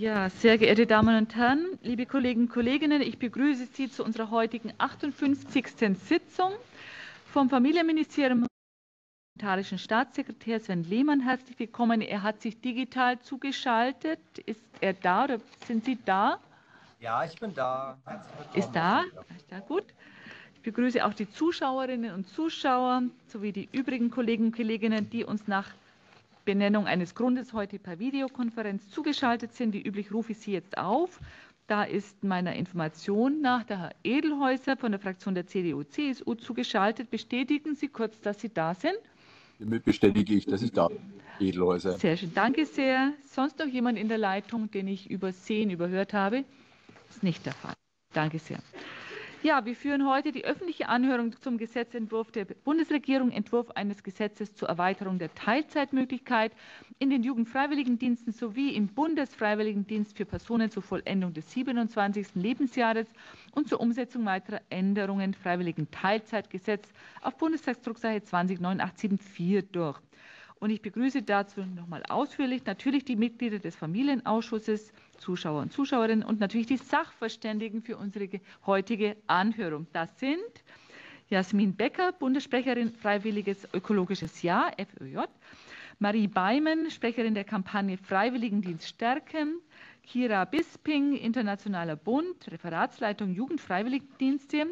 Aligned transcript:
Ja, 0.00 0.30
sehr 0.30 0.56
geehrte 0.56 0.86
Damen 0.86 1.14
und 1.18 1.36
Herren, 1.36 1.78
liebe 1.82 2.06
Kolleginnen 2.06 2.46
und 2.46 2.50
Kollegen, 2.54 2.90
ich 3.02 3.18
begrüße 3.18 3.66
Sie 3.74 3.90
zu 3.90 4.02
unserer 4.02 4.30
heutigen 4.30 4.72
58. 4.78 5.66
Sitzung 5.98 6.52
vom 7.26 7.50
Familienministerium 7.50 8.46
parlamentarischen 9.36 9.76
Staatssekretär 9.76 10.58
Sven 10.58 10.84
Lehmann 10.84 11.20
herzlich 11.20 11.58
willkommen. 11.58 12.00
Er 12.00 12.22
hat 12.22 12.40
sich 12.40 12.58
digital 12.62 13.20
zugeschaltet. 13.20 14.20
Ist 14.46 14.64
er 14.80 14.94
da 14.94 15.24
oder 15.24 15.38
sind 15.66 15.84
Sie 15.84 15.98
da? 16.02 16.38
Ja, 16.98 17.22
ich 17.26 17.38
bin 17.38 17.52
da. 17.52 17.98
Ist 18.54 18.72
da? 18.72 19.02
Ist 19.36 19.52
da 19.52 19.58
gut. 19.60 19.84
Ich 20.54 20.62
begrüße 20.62 21.04
auch 21.04 21.12
die 21.12 21.28
Zuschauerinnen 21.30 22.14
und 22.14 22.26
Zuschauer 22.26 23.02
sowie 23.26 23.52
die 23.52 23.68
übrigen 23.72 24.10
Kollegen 24.10 24.46
und 24.46 24.56
Kolleginnen, 24.56 25.10
die 25.10 25.24
uns 25.26 25.46
nach 25.46 25.68
Benennung 26.50 26.88
eines 26.88 27.14
Grundes 27.14 27.52
heute 27.52 27.78
per 27.78 28.00
Videokonferenz 28.00 28.88
zugeschaltet 28.90 29.54
sind. 29.54 29.72
Wie 29.72 29.82
üblich 29.82 30.12
rufe 30.12 30.32
ich 30.32 30.38
Sie 30.38 30.50
jetzt 30.50 30.76
auf. 30.78 31.20
Da 31.68 31.84
ist 31.84 32.24
meiner 32.24 32.56
Information 32.56 33.40
nach 33.40 33.62
der 33.62 33.78
Herr 33.78 33.90
Edelhäuser 34.02 34.76
von 34.76 34.90
der 34.90 34.98
Fraktion 35.00 35.36
der 35.36 35.46
CDU-CSU 35.46 36.34
zugeschaltet. 36.34 37.08
Bestätigen 37.08 37.76
Sie 37.76 37.86
kurz, 37.86 38.20
dass 38.20 38.40
Sie 38.40 38.48
da 38.52 38.74
sind? 38.74 38.96
Hiermit 39.58 39.84
bestätige 39.84 40.34
ich, 40.34 40.44
dass 40.46 40.62
ich 40.62 40.72
da 40.72 40.88
bin. 40.88 40.98
Edelhäuser. 41.38 41.92
Sehr 41.98 42.16
schön, 42.16 42.32
danke 42.34 42.66
sehr. 42.66 43.12
Sonst 43.30 43.60
noch 43.60 43.68
jemand 43.68 43.96
in 43.96 44.08
der 44.08 44.18
Leitung, 44.18 44.72
den 44.72 44.88
ich 44.88 45.08
übersehen, 45.08 45.70
überhört 45.70 46.14
habe? 46.14 46.44
Ist 47.10 47.22
nicht 47.22 47.46
der 47.46 47.52
Fall. 47.52 47.74
Danke 48.12 48.40
sehr. 48.40 48.58
Ja, 49.42 49.64
wir 49.64 49.74
führen 49.74 50.06
heute 50.06 50.32
die 50.32 50.44
öffentliche 50.44 50.90
Anhörung 50.90 51.34
zum 51.40 51.56
Gesetzentwurf 51.56 52.30
der 52.30 52.44
Bundesregierung, 52.44 53.30
Entwurf 53.30 53.70
eines 53.70 54.02
Gesetzes 54.02 54.54
zur 54.54 54.68
Erweiterung 54.68 55.18
der 55.18 55.34
Teilzeitmöglichkeit 55.34 56.52
in 56.98 57.08
den 57.08 57.22
Jugendfreiwilligendiensten 57.22 58.34
sowie 58.34 58.74
im 58.74 58.88
Bundesfreiwilligendienst 58.88 60.14
für 60.14 60.26
Personen 60.26 60.70
zur 60.70 60.82
Vollendung 60.82 61.32
des 61.32 61.50
27. 61.52 62.34
Lebensjahres 62.34 63.06
und 63.52 63.66
zur 63.66 63.80
Umsetzung 63.80 64.26
weiterer 64.26 64.60
Änderungen 64.68 65.32
Freiwilligen 65.32 65.90
Teilzeitgesetz 65.90 66.92
auf 67.22 67.38
Bundestagsdrucksache 67.38 68.22
209874 68.22 69.70
durch. 69.72 69.98
Und 70.60 70.68
ich 70.68 70.82
begrüße 70.82 71.22
dazu 71.22 71.62
nochmal 71.62 72.02
ausführlich 72.10 72.66
natürlich 72.66 73.06
die 73.06 73.16
Mitglieder 73.16 73.58
des 73.58 73.74
Familienausschusses, 73.74 74.92
Zuschauer 75.20 75.62
und 75.62 75.72
Zuschauerinnen 75.72 76.24
und 76.24 76.40
natürlich 76.40 76.66
die 76.66 76.78
Sachverständigen 76.78 77.82
für 77.82 77.96
unsere 77.96 78.28
heutige 78.66 79.16
Anhörung. 79.26 79.86
Das 79.92 80.18
sind 80.18 80.64
Jasmin 81.28 81.76
Becker, 81.76 82.12
Bundessprecherin 82.12 82.92
Freiwilliges 82.94 83.68
Ökologisches 83.72 84.42
Jahr, 84.42 84.72
FÖJ, 84.76 85.18
Marie 86.00 86.26
Beimen, 86.26 86.90
Sprecherin 86.90 87.34
der 87.34 87.44
Kampagne 87.44 87.98
Freiwilligendienst 87.98 88.88
stärken, 88.88 89.60
Kira 90.02 90.44
Bisping, 90.44 91.14
Internationaler 91.14 91.94
Bund, 91.94 92.50
Referatsleitung 92.50 93.32
Jugendfreiwilligendienste, 93.32 94.66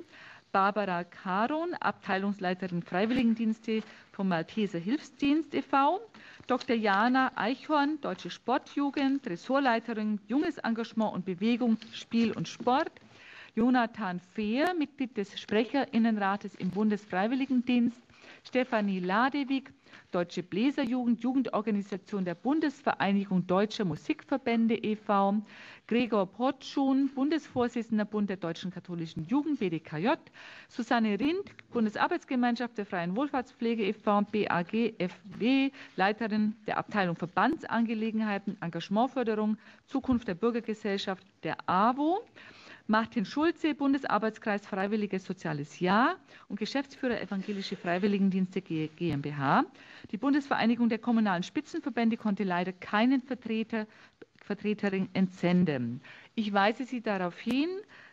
Barbara 0.53 1.05
Caron, 1.05 1.75
Abteilungsleiterin 1.75 2.83
Freiwilligendienste 2.83 3.83
vom 4.13 4.29
Malteser 4.29 4.79
Hilfsdienst 4.79 5.55
e.V., 5.55 6.01
Dr. 6.47 6.75
Jana 6.75 7.33
Eichhorn, 7.37 8.01
Deutsche 8.01 8.31
Sportjugend, 8.31 9.27
Ressortleiterin 9.27 10.19
Junges 10.27 10.57
Engagement 10.59 11.13
und 11.13 11.27
Bewegung, 11.27 11.77
Spiel 11.93 12.33
und 12.33 12.49
Sport, 12.49 12.91
Jonathan 13.55 14.21
Fehr, 14.35 14.73
Mitglied 14.75 15.17
des 15.17 15.39
Sprecherinnenrates 15.39 16.55
im 16.55 16.71
Bundesfreiwilligendienst, 16.71 18.01
Stefanie 18.45 19.01
Ladewig, 19.01 19.71
Deutsche 20.11 20.43
Bläserjugend, 20.43 21.21
Jugendorganisation 21.23 22.25
der 22.25 22.35
Bundesvereinigung 22.35 23.47
Deutscher 23.47 23.85
Musikverbände 23.85 24.75
e.V., 24.77 25.43
Gregor 25.87 26.27
Potschun, 26.27 27.09
Bundesvorsitzender 27.15 28.05
Bund 28.05 28.29
der 28.29 28.37
Deutschen 28.37 28.71
Katholischen 28.71 29.25
Jugend, 29.25 29.59
BDKJ, 29.59 30.09
Susanne 30.69 31.19
Rind, 31.19 31.45
Bundesarbeitsgemeinschaft 31.73 32.77
der 32.77 32.87
Freien 32.87 33.17
Wohlfahrtspflege 33.17 33.85
e.V., 33.85 34.23
BAG, 34.31 34.95
FW, 34.99 35.71
Leiterin 35.97 36.55
der 36.67 36.79
Abteilung 36.79 37.17
Verbandsangelegenheiten, 37.17 38.57
Engagementförderung, 38.61 39.57
Zukunft 39.87 40.29
der 40.29 40.35
Bürgergesellschaft 40.35 41.27
der 41.43 41.57
AWO, 41.67 42.21
Martin 42.91 43.27
Schulze, 43.27 43.75
Bundesarbeitskreis 43.75 44.67
Freiwilliges 44.67 45.23
Soziales 45.23 45.79
Jahr 45.79 46.17
und 46.49 46.59
Geschäftsführer 46.59 47.21
Evangelische 47.21 47.77
Freiwilligendienste 47.77 48.63
GmbH. 48.63 49.67
Die 50.11 50.17
Bundesvereinigung 50.17 50.89
der 50.89 50.97
kommunalen 50.97 51.43
Spitzenverbände 51.43 52.17
konnte 52.17 52.45
leider 52.45 52.73
keinen 52.73 53.21
Vertreter, 53.21 53.87
Vertreterin 54.43 55.11
entsenden. 55.13 56.01
Ich 56.35 56.51
weise 56.55 56.87
Sie 56.87 57.03
darauf 57.03 57.39
hin, 57.39 57.69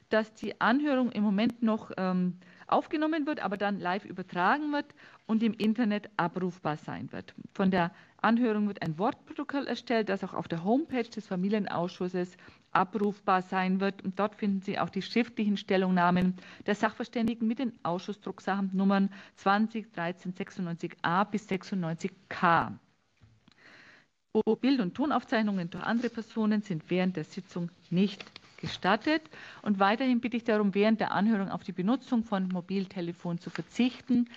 dass 0.10 0.34
die 0.34 0.60
Anhörung 0.60 1.10
im 1.14 1.24
Moment 1.24 1.64
noch 1.64 1.92
ähm, 1.96 2.38
aufgenommen 2.68 3.26
wird, 3.26 3.40
aber 3.40 3.56
dann 3.56 3.80
live 3.80 4.04
übertragen 4.04 4.74
wird 4.74 4.94
und 5.26 5.42
im 5.42 5.54
Internet 5.54 6.10
abrufbar 6.18 6.76
sein 6.76 7.14
wird. 7.14 7.34
Von 7.54 7.72
der 7.72 7.92
Anhörung 8.18 8.68
wird 8.68 8.82
ein 8.82 8.98
Wortprotokoll 8.98 9.68
erstellt, 9.68 10.10
das 10.10 10.24
auch 10.26 10.34
auf 10.34 10.50
der 10.50 10.66
Homepage 10.66 11.04
des 11.04 11.28
Familienausschusses 11.28 12.36
abrufbar 12.76 13.42
sein 13.42 13.80
wird. 13.80 14.04
Und 14.04 14.20
dort 14.20 14.36
finden 14.36 14.62
Sie 14.62 14.78
auch 14.80 14.90
die 14.90 15.02
schriftlichen 15.02 15.58
Stellungnahmen 15.58 16.36
der 16.66 16.76
Sachverständigen 16.76 17.48
mit 17.48 17.60
den 17.60 17.74
Ausschussdrucksachen 17.84 18.72
Nummern 18.74 19.10
20 19.38 19.92
13 19.94 20.34
96a 20.34 21.26
bis 21.26 21.48
96k. 21.50 22.74
Bild- 24.60 24.82
und 24.82 24.96
Tonaufzeichnungen 24.96 25.70
durch 25.70 25.84
andere 25.84 26.10
Personen 26.10 26.62
sind 26.62 26.90
während 26.90 27.16
der 27.16 27.24
Sitzung 27.24 27.72
nicht 27.90 28.24
gestattet. 28.58 29.22
Und 29.62 29.80
weiterhin 29.80 30.20
bitte 30.20 30.38
ich 30.38 30.44
darum, 30.44 30.74
während 30.76 31.00
der 31.00 31.12
Anhörung 31.12 31.50
auf 31.50 31.64
die 31.64 31.72
Benutzung 31.72 32.24
von 32.24 32.50
Mobiltelefon 32.50 33.40
zu 33.40 33.50
verzichten. 33.50 34.30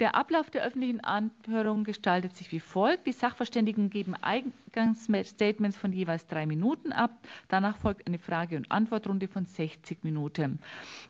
Der 0.00 0.16
Ablauf 0.16 0.50
der 0.50 0.64
öffentlichen 0.64 1.04
Anhörung 1.04 1.84
gestaltet 1.84 2.36
sich 2.36 2.50
wie 2.50 2.58
folgt. 2.58 3.06
Die 3.06 3.12
Sachverständigen 3.12 3.90
geben 3.90 4.16
Eingangsstatements 4.20 5.76
von 5.76 5.92
jeweils 5.92 6.26
drei 6.26 6.46
Minuten 6.46 6.90
ab. 6.90 7.12
Danach 7.46 7.76
folgt 7.76 8.04
eine 8.08 8.18
Frage- 8.18 8.56
und 8.56 8.72
Antwortrunde 8.72 9.28
von 9.28 9.46
60 9.46 10.02
Minuten. 10.02 10.58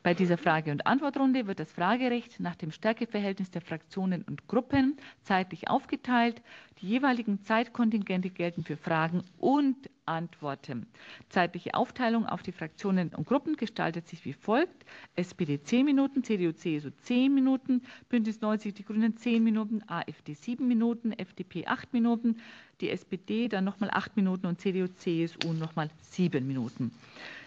Bei 0.02 0.12
dieser 0.12 0.36
Frage- 0.36 0.70
und 0.70 0.86
Antwortrunde 0.86 1.46
wird 1.46 1.60
das 1.60 1.72
Fragerecht 1.72 2.40
nach 2.40 2.56
dem 2.56 2.72
Stärkeverhältnis 2.72 3.50
der 3.50 3.62
Fraktionen 3.62 4.22
und 4.22 4.48
Gruppen 4.48 4.98
zeitlich 5.22 5.70
aufgeteilt. 5.70 6.42
Die 6.82 6.88
jeweiligen 6.88 7.42
Zeitkontingente 7.42 8.28
gelten 8.28 8.64
für 8.64 8.76
Fragen 8.76 9.24
und 9.38 9.88
Antworten. 10.06 10.86
Zeitliche 11.28 11.74
Aufteilung 11.74 12.26
auf 12.26 12.42
die 12.42 12.52
Fraktionen 12.52 13.10
und 13.14 13.26
Gruppen 13.26 13.56
gestaltet 13.56 14.08
sich 14.08 14.24
wie 14.24 14.32
folgt. 14.32 14.84
SPD 15.16 15.62
10 15.62 15.84
Minuten, 15.84 16.24
CDU, 16.24 16.52
CSU 16.52 16.90
10 17.02 17.34
Minuten, 17.34 17.82
Bündnis 18.08 18.40
90, 18.40 18.74
die 18.74 18.84
Grünen 18.84 19.16
10 19.16 19.42
Minuten, 19.42 19.82
AfD 19.86 20.34
7 20.34 20.66
Minuten, 20.66 21.12
FDP 21.12 21.66
8 21.66 21.92
Minuten, 21.92 22.36
die 22.80 22.90
SPD 22.90 23.48
dann 23.48 23.64
nochmal 23.64 23.90
8 23.92 24.16
Minuten 24.16 24.46
und 24.46 24.60
CDU, 24.60 24.88
CSU 24.88 25.52
nochmal 25.52 25.90
7 26.00 26.46
Minuten. 26.46 26.92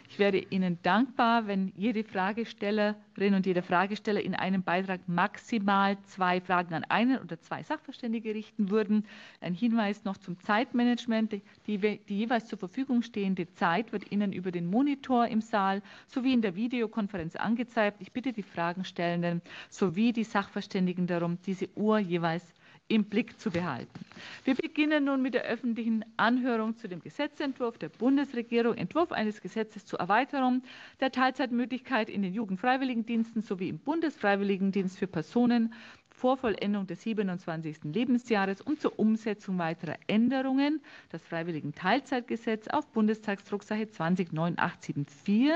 Ich 0.09 0.19
wäre 0.19 0.37
Ihnen 0.37 0.79
dankbar, 0.83 1.47
wenn 1.47 1.73
jede 1.75 2.03
Fragestellerin 2.05 3.33
und 3.33 3.45
jeder 3.45 3.61
Fragesteller 3.61 4.21
in 4.21 4.35
einem 4.35 4.63
Beitrag 4.63 5.01
maximal 5.07 5.97
zwei 6.03 6.39
Fragen 6.39 6.73
an 6.73 6.85
einen 6.85 7.19
oder 7.19 7.39
zwei 7.41 7.61
Sachverständige 7.61 8.33
richten 8.33 8.69
würden. 8.69 9.05
Ein 9.41 9.53
Hinweis 9.53 10.05
noch 10.05 10.15
zum 10.17 10.39
Zeitmanagement. 10.39 11.41
Die, 11.67 11.77
die 11.77 12.17
jeweils 12.17 12.47
zur 12.47 12.57
Verfügung 12.57 13.01
stehende 13.01 13.51
Zeit 13.53 13.91
wird 13.91 14.09
Ihnen 14.11 14.31
über 14.31 14.51
den 14.51 14.67
Monitor 14.69 15.27
im 15.27 15.41
Saal 15.41 15.81
sowie 16.07 16.33
in 16.33 16.41
der 16.41 16.55
Videokonferenz 16.55 17.35
angezeigt. 17.35 17.97
Ich 17.99 18.13
bitte 18.13 18.31
die 18.31 18.43
Fragenstellenden 18.43 19.41
sowie 19.69 20.13
die 20.13 20.23
Sachverständigen 20.23 21.07
darum, 21.07 21.37
diese 21.45 21.67
Uhr 21.75 21.99
jeweils 21.99 22.53
im 22.87 23.05
Blick 23.05 23.39
zu 23.39 23.51
behalten. 23.51 23.99
Wir 24.43 24.55
beginnen 24.55 25.05
nun 25.05 25.21
mit 25.21 25.33
der 25.33 25.43
öffentlichen 25.43 26.05
Anhörung 26.15 26.77
zu 26.77 26.87
dem 26.87 27.01
Gesetzentwurf 27.01 27.77
der 27.77 27.89
Bundesregierung, 27.89 28.75
Entwurf 28.75 29.11
eines 29.11 29.41
Gesetzes 29.41 29.85
zur 29.85 29.99
Erweiterung 29.99 30.63
der 30.99 31.11
Teilzeitmöglichkeit 31.11 32.09
in 32.09 32.21
den 32.21 32.33
Jugendfreiwilligendiensten 32.33 33.41
sowie 33.41 33.69
im 33.69 33.79
Bundesfreiwilligendienst 33.79 34.97
für 34.97 35.07
Personen 35.07 35.73
vor 36.09 36.37
Vollendung 36.37 36.87
des 36.87 37.03
27. 37.03 37.83
Lebensjahres 37.83 38.61
und 38.61 38.81
zur 38.81 38.97
Umsetzung 38.97 39.59
weiterer 39.59 39.97
Änderungen, 40.07 40.81
das 41.09 41.21
Freiwilligen 41.23 41.75
Teilzeitgesetz 41.75 42.67
auf 42.69 42.87
Bundestagsdrucksache 42.87 43.87
209874. 43.87 45.51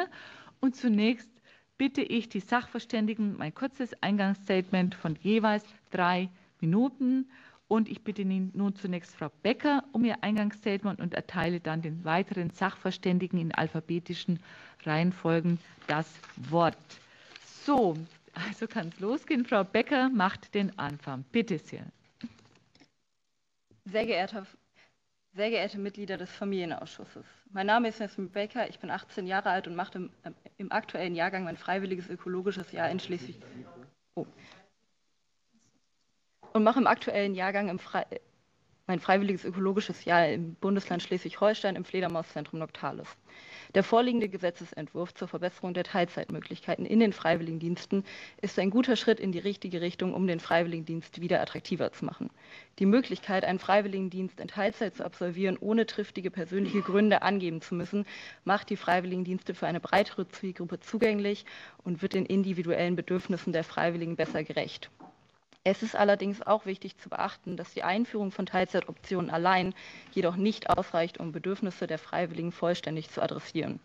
Und 0.59 0.75
zunächst 0.75 1.31
bitte 1.79 2.03
ich 2.03 2.29
die 2.29 2.41
Sachverständigen, 2.41 3.37
mein 3.37 3.55
kurzes 3.55 3.95
Eingangsstatement 4.03 4.93
von 4.93 5.17
jeweils 5.23 5.65
drei 5.89 6.29
Minuten. 6.61 7.29
Und 7.67 7.87
ich 7.87 8.03
bitte 8.03 8.25
nun 8.25 8.75
zunächst 8.75 9.15
Frau 9.15 9.29
Becker 9.43 9.83
um 9.93 10.03
ihr 10.03 10.21
Eingangsstatement 10.23 10.99
und 10.99 11.13
erteile 11.13 11.59
dann 11.59 11.81
den 11.81 12.03
weiteren 12.03 12.49
Sachverständigen 12.49 13.39
in 13.39 13.53
alphabetischen 13.53 14.39
Reihenfolgen 14.83 15.57
das 15.87 16.07
Wort. 16.35 16.75
So, 17.65 17.95
also 18.33 18.67
kann 18.67 18.89
es 18.89 18.99
losgehen. 18.99 19.45
Frau 19.45 19.63
Becker 19.63 20.09
macht 20.09 20.53
den 20.53 20.77
Anfang. 20.77 21.23
Bitte 21.31 21.59
sehr. 21.59 21.85
Sehr 23.85 24.05
geehrter 24.05 24.45
Sehr 25.33 25.49
geehrte 25.49 25.79
Mitglieder 25.79 26.17
des 26.17 26.29
Familienausschusses, 26.29 27.25
mein 27.53 27.65
Name 27.65 27.89
ist 27.89 27.99
Nesmin 27.99 28.29
Becker, 28.29 28.69
ich 28.69 28.79
bin 28.79 28.89
18 28.89 29.27
Jahre 29.27 29.49
alt 29.49 29.67
und 29.67 29.75
mache 29.75 29.97
im, 29.97 30.09
äh, 30.23 30.31
im 30.57 30.71
aktuellen 30.71 31.15
Jahrgang 31.15 31.43
mein 31.43 31.57
freiwilliges 31.57 32.09
ökologisches 32.09 32.71
Jahr 32.71 32.89
in 32.89 32.99
Schleswig 32.99 33.37
oh. 34.15 34.25
Und 36.53 36.63
mache 36.63 36.79
im 36.79 36.87
aktuellen 36.87 37.33
Jahrgang 37.33 37.69
im 37.69 37.79
Fre 37.79 38.05
mein 38.87 38.99
freiwilliges 38.99 39.45
ökologisches 39.45 40.03
Jahr 40.03 40.27
im 40.27 40.55
Bundesland 40.55 41.01
Schleswig-Holstein 41.01 41.77
im 41.77 41.85
Fledermauszentrum 41.85 42.59
Noctalis. 42.59 43.07
Der 43.73 43.83
vorliegende 43.83 44.27
Gesetzesentwurf 44.27 45.13
zur 45.13 45.29
Verbesserung 45.29 45.73
der 45.73 45.85
Teilzeitmöglichkeiten 45.85 46.85
in 46.85 46.99
den 46.99 47.13
Freiwilligendiensten 47.13 48.03
ist 48.41 48.59
ein 48.59 48.69
guter 48.69 48.97
Schritt 48.97 49.21
in 49.21 49.31
die 49.31 49.39
richtige 49.39 49.79
Richtung, 49.79 50.13
um 50.13 50.27
den 50.27 50.41
Freiwilligendienst 50.41 51.21
wieder 51.21 51.39
attraktiver 51.41 51.93
zu 51.93 52.03
machen. 52.03 52.31
Die 52.79 52.85
Möglichkeit, 52.85 53.45
einen 53.45 53.59
Freiwilligendienst 53.59 54.41
in 54.41 54.49
Teilzeit 54.49 54.95
zu 54.97 55.05
absolvieren, 55.05 55.57
ohne 55.57 55.85
triftige 55.85 56.31
persönliche 56.31 56.81
Gründe 56.81 57.21
angeben 57.21 57.61
zu 57.61 57.75
müssen, 57.75 58.05
macht 58.43 58.69
die 58.69 58.77
Freiwilligendienste 58.77 59.53
für 59.53 59.67
eine 59.67 59.79
breitere 59.79 60.27
Zielgruppe 60.27 60.81
zugänglich 60.81 61.45
und 61.85 62.01
wird 62.01 62.13
den 62.13 62.25
individuellen 62.25 62.97
Bedürfnissen 62.97 63.53
der 63.53 63.63
Freiwilligen 63.63 64.17
besser 64.17 64.43
gerecht. 64.43 64.89
Es 65.63 65.83
ist 65.83 65.95
allerdings 65.95 66.41
auch 66.41 66.65
wichtig 66.65 66.97
zu 66.97 67.09
beachten, 67.09 67.55
dass 67.55 67.73
die 67.73 67.83
Einführung 67.83 68.31
von 68.31 68.47
Teilzeitoptionen 68.47 69.29
allein 69.29 69.75
jedoch 70.11 70.35
nicht 70.35 70.71
ausreicht, 70.71 71.19
um 71.19 71.31
Bedürfnisse 71.31 71.85
der 71.85 71.99
Freiwilligen 71.99 72.51
vollständig 72.51 73.11
zu 73.11 73.21
adressieren. 73.21 73.79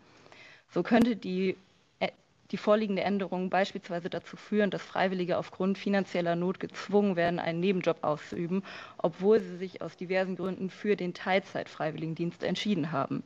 So 0.69 0.81
könnte 0.81 1.15
die, 1.15 1.55
äh, 1.99 2.09
die 2.49 2.57
vorliegende 2.57 3.03
Änderung 3.03 3.51
beispielsweise 3.51 4.09
dazu 4.09 4.37
führen, 4.37 4.71
dass 4.71 4.81
Freiwillige 4.81 5.37
aufgrund 5.37 5.77
finanzieller 5.77 6.35
Not 6.35 6.59
gezwungen 6.59 7.15
werden, 7.15 7.39
einen 7.39 7.59
Nebenjob 7.59 8.03
auszuüben, 8.03 8.63
obwohl 8.97 9.39
sie 9.39 9.57
sich 9.57 9.79
aus 9.83 9.95
diversen 9.95 10.35
Gründen 10.35 10.71
für 10.71 10.95
den 10.95 11.13
Teilzeitfreiwilligendienst 11.13 12.43
entschieden 12.43 12.91
haben. 12.91 13.21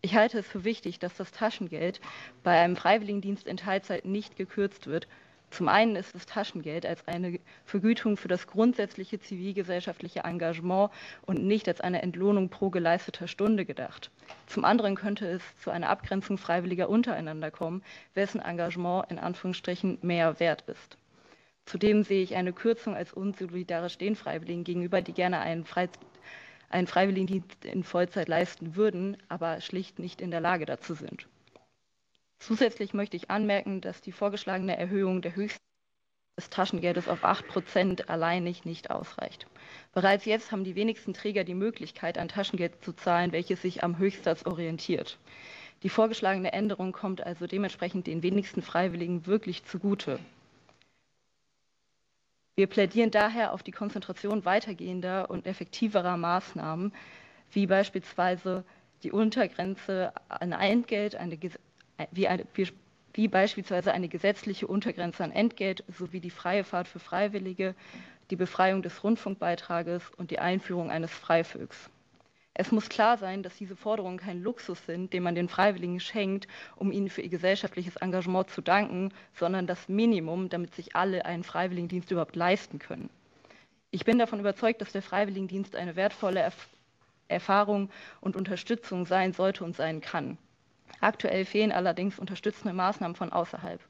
Ich 0.00 0.16
halte 0.16 0.38
es 0.38 0.48
für 0.48 0.64
wichtig, 0.64 0.98
dass 0.98 1.14
das 1.16 1.30
Taschengeld 1.30 2.00
bei 2.42 2.58
einem 2.58 2.74
Freiwilligendienst 2.74 3.46
in 3.46 3.58
Teilzeit 3.58 4.06
nicht 4.06 4.36
gekürzt 4.36 4.86
wird, 4.86 5.06
zum 5.52 5.68
einen 5.68 5.96
ist 5.96 6.14
das 6.14 6.24
Taschengeld 6.24 6.86
als 6.86 7.06
eine 7.06 7.38
Vergütung 7.66 8.16
für 8.16 8.26
das 8.26 8.46
grundsätzliche 8.46 9.20
zivilgesellschaftliche 9.20 10.20
Engagement 10.20 10.90
und 11.26 11.44
nicht 11.44 11.68
als 11.68 11.82
eine 11.82 12.00
Entlohnung 12.00 12.48
pro 12.48 12.70
geleisteter 12.70 13.28
Stunde 13.28 13.66
gedacht. 13.66 14.10
Zum 14.46 14.64
anderen 14.64 14.94
könnte 14.96 15.26
es 15.26 15.42
zu 15.58 15.70
einer 15.70 15.90
Abgrenzung 15.90 16.38
Freiwilliger 16.38 16.88
untereinander 16.88 17.50
kommen, 17.50 17.82
wessen 18.14 18.40
Engagement 18.40 19.10
in 19.10 19.18
Anführungsstrichen 19.18 19.98
mehr 20.00 20.40
wert 20.40 20.62
ist. 20.68 20.96
Zudem 21.66 22.02
sehe 22.02 22.22
ich 22.22 22.34
eine 22.34 22.54
Kürzung 22.54 22.94
als 22.94 23.12
unsolidarisch 23.12 23.98
den 23.98 24.16
Freiwilligen 24.16 24.64
gegenüber, 24.64 25.02
die 25.02 25.12
gerne 25.12 25.40
einen, 25.40 25.66
Frei 25.66 25.90
einen 26.70 26.86
Freiwilligendienst 26.86 27.66
in 27.66 27.84
Vollzeit 27.84 28.28
leisten 28.28 28.74
würden, 28.74 29.18
aber 29.28 29.60
schlicht 29.60 29.98
nicht 29.98 30.22
in 30.22 30.30
der 30.30 30.40
Lage 30.40 30.64
dazu 30.64 30.94
sind. 30.94 31.28
Zusätzlich 32.42 32.92
möchte 32.92 33.16
ich 33.16 33.30
anmerken, 33.30 33.80
dass 33.80 34.00
die 34.00 34.10
vorgeschlagene 34.10 34.76
Erhöhung 34.76 35.22
der 35.22 35.36
Höchst 35.36 35.60
des 36.36 36.50
Taschengeldes 36.50 37.06
auf 37.06 37.22
8 37.22 37.46
Prozent 37.46 38.10
alleinig 38.10 38.64
nicht 38.64 38.90
ausreicht. 38.90 39.46
Bereits 39.92 40.24
jetzt 40.24 40.50
haben 40.50 40.64
die 40.64 40.74
wenigsten 40.74 41.14
Träger 41.14 41.44
die 41.44 41.54
Möglichkeit, 41.54 42.18
ein 42.18 42.26
Taschengeld 42.26 42.82
zu 42.82 42.94
zahlen, 42.94 43.30
welches 43.30 43.62
sich 43.62 43.84
am 43.84 43.96
Höchstsatz 43.96 44.44
orientiert. 44.44 45.18
Die 45.84 45.88
vorgeschlagene 45.88 46.52
Änderung 46.52 46.90
kommt 46.90 47.24
also 47.24 47.46
dementsprechend 47.46 48.08
den 48.08 48.24
wenigsten 48.24 48.60
Freiwilligen 48.60 49.24
wirklich 49.26 49.64
zugute. 49.64 50.18
Wir 52.56 52.66
plädieren 52.66 53.12
daher 53.12 53.52
auf 53.52 53.62
die 53.62 53.70
Konzentration 53.70 54.44
weitergehender 54.44 55.30
und 55.30 55.46
effektiverer 55.46 56.16
Maßnahmen, 56.16 56.92
wie 57.52 57.68
beispielsweise 57.68 58.64
die 59.04 59.12
Untergrenze 59.12 60.12
an 60.28 60.50
Entgelt, 60.50 61.14
eine 61.14 61.36
wie, 62.10 62.28
eine, 62.28 62.46
wie 63.14 63.28
beispielsweise 63.28 63.92
eine 63.92 64.08
gesetzliche 64.08 64.66
Untergrenze 64.66 65.24
an 65.24 65.32
Entgelt 65.32 65.84
sowie 65.88 66.20
die 66.20 66.30
freie 66.30 66.64
Fahrt 66.64 66.88
für 66.88 66.98
Freiwillige, 66.98 67.74
die 68.30 68.36
Befreiung 68.36 68.82
des 68.82 69.04
Rundfunkbeitrages 69.04 70.02
und 70.16 70.30
die 70.30 70.38
Einführung 70.38 70.90
eines 70.90 71.10
Freifögs. 71.10 71.90
Es 72.54 72.70
muss 72.70 72.90
klar 72.90 73.16
sein, 73.16 73.42
dass 73.42 73.56
diese 73.56 73.76
Forderungen 73.76 74.18
kein 74.18 74.42
Luxus 74.42 74.84
sind, 74.84 75.12
den 75.14 75.22
man 75.22 75.34
den 75.34 75.48
Freiwilligen 75.48 76.00
schenkt, 76.00 76.48
um 76.76 76.92
ihnen 76.92 77.08
für 77.08 77.22
ihr 77.22 77.30
gesellschaftliches 77.30 77.96
Engagement 77.96 78.50
zu 78.50 78.60
danken, 78.60 79.12
sondern 79.34 79.66
das 79.66 79.88
Minimum, 79.88 80.50
damit 80.50 80.74
sich 80.74 80.94
alle 80.94 81.24
einen 81.24 81.44
Freiwilligendienst 81.44 82.10
überhaupt 82.10 82.36
leisten 82.36 82.78
können. 82.78 83.08
Ich 83.90 84.04
bin 84.04 84.18
davon 84.18 84.40
überzeugt, 84.40 84.82
dass 84.82 84.92
der 84.92 85.02
Freiwilligendienst 85.02 85.76
eine 85.76 85.96
wertvolle 85.96 86.40
Erf 86.40 86.68
Erfahrung 87.28 87.88
und 88.20 88.36
Unterstützung 88.36 89.06
sein 89.06 89.32
sollte 89.32 89.64
und 89.64 89.74
sein 89.74 90.02
kann. 90.02 90.36
Aktuell 91.00 91.44
fehlen 91.44 91.72
allerdings 91.72 92.18
unterstützende 92.18 92.74
Maßnahmen 92.74 93.16
von 93.16 93.32
außerhalb. 93.32 93.80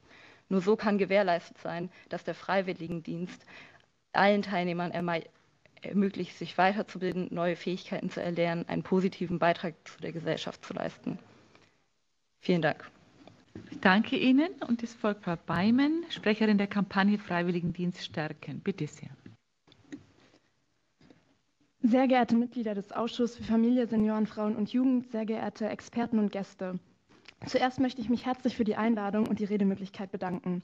Nur 0.49 0.61
so 0.61 0.75
kann 0.75 0.97
gewährleistet 0.97 1.57
sein, 1.57 1.89
dass 2.09 2.23
der 2.23 2.35
Freiwilligendienst 2.35 3.45
allen 4.13 4.41
Teilnehmern 4.41 4.91
ermöglicht, 5.81 6.37
sich 6.37 6.57
weiterzubilden, 6.57 7.29
neue 7.31 7.55
Fähigkeiten 7.55 8.09
zu 8.09 8.21
erlernen, 8.21 8.65
einen 8.67 8.83
positiven 8.83 9.39
Beitrag 9.39 9.75
zu 9.85 9.99
der 9.99 10.11
Gesellschaft 10.11 10.63
zu 10.63 10.73
leisten. 10.73 11.19
Vielen 12.39 12.61
Dank. 12.61 12.89
Ich 13.71 13.79
danke 13.79 14.17
Ihnen 14.17 14.49
und 14.67 14.83
es 14.83 14.93
folgt 14.93 15.23
Frau 15.23 15.35
Beimann, 15.45 16.03
Sprecherin 16.09 16.57
der 16.57 16.67
Kampagne 16.67 17.17
Freiwilligendienst 17.19 18.03
stärken. 18.03 18.59
Bitte 18.59 18.87
sehr. 18.87 19.09
Sehr 21.81 22.07
geehrte 22.07 22.35
Mitglieder 22.35 22.75
des 22.75 22.91
Ausschusses 22.91 23.37
für 23.37 23.43
Familie, 23.43 23.87
Senioren, 23.87 24.25
Frauen 24.25 24.55
und 24.55 24.71
Jugend, 24.71 25.11
sehr 25.11 25.25
geehrte 25.25 25.67
Experten 25.67 26.17
und 26.17 26.31
Gäste. 26.31 26.79
Zuerst 27.45 27.79
möchte 27.79 28.01
ich 28.01 28.09
mich 28.09 28.25
herzlich 28.25 28.55
für 28.55 28.63
die 28.63 28.75
Einladung 28.75 29.27
und 29.27 29.39
die 29.39 29.45
Redemöglichkeit 29.45 30.11
bedanken. 30.11 30.61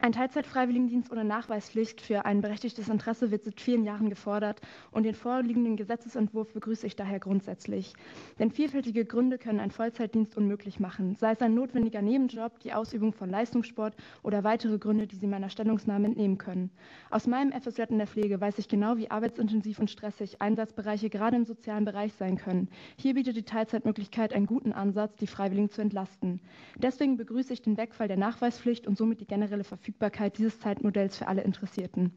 Ein 0.00 0.10
Teilzeitfreiwilligendienst 0.10 1.12
ohne 1.12 1.24
Nachweispflicht 1.24 2.00
für 2.00 2.24
ein 2.24 2.40
berechtigtes 2.40 2.88
Interesse 2.88 3.30
wird 3.30 3.44
seit 3.44 3.60
vielen 3.60 3.84
Jahren 3.84 4.10
gefordert 4.10 4.60
und 4.90 5.04
den 5.04 5.14
vorliegenden 5.14 5.76
Gesetzesentwurf 5.76 6.52
begrüße 6.52 6.88
ich 6.88 6.96
daher 6.96 7.20
grundsätzlich. 7.20 7.94
Denn 8.40 8.50
vielfältige 8.50 9.04
Gründe 9.04 9.38
können 9.38 9.60
einen 9.60 9.70
Vollzeitdienst 9.70 10.36
unmöglich 10.36 10.80
machen, 10.80 11.14
sei 11.14 11.30
es 11.32 11.40
ein 11.40 11.54
notwendiger 11.54 12.02
Nebenjob, 12.02 12.58
die 12.58 12.72
Ausübung 12.72 13.12
von 13.12 13.30
Leistungssport 13.30 13.94
oder 14.24 14.42
weitere 14.42 14.78
Gründe, 14.78 15.06
die 15.06 15.14
Sie 15.14 15.28
meiner 15.28 15.48
Stellungnahme 15.48 16.08
entnehmen 16.08 16.38
können. 16.38 16.70
Aus 17.10 17.28
meinem 17.28 17.52
FSJ 17.52 17.82
in 17.90 17.98
der 17.98 18.08
Pflege 18.08 18.40
weiß 18.40 18.58
ich 18.58 18.66
genau, 18.66 18.96
wie 18.96 19.08
arbeitsintensiv 19.08 19.78
und 19.78 19.90
stressig 19.90 20.42
Einsatzbereiche 20.42 21.10
gerade 21.10 21.36
im 21.36 21.44
sozialen 21.44 21.84
Bereich 21.84 22.12
sein 22.14 22.36
können. 22.36 22.68
Hier 22.96 23.14
bietet 23.14 23.36
die 23.36 23.44
Teilzeitmöglichkeit 23.44 24.32
einen 24.32 24.46
guten 24.46 24.72
Ansatz, 24.72 25.14
die 25.18 25.28
Freiwilligen 25.28 25.70
zu 25.70 25.80
entlasten. 25.80 26.40
Deswegen 26.76 27.16
begrüße 27.16 27.52
ich 27.52 27.62
den 27.62 27.76
Wegfall 27.76 28.08
der 28.08 28.16
Nachweispflicht 28.16 28.88
und 28.88 28.98
somit 28.98 29.20
die 29.20 29.26
generelle 29.26 29.51
generelle 29.52 29.64
Verfügbarkeit 29.64 30.38
dieses 30.38 30.58
Zeitmodells 30.60 31.18
für 31.18 31.26
alle 31.28 31.42
Interessierten. 31.42 32.12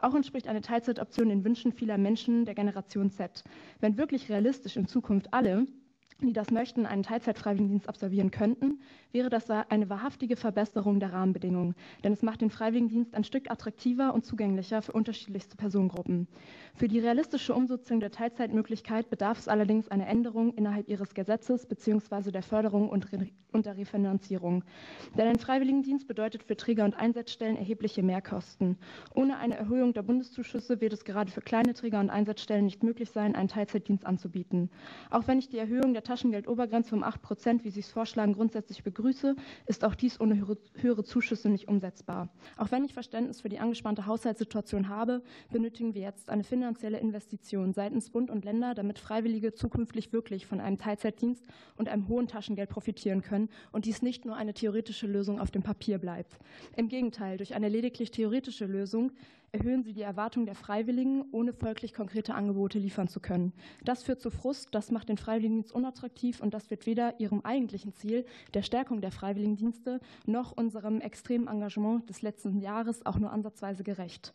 Auch 0.00 0.14
entspricht 0.14 0.46
eine 0.46 0.60
Teilzeitoption 0.60 1.28
den 1.28 1.44
Wünschen 1.44 1.72
vieler 1.72 1.98
Menschen 1.98 2.44
der 2.44 2.54
Generation 2.54 3.10
Z. 3.10 3.42
Wenn 3.80 3.98
wirklich 3.98 4.28
realistisch 4.28 4.76
in 4.76 4.86
Zukunft 4.86 5.34
alle 5.34 5.66
die 6.22 6.32
das 6.32 6.50
möchten, 6.50 6.86
einen 6.86 7.02
Teilzeitfreiwilligendienst 7.02 7.90
absolvieren 7.90 8.30
könnten, 8.30 8.80
wäre 9.16 9.30
das 9.30 9.48
eine 9.50 9.88
wahrhaftige 9.88 10.36
Verbesserung 10.36 11.00
der 11.00 11.14
Rahmenbedingungen, 11.14 11.74
denn 12.04 12.12
es 12.12 12.20
macht 12.20 12.42
den 12.42 12.50
Freiwilligendienst 12.50 13.14
ein 13.14 13.24
Stück 13.24 13.50
attraktiver 13.50 14.12
und 14.12 14.26
zugänglicher 14.26 14.82
für 14.82 14.92
unterschiedlichste 14.92 15.56
Personengruppen. 15.56 16.28
Für 16.74 16.86
die 16.86 16.98
realistische 16.98 17.54
Umsetzung 17.54 18.00
der 18.00 18.10
Teilzeitmöglichkeit 18.10 19.08
bedarf 19.08 19.38
es 19.38 19.48
allerdings 19.48 19.88
einer 19.88 20.06
Änderung 20.06 20.52
innerhalb 20.52 20.90
ihres 20.90 21.14
Gesetzes 21.14 21.64
bzw. 21.64 22.30
der 22.30 22.42
Förderung 22.42 22.90
und, 22.90 23.06
der 23.64 23.78
Refinanzierung. 23.78 24.64
Denn 25.16 25.28
ein 25.28 25.38
Freiwilligendienst 25.38 26.06
bedeutet 26.06 26.42
für 26.42 26.58
Träger 26.58 26.84
und 26.84 26.94
Einsatzstellen 26.94 27.56
erhebliche 27.56 28.02
Mehrkosten. 28.02 28.76
Ohne 29.14 29.38
eine 29.38 29.56
Erhöhung 29.56 29.94
der 29.94 30.02
Bundeszuschüsse 30.02 30.82
wird 30.82 30.92
es 30.92 31.06
gerade 31.06 31.30
für 31.30 31.40
kleine 31.40 31.72
Träger 31.72 32.00
und 32.00 32.10
Einsatzstellen 32.10 32.66
nicht 32.66 32.82
möglich 32.82 33.08
sein, 33.08 33.34
einen 33.34 33.48
Teilzeitdienst 33.48 34.04
anzubieten. 34.04 34.68
Auch 35.08 35.26
wenn 35.26 35.38
ich 35.38 35.48
die 35.48 35.56
Erhöhung 35.56 35.94
der 35.94 36.02
Taschengeldobergrenze 36.02 36.94
um 36.94 37.02
8 37.02 37.22
Prozent, 37.22 37.64
wie 37.64 37.70
Sie 37.70 37.80
es 37.80 37.90
vorschlagen, 37.90 38.34
grundsätzlich 38.34 38.84
begrüße, 38.84 39.05
ist 39.66 39.84
auch 39.84 39.94
dies 39.94 40.20
ohne 40.20 40.46
höhere 40.74 41.04
Zuschüsse 41.04 41.48
nicht 41.48 41.68
umsetzbar. 41.68 42.28
Auch 42.56 42.70
wenn 42.70 42.84
ich 42.84 42.94
Verständnis 42.94 43.40
für 43.40 43.48
die 43.48 43.58
angespannte 43.58 44.06
Haushaltssituation 44.06 44.88
habe, 44.88 45.22
benötigen 45.50 45.94
wir 45.94 46.02
jetzt 46.02 46.30
eine 46.30 46.44
finanzielle 46.44 46.98
Investition 46.98 47.72
seitens 47.72 48.10
Bund 48.10 48.30
und 48.30 48.44
Länder, 48.44 48.74
damit 48.74 48.98
Freiwillige 48.98 49.52
zukünftig 49.54 50.12
wirklich 50.12 50.46
von 50.46 50.60
einem 50.60 50.78
Teilzeitdienst 50.78 51.44
und 51.76 51.88
einem 51.88 52.08
hohen 52.08 52.28
Taschengeld 52.28 52.70
profitieren 52.70 53.22
können 53.22 53.48
und 53.72 53.84
dies 53.84 54.02
nicht 54.02 54.24
nur 54.24 54.36
eine 54.36 54.54
theoretische 54.54 55.06
Lösung 55.06 55.40
auf 55.40 55.50
dem 55.50 55.62
Papier 55.62 55.98
bleibt. 55.98 56.38
Im 56.76 56.88
Gegenteil, 56.88 57.36
durch 57.36 57.54
eine 57.54 57.68
lediglich 57.68 58.10
theoretische 58.10 58.66
Lösung 58.66 59.12
erhöhen 59.56 59.82
sie 59.82 59.94
die 59.94 60.02
Erwartung 60.02 60.44
der 60.44 60.54
Freiwilligen, 60.54 61.24
ohne 61.32 61.54
folglich 61.54 61.94
konkrete 61.94 62.34
Angebote 62.34 62.78
liefern 62.78 63.08
zu 63.08 63.20
können. 63.20 63.54
Das 63.84 64.02
führt 64.02 64.20
zu 64.20 64.30
Frust, 64.30 64.68
das 64.72 64.90
macht 64.90 65.08
den 65.08 65.16
Freiwilligendienst 65.16 65.72
unattraktiv 65.72 66.40
und 66.40 66.52
das 66.52 66.70
wird 66.70 66.84
weder 66.84 67.18
ihrem 67.20 67.40
eigentlichen 67.40 67.94
Ziel 67.94 68.26
der 68.52 68.62
Stärkung 68.62 69.00
der 69.00 69.12
Freiwilligendienste 69.12 70.00
noch 70.26 70.52
unserem 70.52 71.00
extremen 71.00 71.48
Engagement 71.48 72.08
des 72.10 72.20
letzten 72.20 72.58
Jahres 72.58 73.06
auch 73.06 73.18
nur 73.18 73.32
ansatzweise 73.32 73.82
gerecht. 73.82 74.32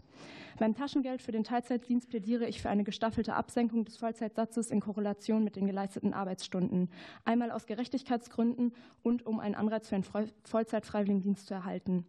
Beim 0.58 0.76
Taschengeld 0.76 1.22
für 1.22 1.32
den 1.32 1.44
Teilzeitdienst 1.44 2.10
plädiere 2.10 2.48
ich 2.48 2.62
für 2.62 2.70
eine 2.70 2.84
gestaffelte 2.84 3.36
Absenkung 3.36 3.86
des 3.86 3.98
Vollzeitsatzes 3.98 4.72
in 4.72 4.80
Korrelation 4.80 5.44
mit 5.44 5.56
den 5.56 5.68
geleisteten 5.68 6.14
Arbeitsstunden. 6.14 6.90
Einmal 7.26 7.52
aus 7.52 7.68
Gerechtigkeitsgründen 7.68 8.74
und 9.04 9.26
um 9.26 9.40
einen 9.40 9.56
Anreiz 9.56 9.88
für 9.88 9.96
den 9.96 10.04
Vollzeitfreiwilligendienst 10.44 11.46
zu 11.46 11.54
erhalten. 11.54 12.06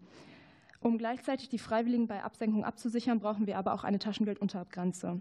Um 0.82 0.98
gleichzeitig 0.98 1.48
die 1.48 1.58
Freiwilligen 1.58 2.08
bei 2.08 2.24
Absenkung 2.24 2.64
abzusichern, 2.64 3.20
brauchen 3.20 3.46
wir 3.46 3.56
aber 3.56 3.72
auch 3.72 3.84
eine 3.84 4.00
Taschengelduntergrenze. 4.00 5.20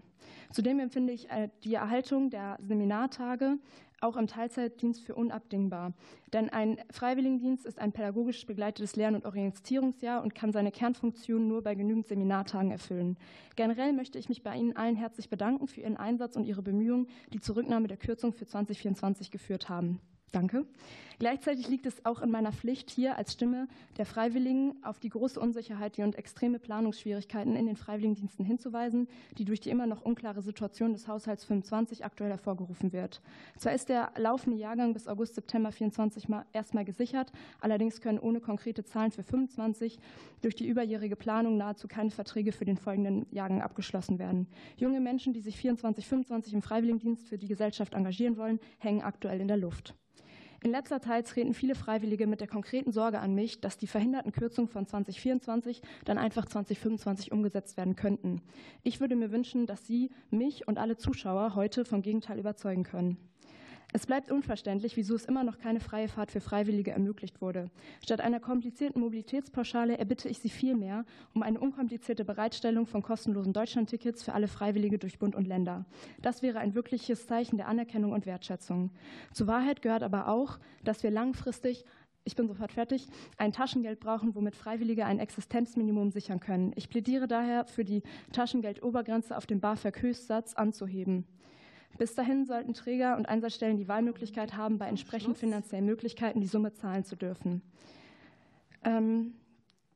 Zudem 0.50 0.80
empfinde 0.80 1.12
ich 1.12 1.30
äh, 1.30 1.50
die 1.62 1.74
Erhaltung 1.74 2.30
der 2.30 2.58
Seminartage 2.60 3.58
auch 4.00 4.16
im 4.16 4.26
Teilzeitdienst 4.26 5.04
für 5.04 5.14
unabdingbar. 5.14 5.92
Denn 6.32 6.50
ein 6.50 6.78
Freiwilligendienst 6.90 7.64
ist 7.64 7.78
ein 7.78 7.92
pädagogisch 7.92 8.44
begleitetes 8.44 8.96
Lern- 8.96 9.14
und 9.14 9.24
Orientierungsjahr 9.24 10.22
und 10.22 10.34
kann 10.34 10.52
seine 10.52 10.72
Kernfunktion 10.72 11.46
nur 11.46 11.62
bei 11.62 11.76
genügend 11.76 12.08
Seminartagen 12.08 12.72
erfüllen. 12.72 13.16
Generell 13.54 13.92
möchte 13.92 14.18
ich 14.18 14.28
mich 14.28 14.42
bei 14.42 14.56
Ihnen 14.56 14.76
allen 14.76 14.96
herzlich 14.96 15.30
bedanken 15.30 15.68
für 15.68 15.82
Ihren 15.82 15.96
Einsatz 15.96 16.34
und 16.34 16.44
Ihre 16.44 16.62
Bemühungen, 16.62 17.06
die 17.32 17.40
zur 17.40 17.54
Rücknahme 17.54 17.86
der 17.86 17.96
Kürzung 17.96 18.32
für 18.32 18.46
2024 18.46 19.30
geführt 19.30 19.68
haben. 19.68 20.00
Danke. 20.32 20.64
Gleichzeitig 21.22 21.68
liegt 21.68 21.86
es 21.86 22.04
auch 22.04 22.20
in 22.20 22.32
meiner 22.32 22.50
Pflicht, 22.50 22.90
hier 22.90 23.16
als 23.16 23.34
Stimme 23.34 23.68
der 23.96 24.06
Freiwilligen 24.06 24.74
auf 24.82 24.98
die 24.98 25.08
große 25.08 25.38
Unsicherheit 25.38 25.96
und 26.00 26.16
extreme 26.16 26.58
Planungsschwierigkeiten 26.58 27.54
in 27.54 27.66
den 27.66 27.76
Freiwilligendiensten 27.76 28.44
hinzuweisen, 28.44 29.06
die 29.38 29.44
durch 29.44 29.60
die 29.60 29.70
immer 29.70 29.86
noch 29.86 30.02
unklare 30.02 30.42
Situation 30.42 30.92
des 30.92 31.06
Haushalts 31.06 31.44
25 31.44 32.04
aktuell 32.04 32.30
hervorgerufen 32.30 32.92
wird. 32.92 33.20
Zwar 33.56 33.72
ist 33.72 33.88
der 33.88 34.10
laufende 34.16 34.58
Jahrgang 34.58 34.94
bis 34.94 35.06
August, 35.06 35.36
September 35.36 35.70
24 35.70 36.26
erstmal 36.52 36.84
gesichert, 36.84 37.30
allerdings 37.60 38.00
können 38.00 38.18
ohne 38.18 38.40
konkrete 38.40 38.82
Zahlen 38.82 39.12
für 39.12 39.22
25 39.22 40.00
durch 40.40 40.56
die 40.56 40.66
überjährige 40.66 41.14
Planung 41.14 41.56
nahezu 41.56 41.86
keine 41.86 42.10
Verträge 42.10 42.50
für 42.50 42.64
den 42.64 42.78
folgenden 42.78 43.26
Jahrgang 43.30 43.62
abgeschlossen 43.62 44.18
werden. 44.18 44.48
Junge 44.76 45.00
Menschen, 45.00 45.32
die 45.34 45.40
sich 45.40 45.56
24, 45.56 46.04
25 46.04 46.54
im 46.54 46.62
Freiwilligendienst 46.62 47.28
für 47.28 47.38
die 47.38 47.46
Gesellschaft 47.46 47.94
engagieren 47.94 48.36
wollen, 48.36 48.58
hängen 48.78 49.02
aktuell 49.02 49.40
in 49.40 49.46
der 49.46 49.58
Luft. 49.58 49.94
In 50.62 50.70
letzter 50.70 51.00
Zeit 51.00 51.26
treten 51.26 51.54
viele 51.54 51.74
Freiwillige 51.74 52.28
mit 52.28 52.40
der 52.40 52.46
konkreten 52.46 52.92
Sorge 52.92 53.18
an 53.18 53.34
mich, 53.34 53.60
dass 53.60 53.78
die 53.78 53.88
verhinderten 53.88 54.30
Kürzungen 54.30 54.68
von 54.68 54.86
2024 54.86 55.82
dann 56.04 56.18
einfach 56.18 56.46
2025 56.46 57.32
umgesetzt 57.32 57.76
werden 57.76 57.96
könnten. 57.96 58.40
Ich 58.84 59.00
würde 59.00 59.16
mir 59.16 59.32
wünschen, 59.32 59.66
dass 59.66 59.84
Sie 59.86 60.12
mich 60.30 60.68
und 60.68 60.78
alle 60.78 60.96
Zuschauer 60.96 61.56
heute 61.56 61.84
vom 61.84 62.00
Gegenteil 62.00 62.38
überzeugen 62.38 62.84
können. 62.84 63.16
Es 63.94 64.06
bleibt 64.06 64.30
unverständlich, 64.30 64.96
wieso 64.96 65.14
es 65.14 65.26
immer 65.26 65.44
noch 65.44 65.58
keine 65.58 65.78
freie 65.78 66.08
Fahrt 66.08 66.30
für 66.30 66.40
Freiwillige 66.40 66.92
ermöglicht 66.92 67.42
wurde. 67.42 67.70
Statt 68.02 68.22
einer 68.22 68.40
komplizierten 68.40 69.00
Mobilitätspauschale 69.00 69.98
erbitte 69.98 70.30
ich 70.30 70.38
Sie 70.38 70.48
vielmehr 70.48 71.04
um 71.34 71.42
eine 71.42 71.60
unkomplizierte 71.60 72.24
Bereitstellung 72.24 72.86
von 72.86 73.02
kostenlosen 73.02 73.52
Deutschlandtickets 73.52 74.22
für 74.22 74.32
alle 74.32 74.48
Freiwillige 74.48 74.98
durch 74.98 75.18
Bund 75.18 75.36
und 75.36 75.46
Länder. 75.46 75.84
Das 76.22 76.42
wäre 76.42 76.58
ein 76.58 76.74
wirkliches 76.74 77.26
Zeichen 77.26 77.58
der 77.58 77.68
Anerkennung 77.68 78.12
und 78.12 78.24
Wertschätzung. 78.24 78.90
Zur 79.34 79.46
Wahrheit 79.46 79.82
gehört 79.82 80.02
aber 80.02 80.28
auch, 80.28 80.58
dass 80.84 81.02
wir 81.02 81.10
langfristig 81.10 81.84
ich 82.24 82.36
bin 82.36 82.46
sofort 82.46 82.70
fertig, 82.70 83.08
ein 83.36 83.52
Taschengeld 83.52 83.98
brauchen, 83.98 84.36
womit 84.36 84.54
Freiwillige 84.54 85.04
ein 85.06 85.18
Existenzminimum 85.18 86.12
sichern 86.12 86.38
können. 86.38 86.72
Ich 86.76 86.88
plädiere 86.88 87.26
daher 87.26 87.64
für 87.64 87.84
die 87.84 88.04
Taschengeldobergrenze 88.30 89.36
auf 89.36 89.46
dem 89.46 89.58
BAföG-Höchstsatz 89.58 90.54
anzuheben. 90.54 91.26
Bis 91.98 92.14
dahin 92.14 92.46
sollten 92.46 92.74
Träger 92.74 93.16
und 93.16 93.28
Einsatzstellen 93.28 93.76
die 93.76 93.88
Wahlmöglichkeit 93.88 94.56
haben, 94.56 94.78
bei 94.78 94.86
entsprechenden 94.86 95.36
finanziellen 95.36 95.84
Möglichkeiten 95.84 96.40
die 96.40 96.46
Summe 96.46 96.72
zahlen 96.72 97.04
zu 97.04 97.16
dürfen. 97.16 97.62
Ähm, 98.84 99.34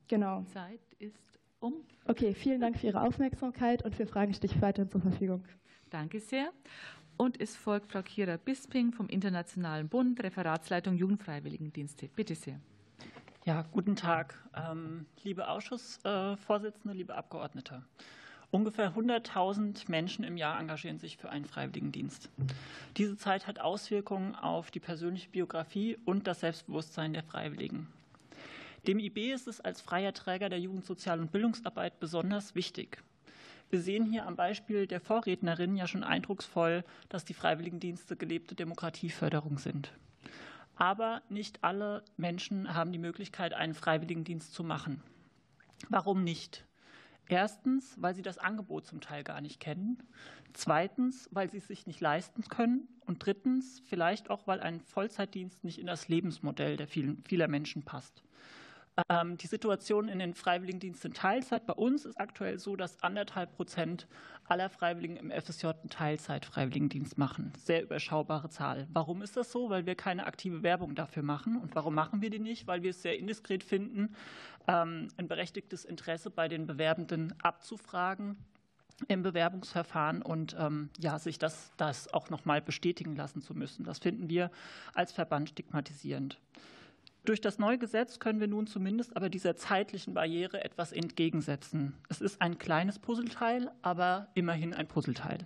genau. 0.08 0.42
Zeit 0.52 0.80
ist 0.98 1.38
um. 1.60 1.74
Okay, 2.06 2.34
vielen 2.34 2.60
Dank 2.60 2.78
für 2.78 2.86
Ihre 2.86 3.02
Aufmerksamkeit 3.02 3.82
und 3.84 3.94
für 3.94 4.06
Fragen 4.06 4.34
stehe 4.34 4.52
ich 4.52 4.60
weiterhin 4.62 4.90
zur 4.90 5.00
Verfügung. 5.00 5.44
Danke 5.90 6.20
sehr. 6.20 6.52
Und 7.16 7.40
es 7.40 7.56
folgt 7.56 7.92
Frau 7.92 8.02
Kira 8.02 8.36
Bisping 8.36 8.92
vom 8.92 9.08
Internationalen 9.08 9.88
Bund, 9.88 10.22
Referatsleitung 10.22 10.96
Jugendfreiwilligendienste. 10.96 12.08
Bitte 12.08 12.34
sehr. 12.34 12.60
Ja, 13.44 13.64
guten 13.70 13.96
Tag, 13.96 14.34
ähm, 14.54 15.06
liebe 15.22 15.48
Ausschussvorsitzende, 15.48 16.96
liebe 16.96 17.14
Abgeordnete. 17.14 17.84
Ungefähr 18.50 18.94
100.000 18.94 19.90
Menschen 19.90 20.24
im 20.24 20.36
Jahr 20.36 20.58
engagieren 20.58 20.98
sich 20.98 21.16
für 21.16 21.30
einen 21.30 21.44
Freiwilligendienst. 21.44 22.30
Diese 22.96 23.16
Zeit 23.16 23.46
hat 23.46 23.58
Auswirkungen 23.58 24.34
auf 24.34 24.70
die 24.70 24.80
persönliche 24.80 25.28
Biografie 25.28 25.98
und 26.04 26.26
das 26.26 26.40
Selbstbewusstsein 26.40 27.12
der 27.12 27.24
Freiwilligen. 27.24 27.88
Dem 28.86 29.00
IB 29.00 29.32
ist 29.32 29.48
es 29.48 29.60
als 29.60 29.80
freier 29.80 30.12
Träger 30.12 30.48
der 30.48 30.60
Jugendsozial- 30.60 31.20
und 31.20 31.32
Bildungsarbeit 31.32 31.98
besonders 31.98 32.54
wichtig. 32.54 33.02
Wir 33.68 33.80
sehen 33.80 34.04
hier 34.04 34.26
am 34.26 34.36
Beispiel 34.36 34.86
der 34.86 35.00
Vorrednerin 35.00 35.74
ja 35.74 35.88
schon 35.88 36.04
eindrucksvoll, 36.04 36.84
dass 37.08 37.24
die 37.24 37.34
Freiwilligendienste 37.34 38.14
gelebte 38.16 38.54
Demokratieförderung 38.54 39.58
sind. 39.58 39.92
Aber 40.76 41.22
nicht 41.28 41.64
alle 41.64 42.04
Menschen 42.16 42.74
haben 42.74 42.92
die 42.92 42.98
Möglichkeit, 42.98 43.54
einen 43.54 43.74
Freiwilligendienst 43.74 44.54
zu 44.54 44.62
machen. 44.62 45.02
Warum 45.88 46.22
nicht? 46.22 46.65
Erstens, 47.28 47.96
weil 48.00 48.14
sie 48.14 48.22
das 48.22 48.38
Angebot 48.38 48.86
zum 48.86 49.00
Teil 49.00 49.24
gar 49.24 49.40
nicht 49.40 49.58
kennen. 49.58 49.98
Zweitens, 50.52 51.28
weil 51.32 51.50
sie 51.50 51.58
es 51.58 51.66
sich 51.66 51.86
nicht 51.86 52.00
leisten 52.00 52.42
können. 52.42 52.88
Und 53.04 53.24
drittens, 53.24 53.82
vielleicht 53.86 54.30
auch, 54.30 54.46
weil 54.46 54.60
ein 54.60 54.80
Vollzeitdienst 54.80 55.64
nicht 55.64 55.78
in 55.78 55.86
das 55.86 56.08
Lebensmodell 56.08 56.76
der 56.76 56.86
vielen, 56.86 57.22
vieler 57.24 57.48
Menschen 57.48 57.82
passt. 57.82 58.22
Ähm, 59.10 59.36
die 59.36 59.46
Situation 59.46 60.08
in 60.08 60.18
den 60.18 60.34
Freiwilligendiensten 60.34 61.12
Teilzeit 61.12 61.66
bei 61.66 61.74
uns 61.74 62.06
ist 62.06 62.18
aktuell 62.18 62.58
so, 62.58 62.76
dass 62.76 63.02
anderthalb 63.02 63.54
Prozent 63.54 64.06
aller 64.44 64.70
Freiwilligen 64.70 65.16
im 65.16 65.30
FSJ 65.30 65.66
einen 65.66 65.90
Teilzeit-Freiwilligendienst 65.90 67.18
machen. 67.18 67.52
Sehr 67.58 67.82
überschaubare 67.82 68.48
Zahl. 68.48 68.86
Warum 68.92 69.20
ist 69.20 69.36
das 69.36 69.52
so? 69.52 69.68
Weil 69.68 69.84
wir 69.86 69.96
keine 69.96 70.26
aktive 70.26 70.62
Werbung 70.62 70.94
dafür 70.94 71.22
machen. 71.22 71.56
Und 71.56 71.74
warum 71.74 71.94
machen 71.94 72.22
wir 72.22 72.30
die 72.30 72.38
nicht? 72.38 72.66
Weil 72.66 72.82
wir 72.82 72.90
es 72.90 73.02
sehr 73.02 73.18
indiskret 73.18 73.62
finden, 73.62 74.14
ähm, 74.66 75.08
ein 75.16 75.28
berechtigtes 75.28 75.84
Interesse 75.84 76.30
bei 76.30 76.48
den 76.48 76.66
Bewerbenden 76.66 77.34
abzufragen 77.42 78.36
im 79.08 79.22
Bewerbungsverfahren 79.22 80.22
und 80.22 80.56
ähm, 80.58 80.88
ja, 80.98 81.18
sich 81.18 81.38
das, 81.38 81.70
das 81.76 82.12
auch 82.14 82.30
noch 82.30 82.46
mal 82.46 82.62
bestätigen 82.62 83.14
lassen 83.14 83.42
zu 83.42 83.54
müssen. 83.54 83.84
Das 83.84 83.98
finden 83.98 84.30
wir 84.30 84.50
als 84.94 85.12
Verband 85.12 85.50
stigmatisierend. 85.50 86.40
Durch 87.26 87.40
das 87.40 87.58
neue 87.58 87.76
Gesetz 87.76 88.20
können 88.20 88.38
wir 88.38 88.46
nun 88.46 88.68
zumindest 88.68 89.16
aber 89.16 89.28
dieser 89.28 89.56
zeitlichen 89.56 90.14
Barriere 90.14 90.62
etwas 90.64 90.92
entgegensetzen. 90.92 91.94
Es 92.08 92.20
ist 92.20 92.40
ein 92.40 92.56
kleines 92.56 93.00
Puzzleteil, 93.00 93.72
aber 93.82 94.28
immerhin 94.34 94.72
ein 94.72 94.86
Puzzleteil. 94.86 95.38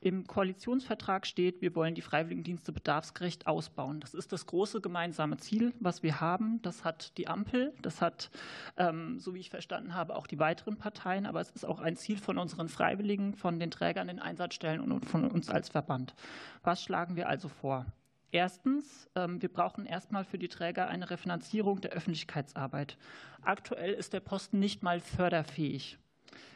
Im 0.00 0.26
Koalitionsvertrag 0.26 1.28
steht, 1.28 1.62
wir 1.62 1.76
wollen 1.76 1.94
die 1.94 2.02
Freiwilligendienste 2.02 2.72
bedarfsgerecht 2.72 3.46
ausbauen. 3.46 4.00
Das 4.00 4.14
ist 4.14 4.32
das 4.32 4.46
große 4.46 4.80
gemeinsame 4.80 5.36
Ziel, 5.36 5.74
was 5.78 6.02
wir 6.02 6.20
haben. 6.20 6.60
Das 6.62 6.82
hat 6.82 7.16
die 7.18 7.28
Ampel, 7.28 7.72
das 7.82 8.02
hat, 8.02 8.28
ähm, 8.76 9.20
so 9.20 9.32
wie 9.34 9.40
ich 9.40 9.50
verstanden 9.50 9.94
habe, 9.94 10.16
auch 10.16 10.26
die 10.26 10.40
weiteren 10.40 10.76
Parteien. 10.76 11.24
Aber 11.24 11.40
es 11.40 11.50
ist 11.50 11.64
auch 11.66 11.78
ein 11.78 11.94
Ziel 11.94 12.18
von 12.18 12.36
unseren 12.36 12.68
Freiwilligen, 12.68 13.34
von 13.36 13.60
den 13.60 13.70
Trägern 13.70 14.08
in 14.08 14.18
Einsatzstellen 14.18 14.80
und 14.80 15.04
von 15.04 15.30
uns 15.30 15.50
als 15.50 15.68
Verband. 15.68 16.16
Was 16.64 16.82
schlagen 16.82 17.14
wir 17.14 17.28
also 17.28 17.48
vor? 17.48 17.86
Erstens, 18.32 19.08
ähm, 19.16 19.42
wir 19.42 19.52
brauchen 19.52 19.86
erstmal 19.86 20.24
für 20.24 20.38
die 20.38 20.48
Träger 20.48 20.88
eine 20.88 21.10
Refinanzierung 21.10 21.80
der 21.80 21.90
Öffentlichkeitsarbeit. 21.90 22.96
Aktuell 23.42 23.92
ist 23.92 24.12
der 24.12 24.20
Posten 24.20 24.58
nicht 24.60 24.82
mal 24.82 25.00
förderfähig. 25.00 25.98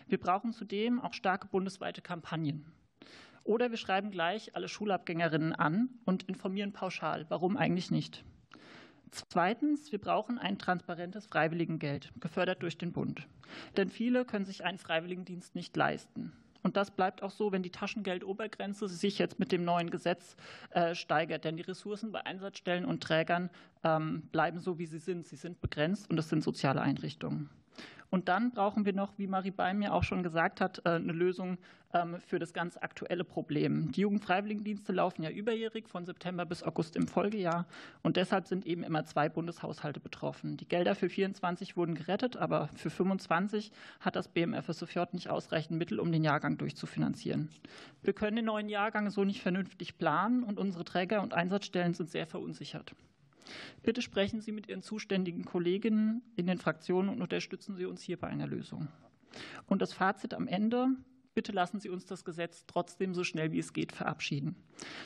Wir 0.06 0.18
brauchen 0.18 0.52
zudem 0.52 1.00
auch 1.00 1.14
starke 1.14 1.48
bundesweite 1.48 2.00
Kampagnen. 2.00 2.72
Oder 3.42 3.70
wir 3.70 3.76
schreiben 3.76 4.10
gleich 4.10 4.54
alle 4.54 4.68
Schulabgängerinnen 4.68 5.52
an 5.52 5.90
und 6.04 6.22
informieren 6.24 6.72
pauschal. 6.72 7.26
Warum 7.28 7.56
eigentlich 7.56 7.90
nicht? 7.90 8.24
Zweitens, 9.10 9.92
wir 9.92 10.00
brauchen 10.00 10.38
ein 10.38 10.58
transparentes 10.58 11.26
Freiwilligengeld, 11.26 12.12
gefördert 12.20 12.62
durch 12.62 12.78
den 12.78 12.92
Bund. 12.92 13.28
Denn 13.76 13.88
viele 13.88 14.24
können 14.24 14.44
sich 14.44 14.64
einen 14.64 14.78
Freiwilligendienst 14.78 15.54
nicht 15.54 15.76
leisten. 15.76 16.32
Und 16.64 16.78
das 16.78 16.90
bleibt 16.90 17.22
auch 17.22 17.30
so, 17.30 17.52
wenn 17.52 17.62
die 17.62 17.70
Taschengeldobergrenze 17.70 18.88
sich 18.88 19.18
jetzt 19.18 19.38
mit 19.38 19.52
dem 19.52 19.64
neuen 19.64 19.90
Gesetz 19.90 20.34
äh, 20.70 20.94
steigert. 20.94 21.44
Denn 21.44 21.56
die 21.56 21.62
Ressourcen 21.62 22.10
bei 22.10 22.24
Einsatzstellen 22.24 22.86
und 22.86 23.02
Trägern 23.02 23.50
ähm, 23.84 24.22
bleiben 24.32 24.58
so, 24.58 24.78
wie 24.78 24.86
sie 24.86 24.98
sind. 24.98 25.26
Sie 25.26 25.36
sind 25.36 25.60
begrenzt 25.60 26.08
und 26.08 26.16
das 26.16 26.30
sind 26.30 26.42
soziale 26.42 26.80
Einrichtungen. 26.80 27.50
Und 28.14 28.28
dann 28.28 28.52
brauchen 28.52 28.86
wir 28.86 28.92
noch, 28.92 29.18
wie 29.18 29.26
Marie 29.26 29.50
Beim 29.50 29.82
ja 29.82 29.90
auch 29.90 30.04
schon 30.04 30.22
gesagt 30.22 30.60
hat, 30.60 30.80
äh, 30.84 30.90
eine 30.90 31.10
Lösung 31.10 31.58
ähm, 31.92 32.20
für 32.20 32.38
das 32.38 32.52
ganz 32.52 32.76
aktuelle 32.76 33.24
Problem. 33.24 33.90
Die 33.90 34.02
Jugendfreiwilligendienste 34.02 34.92
laufen 34.92 35.24
ja 35.24 35.30
überjährig 35.30 35.88
von 35.88 36.04
September 36.04 36.46
bis 36.46 36.62
August 36.62 36.94
im 36.94 37.08
Folgejahr 37.08 37.66
und 38.04 38.16
deshalb 38.16 38.46
sind 38.46 38.66
eben 38.66 38.84
immer 38.84 39.04
zwei 39.04 39.28
Bundeshaushalte 39.28 39.98
betroffen. 39.98 40.56
Die 40.56 40.68
Gelder 40.68 40.94
für 40.94 41.08
24 41.08 41.76
wurden 41.76 41.96
gerettet, 41.96 42.36
aber 42.36 42.68
für 42.76 42.88
25 42.88 43.72
hat 43.98 44.14
das 44.14 44.28
BMFSFJ 44.28 45.00
nicht 45.10 45.28
ausreichend 45.28 45.76
Mittel, 45.76 45.98
um 45.98 46.12
den 46.12 46.22
Jahrgang 46.22 46.56
durchzufinanzieren. 46.56 47.48
Wir 48.02 48.12
können 48.12 48.36
den 48.36 48.44
neuen 48.44 48.68
Jahrgang 48.68 49.10
so 49.10 49.24
nicht 49.24 49.42
vernünftig 49.42 49.98
planen 49.98 50.44
und 50.44 50.60
unsere 50.60 50.84
Träger 50.84 51.20
und 51.20 51.34
Einsatzstellen 51.34 51.94
sind 51.94 52.10
sehr 52.10 52.28
verunsichert. 52.28 52.94
Bitte 53.82 54.02
sprechen 54.02 54.40
Sie 54.40 54.52
mit 54.52 54.68
Ihren 54.68 54.82
zuständigen 54.82 55.44
Kolleginnen 55.44 56.22
in 56.36 56.46
den 56.46 56.58
Fraktionen 56.58 57.10
und 57.10 57.20
unterstützen 57.20 57.76
Sie 57.76 57.86
uns 57.86 58.02
hier 58.02 58.18
bei 58.18 58.28
einer 58.28 58.46
Lösung. 58.46 58.88
Und 59.66 59.82
das 59.82 59.92
Fazit 59.92 60.34
am 60.34 60.48
Ende. 60.48 60.88
Bitte 61.34 61.50
lassen 61.50 61.80
Sie 61.80 61.88
uns 61.88 62.06
das 62.06 62.24
Gesetz 62.24 62.64
trotzdem 62.66 63.12
so 63.12 63.24
schnell 63.24 63.50
wie 63.50 63.58
es 63.58 63.72
geht 63.72 63.90
verabschieden, 63.90 64.54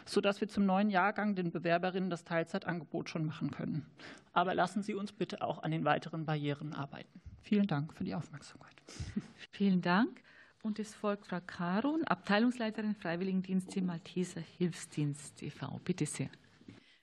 sodass 0.04 0.42
wir 0.42 0.49
zum 0.49 0.66
neuen 0.66 0.90
Jahrgang 0.90 1.35
den 1.35 1.50
Bewerberinnen 1.50 2.11
das 2.11 2.25
Teilzeitangebot 2.25 3.09
schon 3.09 3.25
machen 3.25 3.50
können. 3.50 3.87
Aber 4.35 4.54
lassen 4.54 4.83
Sie 4.83 4.92
uns 4.92 5.12
bitte 5.12 5.40
auch 5.40 5.62
an 5.62 5.71
den 5.71 5.87
weiteren 5.87 6.26
Barrieren 6.26 6.75
arbeiten. 6.75 7.23
Vielen 7.40 7.66
Dank 7.66 7.95
für 7.95 8.04
die 8.04 8.14
Aufmerksamkeit. 8.14 8.76
Vielen 9.50 9.80
Dank. 9.80 10.23
Und 10.62 10.78
es 10.78 10.95
folgt 10.95 11.26
Frau 11.26 11.40
Karun, 11.40 12.04
Abteilungsleiterin 12.04 12.95
Freiwilligendienst 12.95 13.75
im 13.76 13.87
Malteser 13.87 14.42
Hilfsdienst 14.59 15.42
e.V. 15.42 15.80
Bitte 15.83 16.04
sehr. 16.04 16.28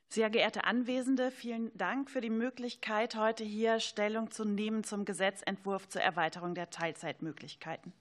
Sehr 0.07 0.29
geehrte 0.29 0.63
Anwesende, 0.63 1.31
vielen 1.31 1.75
Dank 1.77 2.09
für 2.09 2.21
die 2.21 2.29
Möglichkeit, 2.29 3.15
heute 3.15 3.43
hier 3.43 3.79
Stellung 3.79 4.31
zu 4.31 4.45
nehmen 4.45 4.83
zum 4.83 5.03
Gesetzentwurf 5.03 5.89
zur 5.89 6.01
Erweiterung 6.01 6.55
der 6.55 6.69
Teilzeitmöglichkeiten. 6.69 7.91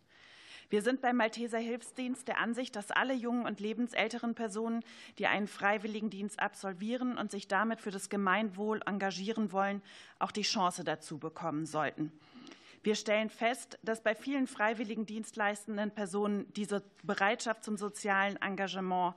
Wir 0.69 0.83
sind 0.83 1.01
beim 1.01 1.17
Malteser 1.17 1.59
Hilfsdienst 1.59 2.29
der 2.29 2.39
Ansicht, 2.39 2.77
dass 2.77 2.91
alle 2.91 3.15
jungen 3.15 3.47
und 3.47 3.59
lebensälteren 3.59 4.35
Personen, 4.35 4.85
die 5.19 5.27
einen 5.27 5.49
Freiwilligendienst 5.49 6.39
absolvieren 6.41 7.19
und 7.19 7.31
sich 7.31 7.49
damit 7.49 7.81
für 7.81 7.91
das 7.91 8.09
Gemeinwohl 8.09 8.81
engagieren 8.87 9.51
wollen, 9.51 9.83
auch 10.19 10.31
die 10.31 10.43
Chance 10.43 10.85
dazu 10.85 11.19
bekommen 11.19 11.67
sollten. 11.67 12.13
Wir 12.85 12.97
stellen 12.97 13.31
fest, 13.31 13.79
dass 13.83 14.03
bei 14.03 14.15
vielen 14.15 14.47
Freiwilligendienstleistenden 14.47 15.91
Personen 15.91 16.53
diese 16.53 16.83
Bereitschaft 17.03 17.65
zum 17.65 17.79
sozialen 17.79 18.37
Engagement 18.43 19.15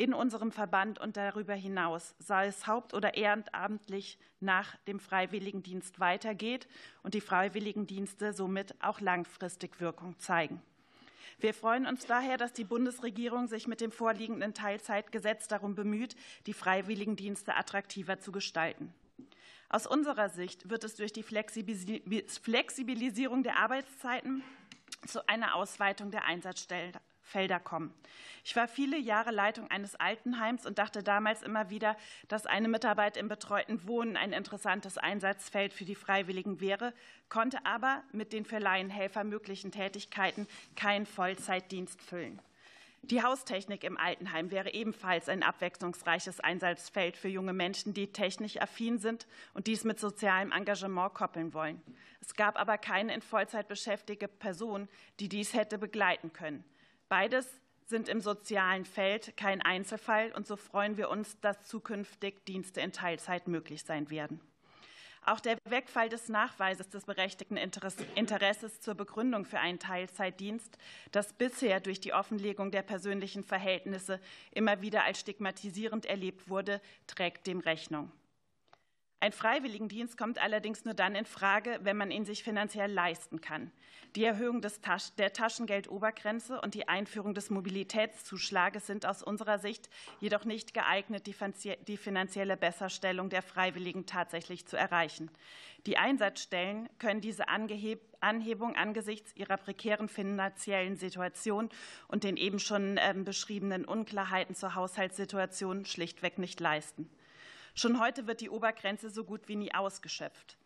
in 0.00 0.14
unserem 0.14 0.50
Verband 0.50 0.98
und 0.98 1.18
darüber 1.18 1.52
hinaus, 1.52 2.14
sei 2.18 2.46
es 2.46 2.66
haupt- 2.66 2.94
oder 2.94 3.18
ehrenamtlich, 3.18 4.16
nach 4.40 4.76
dem 4.86 4.98
Freiwilligendienst 4.98 6.00
weitergeht 6.00 6.66
und 7.02 7.12
die 7.12 7.20
Freiwilligendienste 7.20 8.32
somit 8.32 8.74
auch 8.82 9.00
langfristig 9.00 9.78
Wirkung 9.78 10.18
zeigen. 10.18 10.62
Wir 11.38 11.52
freuen 11.52 11.86
uns 11.86 12.06
daher, 12.06 12.38
dass 12.38 12.54
die 12.54 12.64
Bundesregierung 12.64 13.46
sich 13.46 13.66
mit 13.66 13.82
dem 13.82 13.92
vorliegenden 13.92 14.54
Teilzeitgesetz 14.54 15.48
darum 15.48 15.74
bemüht, 15.74 16.16
die 16.46 16.54
Freiwilligendienste 16.54 17.54
attraktiver 17.54 18.20
zu 18.20 18.32
gestalten. 18.32 18.94
Aus 19.68 19.86
unserer 19.86 20.30
Sicht 20.30 20.70
wird 20.70 20.82
es 20.82 20.94
durch 20.94 21.12
die 21.12 21.22
Flexibilisierung 21.22 23.42
der 23.42 23.58
Arbeitszeiten 23.58 24.42
zu 25.06 25.28
einer 25.28 25.56
Ausweitung 25.56 26.10
der 26.10 26.24
Einsatzstellen 26.24 26.94
Felder 27.30 27.60
kommen. 27.60 27.94
Ich 28.44 28.56
war 28.56 28.68
viele 28.68 28.98
Jahre 28.98 29.30
Leitung 29.30 29.70
eines 29.70 29.96
Altenheims 29.96 30.66
und 30.66 30.78
dachte 30.78 31.02
damals 31.02 31.42
immer 31.42 31.70
wieder, 31.70 31.96
dass 32.28 32.46
eine 32.46 32.68
Mitarbeit 32.68 33.16
im 33.16 33.28
betreuten 33.28 33.86
Wohnen 33.86 34.16
ein 34.16 34.32
interessantes 34.32 34.98
Einsatzfeld 34.98 35.72
für 35.72 35.84
die 35.84 35.94
Freiwilligen 35.94 36.60
wäre, 36.60 36.92
konnte 37.28 37.64
aber 37.64 38.02
mit 38.12 38.32
den 38.32 38.44
für 38.44 38.58
Laienhelfer 38.58 39.24
möglichen 39.24 39.70
Tätigkeiten 39.70 40.46
keinen 40.76 41.06
Vollzeitdienst 41.06 42.02
füllen. 42.02 42.40
Die 43.02 43.22
Haustechnik 43.22 43.82
im 43.82 43.96
Altenheim 43.96 44.50
wäre 44.50 44.74
ebenfalls 44.74 45.30
ein 45.30 45.42
abwechslungsreiches 45.42 46.40
Einsatzfeld 46.40 47.16
für 47.16 47.28
junge 47.28 47.54
Menschen, 47.54 47.94
die 47.94 48.12
technisch 48.12 48.60
affin 48.60 48.98
sind 48.98 49.26
und 49.54 49.68
dies 49.68 49.84
mit 49.84 49.98
sozialem 49.98 50.52
Engagement 50.52 51.14
koppeln 51.14 51.54
wollen. 51.54 51.80
Es 52.20 52.34
gab 52.34 52.60
aber 52.60 52.76
keine 52.76 53.14
in 53.14 53.22
Vollzeit 53.22 53.68
beschäftigte 53.68 54.28
Person, 54.28 54.86
die 55.18 55.30
dies 55.30 55.54
hätte 55.54 55.78
begleiten 55.78 56.34
können. 56.34 56.62
Beides 57.10 57.48
sind 57.86 58.08
im 58.08 58.20
sozialen 58.20 58.84
Feld 58.84 59.36
kein 59.36 59.60
Einzelfall 59.62 60.30
und 60.30 60.46
so 60.46 60.54
freuen 60.54 60.96
wir 60.96 61.10
uns, 61.10 61.40
dass 61.40 61.64
zukünftig 61.64 62.44
Dienste 62.44 62.80
in 62.80 62.92
Teilzeit 62.92 63.48
möglich 63.48 63.82
sein 63.82 64.10
werden. 64.10 64.40
Auch 65.26 65.40
der 65.40 65.58
Wegfall 65.64 66.08
des 66.08 66.28
Nachweises 66.28 66.88
des 66.88 67.04
berechtigten 67.06 67.56
Interesses 67.56 68.80
zur 68.80 68.94
Begründung 68.94 69.44
für 69.44 69.58
einen 69.58 69.80
Teilzeitdienst, 69.80 70.78
das 71.10 71.32
bisher 71.32 71.80
durch 71.80 72.00
die 72.00 72.12
Offenlegung 72.12 72.70
der 72.70 72.82
persönlichen 72.82 73.42
Verhältnisse 73.42 74.20
immer 74.52 74.80
wieder 74.80 75.02
als 75.02 75.18
stigmatisierend 75.18 76.06
erlebt 76.06 76.48
wurde, 76.48 76.80
trägt 77.08 77.48
dem 77.48 77.58
Rechnung. 77.58 78.12
Ein 79.22 79.32
Freiwilligendienst 79.32 80.16
kommt 80.16 80.42
allerdings 80.42 80.86
nur 80.86 80.94
dann 80.94 81.14
in 81.14 81.26
Frage, 81.26 81.78
wenn 81.82 81.98
man 81.98 82.10
ihn 82.10 82.24
sich 82.24 82.42
finanziell 82.42 82.90
leisten 82.90 83.42
kann. 83.42 83.70
Die 84.16 84.24
Erhöhung 84.24 84.62
des 84.62 84.80
Tasch 84.80 85.14
der 85.18 85.34
Taschengeldobergrenze 85.34 86.58
und 86.62 86.72
die 86.72 86.88
Einführung 86.88 87.34
des 87.34 87.50
Mobilitätszuschlages 87.50 88.86
sind 88.86 89.04
aus 89.04 89.22
unserer 89.22 89.58
Sicht 89.58 89.90
jedoch 90.20 90.46
nicht 90.46 90.72
geeignet, 90.72 91.26
die 91.26 91.96
finanzielle 91.98 92.56
Besserstellung 92.56 93.28
der 93.28 93.42
Freiwilligen 93.42 94.06
tatsächlich 94.06 94.66
zu 94.66 94.78
erreichen. 94.78 95.30
Die 95.84 95.98
Einsatzstellen 95.98 96.88
können 96.98 97.20
diese 97.20 97.48
Anhebung 97.48 98.74
angesichts 98.74 99.36
ihrer 99.36 99.58
prekären 99.58 100.08
finanziellen 100.08 100.96
Situation 100.96 101.68
und 102.08 102.24
den 102.24 102.38
eben 102.38 102.58
schon 102.58 102.98
ähm, 102.98 103.26
beschriebenen 103.26 103.84
Unklarheiten 103.84 104.54
zur 104.54 104.74
Haushaltssituation 104.74 105.84
schlichtweg 105.84 106.38
nicht 106.38 106.58
leisten. 106.58 107.10
Schon 107.74 108.00
heute 108.00 108.26
wird 108.26 108.40
die 108.40 108.50
Obergrenze 108.50 109.10
so 109.10 109.24
gut 109.24 109.48
wie 109.48 109.56
nie 109.56 109.74
ausgeschöpft. 109.74 110.56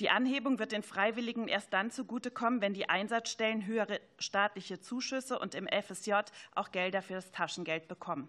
Die 0.00 0.10
Anhebung 0.10 0.58
wird 0.58 0.72
den 0.72 0.82
Freiwilligen 0.82 1.46
erst 1.46 1.72
dann 1.72 1.90
zugutekommen, 1.90 2.60
wenn 2.60 2.74
die 2.74 2.88
Einsatzstellen 2.88 3.64
höhere 3.64 4.00
staatliche 4.18 4.80
Zuschüsse 4.80 5.38
und 5.38 5.54
im 5.54 5.68
FSJ 5.68 6.14
auch 6.56 6.72
Gelder 6.72 7.00
für 7.00 7.14
das 7.14 7.30
Taschengeld 7.30 7.86
bekommen. 7.86 8.28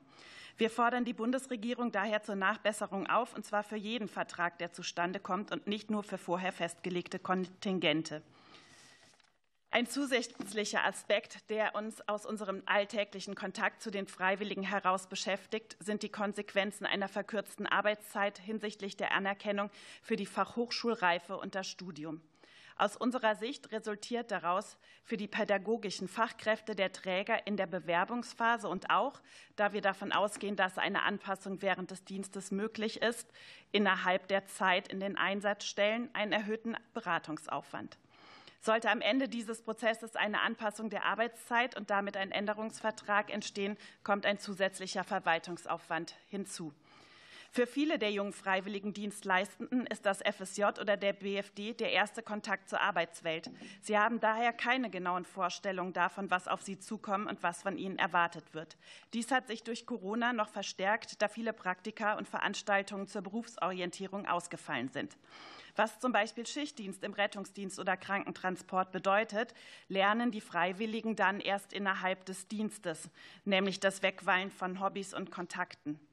Wir 0.57 0.69
fordern 0.69 1.05
die 1.05 1.13
Bundesregierung 1.13 1.91
daher 1.91 2.21
zur 2.21 2.35
Nachbesserung 2.35 3.07
auf, 3.07 3.35
und 3.35 3.45
zwar 3.45 3.63
für 3.63 3.75
jeden 3.75 4.07
Vertrag, 4.07 4.59
der 4.59 4.71
zustande 4.71 5.19
kommt 5.19 5.51
und 5.51 5.67
nicht 5.67 5.89
nur 5.89 6.03
für 6.03 6.17
vorher 6.17 6.53
festgelegte 6.53 7.19
Kontingente. 7.19 8.21
Ein 9.75 9.87
zusätzlicher 9.87 10.85
Aspekt, 10.85 11.49
der 11.49 11.75
uns 11.75 11.99
aus 12.07 12.25
unserem 12.25 12.63
alltäglichen 12.65 13.35
Kontakt 13.35 13.81
zu 13.81 13.91
den 13.91 14.07
Freiwilligen 14.07 14.63
heraus 14.63 15.07
beschäftigt, 15.07 15.75
sind 15.81 16.01
die 16.01 16.07
Konsequenzen 16.07 16.85
einer 16.85 17.09
verkürzten 17.09 17.67
Arbeitszeit 17.67 18.37
hinsichtlich 18.39 18.95
der 18.95 19.11
Anerkennung 19.11 19.69
für 20.01 20.15
die 20.15 20.27
Fachhochschulreife 20.27 21.35
und 21.35 21.55
das 21.55 21.67
Studium. 21.67 22.21
Aus 22.77 22.95
unserer 22.95 23.35
Sicht 23.35 23.73
resultiert 23.73 24.31
daraus 24.31 24.77
für 25.03 25.17
die 25.17 25.27
pädagogischen 25.27 26.07
Fachkräfte 26.07 26.73
der 26.73 26.93
Träger 26.93 27.45
in 27.45 27.57
der 27.57 27.67
Bewerbungsphase 27.67 28.69
und 28.69 28.89
auch, 28.91 29.19
da 29.57 29.73
wir 29.73 29.81
davon 29.81 30.13
ausgehen, 30.13 30.55
dass 30.55 30.77
eine 30.77 31.03
Anpassung 31.03 31.61
während 31.61 31.91
des 31.91 32.05
Dienstes 32.05 32.49
möglich 32.49 33.01
ist, 33.01 33.29
innerhalb 33.73 34.29
der 34.29 34.45
Zeit 34.45 34.87
in 34.87 35.01
den 35.01 35.17
Einsatzstellen 35.17 36.09
einen 36.13 36.31
erhöhten 36.31 36.77
Beratungsaufwand. 36.93 37.97
Sollte 38.65 38.89
am 38.89 38.99
Ende 38.99 39.29
dieses 39.29 39.61
Prozesses 39.61 40.15
eine 40.15 40.41
Anpassung 40.41 40.89
der 40.89 41.05
Arbeitszeit 41.05 41.77
und 41.77 41.91
damit 41.91 42.17
ein 42.17 42.31
Änderungsvertrag 42.31 43.31
entstehen, 43.31 43.77
kommt 44.03 44.25
ein 44.25 44.39
zusätzlicher 44.39 45.03
Verwaltungsaufwand 45.03 46.15
hinzu. 46.31 46.73
Für 47.55 47.67
viele 47.67 47.97
der 47.97 48.11
jungen 48.11 48.33
freiwilligen 48.33 48.91
Dienstleistenden 48.91 49.87
ist 49.87 50.05
das 50.05 50.19
FSJ 50.19 50.63
oder 50.81 50.97
der 50.97 51.13
BFD 51.13 51.71
der 51.71 51.93
erste 51.93 52.21
Kontakt 52.21 52.67
zur 52.67 52.81
Arbeitswelt. 52.81 53.49
Sie 53.79 53.97
haben 53.97 54.19
daher 54.19 54.51
keine 54.51 54.89
genauen 54.89 55.23
Vorstellungen 55.23 55.93
davon, 55.93 56.29
was 56.29 56.49
auf 56.49 56.61
sie 56.61 56.79
zukommt 56.79 57.29
und 57.29 57.43
was 57.43 57.61
von 57.61 57.77
ihnen 57.77 57.97
erwartet 57.97 58.43
wird. 58.53 58.75
Dies 59.13 59.31
hat 59.31 59.47
sich 59.47 59.63
durch 59.63 59.85
Corona 59.85 60.33
noch 60.33 60.49
verstärkt, 60.49 61.21
da 61.21 61.29
viele 61.29 61.53
Praktika 61.53 62.17
und 62.17 62.27
Veranstaltungen 62.27 63.07
zur 63.07 63.21
Berufsorientierung 63.21 64.25
ausgefallen 64.25 64.89
sind. 64.89 65.15
Was 65.77 66.01
zum 66.01 66.11
Beispiel 66.11 66.45
Schichtdienst 66.45 67.05
im 67.05 67.13
Rettungsdienst 67.13 67.79
oder 67.79 67.95
Krankentransport 67.95 68.91
bedeutet, 68.91 69.53
lernen 69.87 70.29
die 70.29 70.41
Freiwilligen 70.41 71.15
dann 71.15 71.39
erst 71.39 71.71
innerhalb 71.71 72.25
des 72.25 72.49
Dienstes, 72.49 73.09
nämlich 73.45 73.79
das 73.79 74.03
Wegweilen 74.03 74.51
von 74.51 74.81
Hobbys 74.81 75.13
und 75.13 75.31
Kontakten. 75.31 76.04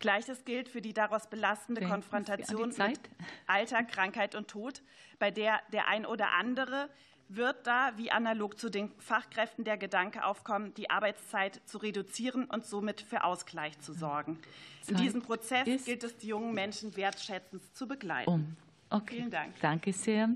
Gleiches 0.00 0.44
gilt 0.44 0.68
für 0.68 0.82
die 0.82 0.92
daraus 0.92 1.28
belastende 1.28 1.86
Konfrontation 1.86 2.70
mit 2.70 3.00
Alter, 3.46 3.84
Krankheit 3.84 4.34
und 4.34 4.48
Tod, 4.48 4.82
bei 5.18 5.30
der 5.30 5.60
der 5.72 5.86
ein 5.86 6.04
oder 6.04 6.32
andere 6.32 6.88
wird 7.28 7.64
da, 7.66 7.92
wie 7.96 8.10
analog 8.10 8.58
zu 8.58 8.70
den 8.70 8.90
Fachkräften, 8.98 9.64
der 9.64 9.76
Gedanke 9.76 10.24
aufkommen, 10.24 10.74
die 10.74 10.90
Arbeitszeit 10.90 11.60
zu 11.64 11.78
reduzieren 11.78 12.46
und 12.46 12.66
somit 12.66 13.00
für 13.00 13.22
Ausgleich 13.22 13.78
zu 13.78 13.92
sorgen. 13.92 14.40
In 14.88 14.96
diesem 14.96 15.22
Prozess 15.22 15.84
gilt 15.84 16.02
es, 16.02 16.16
die 16.16 16.28
jungen 16.28 16.52
Menschen 16.52 16.96
wertschätzend 16.96 17.62
zu 17.76 17.86
begleiten. 17.86 18.56
Okay. 18.90 19.16
Vielen 19.16 19.30
Dank. 19.30 19.54
Danke 19.60 19.92
sehr. 19.92 20.30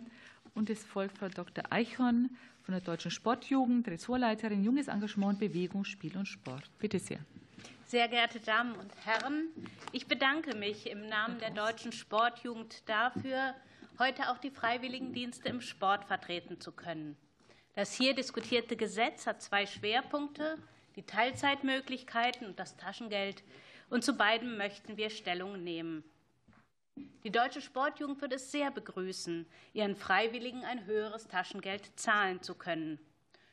Und 0.54 0.70
es 0.70 0.84
folgt 0.84 1.18
Frau 1.18 1.28
Dr. 1.28 1.64
Eichhorn 1.70 2.30
von 2.62 2.72
der 2.72 2.80
Deutschen 2.80 3.10
Sportjugend, 3.10 3.88
Ressortleiterin 3.88 4.62
Junges 4.62 4.86
Engagement, 4.86 5.40
Bewegung, 5.40 5.84
Spiel 5.84 6.16
und 6.16 6.26
Sport. 6.26 6.70
Bitte 6.78 7.00
sehr. 7.00 7.18
Sehr 7.94 8.08
geehrte 8.08 8.40
Damen 8.40 8.74
und 8.74 8.90
Herren, 9.04 9.50
ich 9.92 10.08
bedanke 10.08 10.56
mich 10.56 10.90
im 10.90 11.06
Namen 11.06 11.38
der 11.38 11.50
Deutschen 11.50 11.92
Sportjugend 11.92 12.88
dafür, 12.88 13.54
heute 14.00 14.30
auch 14.30 14.38
die 14.38 14.50
Freiwilligendienste 14.50 15.48
im 15.48 15.60
Sport 15.60 16.04
vertreten 16.04 16.60
zu 16.60 16.72
können. 16.72 17.16
Das 17.76 17.94
hier 17.94 18.12
diskutierte 18.12 18.74
Gesetz 18.74 19.28
hat 19.28 19.42
zwei 19.42 19.64
Schwerpunkte, 19.64 20.58
die 20.96 21.04
Teilzeitmöglichkeiten 21.06 22.48
und 22.48 22.58
das 22.58 22.76
Taschengeld. 22.76 23.44
Und 23.90 24.02
zu 24.02 24.16
beidem 24.16 24.56
möchten 24.56 24.96
wir 24.96 25.08
Stellung 25.08 25.62
nehmen. 25.62 26.02
Die 27.22 27.30
Deutsche 27.30 27.60
Sportjugend 27.60 28.20
wird 28.20 28.32
es 28.32 28.50
sehr 28.50 28.72
begrüßen, 28.72 29.46
ihren 29.72 29.94
Freiwilligen 29.94 30.64
ein 30.64 30.84
höheres 30.86 31.28
Taschengeld 31.28 31.92
zahlen 31.94 32.42
zu 32.42 32.56
können. 32.56 32.98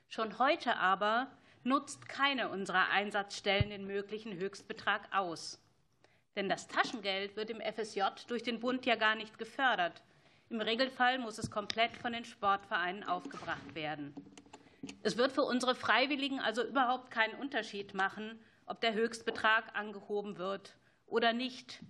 Schon 0.09 0.39
heute 0.39 0.77
aber 0.77 1.27
nutzt 1.63 2.07
keine 2.09 2.49
unserer 2.49 2.89
Einsatzstellen 2.89 3.69
den 3.69 3.85
möglichen 3.85 4.33
Höchstbetrag 4.33 5.07
aus. 5.11 5.59
Denn 6.35 6.49
das 6.49 6.67
Taschengeld 6.67 7.35
wird 7.35 7.49
im 7.49 7.61
FSJ 7.61 8.01
durch 8.27 8.43
den 8.43 8.59
Bund 8.59 8.85
ja 8.85 8.95
gar 8.95 9.15
nicht 9.15 9.37
gefördert. 9.37 10.01
Im 10.49 10.61
Regelfall 10.61 11.19
muss 11.19 11.37
es 11.37 11.51
komplett 11.51 11.95
von 11.97 12.13
den 12.13 12.25
Sportvereinen 12.25 13.03
aufgebracht 13.03 13.75
werden. 13.75 14.13
Es 15.03 15.17
wird 15.17 15.31
für 15.31 15.43
unsere 15.43 15.75
Freiwilligen 15.75 16.39
also 16.39 16.63
überhaupt 16.63 17.11
keinen 17.11 17.35
Unterschied 17.35 17.93
machen, 17.93 18.39
ob 18.65 18.81
der 18.81 18.93
Höchstbetrag 18.93 19.75
angehoben 19.75 20.37
wird 20.37 20.75
oder 21.05 21.33
nicht, 21.33 21.81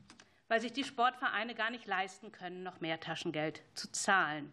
weil 0.48 0.60
sich 0.60 0.74
die 0.74 0.84
Sportvereine 0.84 1.56
gar 1.56 1.70
nicht 1.70 1.86
leisten 1.86 2.32
können, 2.32 2.64
noch 2.64 2.82
mehr 2.82 3.00
Taschengeld 3.00 3.62
zu 3.74 3.92
zahlen. 3.92 4.52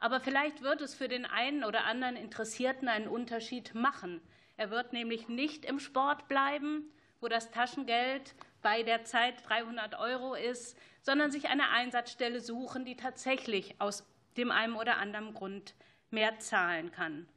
Aber 0.00 0.20
vielleicht 0.20 0.62
wird 0.62 0.80
es 0.80 0.94
für 0.94 1.08
den 1.08 1.26
einen 1.26 1.62
oder 1.62 1.84
anderen 1.84 2.16
Interessierten 2.16 2.88
einen 2.88 3.06
Unterschied 3.06 3.74
machen. 3.74 4.22
Er 4.56 4.70
wird 4.70 4.92
nämlich 4.92 5.28
nicht 5.28 5.64
im 5.64 5.78
Sport 5.78 6.26
bleiben, 6.26 6.90
wo 7.20 7.28
das 7.28 7.50
Taschengeld 7.50 8.34
bei 8.62 8.82
der 8.82 9.04
Zeit 9.04 9.46
300 9.46 9.98
Euro 9.98 10.34
ist, 10.34 10.76
sondern 11.02 11.30
sich 11.30 11.48
eine 11.48 11.68
Einsatzstelle 11.68 12.40
suchen, 12.40 12.84
die 12.84 12.96
tatsächlich 12.96 13.78
aus 13.78 14.06
dem 14.36 14.50
einen 14.50 14.74
oder 14.74 14.96
anderen 14.96 15.34
Grund 15.34 15.74
mehr 16.10 16.38
zahlen 16.38 16.90
kann. 16.90 17.28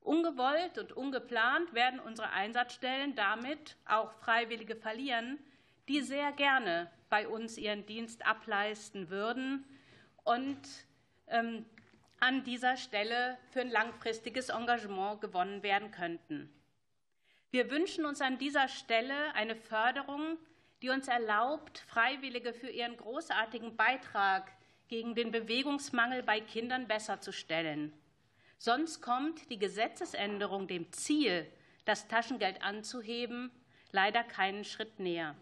Ungewollt 0.00 0.78
und 0.78 0.92
ungeplant 0.92 1.74
werden 1.74 2.00
unsere 2.00 2.30
Einsatzstellen 2.30 3.14
damit 3.14 3.76
auch 3.86 4.12
Freiwillige 4.12 4.74
verlieren, 4.74 5.38
die 5.88 6.00
sehr 6.00 6.32
gerne 6.32 6.90
bei 7.10 7.28
uns 7.28 7.58
ihren 7.58 7.84
Dienst 7.84 8.24
ableisten 8.24 9.10
würden 9.10 9.64
und 10.24 10.60
ähm, 11.26 11.66
an 12.20 12.44
dieser 12.44 12.76
Stelle 12.76 13.38
für 13.50 13.62
ein 13.62 13.70
langfristiges 13.70 14.50
Engagement 14.50 15.20
gewonnen 15.20 15.62
werden 15.62 15.90
könnten. 15.90 16.52
Wir 17.50 17.70
wünschen 17.70 18.04
uns 18.04 18.20
an 18.20 18.38
dieser 18.38 18.68
Stelle 18.68 19.34
eine 19.34 19.56
Förderung, 19.56 20.38
die 20.82 20.90
uns 20.90 21.08
erlaubt, 21.08 21.78
Freiwillige 21.78 22.52
für 22.52 22.70
ihren 22.70 22.96
großartigen 22.96 23.76
Beitrag 23.76 24.52
gegen 24.88 25.14
den 25.14 25.30
Bewegungsmangel 25.30 26.22
bei 26.22 26.40
Kindern 26.40 26.86
besser 26.86 27.20
zu 27.20 27.32
stellen. 27.32 27.92
Sonst 28.58 29.00
kommt 29.00 29.50
die 29.50 29.58
Gesetzesänderung 29.58 30.68
dem 30.68 30.92
Ziel, 30.92 31.50
das 31.86 32.08
Taschengeld 32.08 32.62
anzuheben, 32.62 33.50
leider 33.90 34.22
keinen 34.22 34.64
Schritt 34.64 35.00
näher. 35.00 35.34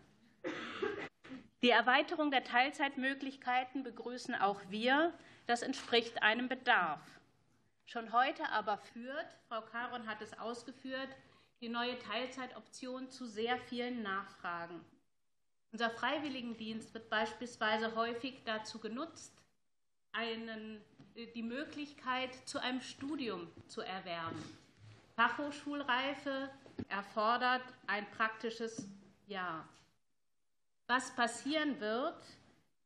Die 1.62 1.70
Erweiterung 1.70 2.30
der 2.30 2.44
Teilzeitmöglichkeiten 2.44 3.82
begrüßen 3.82 4.36
auch 4.36 4.60
wir. 4.68 5.12
Das 5.48 5.62
entspricht 5.62 6.22
einem 6.22 6.46
Bedarf. 6.46 7.00
Schon 7.86 8.12
heute 8.12 8.46
aber 8.50 8.76
führt, 8.76 9.26
Frau 9.48 9.62
Caron 9.62 10.06
hat 10.06 10.20
es 10.20 10.38
ausgeführt, 10.38 11.08
die 11.62 11.70
neue 11.70 11.98
Teilzeitoption 12.00 13.08
zu 13.08 13.26
sehr 13.26 13.56
vielen 13.56 14.02
Nachfragen. 14.02 14.84
Unser 15.72 15.88
Freiwilligendienst 15.88 16.92
wird 16.92 17.08
beispielsweise 17.08 17.94
häufig 17.94 18.42
dazu 18.44 18.78
genutzt, 18.78 19.32
einen 20.12 20.84
die 21.34 21.42
Möglichkeit, 21.42 22.34
zu 22.46 22.60
einem 22.60 22.82
Studium 22.82 23.50
zu 23.68 23.80
erwerben. 23.80 24.42
Fachhochschulreife 25.16 26.50
erfordert 26.90 27.64
ein 27.86 28.04
praktisches 28.10 28.86
Jahr. 29.26 29.66
Was 30.88 31.10
passieren 31.16 31.80
wird, 31.80 32.22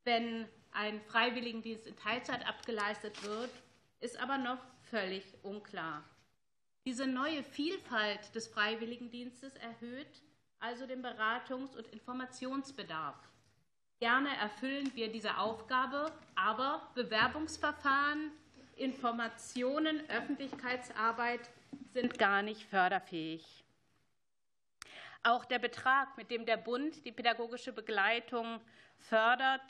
wenn 0.04 0.48
ein 0.72 1.00
Freiwilligendienst 1.02 1.86
in 1.86 1.96
Teilzeit 1.96 2.46
abgeleistet 2.46 3.22
wird, 3.22 3.50
ist 4.00 4.20
aber 4.20 4.38
noch 4.38 4.58
völlig 4.90 5.24
unklar. 5.42 6.02
Diese 6.84 7.06
neue 7.06 7.44
Vielfalt 7.44 8.34
des 8.34 8.48
Freiwilligendienstes 8.48 9.54
erhöht 9.56 10.22
also 10.58 10.86
den 10.86 11.04
Beratungs- 11.04 11.76
und 11.76 11.86
Informationsbedarf. 11.88 13.16
Gerne 14.00 14.36
erfüllen 14.36 14.90
wir 14.94 15.12
diese 15.12 15.38
Aufgabe, 15.38 16.10
aber 16.34 16.90
Bewerbungsverfahren, 16.94 18.32
Informationen, 18.76 20.08
Öffentlichkeitsarbeit 20.08 21.50
sind 21.92 22.18
gar 22.18 22.42
nicht 22.42 22.64
förderfähig. 22.64 23.64
Auch 25.22 25.44
der 25.44 25.60
Betrag, 25.60 26.16
mit 26.16 26.30
dem 26.30 26.46
der 26.46 26.56
Bund 26.56 27.04
die 27.04 27.12
pädagogische 27.12 27.72
Begleitung 27.72 28.60
fördert, 28.98 29.62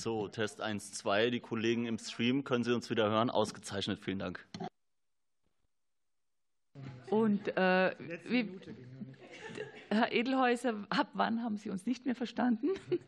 So, 0.00 0.28
Test 0.28 0.60
1, 0.60 0.92
2. 0.92 1.30
Die 1.30 1.40
Kollegen 1.40 1.86
im 1.86 1.98
Stream, 1.98 2.44
können 2.44 2.62
Sie 2.62 2.72
uns 2.72 2.88
wieder 2.88 3.10
hören? 3.10 3.30
Ausgezeichnet, 3.30 3.98
vielen 4.00 4.20
Dank. 4.20 4.46
Und 7.10 7.48
äh, 7.56 7.96
wie, 8.28 8.48
Herr 9.88 10.12
Edelhäuser, 10.12 10.86
ab 10.88 11.10
wann 11.14 11.42
haben 11.42 11.56
Sie 11.56 11.68
uns 11.68 11.84
nicht 11.84 12.06
mehr 12.06 12.14
verstanden? 12.14 12.68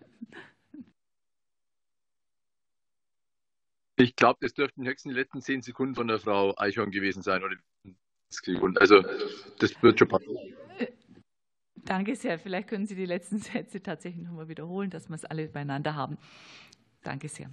Ich 3.97 4.17
glaube, 4.17 4.39
das 4.41 4.55
dürften 4.55 4.87
höchstens 4.87 5.13
die 5.13 5.19
letzten 5.19 5.43
zehn 5.43 5.61
Sekunden 5.61 5.95
von 5.95 6.09
der 6.09 6.19
Frau 6.19 6.57
Eichhorn 6.57 6.91
gewesen 6.91 7.23
sein. 7.23 7.45
Oder 7.45 7.57
also, 8.77 9.05
das 9.59 9.83
wird 9.83 9.99
schon 9.99 10.09
passen. 10.09 10.39
Danke 11.85 12.17
sehr. 12.17 12.39
Vielleicht 12.39 12.69
können 12.69 12.87
Sie 12.87 12.95
die 12.95 13.05
letzten 13.05 13.41
Sätze 13.41 13.83
tatsächlich 13.83 14.25
noch 14.25 14.33
mal 14.33 14.49
wiederholen, 14.49 14.89
dass 14.89 15.09
wir 15.09 15.17
es 15.17 15.27
alle 15.27 15.49
beieinander 15.49 15.97
haben. 15.97 16.17
Danke 17.03 17.29
sehr. 17.29 17.51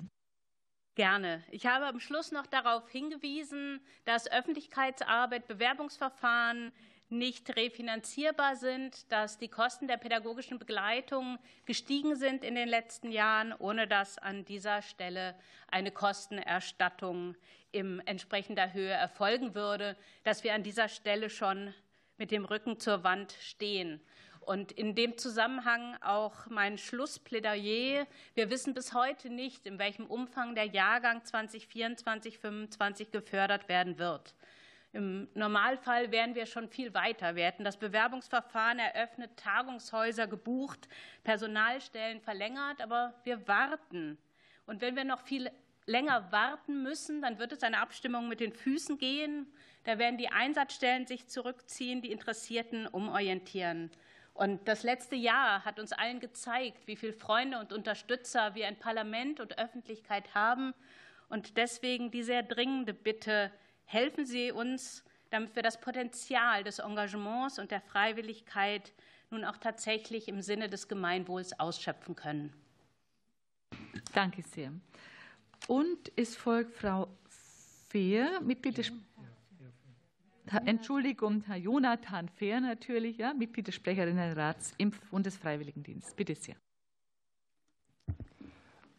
Gerne. 0.95 1.43
Ich 1.51 1.67
habe 1.67 1.86
am 1.86 1.99
Schluss 1.99 2.31
noch 2.31 2.47
darauf 2.47 2.89
hingewiesen, 2.89 3.79
dass 4.05 4.31
Öffentlichkeitsarbeit, 4.31 5.47
Bewerbungsverfahren 5.47 6.71
nicht 7.10 7.55
refinanzierbar 7.55 8.55
sind, 8.55 9.10
dass 9.12 9.38
die 9.38 9.47
Kosten 9.47 9.88
der 9.88 9.97
pädagogischen 9.97 10.60
Begleitung 10.60 11.38
gestiegen 11.65 12.15
sind 12.15 12.43
in 12.43 12.55
den 12.55 12.67
letzten 12.67 13.12
Jahren, 13.12 13.53
ohne 13.53 13.88
dass 13.88 14.17
an 14.17 14.43
dieser 14.43 14.81
Stelle 14.81 15.36
eine 15.67 15.91
Kostenerstattung 15.91 17.36
in 17.71 17.99
entsprechender 18.07 18.73
Höhe 18.73 18.91
erfolgen 18.91 19.55
würde, 19.55 19.95
dass 20.23 20.43
wir 20.43 20.53
an 20.53 20.63
dieser 20.63 20.89
Stelle 20.89 21.29
schon 21.29 21.73
mit 22.17 22.31
dem 22.31 22.43
Rücken 22.43 22.79
zur 22.79 23.03
Wand 23.03 23.33
stehen. 23.39 24.01
Und 24.47 24.71
in 24.71 24.95
dem 24.95 25.17
Zusammenhang 25.17 25.97
auch 26.01 26.47
mein 26.47 26.77
Schlussplädoyer. 26.77 28.07
Wir 28.33 28.49
wissen 28.49 28.73
bis 28.73 28.93
heute 28.93 29.29
nicht, 29.29 29.65
in 29.65 29.77
welchem 29.77 30.05
Umfang 30.05 30.55
der 30.55 30.63
Jahrgang 30.63 31.21
2024, 31.25 32.39
2025 32.39 33.12
gefördert 33.12 33.67
werden 33.67 33.99
wird. 33.99 34.33
Im 34.93 35.27
Normalfall 35.33 36.13
wären 36.13 36.33
wir 36.33 36.45
schon 36.45 36.69
viel 36.69 36.93
weiter. 36.93 37.36
Wir 37.36 37.43
hätten 37.43 37.65
das 37.65 37.75
Bewerbungsverfahren 37.75 38.79
eröffnet, 38.79 39.36
Tagungshäuser 39.36 40.27
gebucht, 40.27 40.88
Personalstellen 41.25 42.21
verlängert, 42.21 42.81
aber 42.81 43.15
wir 43.25 43.45
warten. 43.49 44.17
Und 44.65 44.79
wenn 44.79 44.95
wir 44.95 45.03
noch 45.03 45.23
viel 45.23 45.51
länger 45.88 46.31
warten 46.31 46.83
müssen, 46.83 47.21
dann 47.21 47.38
wird 47.38 47.51
es 47.51 47.63
eine 47.63 47.81
Abstimmung 47.81 48.29
mit 48.29 48.39
den 48.39 48.53
Füßen 48.53 48.97
gehen. 48.97 49.51
Da 49.83 49.99
werden 49.99 50.17
die 50.17 50.29
Einsatzstellen 50.29 51.05
sich 51.05 51.27
zurückziehen, 51.27 52.01
die 52.01 52.13
Interessierten 52.13 52.88
umorientieren. 52.88 53.91
Und 54.38 54.67
das 54.67 54.84
letzte 54.84 55.15
Jahr 55.15 55.65
hat 55.65 55.80
uns 55.80 55.91
allen 55.93 56.19
gezeigt, 56.19 56.86
wie 56.86 56.95
viele 56.95 57.13
Freunde 57.13 57.60
und 57.60 57.73
Unterstützer 57.73 58.54
wir 58.54 58.67
in 58.67 58.78
Parlament 58.78 59.39
und 59.39 59.58
Öffentlichkeit 59.58 60.36
haben. 60.36 60.76
Und 61.28 61.58
deswegen 61.58 62.12
die 62.12 62.21
sehr 62.21 62.43
dringende 62.43 62.93
Bitte, 62.93 63.52
helfen 63.86 64.28
Sie 64.28 64.52
uns, 64.52 65.04
damit 65.32 65.56
wir 65.56 65.63
das 65.63 65.82
Potenzial 65.82 66.63
des 66.63 66.78
Engagements 66.78 67.58
und 67.58 67.71
der 67.71 67.82
Freiwilligkeit 67.82 68.93
nun 69.32 69.43
auch 69.43 69.58
tatsächlich 69.58 70.28
im 70.28 70.43
Sinne 70.43 70.69
des 70.69 70.88
Gemeinwohls 70.88 71.60
ausschöpfen 71.60 72.15
können. 72.15 72.54
Danke 74.13 74.43
sehr. 74.43 74.71
Und 75.67 76.12
es 76.15 76.36
folgt 76.36 76.76
Frau 76.76 77.08
Fehr, 77.89 78.39
Mitglied 78.41 78.78
des 78.78 78.91
Entschuldigung, 80.65 81.43
Herr 81.45 81.57
Jonathan 81.57 82.29
Fehr 82.29 82.62
natürlich, 82.62 83.17
ja, 83.17 83.33
Mitglied 83.33 83.67
des 83.67 83.75
Sprecherinnenrats 83.75 84.73
im 84.77 84.91
Bundesfreiwilligendienst. 85.12 86.15
Bitte 86.15 86.36
sehr. 86.36 86.55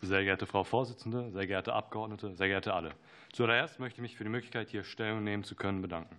Sehr 0.00 0.22
geehrte 0.22 0.46
Frau 0.46 0.62
Vorsitzende, 0.62 1.30
sehr 1.32 1.46
geehrte 1.46 1.72
Abgeordnete, 1.72 2.34
sehr 2.34 2.48
geehrte 2.48 2.72
alle. 2.74 2.92
Zuallererst 3.32 3.80
möchte 3.80 3.98
ich 3.98 4.02
mich 4.02 4.16
für 4.16 4.24
die 4.24 4.30
Möglichkeit, 4.30 4.68
hier 4.68 4.84
Stellung 4.84 5.24
nehmen 5.24 5.42
zu 5.42 5.56
können, 5.56 5.82
bedanken. 5.82 6.16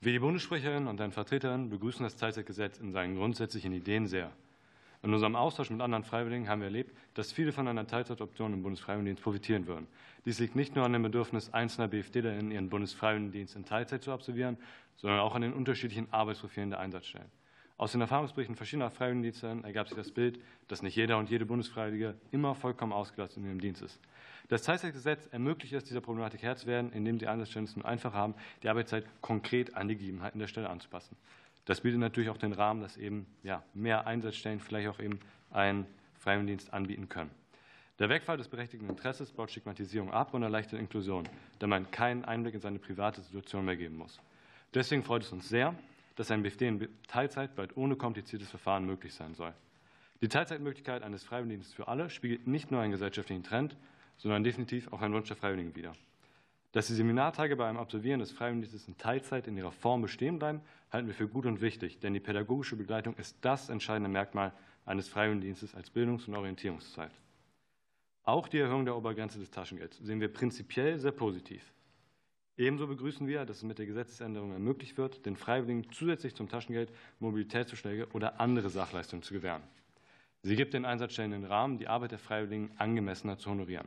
Wir, 0.00 0.12
die 0.12 0.18
Bundessprecherin 0.18 0.86
und 0.86 0.98
deren 0.98 1.12
Vertreterin, 1.12 1.70
begrüßen 1.70 2.04
das 2.04 2.16
Teilzeitgesetz 2.16 2.78
in 2.78 2.92
seinen 2.92 3.16
grundsätzlichen 3.16 3.72
Ideen 3.72 4.06
sehr. 4.06 4.30
In 5.04 5.12
unserem 5.12 5.36
Austausch 5.36 5.68
mit 5.68 5.82
anderen 5.82 6.02
Freiwilligen 6.02 6.48
haben 6.48 6.62
wir 6.62 6.68
erlebt, 6.68 6.96
dass 7.12 7.30
viele 7.30 7.52
von 7.52 7.68
einer 7.68 7.86
Teilzeitoption 7.86 8.54
im 8.54 8.62
Bundesfreiwilligendienst 8.62 9.22
profitieren 9.22 9.66
würden. 9.66 9.86
Dies 10.24 10.38
liegt 10.38 10.56
nicht 10.56 10.74
nur 10.74 10.86
an 10.86 10.94
dem 10.94 11.02
Bedürfnis 11.02 11.52
einzelner 11.52 11.88
BFDlerInnen, 11.88 12.50
ihren 12.50 12.70
Bundesfreiwilligendienst 12.70 13.54
in 13.54 13.66
Teilzeit 13.66 14.02
zu 14.02 14.12
absolvieren, 14.12 14.56
sondern 14.96 15.20
auch 15.20 15.34
an 15.34 15.42
den 15.42 15.52
unterschiedlichen 15.52 16.10
Arbeitsprofilen 16.10 16.70
der 16.70 16.80
Einsatzstellen. 16.80 17.28
Aus 17.76 17.92
den 17.92 18.00
Erfahrungsberichten 18.00 18.56
verschiedener 18.56 18.88
Freiwilligendienste 18.88 19.58
ergab 19.62 19.88
sich 19.88 19.96
das 19.98 20.10
Bild, 20.10 20.40
dass 20.68 20.80
nicht 20.80 20.96
jeder 20.96 21.18
und 21.18 21.28
jede 21.28 21.44
Bundesfreiwillige 21.44 22.14
immer 22.30 22.54
vollkommen 22.54 22.94
ausgelastet 22.94 23.42
in 23.42 23.44
ihrem 23.44 23.60
Dienst 23.60 23.82
ist. 23.82 24.00
Das 24.48 24.62
Teilzeitgesetz 24.62 25.26
ermöglicht 25.26 25.74
es, 25.74 25.84
dieser 25.84 26.00
Problematik 26.00 26.42
Herr 26.42 26.56
zu 26.56 26.66
werden, 26.66 26.92
indem 26.92 27.18
die 27.18 27.26
Einsatzstellen 27.26 27.66
es 27.66 27.76
nun 27.76 27.84
einfach 27.84 28.14
haben, 28.14 28.34
die 28.62 28.70
Arbeitszeit 28.70 29.04
konkret 29.20 29.74
an 29.74 29.88
die 29.88 29.96
Gegebenheiten 29.96 30.38
der 30.38 30.46
Stelle 30.46 30.70
anzupassen. 30.70 31.14
Das 31.64 31.80
bietet 31.80 32.00
natürlich 32.00 32.30
auch 32.30 32.36
den 32.36 32.52
Rahmen, 32.52 32.80
dass 32.82 32.96
eben 32.96 33.26
ja, 33.42 33.62
mehr 33.72 34.06
Einsatzstellen 34.06 34.60
vielleicht 34.60 34.88
auch 34.88 35.00
eben 35.00 35.18
einen 35.50 35.86
Freiwilligendienst 36.18 36.72
anbieten 36.72 37.08
können. 37.08 37.30
Der 37.98 38.08
Wegfall 38.08 38.36
des 38.36 38.48
berechtigten 38.48 38.88
Interesses 38.88 39.30
baut 39.30 39.50
Stigmatisierung 39.50 40.10
ab 40.12 40.34
und 40.34 40.42
erleichtert 40.42 40.80
Inklusion, 40.80 41.28
da 41.60 41.66
man 41.66 41.90
keinen 41.90 42.24
Einblick 42.24 42.54
in 42.54 42.60
seine 42.60 42.78
private 42.80 43.22
Situation 43.22 43.64
mehr 43.64 43.76
geben 43.76 43.96
muss. 43.96 44.20
Deswegen 44.74 45.04
freut 45.04 45.22
es 45.22 45.32
uns 45.32 45.48
sehr, 45.48 45.74
dass 46.16 46.30
ein 46.30 46.42
BFD 46.42 46.68
in 46.68 46.88
Teilzeit 47.06 47.54
bald 47.54 47.76
ohne 47.76 47.94
kompliziertes 47.94 48.50
Verfahren 48.50 48.84
möglich 48.84 49.14
sein 49.14 49.34
soll. 49.34 49.54
Die 50.20 50.28
Teilzeitmöglichkeit 50.28 51.02
eines 51.02 51.22
Freiwilligendienstes 51.22 51.74
für 51.74 51.86
alle 51.86 52.10
spiegelt 52.10 52.46
nicht 52.46 52.70
nur 52.70 52.80
einen 52.80 52.92
gesellschaftlichen 52.92 53.42
Trend, 53.44 53.76
sondern 54.16 54.42
definitiv 54.42 54.92
auch 54.92 55.00
einen 55.00 55.14
Wunsch 55.14 55.28
der 55.28 55.36
Freiwilligen 55.36 55.74
wider. 55.76 55.94
Dass 56.74 56.88
die 56.88 56.94
Seminartage 56.94 57.54
bei 57.54 57.68
einem 57.68 57.78
Absolvieren 57.78 58.18
des 58.18 58.32
Freiwilligendienstes 58.32 58.88
in 58.88 58.98
Teilzeit 58.98 59.46
in 59.46 59.56
ihrer 59.56 59.70
Form 59.70 60.02
bestehen 60.02 60.40
bleiben, 60.40 60.60
halten 60.90 61.06
wir 61.06 61.14
für 61.14 61.28
gut 61.28 61.46
und 61.46 61.60
wichtig, 61.60 62.00
denn 62.00 62.14
die 62.14 62.20
pädagogische 62.20 62.74
Begleitung 62.74 63.14
ist 63.14 63.36
das 63.42 63.68
entscheidende 63.68 64.10
Merkmal 64.10 64.52
eines 64.84 65.08
Freiwilligendienstes 65.08 65.76
als 65.76 65.88
Bildungs- 65.88 66.26
und 66.26 66.34
Orientierungszeit. 66.34 67.12
Auch 68.24 68.48
die 68.48 68.58
Erhöhung 68.58 68.86
der 68.86 68.96
Obergrenze 68.96 69.38
des 69.38 69.52
Taschengelds 69.52 69.98
sehen 69.98 70.20
wir 70.20 70.32
prinzipiell 70.32 70.98
sehr 70.98 71.12
positiv. 71.12 71.62
Ebenso 72.56 72.88
begrüßen 72.88 73.28
wir, 73.28 73.44
dass 73.44 73.58
es 73.58 73.62
mit 73.62 73.78
der 73.78 73.86
Gesetzesänderung 73.86 74.50
ermöglicht 74.50 74.98
wird, 74.98 75.24
den 75.26 75.36
Freiwilligen 75.36 75.92
zusätzlich 75.92 76.34
zum 76.34 76.48
Taschengeld 76.48 76.90
Mobilitätszuschläge 77.20 78.08
oder 78.14 78.40
andere 78.40 78.68
Sachleistungen 78.68 79.22
zu 79.22 79.32
gewähren. 79.32 79.62
Sie 80.42 80.56
gibt 80.56 80.74
den 80.74 80.84
Einsatzstellen 80.84 81.30
den 81.30 81.44
Rahmen, 81.44 81.78
die 81.78 81.86
Arbeit 81.86 82.10
der 82.10 82.18
Freiwilligen 82.18 82.72
angemessener 82.78 83.38
zu 83.38 83.48
honorieren. 83.48 83.86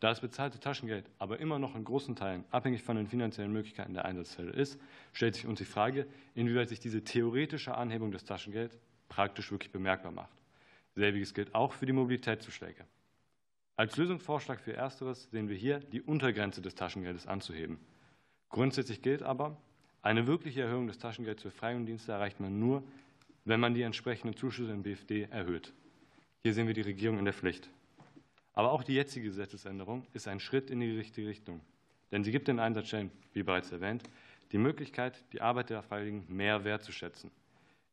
Da 0.00 0.08
das 0.08 0.20
bezahlte 0.20 0.58
Taschengeld 0.58 1.10
aber 1.18 1.40
immer 1.40 1.58
noch 1.58 1.76
in 1.76 1.84
großen 1.84 2.16
Teilen 2.16 2.44
abhängig 2.50 2.82
von 2.82 2.96
den 2.96 3.06
finanziellen 3.06 3.52
Möglichkeiten 3.52 3.92
der 3.92 4.06
Einsatzstelle 4.06 4.50
ist, 4.50 4.80
stellt 5.12 5.34
sich 5.34 5.46
uns 5.46 5.58
die 5.58 5.66
Frage, 5.66 6.06
inwieweit 6.34 6.70
sich 6.70 6.80
diese 6.80 7.04
theoretische 7.04 7.76
Anhebung 7.76 8.10
des 8.10 8.24
Taschengelds 8.24 8.78
praktisch 9.10 9.52
wirklich 9.52 9.70
bemerkbar 9.72 10.10
macht. 10.10 10.32
Selbiges 10.94 11.34
gilt 11.34 11.54
auch 11.54 11.74
für 11.74 11.84
die 11.84 11.92
Mobilitätszuschläge. 11.92 12.86
Als 13.76 13.96
Lösungsvorschlag 13.96 14.60
für 14.60 14.72
Ersteres 14.72 15.28
sehen 15.30 15.48
wir 15.48 15.56
hier, 15.56 15.80
die 15.80 16.00
Untergrenze 16.00 16.62
des 16.62 16.74
Taschengeldes 16.74 17.26
anzuheben. 17.26 17.78
Grundsätzlich 18.48 19.02
gilt 19.02 19.22
aber, 19.22 19.56
eine 20.02 20.26
wirkliche 20.26 20.62
Erhöhung 20.62 20.86
des 20.86 20.98
Taschengelds 20.98 21.42
für 21.42 21.50
Freiwilligendienste 21.50 22.12
erreicht 22.12 22.40
man 22.40 22.58
nur, 22.58 22.82
wenn 23.44 23.60
man 23.60 23.74
die 23.74 23.82
entsprechenden 23.82 24.34
Zuschüsse 24.34 24.72
im 24.72 24.82
BFD 24.82 25.28
erhöht. 25.30 25.74
Hier 26.42 26.54
sehen 26.54 26.66
wir 26.66 26.74
die 26.74 26.80
Regierung 26.80 27.18
in 27.18 27.26
der 27.26 27.34
Pflicht. 27.34 27.70
Aber 28.52 28.72
auch 28.72 28.82
die 28.82 28.94
jetzige 28.94 29.28
Gesetzesänderung 29.28 30.06
ist 30.12 30.28
ein 30.28 30.40
Schritt 30.40 30.70
in 30.70 30.80
die 30.80 30.96
richtige 30.96 31.28
Richtung. 31.28 31.60
Denn 32.10 32.24
sie 32.24 32.32
gibt 32.32 32.48
den 32.48 32.58
Einsatzstellen, 32.58 33.10
wie 33.32 33.42
bereits 33.42 33.70
erwähnt, 33.70 34.02
die 34.52 34.58
Möglichkeit, 34.58 35.24
die 35.32 35.40
Arbeit 35.40 35.70
der 35.70 35.82
Freiwilligen 35.82 36.24
mehr 36.28 36.64
wertzuschätzen. 36.64 37.30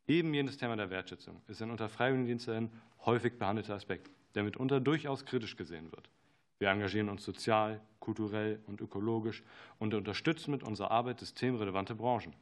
Eben 0.08 0.34
jenes 0.34 0.58
Thema 0.58 0.76
der 0.76 0.90
Wertschätzung 0.90 1.42
ist 1.48 1.62
ein 1.62 1.70
unter 1.70 1.90
Freiwilligendiensten 1.90 2.56
ein 2.56 2.72
häufig 3.06 3.38
behandelter 3.38 3.76
Aspekt, 3.76 4.10
der 4.36 4.44
mitunter 4.44 4.80
durchaus 4.80 5.26
kritisch 5.26 5.56
gesehen 5.56 5.92
wird. 5.92 6.10
Wir 6.60 6.70
engagieren 6.70 7.10
uns 7.10 7.24
sozial, 7.24 7.82
kulturell 8.00 8.60
und 8.66 8.82
ökologisch 8.82 9.44
und 9.78 9.94
unterstützen 9.94 10.52
mit 10.52 10.64
unserer 10.64 10.92
Arbeit 10.92 11.20
systemrelevante 11.20 11.94
Branchen. 11.94 12.34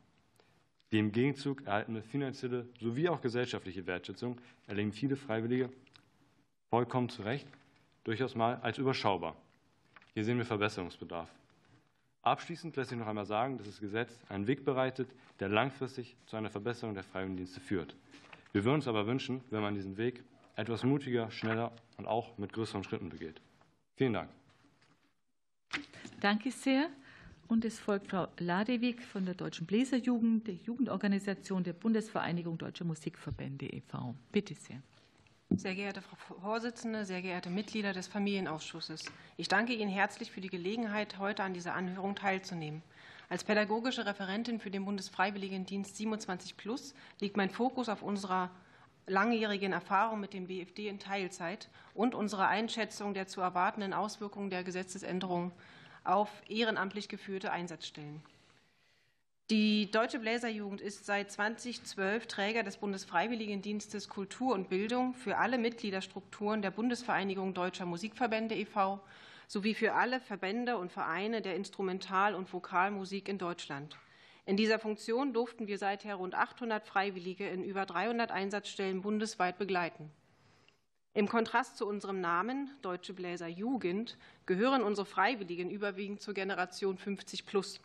Die 0.91 0.99
im 0.99 1.11
Gegenzug 1.11 1.65
erhaltene 1.65 2.01
finanzielle 2.01 2.69
sowie 2.79 3.09
auch 3.09 3.19
gesellschaftliche 3.19 3.85
Wertschätzung 3.87 4.39
erleben 4.67 4.93
viele 4.93 5.17
Freiwillige 5.17 5.69
vollkommen 6.69 7.09
zu 7.09 7.23
Recht 7.23 7.47
durchaus 8.05 8.35
mal 8.35 8.55
als 8.61 8.77
überschaubar. 8.77 9.35
Hier 10.13 10.23
sehen 10.23 10.37
wir 10.37 10.45
Verbesserungsbedarf. 10.45 11.29
Abschließend 12.21 12.75
lässt 12.77 12.89
sich 12.89 12.97
noch 12.97 13.07
einmal 13.07 13.25
sagen, 13.25 13.57
dass 13.57 13.67
das 13.67 13.81
Gesetz 13.81 14.17
einen 14.29 14.47
Weg 14.47 14.63
bereitet, 14.63 15.09
der 15.39 15.49
langfristig 15.49 16.15
zu 16.25 16.37
einer 16.37 16.49
Verbesserung 16.49 16.95
der 16.95 17.03
Freiwilligendienste 17.03 17.59
führt. 17.59 17.95
Wir 18.53 18.63
würden 18.63 18.75
uns 18.75 18.87
aber 18.87 19.05
wünschen, 19.05 19.41
wenn 19.49 19.61
man 19.61 19.75
diesen 19.75 19.97
Weg 19.97 20.23
etwas 20.55 20.83
mutiger, 20.83 21.29
schneller 21.29 21.73
und 21.97 22.07
auch 22.07 22.37
mit 22.37 22.53
größeren 22.53 22.83
Schritten 22.83 23.09
begeht. 23.09 23.41
Vielen 23.95 24.13
Dank. 24.13 24.29
Danke 26.21 26.51
sehr. 26.51 26.89
Und 27.47 27.63
es 27.63 27.79
folgt 27.79 28.07
Frau 28.07 28.27
Ladewig 28.39 29.03
von 29.03 29.25
der 29.25 29.35
Deutschen 29.35 29.67
Bläserjugend, 29.67 30.47
der 30.47 30.55
Jugendorganisation 30.55 31.63
der 31.63 31.73
Bundesvereinigung 31.73 32.57
Deutscher 32.57 32.85
Musikverbände 32.85 33.67
e.V. 33.67 34.15
Bitte 34.31 34.55
sehr. 34.55 34.81
Sehr 35.51 35.75
geehrte 35.75 36.01
Frau 36.01 36.15
Vorsitzende, 36.39 37.05
sehr 37.05 37.21
geehrte 37.21 37.51
Mitglieder 37.51 37.93
des 37.93 38.07
Familienausschusses, 38.07 39.05
ich 39.37 39.47
danke 39.47 39.73
Ihnen 39.73 39.91
herzlich 39.91 40.31
für 40.31 40.41
die 40.41 40.49
Gelegenheit, 40.49 41.19
heute 41.19 41.43
an 41.43 41.53
dieser 41.53 41.75
Anhörung 41.75 42.15
teilzunehmen. 42.15 42.81
Als 43.29 43.43
pädagogische 43.43 44.07
Referentin 44.07 44.59
für 44.59 44.71
den 44.71 44.85
Bundesfreiwilligendienst 44.85 45.97
27 45.97 46.57
Plus 46.57 46.95
liegt 47.19 47.37
mein 47.37 47.51
Fokus 47.51 47.89
auf 47.89 48.01
unserer 48.01 48.49
langjährigen 49.05 49.71
Erfahrung 49.71 50.19
mit 50.19 50.33
dem 50.33 50.47
BFD 50.47 50.87
in 50.87 50.97
Teilzeit 50.97 51.69
und 51.93 52.15
unserer 52.15 52.47
Einschätzung 52.47 53.13
der 53.13 53.27
zu 53.27 53.39
erwartenden 53.39 53.93
Auswirkungen 53.93 54.49
der 54.49 54.63
Gesetzesänderung 54.63 55.51
auf 56.03 56.29
ehrenamtlich 56.47 57.07
geführte 57.07 57.51
Einsatzstellen. 57.51 58.23
Die 59.51 59.91
Deutsche 59.91 60.17
Bläserjugend 60.17 60.81
ist 60.81 61.05
seit 61.05 61.31
2012 61.31 62.25
Träger 62.25 62.63
des 62.63 62.77
Bundesfreiwilligendienstes 62.77 64.09
Kultur 64.09 64.55
und 64.55 64.69
Bildung 64.69 65.13
für 65.13 65.37
alle 65.37 65.59
Mitgliederstrukturen 65.59 66.63
der 66.63 66.71
Bundesvereinigung 66.71 67.53
Deutscher 67.53 67.85
Musikverbände 67.85 68.55
e.V. 68.55 68.99
sowie 69.47 69.75
für 69.75 69.93
alle 69.93 70.19
Verbände 70.19 70.77
und 70.77 70.91
Vereine 70.91 71.43
der 71.43 71.55
Instrumental- 71.55 72.33
und 72.33 72.51
Vokalmusik 72.51 73.29
in 73.29 73.37
Deutschland. 73.37 73.99
In 74.47 74.57
dieser 74.57 74.79
Funktion 74.79 75.31
durften 75.31 75.67
wir 75.67 75.77
seither 75.77 76.15
rund 76.15 76.33
800 76.33 76.83
Freiwillige 76.83 77.47
in 77.47 77.63
über 77.63 77.85
300 77.85 78.31
Einsatzstellen 78.31 79.03
bundesweit 79.03 79.59
begleiten. 79.59 80.09
Im 81.13 81.27
Kontrast 81.27 81.77
zu 81.77 81.85
unserem 81.85 82.19
Namen 82.19 82.71
Deutsche 82.81 83.13
Bläser 83.13 83.47
Jugend 83.47 84.17
gehören 84.47 84.81
unsere 84.81 85.05
Freiwilligen 85.05 85.69
überwiegend 85.69 86.19
zur 86.19 86.33
Generation 86.33 86.97
50 86.97 87.45
plus. 87.45 87.79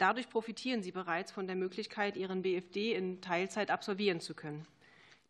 Dadurch 0.00 0.30
profitieren 0.30 0.82
sie 0.82 0.92
bereits 0.92 1.30
von 1.30 1.46
der 1.46 1.56
Möglichkeit, 1.56 2.16
ihren 2.16 2.40
BFD 2.40 2.94
in 2.94 3.20
Teilzeit 3.20 3.70
absolvieren 3.70 4.18
zu 4.18 4.32
können. 4.32 4.66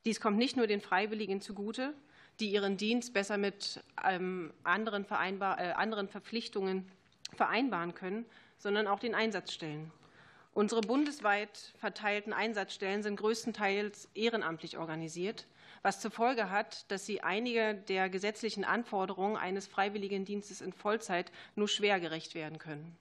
Dies 0.05 0.21
kommt 0.21 0.39
nicht 0.39 0.57
nur 0.57 0.69
den 0.69 0.81
Freiwilligen 0.81 1.41
zugute, 1.41 1.93
die 2.39 2.53
ihren 2.53 2.77
Dienst 2.77 3.13
besser 3.13 3.37
mit 3.37 3.83
ähm, 4.05 4.53
anderen, 4.63 5.05
Vereinbar 5.05 5.59
äh, 5.59 5.73
anderen 5.73 6.07
Verpflichtungen 6.07 6.89
vereinbaren 7.35 7.95
können, 7.97 8.25
sondern 8.59 8.87
auch 8.87 9.01
den 9.01 9.17
Einsatzstellen. 9.17 9.91
Unsere 10.55 10.83
bundesweit 10.83 11.73
verteilten 11.79 12.33
Einsatzstellen 12.33 13.03
sind 13.03 13.17
größtenteils 13.17 14.09
ehrenamtlich 14.15 14.79
organisiert, 14.79 15.49
was 15.83 15.99
zur 15.99 16.13
Folge 16.13 16.49
hat, 16.49 16.89
dass 16.93 17.07
sie 17.07 17.23
einige 17.23 17.75
der 17.75 18.09
gesetzlichen 18.09 18.65
Anforderungen 18.65 19.37
eines 19.37 19.67
Freiwilligendienstes 19.67 20.61
in 20.61 20.73
Vollzeit 20.73 21.33
nur 21.57 21.67
schwer 21.67 21.99
gerecht 21.99 22.37
werden 22.37 22.59
können. 22.59 22.97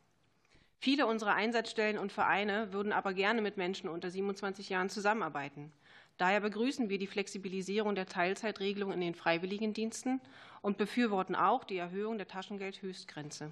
Viele 0.81 1.07
unserer 1.07 1.35
Einsatzstellen 1.35 1.97
und 1.97 2.13
Vereine 2.13 2.71
würden 2.71 2.93
aber 2.93 3.13
gerne 3.13 3.41
mit 3.41 3.57
Menschen 3.57 3.89
unter 3.89 4.09
27 4.09 4.69
Jahren 4.69 4.89
zusammenarbeiten. 4.89 5.73
Daher 6.17 6.39
begrüßen 6.39 6.89
wir 6.89 6.97
die 6.97 7.07
Flexibilisierung 7.07 7.95
der 7.95 8.05
Teilzeitregelung 8.05 8.93
in 8.93 9.01
den 9.01 9.13
Freiwilligendiensten 9.13 10.21
und 10.61 10.77
befürworten 10.77 11.35
auch 11.35 11.65
die 11.65 11.77
Erhöhung 11.77 12.17
der 12.17 12.27
Taschengeldhöchstgrenze. 12.27 13.51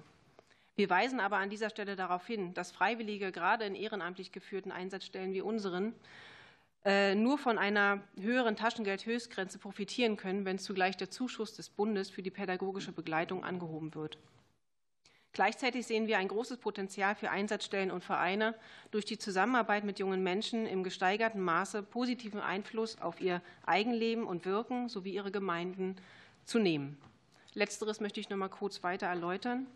Wir 0.74 0.88
weisen 0.88 1.20
aber 1.20 1.36
an 1.36 1.50
dieser 1.50 1.70
Stelle 1.70 1.96
darauf 1.96 2.26
hin, 2.26 2.54
dass 2.54 2.70
Freiwillige 2.70 3.30
gerade 3.30 3.64
in 3.64 3.74
ehrenamtlich 3.74 4.32
geführten 4.32 4.72
Einsatzstellen 4.72 5.32
wie 5.34 5.40
unseren 5.42 5.94
äh, 6.84 7.14
nur 7.14 7.36
von 7.36 7.58
einer 7.58 8.00
höheren 8.18 8.56
Taschengeldhöchstgrenze 8.56 9.58
profitieren 9.58 10.16
können, 10.16 10.44
wenn 10.46 10.58
zugleich 10.58 10.96
der 10.96 11.10
Zuschuss 11.10 11.54
des 11.54 11.68
Bundes 11.68 12.08
für 12.08 12.22
die 12.22 12.30
pädagogische 12.30 12.92
Begleitung 12.92 13.44
angehoben 13.44 13.94
wird. 13.94 14.18
Gleichzeitig 15.32 15.86
sehen 15.86 16.06
wir 16.06 16.18
ein 16.18 16.28
großes 16.28 16.56
Potenzial 16.56 17.14
für 17.14 17.30
Einsatzstellen 17.30 17.90
und 17.90 18.02
Vereine, 18.02 18.54
durch 18.90 19.04
die 19.04 19.18
Zusammenarbeit 19.18 19.84
mit 19.84 19.98
jungen 19.98 20.22
Menschen 20.22 20.66
im 20.66 20.82
gesteigerten 20.82 21.40
Maße 21.40 21.82
positiven 21.82 22.40
Einfluss 22.40 23.00
auf 23.00 23.20
ihr 23.20 23.42
Eigenleben 23.66 24.24
und 24.24 24.46
Wirken 24.46 24.88
sowie 24.88 25.12
ihre 25.12 25.30
Gemeinden 25.30 25.96
zu 26.44 26.58
nehmen. 26.58 26.98
Letzteres 27.54 28.00
möchte 28.00 28.20
ich 28.20 28.30
noch 28.30 28.36
mal 28.36 28.48
kurz 28.48 28.82
weiter 28.82 29.06
erläutern. 29.06 29.66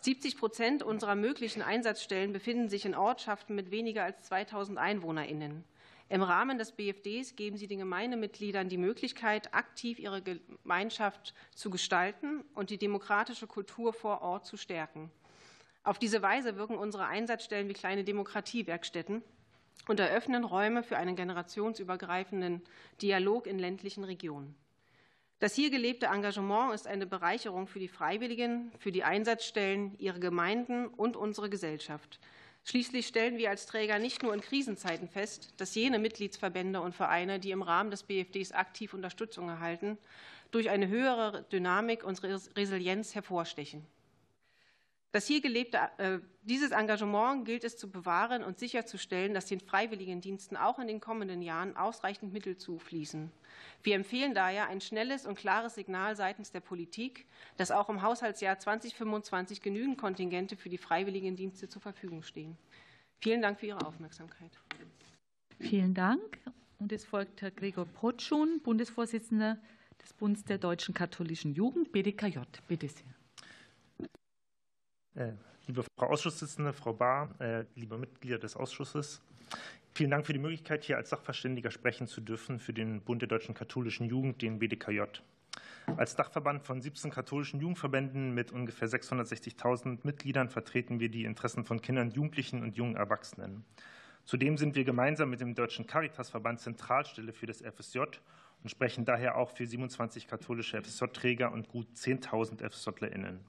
70 0.00 0.36
Prozent 0.36 0.82
unserer 0.82 1.14
möglichen 1.14 1.62
Einsatzstellen 1.62 2.32
befinden 2.32 2.68
sich 2.68 2.84
in 2.84 2.94
Ortschaften 2.94 3.54
mit 3.54 3.70
weniger 3.70 4.04
als 4.04 4.20
2000 4.22 4.78
EinwohnerInnen. 4.78 5.64
Im 6.14 6.22
Rahmen 6.22 6.58
des 6.58 6.70
BFDs 6.70 7.34
geben 7.34 7.56
Sie 7.56 7.66
den 7.66 7.80
Gemeindemitgliedern 7.80 8.68
die 8.68 8.76
Möglichkeit, 8.76 9.52
aktiv 9.52 9.98
ihre 9.98 10.22
Gemeinschaft 10.22 11.34
zu 11.56 11.70
gestalten 11.70 12.44
und 12.54 12.70
die 12.70 12.78
demokratische 12.78 13.48
Kultur 13.48 13.92
vor 13.92 14.22
Ort 14.22 14.46
zu 14.46 14.56
stärken. 14.56 15.10
Auf 15.82 15.98
diese 15.98 16.22
Weise 16.22 16.54
wirken 16.54 16.78
unsere 16.78 17.06
Einsatzstellen 17.06 17.68
wie 17.68 17.72
kleine 17.72 18.04
Demokratiewerkstätten 18.04 19.24
und 19.88 19.98
eröffnen 19.98 20.44
Räume 20.44 20.84
für 20.84 20.98
einen 20.98 21.16
generationsübergreifenden 21.16 22.62
Dialog 23.02 23.48
in 23.48 23.58
ländlichen 23.58 24.04
Regionen. 24.04 24.54
Das 25.40 25.56
hier 25.56 25.70
gelebte 25.72 26.06
Engagement 26.06 26.74
ist 26.74 26.86
eine 26.86 27.06
Bereicherung 27.06 27.66
für 27.66 27.80
die 27.80 27.88
Freiwilligen, 27.88 28.70
für 28.78 28.92
die 28.92 29.02
Einsatzstellen, 29.02 29.96
ihre 29.98 30.20
Gemeinden 30.20 30.86
und 30.86 31.16
unsere 31.16 31.50
Gesellschaft. 31.50 32.20
Schließlich 32.64 33.06
stellen 33.06 33.36
wir 33.36 33.50
als 33.50 33.66
Träger 33.66 33.98
nicht 33.98 34.22
nur 34.22 34.32
in 34.32 34.40
Krisenzeiten 34.40 35.08
fest, 35.08 35.52
dass 35.58 35.74
jene 35.74 35.98
Mitgliedsverbände 35.98 36.80
und 36.80 36.94
Vereine, 36.94 37.38
die 37.38 37.50
im 37.50 37.60
Rahmen 37.60 37.90
des 37.90 38.04
BFDs 38.04 38.52
aktiv 38.52 38.94
Unterstützung 38.94 39.50
erhalten, 39.50 39.98
durch 40.50 40.70
eine 40.70 40.88
höhere 40.88 41.44
Dynamik 41.52 42.04
und 42.04 42.22
Resilienz 42.22 43.14
hervorstechen. 43.14 43.86
Das 45.14 45.28
hier 45.28 45.40
gelebte, 45.40 45.78
äh, 45.98 46.18
dieses 46.42 46.72
Engagement 46.72 47.44
gilt 47.44 47.62
es 47.62 47.76
zu 47.76 47.88
bewahren 47.88 48.42
und 48.42 48.58
sicherzustellen, 48.58 49.32
dass 49.32 49.46
den 49.46 49.60
Freiwilligendiensten 49.60 50.56
auch 50.56 50.80
in 50.80 50.88
den 50.88 50.98
kommenden 50.98 51.40
Jahren 51.40 51.76
ausreichend 51.76 52.32
Mittel 52.32 52.56
zufließen. 52.56 53.30
Wir 53.84 53.94
empfehlen 53.94 54.34
daher 54.34 54.66
ein 54.66 54.80
schnelles 54.80 55.24
und 55.24 55.36
klares 55.38 55.76
Signal 55.76 56.16
seitens 56.16 56.50
der 56.50 56.58
Politik, 56.58 57.26
dass 57.56 57.70
auch 57.70 57.88
im 57.90 58.02
Haushaltsjahr 58.02 58.58
2025 58.58 59.62
genügend 59.62 59.98
Kontingente 59.98 60.56
für 60.56 60.68
die 60.68 60.78
Freiwilligendienste 60.78 61.68
zur 61.68 61.80
Verfügung 61.80 62.24
stehen. 62.24 62.58
Vielen 63.20 63.40
Dank 63.40 63.60
für 63.60 63.66
Ihre 63.66 63.86
Aufmerksamkeit. 63.86 64.50
Vielen 65.60 65.94
Dank. 65.94 66.40
Und 66.80 66.90
es 66.90 67.04
folgt 67.04 67.40
Herr 67.40 67.52
Gregor 67.52 67.86
Potschun, 67.86 68.60
Bundesvorsitzender 68.64 69.58
des 70.02 70.12
Bundes 70.12 70.42
der 70.42 70.58
Deutschen 70.58 70.92
Katholischen 70.92 71.54
Jugend, 71.54 71.92
BDKJ. 71.92 72.40
Bitte 72.66 72.88
sehr. 72.88 73.23
Äh, 75.14 75.32
liebe 75.68 75.84
Frau 75.96 76.08
Ausschussvorsitzende, 76.08 76.72
Frau 76.72 76.92
Bahr, 76.92 77.28
äh, 77.40 77.64
liebe 77.76 77.96
Mitglieder 77.96 78.38
des 78.38 78.56
Ausschusses, 78.56 79.22
vielen 79.92 80.10
Dank 80.10 80.26
für 80.26 80.32
die 80.32 80.40
Möglichkeit, 80.40 80.82
hier 80.82 80.96
als 80.96 81.10
Sachverständiger 81.10 81.70
sprechen 81.70 82.08
zu 82.08 82.20
dürfen 82.20 82.58
für 82.58 82.72
den 82.72 83.00
Bund 83.00 83.22
der 83.22 83.28
Deutschen 83.28 83.54
Katholischen 83.54 84.06
Jugend, 84.06 84.42
den 84.42 84.58
BDKJ. 84.58 85.02
Als 85.96 86.16
Dachverband 86.16 86.64
von 86.64 86.80
17 86.80 87.12
katholischen 87.12 87.60
Jugendverbänden 87.60 88.34
mit 88.34 88.50
ungefähr 88.50 88.88
660.000 88.88 90.00
Mitgliedern 90.02 90.48
vertreten 90.48 90.98
wir 90.98 91.10
die 91.10 91.24
Interessen 91.24 91.64
von 91.64 91.80
Kindern, 91.80 92.10
Jugendlichen 92.10 92.62
und 92.62 92.76
jungen 92.76 92.96
Erwachsenen. 92.96 93.64
Zudem 94.24 94.56
sind 94.56 94.74
wir 94.74 94.84
gemeinsam 94.84 95.30
mit 95.30 95.40
dem 95.40 95.54
Deutschen 95.54 95.86
Caritasverband 95.86 96.58
Zentralstelle 96.58 97.32
für 97.32 97.46
das 97.46 97.60
FSJ 97.60 98.00
und 98.62 98.70
sprechen 98.70 99.04
daher 99.04 99.36
auch 99.36 99.50
für 99.50 99.66
27 99.66 100.26
katholische 100.26 100.82
FSJ-Träger 100.82 101.52
und 101.52 101.68
gut 101.68 101.86
10.000 101.94 102.68
FSJlerInnen. 102.68 103.40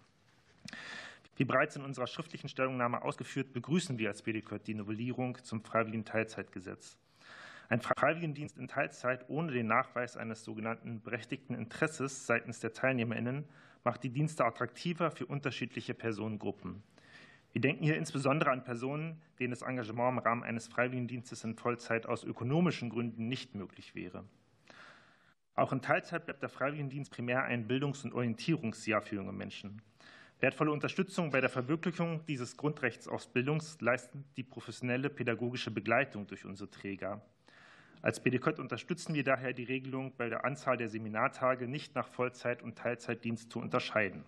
Wie 1.38 1.43
bereits 1.43 1.76
in 1.76 1.84
unserer 1.84 2.08
schriftlichen 2.08 2.48
Stellungnahme 2.48 3.02
ausgeführt, 3.02 3.52
begrüßen 3.52 3.98
wir 3.98 4.08
als 4.10 4.21
BDK 4.21 4.58
die 4.63 4.74
Novellierung 4.74 5.38
zum 5.43 5.62
Freiwilligen 5.62 6.06
Teilzeitgesetz. 6.06 6.98
Ein 7.67 7.82
Freiwilligendienst 7.82 8.58
in 8.58 8.67
Teilzeit 8.67 9.28
ohne 9.28 9.52
den 9.52 9.67
Nachweis 9.67 10.15
eines 10.15 10.43
sogenannten 10.43 11.02
berechtigten 11.02 11.56
Interesses 11.56 12.26
seitens 12.26 12.60
der 12.60 12.74
TeilnehmerInnen 12.74 13.45
macht 13.84 14.04
die 14.04 14.12
Dienste 14.12 14.45
attraktiver 14.45 15.12
für 15.12 15.26
unterschiedliche 15.26 15.93
Personengruppen. 15.93 16.84
Wir 17.52 17.62
denken 17.62 17.84
hier 17.84 17.98
insbesondere 17.98 18.52
an 18.52 18.63
Personen, 18.63 19.21
denen 19.39 19.52
das 19.52 19.62
Engagement 19.62 20.17
im 20.17 20.19
Rahmen 20.19 20.43
eines 20.43 20.67
Freiwilligendienstes 20.67 21.43
in 21.43 21.56
Vollzeit 21.56 22.06
aus 22.06 22.24
ökonomischen 22.24 22.89
Gründen 22.89 23.28
nicht 23.28 23.56
möglich 23.56 23.95
wäre. 23.95 24.24
Auch 25.56 25.71
in 25.71 25.82
Teilzeit 25.82 26.26
bleibt 26.26 26.41
der 26.41 26.50
Freiwilligendienst 26.50 27.12
primär 27.12 27.43
ein 27.43 27.67
Bildungs- 27.67 28.04
und 28.04 28.13
Orientierungsjahr 28.13 29.02
für 29.02 29.15
junge 29.15 29.32
Menschen. 29.32 29.82
Wertvolle 30.45 30.71
Unterstützung 30.71 31.31
bei 31.31 31.41
der 31.41 31.49
Verwirklichung 31.49 32.23
dieses 32.27 32.55
Grundrechts 32.55 33.08
aus 33.08 33.25
Bildungs 33.25 33.81
leistet 33.81 34.21
die 34.38 34.43
professionelle 34.43 35.10
pädagogische 35.10 35.71
Begleitung 35.71 36.27
durch 36.27 36.45
unsere 36.45 36.69
Träger. 36.69 37.19
Als 38.03 38.21
BDKÖT 38.21 38.60
unterstützen 38.60 39.15
wir 39.15 39.23
daher 39.23 39.53
die 39.53 39.63
Regelung, 39.63 40.13
bei 40.15 40.29
der 40.29 40.45
Anzahl 40.45 40.77
der 40.77 40.88
Seminartage 40.88 41.67
nicht 41.67 41.95
nach 41.95 42.08
Vollzeit- 42.08 42.62
und 42.62 42.77
Teilzeitdienst 42.77 43.51
zu 43.51 43.58
unterscheiden. 43.58 44.23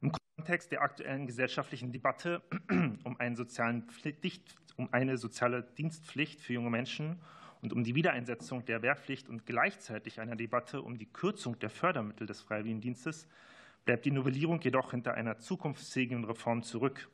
Im 0.00 0.10
Kontext 0.38 0.72
der 0.72 0.80
aktuellen 0.80 1.26
gesellschaftlichen 1.26 1.92
Debatte 1.92 2.40
um, 3.04 3.18
Pflicht, 3.18 4.56
um 4.78 4.90
eine 4.90 5.18
soziale 5.18 5.64
Dienstpflicht 5.76 6.40
für 6.40 6.54
junge 6.54 6.70
Menschen 6.70 7.20
und 7.60 7.74
um 7.74 7.84
die 7.84 7.94
Wiedereinsetzung 7.94 8.64
der 8.64 8.80
Wehrpflicht 8.80 9.28
und 9.28 9.44
gleichzeitig 9.44 10.18
einer 10.18 10.34
Debatte 10.34 10.80
um 10.80 10.96
die 10.96 11.12
Kürzung 11.12 11.58
der 11.58 11.68
Fördermittel 11.68 12.26
des 12.26 12.40
Freiwilligendienstes 12.40 13.28
bleibt 13.84 14.04
die 14.04 14.10
Novellierung 14.10 14.60
jedoch 14.60 14.92
hinter 14.92 15.14
einer 15.14 15.38
zukunftsfähigen 15.38 16.24
Reform 16.24 16.62
zurück. 16.62 17.08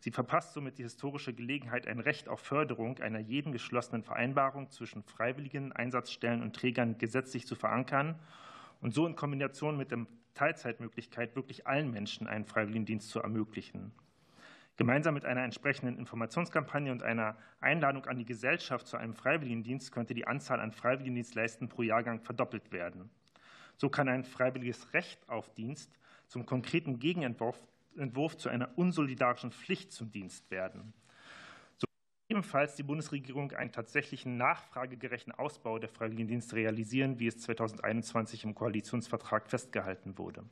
Sie 0.00 0.10
verpasst 0.10 0.52
somit 0.52 0.78
die 0.78 0.82
historische 0.82 1.32
Gelegenheit, 1.32 1.86
ein 1.86 2.00
Recht 2.00 2.28
auf 2.28 2.40
Förderung 2.40 2.98
einer 2.98 3.20
jeden 3.20 3.52
geschlossenen 3.52 4.02
Vereinbarung 4.02 4.70
zwischen 4.70 5.04
freiwilligen 5.04 5.72
Einsatzstellen 5.72 6.42
und 6.42 6.56
Trägern 6.56 6.98
gesetzlich 6.98 7.46
zu 7.46 7.54
verankern 7.54 8.18
und 8.80 8.92
so 8.92 9.06
in 9.06 9.14
Kombination 9.14 9.76
mit 9.76 9.92
der 9.92 10.06
Teilzeitmöglichkeit 10.34 11.36
wirklich 11.36 11.66
allen 11.66 11.90
Menschen 11.90 12.26
einen 12.26 12.44
Freiwilligendienst 12.44 13.10
zu 13.10 13.20
ermöglichen. 13.20 13.92
Gemeinsam 14.76 15.14
mit 15.14 15.24
einer 15.24 15.44
entsprechenden 15.44 15.98
Informationskampagne 15.98 16.90
und 16.90 17.02
einer 17.02 17.36
Einladung 17.60 18.06
an 18.06 18.18
die 18.18 18.24
Gesellschaft 18.24 18.86
zu 18.86 18.96
einem 18.96 19.14
Freiwilligendienst 19.14 19.92
könnte 19.92 20.14
die 20.14 20.26
Anzahl 20.26 20.60
an 20.60 20.72
Freiwilligendienstleisten 20.72 21.68
pro 21.68 21.82
Jahrgang 21.82 22.20
verdoppelt 22.20 22.72
werden. 22.72 23.10
So 23.76 23.88
kann 23.90 24.08
ein 24.08 24.24
freiwilliges 24.24 24.94
Recht 24.94 25.28
auf 25.28 25.52
Dienst 25.54 25.92
zum 26.32 26.46
konkreten 26.46 26.98
Gegenentwurf 26.98 27.62
Entwurf 27.98 28.38
zu 28.38 28.48
einer 28.48 28.70
unsolidarischen 28.78 29.52
Pflicht 29.52 29.92
zum 29.92 30.10
Dienst 30.10 30.50
werden. 30.50 30.94
So 31.76 31.84
ebenfalls 32.30 32.74
die 32.74 32.82
Bundesregierung 32.82 33.52
einen 33.52 33.70
tatsächlichen 33.70 34.38
nachfragegerechten 34.38 35.34
Ausbau 35.34 35.78
der 35.78 35.90
Freiwilligendienste 35.90 36.56
realisieren, 36.56 37.18
wie 37.18 37.26
es 37.26 37.36
2021 37.36 38.44
im 38.44 38.54
Koalitionsvertrag 38.54 39.50
festgehalten 39.50 40.16
wurde. 40.16 40.42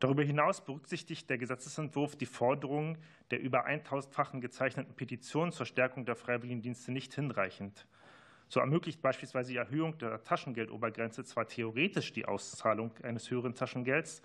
Darüber 0.00 0.24
hinaus 0.24 0.64
berücksichtigt 0.64 1.30
der 1.30 1.38
Gesetzentwurf 1.38 2.16
die 2.16 2.26
Forderungen 2.26 2.98
der 3.30 3.40
über 3.40 3.68
1000-fachen 3.68 4.40
gezeichneten 4.40 4.96
Petition 4.96 5.52
zur 5.52 5.66
Stärkung 5.66 6.04
der 6.04 6.16
Freiwilligendienste 6.16 6.90
nicht 6.90 7.14
hinreichend. 7.14 7.86
So 8.48 8.58
ermöglicht 8.58 9.00
beispielsweise 9.00 9.52
die 9.52 9.58
Erhöhung 9.58 9.98
der 9.98 10.24
Taschengeldobergrenze 10.24 11.22
zwar 11.22 11.46
theoretisch 11.46 12.12
die 12.12 12.26
Auszahlung 12.26 12.90
eines 13.04 13.30
höheren 13.30 13.54
Taschengelds, 13.54 14.20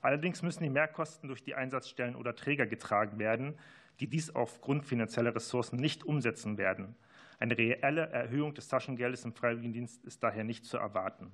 Allerdings 0.00 0.42
müssen 0.42 0.62
die 0.62 0.70
Mehrkosten 0.70 1.28
durch 1.28 1.42
die 1.42 1.54
Einsatzstellen 1.54 2.16
oder 2.16 2.34
Träger 2.34 2.66
getragen 2.66 3.18
werden, 3.18 3.58
die 4.00 4.08
dies 4.08 4.34
aufgrund 4.34 4.84
finanzieller 4.84 5.34
Ressourcen 5.34 5.76
nicht 5.76 6.04
umsetzen 6.04 6.56
werden. 6.58 6.94
Eine 7.38 7.56
reelle 7.56 8.08
Erhöhung 8.08 8.54
des 8.54 8.68
Taschengeldes 8.68 9.24
im 9.24 9.32
Freiwilligendienst 9.32 10.04
ist 10.04 10.22
daher 10.22 10.44
nicht 10.44 10.64
zu 10.64 10.76
erwarten. 10.76 11.32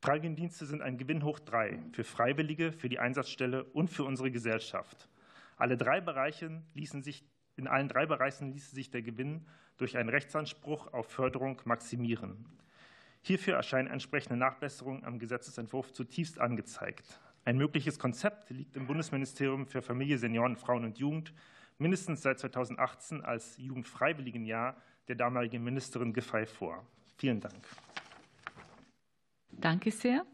Freiwilligendienste 0.00 0.66
sind 0.66 0.82
ein 0.82 0.98
Gewinn 0.98 1.24
hoch 1.24 1.38
drei 1.38 1.78
für 1.92 2.04
Freiwillige, 2.04 2.72
für 2.72 2.88
die 2.88 2.98
Einsatzstelle 2.98 3.64
und 3.64 3.88
für 3.88 4.04
unsere 4.04 4.30
Gesellschaft. 4.30 5.08
Alle 5.56 5.76
drei 5.76 6.00
Bereiche 6.00 6.62
ließen 6.74 7.02
sich, 7.02 7.24
in 7.56 7.68
allen 7.68 7.88
drei 7.88 8.04
Bereichen 8.04 8.52
ließe 8.52 8.74
sich 8.74 8.90
der 8.90 9.02
Gewinn 9.02 9.46
durch 9.76 9.96
einen 9.96 10.08
Rechtsanspruch 10.08 10.92
auf 10.92 11.10
Förderung 11.10 11.60
maximieren. 11.64 12.44
Hierfür 13.22 13.54
erscheinen 13.54 13.88
entsprechende 13.88 14.36
Nachbesserungen 14.36 15.04
am 15.04 15.18
Gesetzentwurf 15.18 15.92
zutiefst 15.92 16.38
angezeigt. 16.38 17.18
Ein 17.44 17.58
mögliches 17.58 17.98
Konzept 17.98 18.48
liegt 18.50 18.74
im 18.76 18.86
Bundesministerium 18.86 19.66
für 19.66 19.82
Familie, 19.82 20.16
Senioren, 20.16 20.56
Frauen 20.56 20.84
und 20.84 20.98
Jugend 20.98 21.32
mindestens 21.78 22.22
seit 22.22 22.38
2018 22.38 23.22
als 23.22 23.58
Jugendfreiwilligenjahr 23.58 24.76
der 25.08 25.16
damaligen 25.16 25.62
Ministerin 25.62 26.12
Giffey 26.12 26.46
vor. 26.46 26.86
Vielen 27.18 27.40
Dank. 27.40 27.66
Danke 29.50 29.90
sehr. 29.90 30.24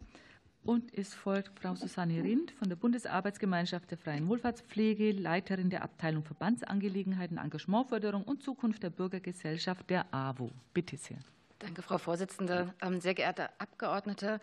Und 0.63 0.93
es 0.97 1.15
folgt 1.15 1.59
Frau 1.59 1.75
Susanne 1.75 2.23
Rindt 2.23 2.53
von 2.53 2.69
der 2.69 2.77
Bundesarbeitsgemeinschaft 2.77 3.91
der 3.91 3.99
Freien 3.99 4.29
Wohlfahrtspflege, 4.29 5.11
Leiterin 5.13 5.71
der 5.71 5.83
Abteilung 5.83 6.23
Verbandsangelegenheiten, 6.23 7.39
Engagementförderung 7.39 8.23
und 8.23 8.43
Zukunft 8.43 8.83
der 8.83 8.91
Bürgergesellschaft 8.91 9.89
der 9.89 10.13
AWO. 10.15 10.51
Bitte 10.75 10.97
sehr. 10.97 11.19
Danke, 11.61 11.83
Frau 11.83 11.99
Vorsitzende. 11.99 12.75
Ähm, 12.81 13.01
sehr 13.01 13.15
geehrte 13.15 13.51
Abgeordnete, 13.59 14.41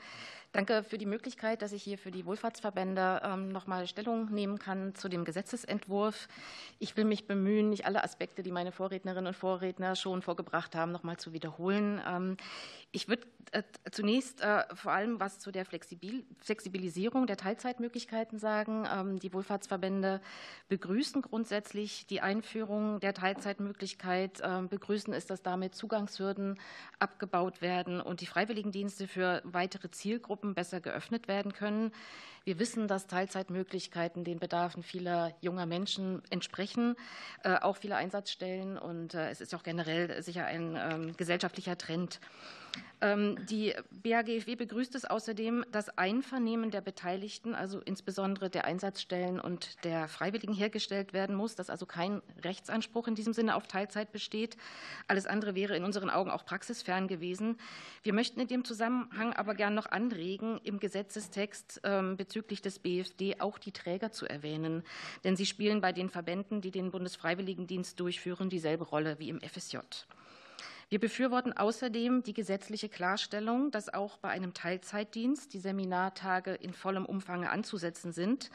Danke 0.57 0.83
für 0.83 0.97
die 0.97 1.05
Möglichkeit, 1.05 1.61
dass 1.61 1.71
ich 1.71 1.83
hier 1.83 1.99
für 1.99 2.09
die 2.09 2.25
Wohlfahrtsverbände 2.25 3.21
ähm, 3.23 3.49
noch 3.49 3.67
mal 3.67 3.85
Stellung 3.85 4.33
nehmen 4.33 4.57
kann 4.57 4.95
zu 4.95 5.07
dem 5.07 5.23
Gesetzesentwurf. 5.23 6.27
Ich 6.79 6.97
will 6.97 7.05
mich 7.05 7.27
bemühen, 7.27 7.69
nicht 7.69 7.85
alle 7.85 8.03
Aspekte, 8.03 8.41
die 8.41 8.51
meine 8.51 8.71
Vorrednerinnen 8.71 9.27
und 9.27 9.35
Vorredner 9.35 9.95
schon 9.95 10.23
vorgebracht 10.23 10.73
haben, 10.73 10.91
noch 10.91 11.03
mal 11.03 11.17
zu 11.17 11.31
wiederholen. 11.31 12.01
Ähm, 12.07 12.37
ich 12.91 13.07
würde 13.07 13.27
äh, 13.51 13.61
zunächst 13.91 14.41
äh, 14.41 14.63
vor 14.73 14.93
allem 14.93 15.19
was 15.19 15.37
zu 15.37 15.51
der 15.51 15.63
Flexibilisierung 15.63 17.27
der 17.27 17.37
Teilzeitmöglichkeiten 17.37 18.39
sagen. 18.39 18.87
Ähm, 18.91 19.19
die 19.19 19.33
Wohlfahrtsverbände 19.33 20.21
begrüßen 20.69 21.21
grundsätzlich 21.21 22.07
die 22.07 22.21
Einführung 22.21 22.99
der 22.99 23.13
Teilzeitmöglichkeit, 23.13 24.41
begrüßen 24.69 25.13
es, 25.13 25.25
dass 25.25 25.41
damit 25.41 25.75
Zugangshürden 25.75 26.59
abgebaut 26.99 27.61
werden 27.61 28.01
und 28.01 28.21
die 28.21 28.25
Freiwilligendienste 28.25 29.07
für 29.07 29.41
weitere 29.45 29.89
Zielgruppen 29.91 30.46
Gruppen 30.47 30.53
besser 30.53 30.79
geöffnet 30.79 31.27
werden 31.27 31.53
können. 31.53 31.91
Wir 32.45 32.59
wissen, 32.59 32.87
dass 32.87 33.07
Teilzeitmöglichkeiten 33.07 34.23
den 34.23 34.39
Bedarfen 34.39 34.81
vieler 34.81 35.33
junger 35.41 35.65
Menschen 35.65 36.21
entsprechen, 36.29 36.95
äh, 37.43 37.57
auch 37.57 37.75
viele 37.75 37.97
Einsatzstellen. 37.97 38.77
Und 38.77 39.13
äh, 39.13 39.29
es 39.29 39.41
ist 39.41 39.53
auch 39.53 39.63
generell 39.63 40.21
sicher 40.23 40.45
ein 40.45 40.77
ähm, 40.79 41.17
gesellschaftlicher 41.17 41.77
Trend. 41.77 42.21
Ähm, 42.99 43.37
die 43.47 43.75
BAGFW 43.91 44.55
begrüßt 44.55 44.95
es 44.95 45.05
außerdem, 45.05 45.65
dass 45.71 45.95
Einvernehmen 45.97 46.71
der 46.71 46.81
Beteiligten, 46.81 47.53
also 47.53 47.79
insbesondere 47.79 48.49
der 48.49 48.65
Einsatzstellen 48.65 49.39
und 49.39 49.83
der 49.83 50.07
Freiwilligen, 50.07 50.53
hergestellt 50.53 51.13
werden 51.13 51.35
muss, 51.35 51.55
dass 51.55 51.69
also 51.69 51.85
kein 51.85 52.23
Rechtsanspruch 52.43 53.07
in 53.07 53.13
diesem 53.13 53.33
Sinne 53.33 53.55
auf 53.55 53.67
Teilzeit 53.67 54.11
besteht. 54.11 54.57
Alles 55.07 55.27
andere 55.27 55.53
wäre 55.53 55.75
in 55.75 55.83
unseren 55.83 56.09
Augen 56.09 56.31
auch 56.31 56.43
praxisfern 56.43 57.07
gewesen. 57.07 57.59
Wir 58.01 58.13
möchten 58.13 58.39
in 58.39 58.47
dem 58.47 58.65
Zusammenhang 58.65 59.33
aber 59.33 59.53
gern 59.53 59.75
noch 59.75 59.91
anregen, 59.91 60.59
im 60.63 60.79
Gesetzestext 60.79 61.81
ähm, 61.83 62.17
bezüglich 62.17 62.63
des 62.63 62.79
BFD 62.79 63.39
auch 63.39 63.59
die 63.59 63.71
Träger 63.71 64.11
zu 64.11 64.25
erwähnen, 64.25 64.83
denn 65.23 65.35
sie 65.35 65.45
spielen 65.45 65.81
bei 65.81 65.91
den 65.91 66.09
Verbänden, 66.09 66.61
die 66.61 66.71
den 66.71 66.89
Bundesfreiwilligendienst 66.89 67.99
durchführen, 67.99 68.49
dieselbe 68.49 68.85
Rolle 68.85 69.19
wie 69.19 69.29
im 69.29 69.39
FSJ. 69.39 69.77
Wir 70.89 70.99
befürworten 70.99 71.51
außerdem 71.51 72.23
die 72.23 72.33
gesetzliche 72.33 72.87
Klarstellung, 72.87 73.71
dass 73.71 73.93
auch 73.93 74.17
bei 74.19 74.29
einem 74.29 74.53
Teilzeitdienst 74.53 75.53
die 75.53 75.59
Seminartage 75.59 76.53
in 76.53 76.73
vollem 76.73 77.05
Umfang 77.05 77.45
anzusetzen 77.45 78.13
sind. 78.13 78.49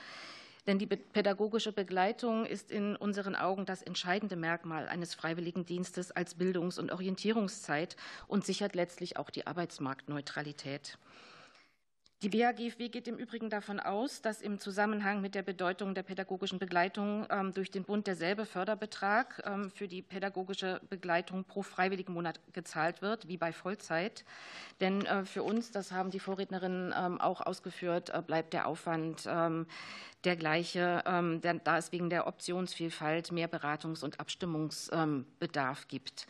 Denn 0.67 0.79
die 0.79 0.87
pädagogische 0.87 1.73
Begleitung 1.73 2.47
ist 2.47 2.71
in 2.71 2.97
unseren 2.97 3.35
Augen 3.35 3.67
das 3.67 3.83
entscheidende 3.83 4.37
Merkmal 4.37 4.89
eines 4.89 5.15
Freiwilligendienstes 5.15 6.11
als 6.11 6.35
Bildungs- 6.35 6.79
und 6.79 6.91
Orientierungszeit 6.91 7.97
und 8.29 8.47
sichert 8.47 8.75
letztlich 8.75 9.19
auch 9.19 9.29
die 9.29 9.47
Arbeitsmarktneutralität. 9.47 10.97
Die 12.23 12.29
BAGFW 12.29 12.89
geht 12.89 13.09
im 13.09 13.17
Übrigen 13.17 13.51
davon 13.51 13.81
aus, 13.81 14.23
dass 14.23 14.43
im 14.43 14.61
Zusammenhang 14.61 15.21
mit 15.21 15.35
der 15.35 15.43
Bedeutung 15.43 15.93
der 15.93 16.05
pädagogischen 16.05 16.61
Begleitung 16.61 17.27
ähm, 17.31 17.53
durch 17.53 17.73
den 17.73 17.83
Bund 17.83 18.07
derselbe 18.07 18.47
Förderbetrag 18.47 19.43
ähm, 19.45 19.73
für 19.73 19.89
die 19.89 20.03
pädagogische 20.03 20.81
Begleitung 20.89 21.43
pro 21.43 21.63
freiwilligen 21.63 22.13
Monat 22.13 22.39
gezahlt 22.53 23.03
wird, 23.03 23.27
wie 23.27 23.39
bei 23.39 23.53
Vollzeit. 23.53 24.25
Denn 24.81 25.05
äh, 25.05 25.25
für 25.25 25.43
uns, 25.43 25.73
das 25.73 25.91
haben 25.91 26.13
die 26.13 26.21
Vorrednerinnen 26.21 26.95
ähm, 26.97 27.21
auch 27.21 27.41
ausgeführt, 27.41 28.11
äh, 28.11 28.23
bleibt 28.25 28.53
der 28.53 28.69
Aufwand 28.69 29.29
der 30.25 30.37
gleiche, 30.37 31.03
da 31.65 31.79
es 31.79 31.91
wegen 31.91 32.09
der 32.09 32.29
Optionsvielfalt 32.29 33.33
mehr 33.33 33.49
Beratungs- 33.51 34.05
und 34.05 34.21
Abstimmungsbedarf 34.21 35.89
gibt. 35.89 36.27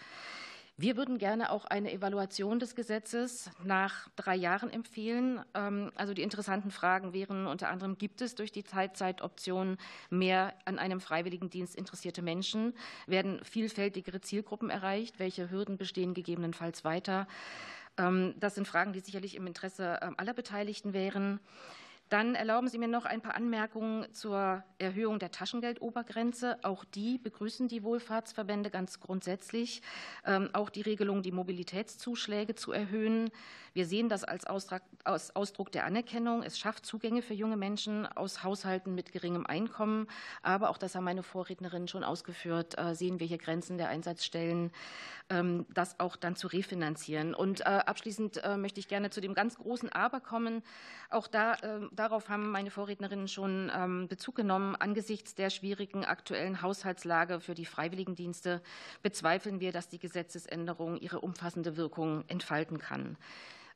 Wir 0.78 0.96
würden 0.96 1.18
gerne 1.18 1.50
auch 1.50 1.66
eine 1.66 1.92
Evaluation 1.92 2.58
des 2.58 2.74
Gesetzes 2.74 3.50
nach 3.62 4.08
drei 4.16 4.34
Jahren 4.34 4.70
empfehlen. 4.70 5.40
Ähm, 5.54 5.92
also 5.96 6.14
die 6.14 6.22
interessanten 6.22 6.70
Fragen 6.70 7.12
wären 7.12 7.46
unter 7.46 7.68
anderem, 7.68 7.98
gibt 7.98 8.22
es 8.22 8.34
durch 8.34 8.52
die 8.52 8.62
Teilzeitoption 8.62 9.76
mehr 10.08 10.54
an 10.64 10.78
einem 10.78 11.00
Freiwilligendienst 11.00 11.76
interessierte 11.76 12.22
Menschen? 12.22 12.72
Werden 13.06 13.44
vielfältigere 13.44 14.22
Zielgruppen 14.22 14.70
erreicht? 14.70 15.18
Welche 15.18 15.50
Hürden 15.50 15.76
bestehen 15.76 16.14
gegebenenfalls 16.14 16.84
weiter? 16.84 17.26
Ähm, 17.98 18.34
das 18.38 18.54
sind 18.54 18.66
Fragen, 18.66 18.94
die 18.94 19.00
sicherlich 19.00 19.36
im 19.36 19.46
Interesse 19.46 20.00
ähm, 20.00 20.14
aller 20.16 20.32
Beteiligten 20.32 20.94
wären. 20.94 21.38
Dann 22.12 22.34
erlauben 22.34 22.68
Sie 22.68 22.76
mir 22.76 22.88
noch 22.88 23.06
ein 23.06 23.22
paar 23.22 23.34
Anmerkungen 23.36 24.12
zur 24.12 24.62
Erhöhung 24.76 25.18
der 25.18 25.30
Taschengeldobergrenze. 25.30 26.62
Auch 26.62 26.84
die 26.84 27.16
begrüßen 27.16 27.68
die 27.68 27.82
Wohlfahrtsverbände 27.84 28.68
ganz 28.68 29.00
grundsätzlich. 29.00 29.80
Ähm, 30.26 30.50
auch 30.52 30.68
die 30.68 30.82
Regelung, 30.82 31.22
die 31.22 31.32
Mobilitätszuschläge 31.32 32.54
zu 32.54 32.70
erhöhen. 32.70 33.30
Wir 33.74 33.86
sehen 33.86 34.08
das 34.08 34.22
als 34.24 34.46
Ausdruck 34.46 35.72
der 35.72 35.84
Anerkennung. 35.84 36.42
Es 36.42 36.58
schafft 36.58 36.84
Zugänge 36.84 37.22
für 37.22 37.32
junge 37.32 37.56
Menschen 37.56 38.06
aus 38.06 38.42
Haushalten 38.42 38.94
mit 38.94 39.12
geringem 39.12 39.46
Einkommen. 39.46 40.08
Aber 40.42 40.68
auch 40.68 40.76
das 40.76 40.94
haben 40.94 41.04
meine 41.04 41.22
Vorrednerinnen 41.22 41.88
schon 41.88 42.04
ausgeführt, 42.04 42.78
äh, 42.78 42.94
sehen 42.94 43.18
wir 43.18 43.26
hier 43.26 43.38
Grenzen 43.38 43.78
der 43.78 43.88
Einsatzstellen, 43.88 44.72
ähm, 45.30 45.64
das 45.72 45.98
auch 46.00 46.16
dann 46.16 46.36
zu 46.36 46.48
refinanzieren. 46.48 47.34
Und 47.34 47.60
äh, 47.60 47.64
abschließend 47.64 48.44
äh, 48.44 48.58
möchte 48.58 48.80
ich 48.80 48.88
gerne 48.88 49.08
zu 49.08 49.22
dem 49.22 49.32
ganz 49.32 49.56
großen 49.56 49.90
Aber 49.90 50.20
kommen. 50.20 50.62
Auch 51.10 51.26
da, 51.26 51.56
darauf 51.92 52.30
haben 52.30 52.50
meine 52.50 52.70
Vorrednerinnen 52.70 53.28
schon 53.28 53.70
ähm, 53.74 54.08
Bezug 54.08 54.34
genommen. 54.34 54.76
Angesichts 54.76 55.34
der 55.34 55.50
schwierigen 55.50 56.04
aktuellen 56.04 56.62
Haushaltslage 56.62 57.40
für 57.40 57.54
die 57.54 57.66
Freiwilligendienste 57.66 58.62
bezweifeln 59.02 59.60
wir, 59.60 59.72
dass 59.72 59.88
die 59.88 59.98
Gesetzesänderung 59.98 60.96
ihre 60.96 61.20
umfassende 61.20 61.76
Wirkung 61.76 62.24
entfalten 62.28 62.78
kann. 62.78 63.16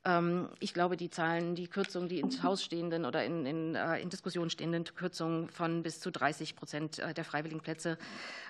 Ähm, 0.07 0.49
ich 0.61 0.73
glaube, 0.73 0.97
die 0.97 1.11
Zahlen, 1.11 1.57
die 1.57 1.67
Kürzungen, 1.67 2.09
die 2.09 2.21
ins 2.21 2.43
Haus 2.43 2.63
stehenden 2.63 3.05
oder 3.05 3.25
in, 3.25 3.45
in, 3.45 3.75
äh, 3.75 3.99
in 3.99 4.09
Diskussion 4.09 4.51
stehenden 4.51 4.85
Kürzungen 4.85 5.49
von 5.49 5.83
bis 5.83 6.01
zu 6.01 6.13
30 6.13 6.55
Prozent 6.55 7.01
äh, 7.01 7.13
der 7.13 7.25
Freiwilligenplätze 7.25 7.99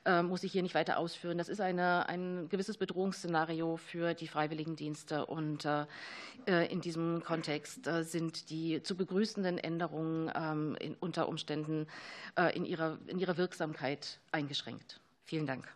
äh, 0.04 0.22
muss 0.22 0.44
ich 0.44 0.52
hier 0.52 0.62
nicht 0.62 0.74
weiter 0.74 0.98
ausführen. 0.98 1.38
Das 1.38 1.48
ist 1.48 1.60
eine, 1.60 2.08
ein 2.08 2.48
gewisses 2.50 2.76
Bedrohungsszenario 2.76 3.78
für 3.78 4.12
die 4.12 4.28
Freiwilligendienste 4.28 5.26
und 5.26 5.66
in 6.46 6.80
diesem 6.80 7.22
Kontext 7.24 7.88
sind 8.02 8.50
die 8.50 8.82
zu 8.82 8.96
begrüßenden 8.96 9.58
Änderungen 9.58 10.30
ähm, 10.34 10.76
in, 10.78 10.94
unter 10.94 11.28
Umständen 11.28 11.86
in 12.54 12.64
ihrer, 12.64 12.98
in 13.06 13.18
ihrer 13.18 13.36
Wirksamkeit 13.36 14.20
eingeschränkt. 14.30 15.00
Vielen 15.24 15.46
Dank. 15.46 15.66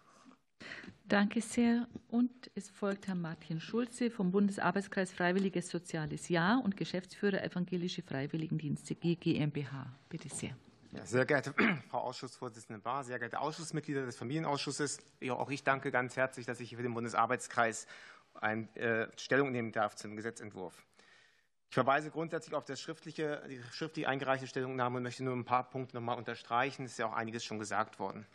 Danke 1.10 1.40
sehr. 1.40 1.88
Und 2.08 2.30
es 2.54 2.70
folgt 2.70 3.08
Herr 3.08 3.16
Martin 3.16 3.60
Schulze 3.60 4.10
vom 4.10 4.30
Bundesarbeitskreis 4.30 5.12
Freiwilliges 5.12 5.68
Soziales 5.68 6.28
Jahr 6.28 6.62
und 6.64 6.76
Geschäftsführer 6.76 7.42
Evangelische 7.42 8.02
Freiwilligendienste 8.02 8.94
GmbH. 8.94 9.92
Bitte 10.08 10.28
sehr. 10.28 10.56
Ja, 10.92 11.04
sehr 11.04 11.24
geehrte 11.24 11.52
Frau 11.90 11.98
Ausschussvorsitzende 11.98 12.80
Bahr, 12.80 13.02
sehr 13.02 13.18
geehrte 13.18 13.40
Ausschussmitglieder 13.40 14.06
des 14.06 14.16
Familienausschusses, 14.16 14.98
ja, 15.20 15.34
auch 15.34 15.50
ich 15.50 15.62
danke 15.62 15.90
ganz 15.90 16.16
herzlich, 16.16 16.46
dass 16.46 16.60
ich 16.60 16.74
für 16.74 16.82
den 16.82 16.94
Bundesarbeitskreis 16.94 17.86
ein, 18.34 18.74
äh, 18.76 19.08
Stellung 19.16 19.52
nehmen 19.52 19.72
darf 19.72 19.94
zum 19.94 20.16
Gesetzentwurf. 20.16 20.74
Ich 21.68 21.74
verweise 21.74 22.10
grundsätzlich 22.10 22.54
auf 22.54 22.64
das 22.64 22.80
schriftliche, 22.80 23.42
die 23.48 23.60
schriftlich 23.72 24.08
eingereichte 24.08 24.48
Stellungnahme 24.48 24.96
und 24.96 25.04
möchte 25.04 25.22
nur 25.22 25.36
ein 25.36 25.44
paar 25.44 25.70
Punkte 25.70 25.94
noch 25.96 26.02
mal 26.02 26.14
unterstreichen. 26.14 26.84
Es 26.84 26.92
ist 26.92 26.98
ja 26.98 27.06
auch 27.06 27.14
einiges 27.14 27.44
schon 27.44 27.60
gesagt 27.60 28.00
worden. 28.00 28.26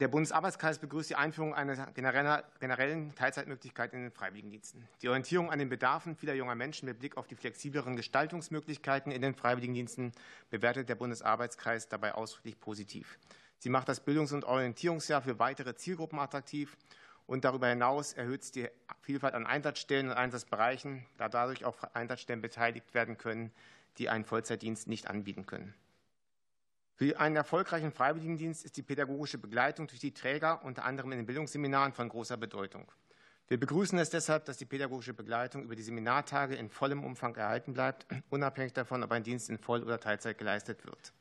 Der 0.00 0.08
Bundesarbeitskreis 0.08 0.80
begrüßt 0.80 1.10
die 1.10 1.14
Einführung 1.14 1.54
einer 1.54 1.92
generellen 1.92 3.14
Teilzeitmöglichkeit 3.14 3.92
in 3.92 4.02
den 4.02 4.10
Freiwilligendiensten. 4.10 4.88
Die 5.02 5.08
Orientierung 5.08 5.52
an 5.52 5.60
den 5.60 5.68
Bedarfen 5.68 6.16
vieler 6.16 6.34
junger 6.34 6.56
Menschen 6.56 6.86
mit 6.86 6.98
Blick 6.98 7.16
auf 7.16 7.28
die 7.28 7.36
flexibleren 7.36 7.94
Gestaltungsmöglichkeiten 7.94 9.12
in 9.12 9.22
den 9.22 9.34
Freiwilligendiensten 9.34 10.10
bewertet 10.50 10.88
der 10.88 10.96
Bundesarbeitskreis 10.96 11.88
dabei 11.88 12.14
ausdrücklich 12.14 12.58
positiv. 12.58 13.18
Sie 13.58 13.70
macht 13.70 13.88
das 13.88 14.00
Bildungs- 14.00 14.32
und 14.32 14.44
Orientierungsjahr 14.44 15.22
für 15.22 15.38
weitere 15.38 15.76
Zielgruppen 15.76 16.18
attraktiv 16.18 16.76
Und 17.26 17.44
darüber 17.44 17.68
hinaus 17.68 18.12
erhöht 18.12 18.42
es 18.42 18.50
die 18.50 18.68
Vielfalt 19.00 19.34
an 19.34 19.46
Einsatzstellen 19.46 20.08
und 20.10 20.16
Einsatzbereichen, 20.16 21.06
da 21.16 21.28
dadurch 21.28 21.64
auch 21.64 21.82
Einsatzstellen 21.94 22.42
beteiligt 22.42 22.92
werden 22.94 23.16
können, 23.16 23.50
die 23.98 24.08
einen 24.08 24.24
Vollzeitdienst 24.24 24.88
nicht 24.88 25.08
anbieten 25.08 25.46
können. 25.46 25.74
Für 26.96 27.18
einen 27.18 27.34
erfolgreichen 27.34 27.90
Freiwilligendienst 27.90 28.64
ist 28.64 28.76
die 28.76 28.82
pädagogische 28.82 29.38
Begleitung 29.38 29.88
durch 29.88 29.98
die 29.98 30.14
Träger 30.14 30.64
unter 30.64 30.84
anderem 30.84 31.10
in 31.10 31.18
den 31.18 31.26
Bildungsseminaren 31.26 31.92
von 31.92 32.08
großer 32.08 32.36
Bedeutung. 32.36 32.90
Wir 33.48 33.58
begrüßen 33.58 33.98
es 33.98 34.10
deshalb, 34.10 34.44
dass 34.44 34.58
die 34.58 34.64
pädagogische 34.64 35.12
Begleitung 35.12 35.64
über 35.64 35.74
die 35.74 35.82
Seminartage 35.82 36.54
in 36.54 36.70
vollem 36.70 37.04
Umfang 37.04 37.34
erhalten 37.34 37.74
bleibt, 37.74 38.06
unabhängig 38.30 38.72
davon, 38.72 39.02
ob 39.02 39.10
ein 39.10 39.24
Dienst 39.24 39.50
in 39.50 39.58
Voll- 39.58 39.82
oder 39.82 39.98
Teilzeit 39.98 40.38
geleistet 40.38 40.86
wird. 40.86 41.12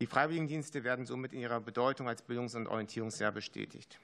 Die 0.00 0.06
Freiwilligendienste 0.06 0.82
werden 0.82 1.04
somit 1.04 1.34
in 1.34 1.40
ihrer 1.40 1.60
Bedeutung 1.60 2.08
als 2.08 2.22
Bildungs- 2.22 2.54
und 2.54 2.66
Orientierungsjahr 2.66 3.32
bestätigt. 3.32 4.00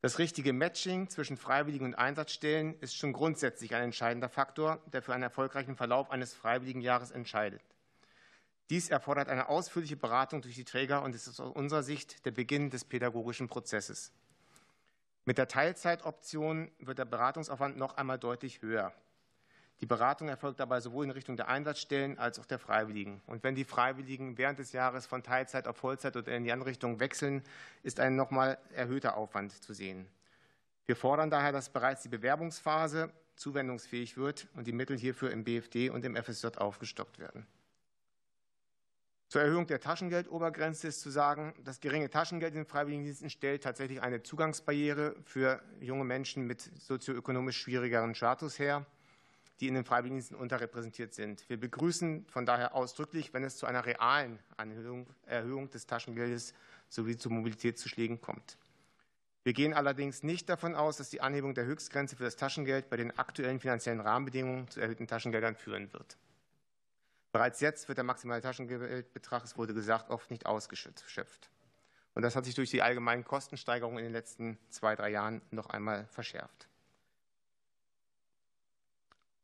Das 0.00 0.20
richtige 0.20 0.52
Matching 0.52 1.08
zwischen 1.08 1.36
Freiwilligen 1.36 1.84
und 1.84 1.96
Einsatzstellen 1.96 2.78
ist 2.78 2.96
schon 2.96 3.12
grundsätzlich 3.12 3.74
ein 3.74 3.82
entscheidender 3.82 4.28
Faktor, 4.28 4.80
der 4.92 5.02
für 5.02 5.12
einen 5.12 5.24
erfolgreichen 5.24 5.74
Verlauf 5.74 6.12
eines 6.12 6.32
Freiwilligenjahres 6.32 7.10
entscheidet. 7.10 7.60
Dies 8.70 8.90
erfordert 8.90 9.28
eine 9.28 9.48
ausführliche 9.48 9.96
Beratung 9.96 10.42
durch 10.42 10.54
die 10.54 10.64
Träger 10.64 11.02
und 11.02 11.14
ist 11.14 11.28
aus 11.28 11.40
unserer 11.40 11.82
Sicht 11.82 12.24
der 12.26 12.32
Beginn 12.32 12.70
des 12.70 12.84
pädagogischen 12.84 13.48
Prozesses. 13.48 14.12
Mit 15.24 15.38
der 15.38 15.48
Teilzeitoption 15.48 16.70
wird 16.78 16.98
der 16.98 17.04
Beratungsaufwand 17.04 17.76
noch 17.76 17.96
einmal 17.96 18.18
deutlich 18.18 18.62
höher. 18.62 18.92
Die 19.80 19.86
Beratung 19.86 20.28
erfolgt 20.28 20.58
dabei 20.58 20.80
sowohl 20.80 21.04
in 21.04 21.10
Richtung 21.12 21.36
der 21.36 21.48
Einsatzstellen 21.48 22.18
als 22.18 22.38
auch 22.38 22.46
der 22.46 22.58
Freiwilligen. 22.58 23.22
Und 23.26 23.44
wenn 23.44 23.54
die 23.54 23.64
Freiwilligen 23.64 24.36
während 24.36 24.58
des 24.58 24.72
Jahres 24.72 25.06
von 25.06 25.22
Teilzeit 25.22 25.68
auf 25.68 25.76
Vollzeit 25.76 26.16
oder 26.16 26.34
in 26.34 26.44
die 26.44 26.52
andere 26.52 26.70
Richtung 26.70 26.98
wechseln, 26.98 27.44
ist 27.82 28.00
ein 28.00 28.16
nochmal 28.16 28.58
erhöhter 28.74 29.16
Aufwand 29.16 29.52
zu 29.52 29.72
sehen. 29.72 30.06
Wir 30.86 30.96
fordern 30.96 31.30
daher, 31.30 31.52
dass 31.52 31.68
bereits 31.68 32.02
die 32.02 32.08
Bewerbungsphase 32.08 33.12
zuwendungsfähig 33.36 34.16
wird 34.16 34.48
und 34.56 34.66
die 34.66 34.72
Mittel 34.72 34.98
hierfür 34.98 35.30
im 35.30 35.44
BFD 35.44 35.90
und 35.90 36.04
im 36.04 36.16
FSJ 36.16 36.56
aufgestockt 36.56 37.18
werden. 37.18 37.46
Zur 39.28 39.42
Erhöhung 39.42 39.66
der 39.66 39.78
Taschengeldobergrenze 39.78 40.88
ist 40.88 41.02
zu 41.02 41.10
sagen, 41.10 41.52
das 41.62 41.80
geringe 41.80 42.08
Taschengeld 42.08 42.54
in 42.54 42.60
den 42.60 42.66
Freiwilligendiensten 42.66 43.28
stellt 43.28 43.62
tatsächlich 43.62 44.00
eine 44.00 44.22
Zugangsbarriere 44.22 45.16
für 45.22 45.62
junge 45.80 46.04
Menschen 46.04 46.46
mit 46.46 46.62
sozioökonomisch 46.80 47.60
schwierigeren 47.60 48.14
Status 48.14 48.58
her, 48.58 48.86
die 49.60 49.68
in 49.68 49.74
den 49.74 49.84
Freiwilligendiensten 49.84 50.34
unterrepräsentiert 50.34 51.12
sind. 51.12 51.46
Wir 51.50 51.60
begrüßen 51.60 52.24
von 52.30 52.46
daher 52.46 52.74
ausdrücklich, 52.74 53.34
wenn 53.34 53.44
es 53.44 53.58
zu 53.58 53.66
einer 53.66 53.84
realen 53.84 54.38
Anhöhung, 54.56 55.06
Erhöhung 55.26 55.68
des 55.68 55.86
Taschengeldes 55.86 56.54
sowie 56.88 57.18
zu 57.18 57.28
Mobilitätszuschlägen 57.28 58.22
kommt. 58.22 58.56
Wir 59.44 59.52
gehen 59.52 59.74
allerdings 59.74 60.22
nicht 60.22 60.48
davon 60.48 60.74
aus, 60.74 60.96
dass 60.96 61.10
die 61.10 61.20
Anhebung 61.20 61.52
der 61.52 61.66
Höchstgrenze 61.66 62.16
für 62.16 62.24
das 62.24 62.36
Taschengeld 62.36 62.88
bei 62.88 62.96
den 62.96 63.18
aktuellen 63.18 63.60
finanziellen 63.60 64.00
Rahmenbedingungen 64.00 64.68
zu 64.68 64.80
erhöhten 64.80 65.06
Taschengeldern 65.06 65.54
führen 65.54 65.92
wird. 65.92 66.16
Bereits 67.38 67.60
jetzt 67.60 67.86
wird 67.86 67.98
der 67.98 68.04
maximale 68.04 68.40
Taschengeldbetrag, 68.40 69.44
es 69.44 69.56
wurde 69.56 69.72
gesagt, 69.72 70.10
oft 70.10 70.28
nicht 70.32 70.44
ausgeschöpft. 70.44 71.52
Und 72.14 72.22
das 72.22 72.34
hat 72.34 72.44
sich 72.44 72.56
durch 72.56 72.68
die 72.68 72.82
allgemeinen 72.82 73.22
Kostensteigerungen 73.22 74.00
in 74.00 74.06
den 74.06 74.12
letzten 74.12 74.58
zwei, 74.70 74.96
drei 74.96 75.10
Jahren 75.10 75.40
noch 75.52 75.66
einmal 75.66 76.08
verschärft. 76.08 76.66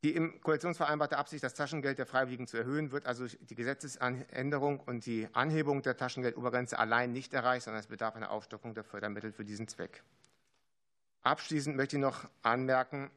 Die 0.03 0.12
im 0.12 0.40
Koalitionsvereinbarte 0.40 1.16
Absicht, 1.16 1.45
das 1.45 1.55
Taschengeld 1.55 1.99
der 1.99 2.07
Freiwilligen 2.07 2.49
zu 2.49 2.57
erhöhen, 2.57 2.90
wird 2.90 3.07
also 3.07 3.28
die 3.28 3.55
Gesetzesänderung 3.55 4.80
und 4.80 5.07
die 5.07 5.28
Anhebung 5.32 5.82
der 5.82 5.97
Taschengeldobergrenze 5.97 6.76
allein 6.76 7.12
nicht 7.12 7.32
erreicht, 7.32 7.66
sondern 7.66 7.78
es 7.78 7.86
bedarf 7.86 8.16
einer 8.16 8.32
Aufstockung 8.32 8.74
der 8.74 8.82
Fördermittel 8.82 9.30
für 9.30 9.45
diesen 9.45 9.68
Zweck. 9.68 10.03
Abschließend 11.22 11.76
möchte 11.76 11.95
ich 11.95 12.03
noch 12.03 12.28
anmerken, 12.42 13.12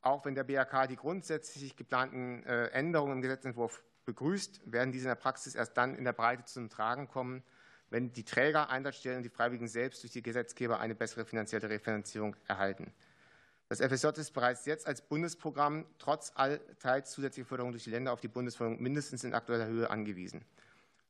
auch 0.00 0.24
wenn 0.24 0.34
der 0.34 0.42
BAK 0.42 0.88
die 0.88 0.96
grundsätzlich 0.96 1.76
geplanten 1.76 2.42
äh, 2.42 2.66
Änderungen 2.70 3.12
im 3.12 3.22
Gesetzentwurf 3.22 3.80
begrüßt, 4.04 4.60
werden 4.64 4.92
diese 4.92 5.04
in 5.04 5.10
der 5.10 5.14
Praxis 5.16 5.54
erst 5.54 5.76
dann 5.76 5.94
in 5.94 6.04
der 6.04 6.12
Breite 6.12 6.44
zum 6.44 6.68
Tragen 6.68 7.08
kommen, 7.08 7.42
wenn 7.90 8.12
die 8.12 8.24
Träger, 8.24 8.70
Einsatzstellen 8.70 9.18
und 9.18 9.22
die 9.22 9.28
Freiwilligen 9.28 9.68
selbst 9.68 10.02
durch 10.02 10.12
die 10.12 10.22
Gesetzgeber 10.22 10.80
eine 10.80 10.94
bessere 10.94 11.24
finanzielle 11.24 11.68
Refinanzierung 11.68 12.34
erhalten. 12.48 12.92
Das 13.68 13.80
FSJ 13.80 14.20
ist 14.20 14.32
bereits 14.32 14.66
jetzt 14.66 14.86
als 14.86 15.00
Bundesprogramm 15.00 15.86
trotz 15.98 16.32
teils 16.78 17.10
zusätzlicher 17.10 17.48
Förderung 17.48 17.72
durch 17.72 17.84
die 17.84 17.90
Länder 17.90 18.12
auf 18.12 18.20
die 18.20 18.28
Bundesförderung 18.28 18.82
mindestens 18.82 19.24
in 19.24 19.34
aktueller 19.34 19.66
Höhe 19.66 19.88
angewiesen. 19.88 20.44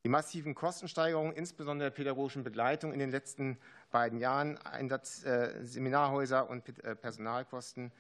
Die 0.05 0.09
massiven 0.09 0.55
Kostensteigerungen, 0.55 1.33
insbesondere 1.33 1.91
der 1.91 1.97
pädagogischen 1.97 2.43
Begleitung 2.43 2.93
in 2.93 2.99
den 2.99 3.11
letzten 3.11 3.59
beiden 3.93 4.19
Jahren, 4.19 4.59
Einsatz, 4.59 5.25
äh, 5.25 5.65
Seminarhäuser 5.65 6.51
und 6.51 6.69
äh, 6.85 6.97
Personalkosten 6.97 7.93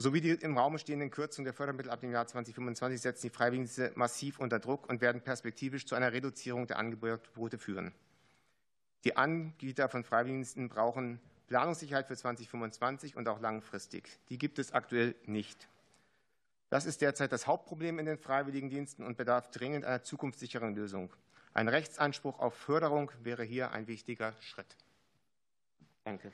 sowie 0.00 0.22
die 0.22 0.30
im 0.30 0.56
Raum 0.56 0.78
stehenden 0.78 1.10
Kürzungen 1.10 1.44
der 1.44 1.52
Fördermittel 1.52 1.90
ab 1.90 2.00
dem 2.00 2.10
Jahr 2.10 2.26
2025 2.26 3.02
setzen 3.02 3.26
die 3.26 3.30
Freiwilligendienste 3.30 3.92
massiv 3.96 4.38
unter 4.38 4.58
Druck 4.58 4.88
und 4.88 5.02
werden 5.02 5.20
perspektivisch 5.20 5.84
zu 5.84 5.94
einer 5.94 6.12
Reduzierung 6.12 6.66
der 6.66 6.78
Angebote 6.78 7.58
führen. 7.58 7.92
Die 9.04 9.16
Anbieter 9.16 9.90
von 9.90 10.02
Freiwilligendiensten 10.02 10.70
brauchen 10.70 11.20
Planungssicherheit 11.48 12.06
für 12.06 12.16
2025 12.16 13.14
und 13.16 13.28
auch 13.28 13.40
langfristig. 13.40 14.08
Die 14.30 14.38
gibt 14.38 14.58
es 14.58 14.72
aktuell 14.72 15.14
nicht. 15.26 15.68
Das 16.70 16.86
ist 16.86 17.02
derzeit 17.02 17.30
das 17.32 17.46
Hauptproblem 17.46 17.98
in 17.98 18.06
den 18.06 18.16
Freiwilligendiensten 18.16 19.04
und 19.04 19.18
bedarf 19.18 19.50
dringend 19.50 19.84
einer 19.84 20.02
zukunftssicheren 20.02 20.74
Lösung. 20.74 21.12
Ein 21.52 21.68
Rechtsanspruch 21.68 22.38
auf 22.38 22.54
Förderung 22.54 23.10
wäre 23.22 23.42
hier 23.42 23.72
ein 23.72 23.86
wichtiger 23.86 24.32
Schritt. 24.40 24.76
Danke. 26.04 26.32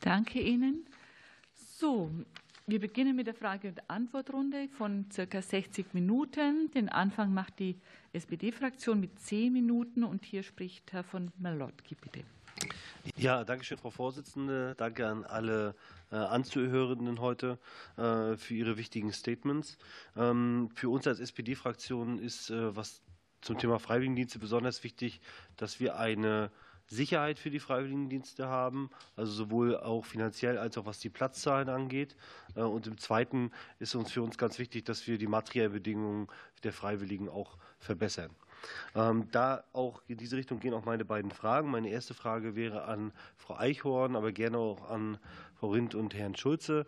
Danke 0.00 0.40
Ihnen. 0.40 0.84
So, 1.54 2.10
wir 2.66 2.80
beginnen 2.80 3.16
mit 3.16 3.26
der 3.26 3.34
Frage- 3.34 3.68
und 3.68 3.90
Antwortrunde 3.90 4.68
von 4.68 5.06
circa 5.10 5.42
60 5.42 5.94
Minuten. 5.94 6.70
Den 6.70 6.88
Anfang 6.88 7.34
macht 7.34 7.58
die 7.58 7.76
SPD-Fraktion 8.12 9.00
mit 9.00 9.18
zehn 9.18 9.52
Minuten 9.52 10.04
und 10.04 10.24
hier 10.24 10.42
spricht 10.42 10.92
Herr 10.92 11.02
von 11.02 11.32
Malotki, 11.38 11.96
bitte. 11.96 12.24
Ja, 13.16 13.42
danke 13.42 13.64
schön, 13.64 13.78
Frau 13.78 13.90
Vorsitzende. 13.90 14.74
Danke 14.76 15.08
an 15.08 15.24
alle 15.24 15.74
äh, 16.12 16.16
Anzuhörenden 16.16 17.20
heute 17.20 17.58
äh, 17.96 18.36
für 18.36 18.54
ihre 18.54 18.76
wichtigen 18.76 19.12
Statements. 19.12 19.76
Ähm, 20.16 20.70
für 20.74 20.88
uns 20.88 21.06
als 21.06 21.18
SPD-Fraktion 21.18 22.20
ist, 22.20 22.50
äh, 22.50 22.76
was 22.76 23.02
zum 23.40 23.58
Thema 23.58 23.80
Freiwilligendienste 23.80 24.38
besonders 24.38 24.84
wichtig, 24.84 25.20
dass 25.56 25.80
wir 25.80 25.98
eine 25.98 26.52
Sicherheit 26.86 27.38
für 27.38 27.50
die 27.50 27.60
Freiwilligendienste 27.60 28.48
haben, 28.48 28.90
also 29.16 29.32
sowohl 29.32 29.76
auch 29.76 30.04
finanziell 30.04 30.58
als 30.58 30.76
auch 30.78 30.86
was 30.86 30.98
die 30.98 31.10
Platzzahlen 31.10 31.68
angeht. 31.68 32.16
Äh, 32.54 32.60
und 32.60 32.86
im 32.86 32.98
Zweiten 32.98 33.50
ist 33.78 33.94
uns 33.94 34.12
für 34.12 34.22
uns 34.22 34.38
ganz 34.38 34.58
wichtig, 34.58 34.84
dass 34.84 35.06
wir 35.06 35.18
die 35.18 35.26
materiellen 35.26 35.72
Bedingungen 35.72 36.28
der 36.64 36.72
Freiwilligen 36.72 37.28
auch 37.28 37.56
verbessern. 37.78 38.30
Ähm, 38.94 39.28
da 39.32 39.64
auch 39.72 40.02
in 40.06 40.18
diese 40.18 40.36
Richtung 40.36 40.60
gehen 40.60 40.74
auch 40.74 40.84
meine 40.84 41.04
beiden 41.04 41.30
Fragen. 41.30 41.70
Meine 41.70 41.88
erste 41.88 42.14
Frage 42.14 42.54
wäre 42.54 42.84
an 42.84 43.12
Frau 43.36 43.56
Eichhorn, 43.56 44.14
aber 44.14 44.32
gerne 44.32 44.58
auch 44.58 44.88
an 44.88 45.18
Frau 45.54 45.70
Rindt 45.70 45.94
und 45.94 46.14
Herrn 46.14 46.36
Schulze. 46.36 46.86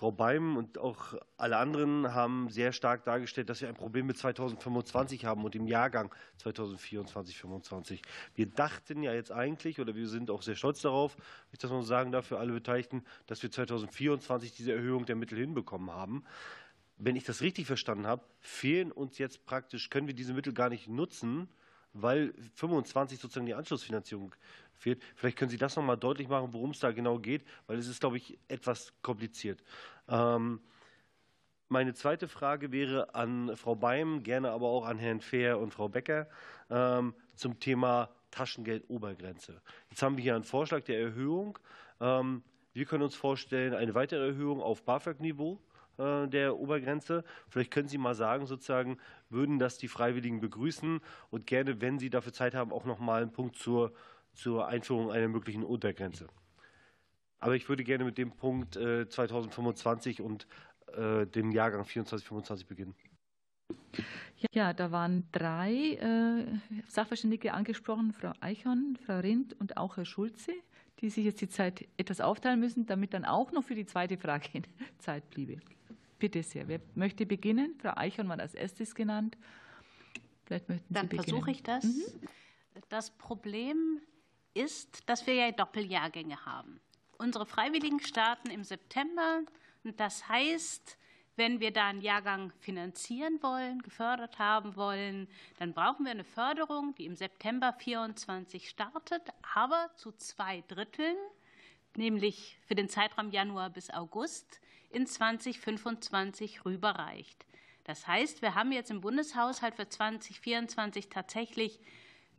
Frau 0.00 0.12
Beim 0.12 0.56
und 0.56 0.78
auch 0.78 1.12
alle 1.36 1.58
anderen 1.58 2.14
haben 2.14 2.48
sehr 2.48 2.72
stark 2.72 3.04
dargestellt, 3.04 3.50
dass 3.50 3.60
wir 3.60 3.68
ein 3.68 3.74
Problem 3.74 4.06
mit 4.06 4.16
2025 4.16 5.26
haben 5.26 5.44
und 5.44 5.52
dem 5.52 5.66
Jahrgang 5.66 6.10
2024, 6.38 7.36
2025. 7.36 8.00
Wir 8.34 8.46
dachten 8.46 9.02
ja 9.02 9.12
jetzt 9.12 9.30
eigentlich, 9.30 9.78
oder 9.78 9.94
wir 9.94 10.08
sind 10.08 10.30
auch 10.30 10.40
sehr 10.40 10.54
stolz 10.54 10.80
darauf, 10.80 11.18
ich 11.52 11.58
das 11.58 11.70
mal 11.70 11.82
sagen 11.82 12.12
darf, 12.12 12.28
für 12.28 12.38
alle 12.38 12.54
Beteiligten, 12.54 13.04
dass 13.26 13.42
wir 13.42 13.50
2024 13.50 14.54
diese 14.54 14.72
Erhöhung 14.72 15.04
der 15.04 15.16
Mittel 15.16 15.36
hinbekommen 15.36 15.90
haben. 15.90 16.24
Wenn 16.96 17.14
ich 17.14 17.24
das 17.24 17.42
richtig 17.42 17.66
verstanden 17.66 18.06
habe, 18.06 18.24
fehlen 18.38 18.92
uns 18.92 19.18
jetzt 19.18 19.44
praktisch, 19.44 19.90
können 19.90 20.06
wir 20.06 20.14
diese 20.14 20.32
Mittel 20.32 20.54
gar 20.54 20.70
nicht 20.70 20.88
nutzen, 20.88 21.46
weil 21.92 22.32
25 22.54 23.18
sozusagen 23.18 23.44
die 23.44 23.54
Anschlussfinanzierung 23.54 24.34
fehlt. 24.80 25.02
Vielleicht 25.14 25.36
können 25.38 25.50
Sie 25.50 25.58
das 25.58 25.76
noch 25.76 25.84
mal 25.84 25.96
deutlich 25.96 26.28
machen, 26.28 26.52
worum 26.52 26.70
es 26.70 26.80
da 26.80 26.90
genau 26.90 27.18
geht, 27.18 27.44
weil 27.66 27.78
es 27.78 27.86
ist, 27.86 28.00
glaube 28.00 28.16
ich, 28.16 28.38
etwas 28.48 28.92
kompliziert. 29.02 29.62
Ähm, 30.08 30.60
meine 31.68 31.94
zweite 31.94 32.26
Frage 32.26 32.72
wäre 32.72 33.14
an 33.14 33.56
Frau 33.56 33.76
Beim, 33.76 34.24
gerne 34.24 34.50
aber 34.50 34.66
auch 34.66 34.84
an 34.84 34.98
Herrn 34.98 35.20
Fehr 35.20 35.60
und 35.60 35.72
Frau 35.72 35.88
Becker 35.88 36.28
ähm, 36.68 37.14
zum 37.36 37.60
Thema 37.60 38.10
Taschengeldobergrenze. 38.32 39.60
Jetzt 39.88 40.02
haben 40.02 40.16
wir 40.16 40.22
hier 40.22 40.34
einen 40.34 40.44
Vorschlag 40.44 40.82
der 40.82 40.98
Erhöhung. 40.98 41.58
Ähm, 42.00 42.42
wir 42.72 42.86
können 42.86 43.02
uns 43.04 43.14
vorstellen, 43.14 43.74
eine 43.74 43.94
weitere 43.94 44.28
Erhöhung 44.28 44.60
auf 44.60 44.82
BAföG-Niveau 44.82 45.60
äh, 45.98 46.26
der 46.28 46.56
Obergrenze. 46.56 47.24
Vielleicht 47.48 47.70
können 47.70 47.88
Sie 47.88 47.98
mal 47.98 48.14
sagen, 48.14 48.46
sozusagen, 48.46 48.98
würden 49.28 49.58
das 49.58 49.78
die 49.78 49.88
Freiwilligen 49.88 50.40
begrüßen 50.40 51.00
und 51.30 51.46
gerne, 51.46 51.80
wenn 51.80 51.98
Sie 51.98 52.10
dafür 52.10 52.32
Zeit 52.32 52.54
haben, 52.54 52.72
auch 52.72 52.84
noch 52.84 52.98
mal 52.98 53.22
einen 53.22 53.32
Punkt 53.32 53.56
zur 53.56 53.92
zur 54.34 54.68
Einführung 54.68 55.10
einer 55.10 55.28
möglichen 55.28 55.62
Untergrenze. 55.62 56.28
Aber 57.38 57.56
ich 57.56 57.68
würde 57.68 57.84
gerne 57.84 58.04
mit 58.04 58.18
dem 58.18 58.32
Punkt 58.32 58.74
2025 58.74 60.18
äh, 60.18 60.22
und 60.22 60.46
äh, 60.94 61.26
dem 61.26 61.52
Jahrgang 61.52 61.82
24-25 61.82 62.66
beginnen. 62.66 62.94
Ja, 64.52 64.72
da 64.72 64.90
waren 64.90 65.26
drei 65.32 65.72
äh, 65.72 66.44
Sachverständige 66.88 67.52
angesprochen, 67.52 68.12
Frau 68.12 68.32
Eichhorn, 68.40 68.98
Frau 69.04 69.18
Rindt 69.18 69.54
und 69.60 69.76
auch 69.76 69.96
Herr 69.96 70.04
Schulze, 70.04 70.52
die 71.00 71.10
sich 71.10 71.24
jetzt 71.24 71.40
die 71.40 71.48
Zeit 71.48 71.86
etwas 71.96 72.20
aufteilen 72.20 72.60
müssen, 72.60 72.86
damit 72.86 73.14
dann 73.14 73.24
auch 73.24 73.52
noch 73.52 73.62
für 73.62 73.74
die 73.74 73.86
zweite 73.86 74.16
Frage 74.16 74.62
Zeit 74.98 75.28
bliebe. 75.30 75.60
Bitte 76.18 76.42
sehr. 76.42 76.68
Wer 76.68 76.80
möchte 76.94 77.26
beginnen? 77.26 77.74
Frau 77.80 77.92
Eichhorn 77.96 78.28
war 78.28 78.38
als 78.38 78.54
erstes 78.54 78.94
genannt. 78.94 79.38
Vielleicht 80.44 80.68
möchten 80.68 80.92
Dann 80.92 81.08
versuche 81.08 81.50
ich 81.50 81.62
das. 81.62 81.84
Mhm. 81.84 82.02
Das 82.88 83.10
Problem 83.10 84.00
ist, 84.54 85.08
dass 85.08 85.26
wir 85.26 85.34
ja 85.34 85.50
Doppeljahrgänge 85.52 86.44
haben. 86.44 86.80
Unsere 87.18 87.46
Freiwilligen 87.46 88.00
starten 88.00 88.50
im 88.50 88.64
September. 88.64 89.42
Und 89.84 90.00
das 90.00 90.28
heißt, 90.28 90.98
wenn 91.36 91.60
wir 91.60 91.72
da 91.72 91.86
einen 91.88 92.02
Jahrgang 92.02 92.52
finanzieren 92.60 93.42
wollen, 93.42 93.80
gefördert 93.82 94.38
haben 94.38 94.76
wollen, 94.76 95.28
dann 95.58 95.72
brauchen 95.72 96.04
wir 96.04 96.12
eine 96.12 96.24
Förderung, 96.24 96.94
die 96.96 97.06
im 97.06 97.16
September 97.16 97.72
24 97.72 98.68
startet, 98.68 99.22
aber 99.54 99.90
zu 99.96 100.12
zwei 100.12 100.62
Dritteln, 100.68 101.16
nämlich 101.96 102.58
für 102.66 102.74
den 102.74 102.88
Zeitraum 102.88 103.30
Januar 103.30 103.70
bis 103.70 103.90
August, 103.90 104.60
in 104.90 105.06
2025 105.06 106.64
rüberreicht. 106.64 107.46
Das 107.84 108.06
heißt, 108.06 108.42
wir 108.42 108.54
haben 108.54 108.72
jetzt 108.72 108.90
im 108.90 109.00
Bundeshaushalt 109.00 109.76
für 109.76 109.88
2024 109.88 111.08
tatsächlich 111.08 111.80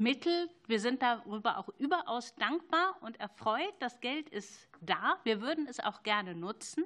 Mittel. 0.01 0.49
Wir 0.65 0.79
sind 0.79 1.03
darüber 1.03 1.59
auch 1.59 1.69
überaus 1.77 2.33
dankbar 2.35 2.97
und 3.01 3.19
erfreut. 3.19 3.73
Das 3.79 3.99
Geld 3.99 4.29
ist 4.29 4.67
da. 4.81 5.19
Wir 5.23 5.41
würden 5.41 5.67
es 5.67 5.79
auch 5.79 6.01
gerne 6.01 6.33
nutzen. 6.33 6.83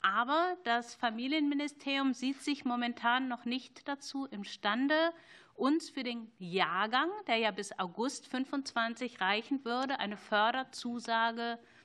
Aber 0.00 0.56
das 0.64 0.94
Familienministerium 0.94 2.14
sieht 2.14 2.40
sich 2.40 2.64
momentan 2.64 3.28
noch 3.28 3.44
nicht 3.44 3.86
dazu 3.86 4.24
imstande, 4.24 5.12
uns 5.54 5.90
für 5.90 6.02
den 6.02 6.32
Jahrgang, 6.38 7.10
der 7.26 7.36
ja 7.36 7.50
bis 7.50 7.78
August 7.78 8.26
25 8.28 9.20
reichen 9.20 9.62
würde, 9.66 9.98
eine 9.98 10.16
Förderzusage 10.16 11.58
zu 11.60 11.79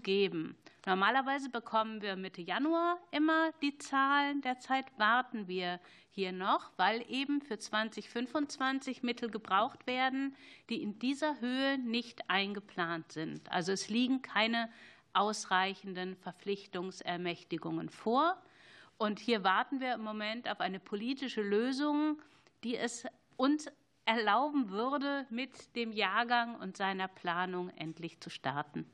geben. 0.00 0.56
Normalerweise 0.86 1.50
bekommen 1.50 2.00
wir 2.00 2.16
Mitte 2.16 2.42
Januar 2.42 2.98
immer 3.10 3.52
die 3.60 3.76
Zahlen. 3.78 4.40
Derzeit 4.40 4.86
warten 4.98 5.48
wir 5.48 5.80
hier 6.10 6.32
noch, 6.32 6.70
weil 6.76 7.04
eben 7.10 7.40
für 7.40 7.58
2025 7.58 9.02
Mittel 9.02 9.30
gebraucht 9.30 9.86
werden, 9.86 10.36
die 10.70 10.82
in 10.82 10.98
dieser 10.98 11.40
Höhe 11.40 11.78
nicht 11.78 12.30
eingeplant 12.30 13.12
sind. 13.12 13.50
Also 13.50 13.72
es 13.72 13.88
liegen 13.88 14.22
keine 14.22 14.70
ausreichenden 15.12 16.16
Verpflichtungsermächtigungen 16.16 17.88
vor. 17.88 18.40
Und 18.98 19.18
hier 19.18 19.44
warten 19.44 19.80
wir 19.80 19.94
im 19.94 20.02
Moment 20.02 20.48
auf 20.48 20.60
eine 20.60 20.78
politische 20.78 21.42
Lösung, 21.42 22.22
die 22.64 22.76
es 22.76 23.06
uns 23.36 23.66
erlauben 24.04 24.70
würde, 24.70 25.26
mit 25.30 25.74
dem 25.74 25.92
Jahrgang 25.92 26.54
und 26.60 26.76
seiner 26.76 27.08
Planung 27.08 27.70
endlich 27.70 28.20
zu 28.20 28.30
starten. 28.30 28.88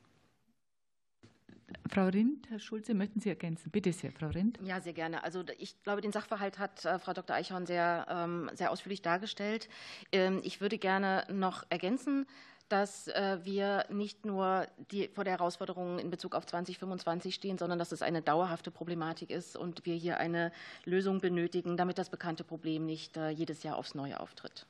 Frau 1.91 2.07
Rindt, 2.07 2.49
Herr 2.51 2.59
Schulze, 2.59 2.95
möchten 2.95 3.21
Sie 3.21 3.29
ergänzen? 3.29 3.71
Bitte 3.71 3.93
sehr, 3.93 4.13
Frau 4.13 4.29
Rindt. 4.29 4.59
Ja, 4.63 4.81
sehr 4.81 4.93
gerne. 4.93 5.25
Also 5.25 5.45
ich 5.59 5.83
glaube, 5.83 6.01
den 6.01 6.13
Sachverhalt 6.13 6.59
hat 6.59 6.85
äh, 6.85 6.99
Frau 6.99 7.13
Dr. 7.13 7.37
Eichhorn 7.37 7.67
sehr, 7.67 8.07
ähm, 8.09 8.51
sehr 8.55 8.71
ausführlich 8.71 9.03
dargestellt. 9.03 9.69
Ähm, 10.11 10.41
ich 10.43 10.61
würde 10.61 10.79
gerne 10.79 11.25
noch 11.31 11.65
ergänzen, 11.71 12.27
dass 12.69 13.09
äh, 13.09 13.39
wir 13.43 13.85
nicht 13.91 14.25
nur 14.25 14.67
die, 14.91 15.09
vor 15.09 15.25
der 15.25 15.35
Herausforderung 15.35 15.99
in 15.99 16.09
Bezug 16.09 16.35
auf 16.35 16.47
2025 16.47 17.35
stehen, 17.35 17.59
sondern 17.59 17.79
dass 17.79 17.93
es 17.93 18.01
eine 18.01 18.23
dauerhafte 18.23 18.71
Problematik 18.71 19.31
ist 19.31 19.57
und 19.57 19.85
wir 19.85 19.95
hier 19.95 20.17
eine 20.17 20.53
Lösung 20.85 21.21
benötigen, 21.21 21.77
damit 21.77 21.99
das 21.99 22.09
bekannte 22.09 22.45
Problem 22.45 22.87
nicht 22.87 23.17
äh, 23.19 23.29
jedes 23.29 23.63
Jahr 23.63 23.77
aufs 23.77 23.95
Neue 23.95 24.19
auftritt. 24.19 24.67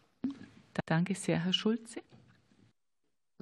Danke 0.87 1.15
sehr, 1.15 1.45
Herr 1.45 1.53
Schulze. 1.53 2.01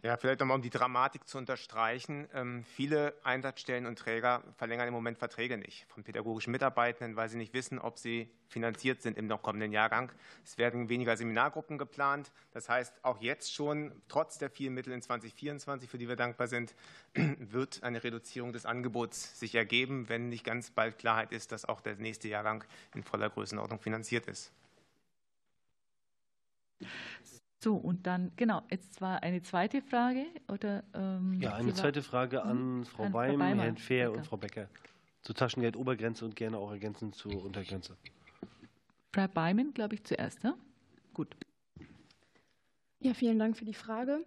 Ja, 0.02 0.16
vielleicht 0.16 0.40
nochmal, 0.40 0.56
um 0.56 0.62
die 0.62 0.70
Dramatik 0.70 1.28
zu 1.28 1.36
unterstreichen. 1.36 2.26
Ähm, 2.32 2.64
viele 2.64 3.14
Einsatzstellen 3.22 3.84
und 3.84 3.98
Träger 3.98 4.42
verlängern 4.56 4.88
im 4.88 4.94
Moment 4.94 5.18
Verträge 5.18 5.58
nicht 5.58 5.84
von 5.88 6.04
pädagogischen 6.04 6.52
Mitarbeitenden, 6.52 7.16
weil 7.16 7.28
sie 7.28 7.36
nicht 7.36 7.52
wissen, 7.52 7.78
ob 7.78 7.98
sie 7.98 8.30
finanziert 8.48 9.02
sind 9.02 9.18
im 9.18 9.26
noch 9.26 9.42
kommenden 9.42 9.72
Jahrgang. 9.72 10.10
Es 10.42 10.56
werden 10.56 10.88
weniger 10.88 11.18
Seminargruppen 11.18 11.76
geplant. 11.76 12.32
Das 12.52 12.70
heißt, 12.70 13.04
auch 13.04 13.20
jetzt 13.20 13.52
schon, 13.52 13.92
trotz 14.08 14.38
der 14.38 14.48
vielen 14.48 14.72
Mittel 14.72 14.94
in 14.94 15.02
2024, 15.02 15.90
für 15.90 15.98
die 15.98 16.08
wir 16.08 16.16
dankbar 16.16 16.48
sind, 16.48 16.74
wird 17.14 17.82
eine 17.82 18.02
Reduzierung 18.02 18.54
des 18.54 18.64
Angebots 18.64 19.38
sich 19.38 19.54
ergeben, 19.54 20.08
wenn 20.08 20.30
nicht 20.30 20.44
ganz 20.44 20.70
bald 20.70 20.96
Klarheit 20.96 21.30
ist, 21.30 21.52
dass 21.52 21.66
auch 21.66 21.82
der 21.82 21.96
nächste 21.96 22.26
Jahrgang 22.26 22.64
in 22.94 23.02
voller 23.02 23.28
Größenordnung 23.28 23.80
finanziert 23.80 24.28
ist. 24.28 24.50
So, 27.62 27.74
und 27.76 28.06
dann, 28.06 28.32
genau, 28.36 28.62
jetzt 28.70 28.94
zwar 28.94 29.22
eine 29.22 29.42
zweite 29.42 29.82
Frage. 29.82 30.24
Oder, 30.48 30.82
ähm, 30.94 31.34
ja, 31.40 31.54
eine 31.54 31.74
zweite 31.74 32.02
Frage 32.02 32.42
an 32.42 32.78
mhm. 32.78 32.84
Frau 32.86 33.08
Beim, 33.10 33.40
Herrn 33.40 33.76
Fehr 33.76 34.12
und 34.12 34.26
Frau 34.26 34.38
Becker 34.38 34.68
zur 35.22 35.34
Taschengeldobergrenze 35.34 36.24
und 36.24 36.34
gerne 36.36 36.56
auch 36.56 36.70
ergänzend 36.70 37.14
zur 37.14 37.44
Untergrenze. 37.44 37.96
Frau 39.12 39.28
Beimen, 39.28 39.74
glaube 39.74 39.96
ich, 39.96 40.04
zuerst. 40.04 40.42
Ja? 40.42 40.54
Gut. 41.12 41.36
Ja, 43.00 43.12
vielen 43.12 43.38
Dank 43.38 43.58
für 43.58 43.66
die 43.66 43.74
Frage. 43.74 44.24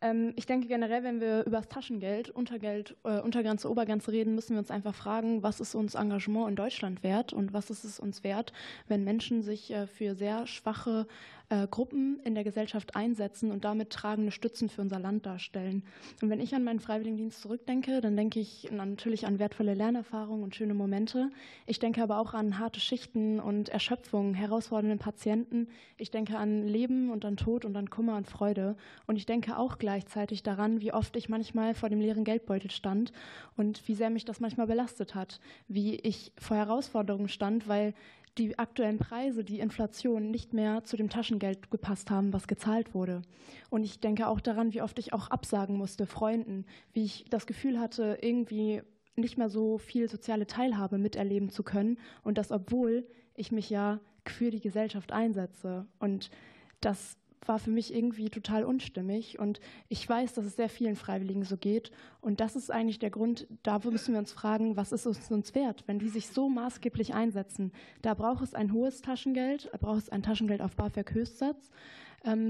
Ähm, 0.00 0.32
ich 0.36 0.46
denke 0.46 0.66
generell, 0.66 1.04
wenn 1.04 1.20
wir 1.20 1.44
über 1.46 1.58
das 1.58 1.68
Taschengeld, 1.68 2.28
Untergeld, 2.30 2.96
äh, 3.04 3.20
Untergrenze, 3.20 3.70
Obergrenze 3.70 4.10
reden, 4.10 4.34
müssen 4.34 4.54
wir 4.54 4.58
uns 4.58 4.70
einfach 4.70 4.94
fragen, 4.94 5.44
was 5.44 5.60
ist 5.60 5.76
uns 5.76 5.94
Engagement 5.94 6.48
in 6.50 6.56
Deutschland 6.56 7.04
wert 7.04 7.32
und 7.32 7.52
was 7.52 7.70
ist 7.70 7.84
es 7.84 8.00
uns 8.00 8.24
wert, 8.24 8.52
wenn 8.88 9.04
Menschen 9.04 9.42
sich 9.42 9.70
äh, 9.70 9.86
für 9.86 10.16
sehr 10.16 10.46
schwache 10.48 11.06
äh, 11.52 11.66
Gruppen 11.70 12.18
in 12.24 12.34
der 12.34 12.44
Gesellschaft 12.44 12.96
einsetzen 12.96 13.50
und 13.50 13.64
damit 13.64 13.90
tragende 13.90 14.32
Stützen 14.32 14.70
für 14.70 14.80
unser 14.80 14.98
Land 14.98 15.26
darstellen. 15.26 15.84
Und 16.22 16.30
wenn 16.30 16.40
ich 16.40 16.54
an 16.54 16.64
meinen 16.64 16.80
Freiwilligendienst 16.80 17.42
zurückdenke, 17.42 18.00
dann 18.00 18.16
denke 18.16 18.40
ich 18.40 18.70
natürlich 18.72 19.26
an 19.26 19.38
wertvolle 19.38 19.74
Lernerfahrungen 19.74 20.42
und 20.42 20.56
schöne 20.56 20.72
Momente. 20.72 21.30
Ich 21.66 21.78
denke 21.78 22.02
aber 22.02 22.18
auch 22.18 22.32
an 22.32 22.58
harte 22.58 22.80
Schichten 22.80 23.38
und 23.38 23.68
Erschöpfung, 23.68 24.32
herausfordernde 24.32 24.96
Patienten. 24.96 25.68
Ich 25.98 26.10
denke 26.10 26.38
an 26.38 26.66
Leben 26.66 27.10
und 27.10 27.26
an 27.26 27.36
Tod 27.36 27.66
und 27.66 27.76
an 27.76 27.90
Kummer 27.90 28.16
und 28.16 28.26
Freude. 28.26 28.74
Und 29.06 29.16
ich 29.16 29.26
denke 29.26 29.58
auch 29.58 29.76
gleichzeitig 29.76 30.42
daran, 30.42 30.80
wie 30.80 30.94
oft 30.94 31.14
ich 31.16 31.28
manchmal 31.28 31.74
vor 31.74 31.90
dem 31.90 32.00
leeren 32.00 32.24
Geldbeutel 32.24 32.70
stand 32.70 33.12
und 33.58 33.86
wie 33.86 33.94
sehr 33.94 34.08
mich 34.08 34.24
das 34.24 34.40
manchmal 34.40 34.68
belastet 34.68 35.14
hat, 35.14 35.38
wie 35.68 35.96
ich 35.96 36.32
vor 36.38 36.56
Herausforderungen 36.56 37.28
stand, 37.28 37.68
weil 37.68 37.92
die 38.38 38.58
aktuellen 38.58 38.98
Preise, 38.98 39.44
die 39.44 39.60
Inflation 39.60 40.30
nicht 40.30 40.54
mehr 40.54 40.84
zu 40.84 40.96
dem 40.96 41.10
Taschengeld 41.10 41.70
gepasst 41.70 42.10
haben, 42.10 42.32
was 42.32 42.46
gezahlt 42.46 42.94
wurde. 42.94 43.22
Und 43.68 43.84
ich 43.84 44.00
denke 44.00 44.26
auch 44.26 44.40
daran, 44.40 44.72
wie 44.72 44.82
oft 44.82 44.98
ich 44.98 45.12
auch 45.12 45.28
absagen 45.28 45.76
musste, 45.76 46.06
Freunden, 46.06 46.64
wie 46.92 47.04
ich 47.04 47.26
das 47.28 47.46
Gefühl 47.46 47.78
hatte, 47.78 48.18
irgendwie 48.22 48.82
nicht 49.16 49.36
mehr 49.36 49.50
so 49.50 49.76
viel 49.76 50.08
soziale 50.08 50.46
Teilhabe 50.46 50.96
miterleben 50.96 51.50
zu 51.50 51.62
können 51.62 51.98
und 52.22 52.38
das, 52.38 52.50
obwohl 52.50 53.06
ich 53.34 53.52
mich 53.52 53.68
ja 53.68 54.00
für 54.26 54.50
die 54.50 54.60
Gesellschaft 54.60 55.12
einsetze. 55.12 55.86
Und 55.98 56.30
das 56.80 57.16
war 57.46 57.58
für 57.58 57.70
mich 57.70 57.94
irgendwie 57.94 58.30
total 58.30 58.64
unstimmig. 58.64 59.38
Und 59.38 59.60
ich 59.88 60.08
weiß, 60.08 60.32
dass 60.34 60.44
es 60.44 60.56
sehr 60.56 60.68
vielen 60.68 60.96
Freiwilligen 60.96 61.44
so 61.44 61.56
geht. 61.56 61.90
Und 62.20 62.40
das 62.40 62.56
ist 62.56 62.70
eigentlich 62.70 62.98
der 62.98 63.10
Grund, 63.10 63.46
da 63.62 63.80
müssen 63.84 64.12
wir 64.12 64.18
uns 64.18 64.32
fragen, 64.32 64.76
was 64.76 64.92
ist 64.92 65.06
es 65.06 65.30
uns 65.30 65.54
wert, 65.54 65.84
wenn 65.86 65.98
die 65.98 66.08
sich 66.08 66.28
so 66.28 66.48
maßgeblich 66.48 67.14
einsetzen. 67.14 67.72
Da 68.00 68.14
braucht 68.14 68.42
es 68.42 68.54
ein 68.54 68.72
hohes 68.72 69.02
Taschengeld, 69.02 69.68
da 69.72 69.78
braucht 69.78 69.98
es 69.98 70.08
ein 70.08 70.22
Taschengeld 70.22 70.62
auf 70.62 70.76
BAföG-Höchstsatz 70.76 71.70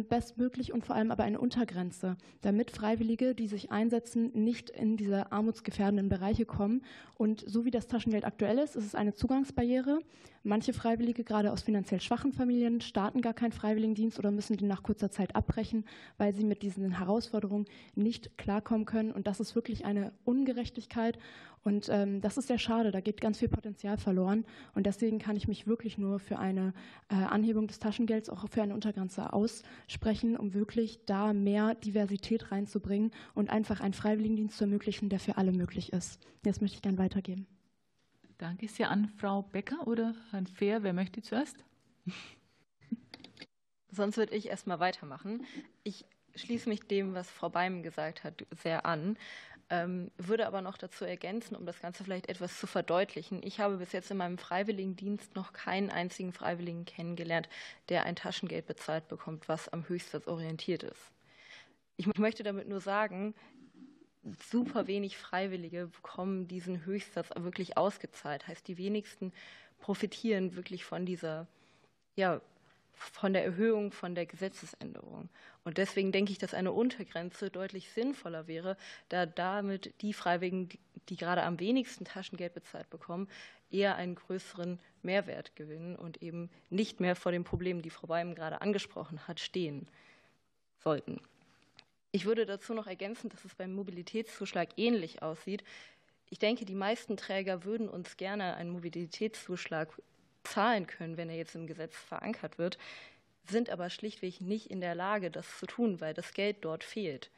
bestmöglich 0.09 0.73
und 0.73 0.85
vor 0.85 0.97
allem 0.97 1.11
aber 1.11 1.25
eine 1.25 1.41
Untergrenze, 1.41 2.17
damit 2.43 2.71
Freiwillige, 2.71 3.35
die 3.35 3.47
sich 3.47 3.73
einsetzen, 3.73 4.31
nicht 4.35 4.69
in 4.69 4.99
diese 4.99 5.33
armutsgefährdenden 5.33 6.11
Bereiche 6.11 6.45
kommen. 6.45 6.83
Und 7.17 7.43
so 7.47 7.65
wie 7.65 7.71
das 7.71 7.87
Taschengeld 7.87 8.27
aktuell 8.27 8.59
ist, 8.59 8.77
ist 8.77 8.85
es 8.85 8.95
eine 8.95 9.15
Zugangsbarriere. 9.15 10.01
Manche 10.45 10.73
Freiwillige, 10.73 11.25
gerade 11.25 11.53
aus 11.53 11.63
finanziell 11.63 12.01
schwachen 12.01 12.33
Familien, 12.33 12.81
starten 12.81 13.23
gar 13.23 13.33
keinen 13.33 13.53
Freiwilligendienst 13.53 14.19
oder 14.19 14.31
müssen 14.31 14.57
den 14.57 14.69
nach 14.69 14.83
kurzer 14.83 15.11
Zeit 15.11 15.37
abbrechen, 15.37 15.85
weil 16.19 16.35
sie 16.35 16.45
mit 16.45 16.63
diesen 16.63 16.99
Herausforderungen 16.99 17.67
nicht 17.95 18.37
klarkommen 18.37 18.85
können. 18.85 19.13
Und 19.13 19.27
das 19.27 19.41
ist 19.41 19.55
wirklich 19.55 19.85
eine 19.85 20.13
Ungerechtigkeit. 20.25 21.17
Und 21.65 21.89
ähm, 21.89 22.21
das 22.21 22.39
ist 22.39 22.49
sehr 22.49 22.59
schade, 22.59 22.91
da 22.91 23.01
geht 23.01 23.21
ganz 23.21 23.39
viel 23.39 23.49
Potenzial 23.49 23.97
verloren. 23.97 24.45
Und 24.75 24.87
deswegen 24.87 25.19
kann 25.19 25.37
ich 25.37 25.47
mich 25.47 25.67
wirklich 25.67 25.97
nur 25.97 26.19
für 26.19 26.39
eine 26.39 26.75
äh, 27.09 27.15
Anhebung 27.15 27.69
des 27.69 27.79
Taschengelds, 27.79 28.31
auch 28.31 28.49
für 28.49 28.63
eine 28.63 28.75
Untergrenze 28.75 29.33
aussprechen, 29.33 30.37
um 30.37 30.55
wirklich 30.55 31.05
da 31.07 31.33
mehr 31.33 31.75
Diversität 31.75 32.51
reinzubringen 32.51 33.13
und 33.35 33.51
einfach 33.51 33.81
einen 33.81 33.95
Freiwilligendienst 33.95 34.57
zu 34.57 34.65
ermöglichen, 34.65 35.09
der 35.09 35.21
für 35.21 35.37
alle 35.37 35.53
möglich 35.53 35.93
ist. 35.93 36.21
Jetzt 36.45 36.61
möchte 36.61 36.77
ich 36.77 36.83
gerne 36.83 36.99
weitergeben. 36.99 37.47
Danke 38.39 38.67
sehr 38.67 38.91
an 38.91 39.09
Frau 39.19 39.43
Becker 39.43 39.87
oder 39.87 40.17
Herrn 40.33 40.49
Fehr. 40.49 40.83
Wer 40.83 40.93
möchte 40.93 41.23
zuerst? 41.23 41.57
Sonst 43.93 44.17
würde 44.17 44.35
ich 44.35 44.49
erst 44.49 44.67
mal 44.67 44.81
weitermachen. 44.81 45.45
Ich 45.85 46.05
schließe 46.35 46.69
mich 46.69 46.81
dem, 46.81 47.15
was 47.15 47.31
Frau 47.31 47.51
Beim 47.51 47.83
gesagt 47.83 48.25
hat, 48.25 48.45
sehr 48.63 48.87
an. 48.87 49.17
Ähm, 49.73 50.11
würde 50.19 50.47
aber 50.47 50.61
noch 50.61 50.77
dazu 50.77 51.07
ergänzen, 51.07 51.57
um 51.57 51.65
das 51.65 51.81
Ganze 51.81 52.05
vielleicht 52.05 52.29
etwas 52.29 52.61
zu 52.61 52.67
verdeutlichen. 52.67 53.43
Ich 53.43 53.59
habe 53.59 53.79
bis 53.79 53.93
jetzt 53.93 54.11
in 54.11 54.19
meinem 54.19 54.37
Freiwilligendienst 54.37 55.35
noch 55.35 55.55
keinen 55.55 55.89
einzigen 55.89 56.35
Freiwilligen 56.35 56.85
kennengelernt, 56.85 57.49
der 57.89 58.05
ein 58.05 58.15
Taschengeld 58.15 58.67
bezahlt 58.67 59.09
bekommt, 59.09 59.49
was 59.49 59.71
am 59.71 59.89
Höchstsatz 59.89 60.27
orientiert 60.27 60.83
ist. 60.83 61.11
Ich 61.97 62.07
möchte 62.19 62.43
damit 62.43 62.69
nur 62.69 62.83
sagen, 62.83 63.35
super 64.51 64.89
wenig 64.89 65.17
Freiwillige 65.17 65.87
bekommen 65.87 66.49
diesen 66.49 66.85
Höchstsatz 66.85 67.31
wirklich 67.35 67.79
ausgezahlt. 67.79 68.47
Heißt, 68.49 68.69
die 68.69 68.77
wenigsten 68.77 69.33
profitieren 69.79 70.55
wirklich 70.55 70.85
von 70.85 71.07
dieser, 71.07 71.47
ja, 72.15 72.43
von 73.11 73.33
der 73.33 73.45
Erhöhung, 73.45 73.93
von 73.93 74.15
der 74.15 74.27
Gesetzesänderung. 74.27 75.29
Und 75.65 75.79
deswegen 75.79 76.13
denke 76.13 76.33
ich, 76.33 76.39
dass 76.39 76.55
eine 76.55 76.73
Untergrenze 76.73 77.51
deutlich 77.51 77.91
sinnvoller 77.91 78.47
wäre, 78.47 78.77
da 79.09 79.27
damit 79.27 79.93
die 80.03 80.13
Freiwilligen, 80.13 80.69
die 81.09 81.17
gerade 81.17 81.43
am 81.43 81.61
wenigsten 81.61 82.05
Taschengeld 82.05 82.55
bezahlt 82.55 82.89
bekommen, 82.91 83.29
eher 83.71 83.97
einen 83.97 84.15
größeren 84.15 84.79
Mehrwert 85.03 85.57
gewinnen 85.57 85.97
und 85.97 86.23
eben 86.23 86.51
nicht 86.71 87.01
mehr 87.01 87.17
vor 87.17 87.33
den 87.33 87.45
Problemen, 87.45 87.83
die 87.83 87.91
Frau 87.91 88.07
Beim 88.07 88.35
gerade 88.35 88.61
angesprochen 88.61 89.27
hat, 89.27 89.41
stehen 89.41 89.89
sollten. 90.79 91.21
Ich 92.13 92.27
würde 92.27 92.45
dazu 92.45 92.75
noch 92.75 92.87
ergänzen, 92.87 93.31
dass 93.31 93.45
es 93.45 93.55
beim 93.55 93.73
Mobilitätszuschlag 93.73 94.69
ähnlich 94.77 95.23
aussieht. 95.23 95.65
Ich 96.29 96.39
denke, 96.39 96.65
die 96.65 96.75
meisten 96.75 97.17
Träger 97.17 97.65
würden 97.65 97.89
uns 97.89 98.17
gerne 98.17 98.55
einen 98.57 98.71
Mobilitätszuschlag 98.71 99.89
zahlen 100.45 100.87
können, 100.87 101.17
wenn 101.17 101.31
er 101.31 101.37
jetzt 101.37 101.55
im 101.55 101.67
Gesetz 101.67 101.97
verankert 101.97 102.59
wird, 102.59 102.79
sind 103.49 103.71
aber 103.71 103.91
schlichtweg 103.91 104.41
nicht 104.41 104.71
in 104.71 104.81
der 104.81 104.95
Lage, 104.95 105.31
das 105.31 105.59
zu 105.59 105.67
tun, 105.67 106.01
weil 106.01 106.15
das 106.15 106.33
Geld 106.35 106.59
dort 106.61 106.85
fehlt. 106.85 107.31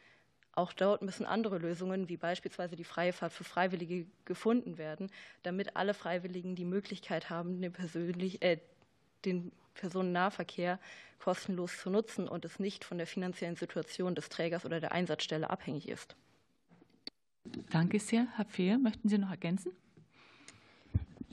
Auch 0.52 0.72
dort 0.72 1.02
müssen 1.02 1.26
andere 1.26 1.58
Lösungen, 1.58 2.08
wie 2.08 2.16
beispielsweise 2.16 2.76
die 2.76 2.84
freie 2.84 3.12
Fahrt 3.12 3.32
für 3.32 3.42
Freiwillige, 3.42 4.06
gefunden 4.24 4.78
werden, 4.78 5.10
damit 5.42 5.76
alle 5.76 5.94
Freiwilligen 5.94 6.54
die 6.54 6.64
Möglichkeit 6.64 7.28
haben, 7.28 7.60
den, 7.60 7.72
persönlich, 7.72 8.40
äh, 8.42 8.58
den 9.24 9.50
Personennahverkehr 9.74 10.78
kostenlos 11.18 11.78
zu 11.78 11.90
nutzen 11.90 12.28
und 12.28 12.44
es 12.44 12.60
nicht 12.60 12.84
von 12.84 12.98
der 12.98 13.06
finanziellen 13.06 13.56
Situation 13.56 14.14
des 14.14 14.28
Trägers 14.28 14.64
oder 14.64 14.78
der 14.78 14.92
Einsatzstelle 14.92 15.50
abhängig 15.50 15.88
ist. 15.88 16.14
Danke 17.70 17.98
sehr. 17.98 18.26
Herr 18.36 18.44
Fehr, 18.44 18.78
möchten 18.78 19.08
Sie 19.08 19.18
noch 19.18 19.30
ergänzen? 19.30 19.72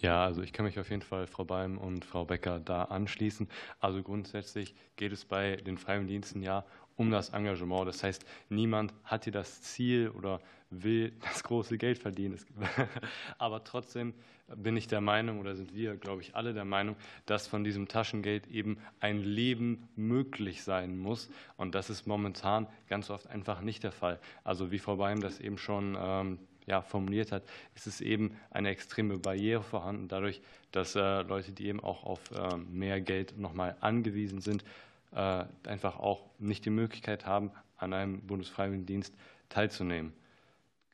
Ja, 0.01 0.25
also 0.25 0.41
ich 0.41 0.51
kann 0.51 0.65
mich 0.65 0.79
auf 0.79 0.89
jeden 0.89 1.03
Fall 1.03 1.27
Frau 1.27 1.45
Beim 1.45 1.77
und 1.77 2.05
Frau 2.05 2.25
Becker 2.25 2.59
da 2.59 2.85
anschließen. 2.85 3.47
Also 3.79 4.01
grundsätzlich 4.01 4.73
geht 4.95 5.11
es 5.11 5.25
bei 5.25 5.57
den 5.57 5.77
Freiwilligendiensten 5.77 6.41
ja 6.41 6.65
um 6.95 7.11
das 7.11 7.29
Engagement. 7.29 7.87
Das 7.87 8.03
heißt, 8.03 8.25
niemand 8.49 8.95
hat 9.03 9.25
hier 9.25 9.33
das 9.33 9.61
Ziel 9.61 10.09
oder 10.09 10.41
will 10.71 11.13
das 11.21 11.43
große 11.43 11.77
Geld 11.77 11.99
verdienen. 11.99 12.39
Aber 13.37 13.63
trotzdem 13.63 14.15
bin 14.55 14.75
ich 14.75 14.87
der 14.87 15.01
Meinung 15.01 15.39
oder 15.39 15.55
sind 15.55 15.75
wir, 15.75 15.95
glaube 15.97 16.23
ich, 16.23 16.35
alle 16.35 16.55
der 16.55 16.65
Meinung, 16.65 16.95
dass 17.27 17.45
von 17.45 17.63
diesem 17.63 17.87
Taschengeld 17.87 18.47
eben 18.47 18.79
ein 19.01 19.19
Leben 19.19 19.87
möglich 19.95 20.63
sein 20.63 20.97
muss. 20.97 21.29
Und 21.57 21.75
das 21.75 21.91
ist 21.91 22.07
momentan 22.07 22.65
ganz 22.89 23.11
oft 23.11 23.27
einfach 23.27 23.61
nicht 23.61 23.83
der 23.83 23.91
Fall. 23.91 24.19
Also 24.43 24.71
wie 24.71 24.79
Frau 24.79 24.95
Beim 24.95 25.21
das 25.21 25.39
eben 25.39 25.59
schon 25.59 25.95
ähm, 25.99 26.39
ja, 26.65 26.81
formuliert 26.81 27.31
hat, 27.31 27.43
ist 27.75 27.87
es 27.87 28.01
eben 28.01 28.37
eine 28.49 28.69
extreme 28.69 29.17
Barriere 29.17 29.63
vorhanden, 29.63 30.07
dadurch, 30.07 30.41
dass 30.71 30.95
äh, 30.95 31.21
Leute, 31.23 31.51
die 31.51 31.67
eben 31.67 31.79
auch 31.79 32.03
auf 32.03 32.31
äh, 32.31 32.57
mehr 32.57 33.01
Geld 33.01 33.37
nochmal 33.37 33.75
angewiesen 33.81 34.41
sind, 34.41 34.63
äh, 35.11 35.45
einfach 35.67 35.99
auch 35.99 36.29
nicht 36.39 36.65
die 36.65 36.69
Möglichkeit 36.69 37.25
haben, 37.25 37.51
an 37.77 37.93
einem 37.93 38.21
Bundesfreiwilligendienst 38.21 39.13
teilzunehmen. 39.49 40.13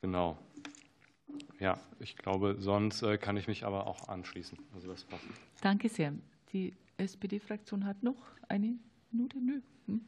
Genau. 0.00 0.38
Ja, 1.60 1.78
ich 1.98 2.16
glaube, 2.16 2.56
sonst 2.58 3.02
äh, 3.02 3.18
kann 3.18 3.36
ich 3.36 3.48
mich 3.48 3.64
aber 3.64 3.86
auch 3.86 4.08
anschließen. 4.08 4.58
Also 4.74 4.88
das 4.88 5.04
passt. 5.04 5.24
Danke 5.60 5.88
sehr. 5.88 6.12
Die 6.52 6.74
SPD-Fraktion 6.96 7.84
hat 7.84 8.02
noch 8.02 8.16
eine 8.48 8.78
Minute. 9.10 9.38
Nö. 9.38 9.60
Hm? 9.86 10.00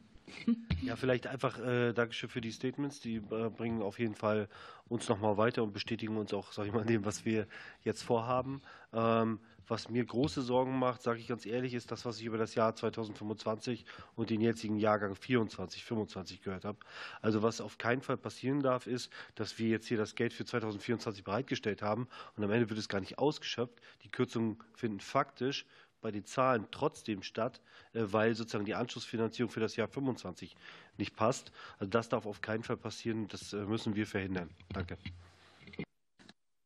Ja, 0.81 0.95
vielleicht 0.95 1.27
einfach 1.27 1.59
äh, 1.59 1.93
Dankeschön 1.93 2.29
für 2.29 2.41
die 2.41 2.51
Statements. 2.51 2.99
Die 2.99 3.17
äh, 3.17 3.49
bringen 3.49 3.81
auf 3.81 3.99
jeden 3.99 4.15
Fall 4.15 4.49
uns 4.89 5.07
nochmal 5.07 5.37
weiter 5.37 5.63
und 5.63 5.73
bestätigen 5.73 6.17
uns 6.17 6.33
auch, 6.33 6.51
sage 6.51 6.69
ich 6.69 6.73
mal, 6.73 6.85
dem, 6.85 7.05
was 7.05 7.23
wir 7.25 7.47
jetzt 7.83 8.01
vorhaben. 8.01 8.61
Ähm, 8.93 9.39
was 9.67 9.89
mir 9.89 10.03
große 10.03 10.41
Sorgen 10.41 10.77
macht, 10.77 11.01
sage 11.01 11.19
ich 11.19 11.27
ganz 11.27 11.45
ehrlich, 11.45 11.73
ist 11.73 11.91
das, 11.91 12.03
was 12.03 12.19
ich 12.19 12.25
über 12.25 12.37
das 12.37 12.55
Jahr 12.55 12.75
2025 12.75 13.85
und 14.15 14.29
den 14.29 14.41
jetzigen 14.41 14.75
Jahrgang 14.77 15.15
24, 15.15 15.85
25 15.85 16.41
gehört 16.41 16.65
habe. 16.65 16.79
Also 17.21 17.41
was 17.41 17.61
auf 17.61 17.77
keinen 17.77 18.01
Fall 18.01 18.17
passieren 18.17 18.61
darf, 18.61 18.85
ist, 18.85 19.11
dass 19.35 19.59
wir 19.59 19.69
jetzt 19.69 19.87
hier 19.87 19.97
das 19.97 20.15
Geld 20.15 20.33
für 20.33 20.43
2024 20.43 21.23
bereitgestellt 21.23 21.81
haben 21.81 22.09
und 22.35 22.43
am 22.43 22.51
Ende 22.51 22.69
wird 22.69 22.79
es 22.79 22.89
gar 22.89 22.99
nicht 22.99 23.17
ausgeschöpft. 23.17 23.79
Die 24.03 24.09
Kürzungen 24.09 24.57
finden 24.73 24.99
faktisch 24.99 25.65
bei 26.01 26.11
den 26.11 26.25
Zahlen 26.25 26.67
trotzdem 26.71 27.23
statt, 27.23 27.61
äh, 27.93 28.01
weil 28.03 28.35
sozusagen 28.35 28.65
die 28.65 28.75
Anschlussfinanzierung 28.75 29.51
für 29.51 29.59
das 29.59 29.75
Jahr 29.75 29.87
25 29.87 30.55
nicht 30.97 31.15
passt. 31.15 31.51
Also 31.79 31.89
das 31.89 32.09
darf 32.09 32.25
auf 32.25 32.41
keinen 32.41 32.63
Fall 32.63 32.77
passieren. 32.77 33.27
Das 33.27 33.53
äh, 33.53 33.65
müssen 33.65 33.95
wir 33.95 34.07
verhindern. 34.07 34.49
Danke. 34.73 34.97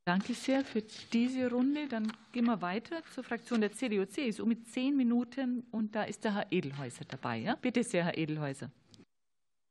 Danke 0.07 0.35
sehr 0.35 0.63
für 0.63 0.83
diese 0.83 1.49
Runde. 1.49 1.87
Dann 1.87 2.11
gehen 2.31 2.45
wir 2.45 2.61
weiter 2.61 3.01
zur 3.13 3.23
Fraktion 3.23 3.61
der 3.61 3.71
CDU-CSU 3.71 4.45
mit 4.45 4.67
zehn 4.67 4.95
Minuten 4.95 5.65
und 5.71 5.95
da 5.95 6.03
ist 6.03 6.23
der 6.23 6.35
Herr 6.35 6.51
Edelhäuser 6.51 7.05
dabei. 7.07 7.37
Ja? 7.37 7.55
Bitte 7.55 7.83
sehr, 7.83 8.05
Herr 8.05 8.15
Edelhäuser. 8.15 8.69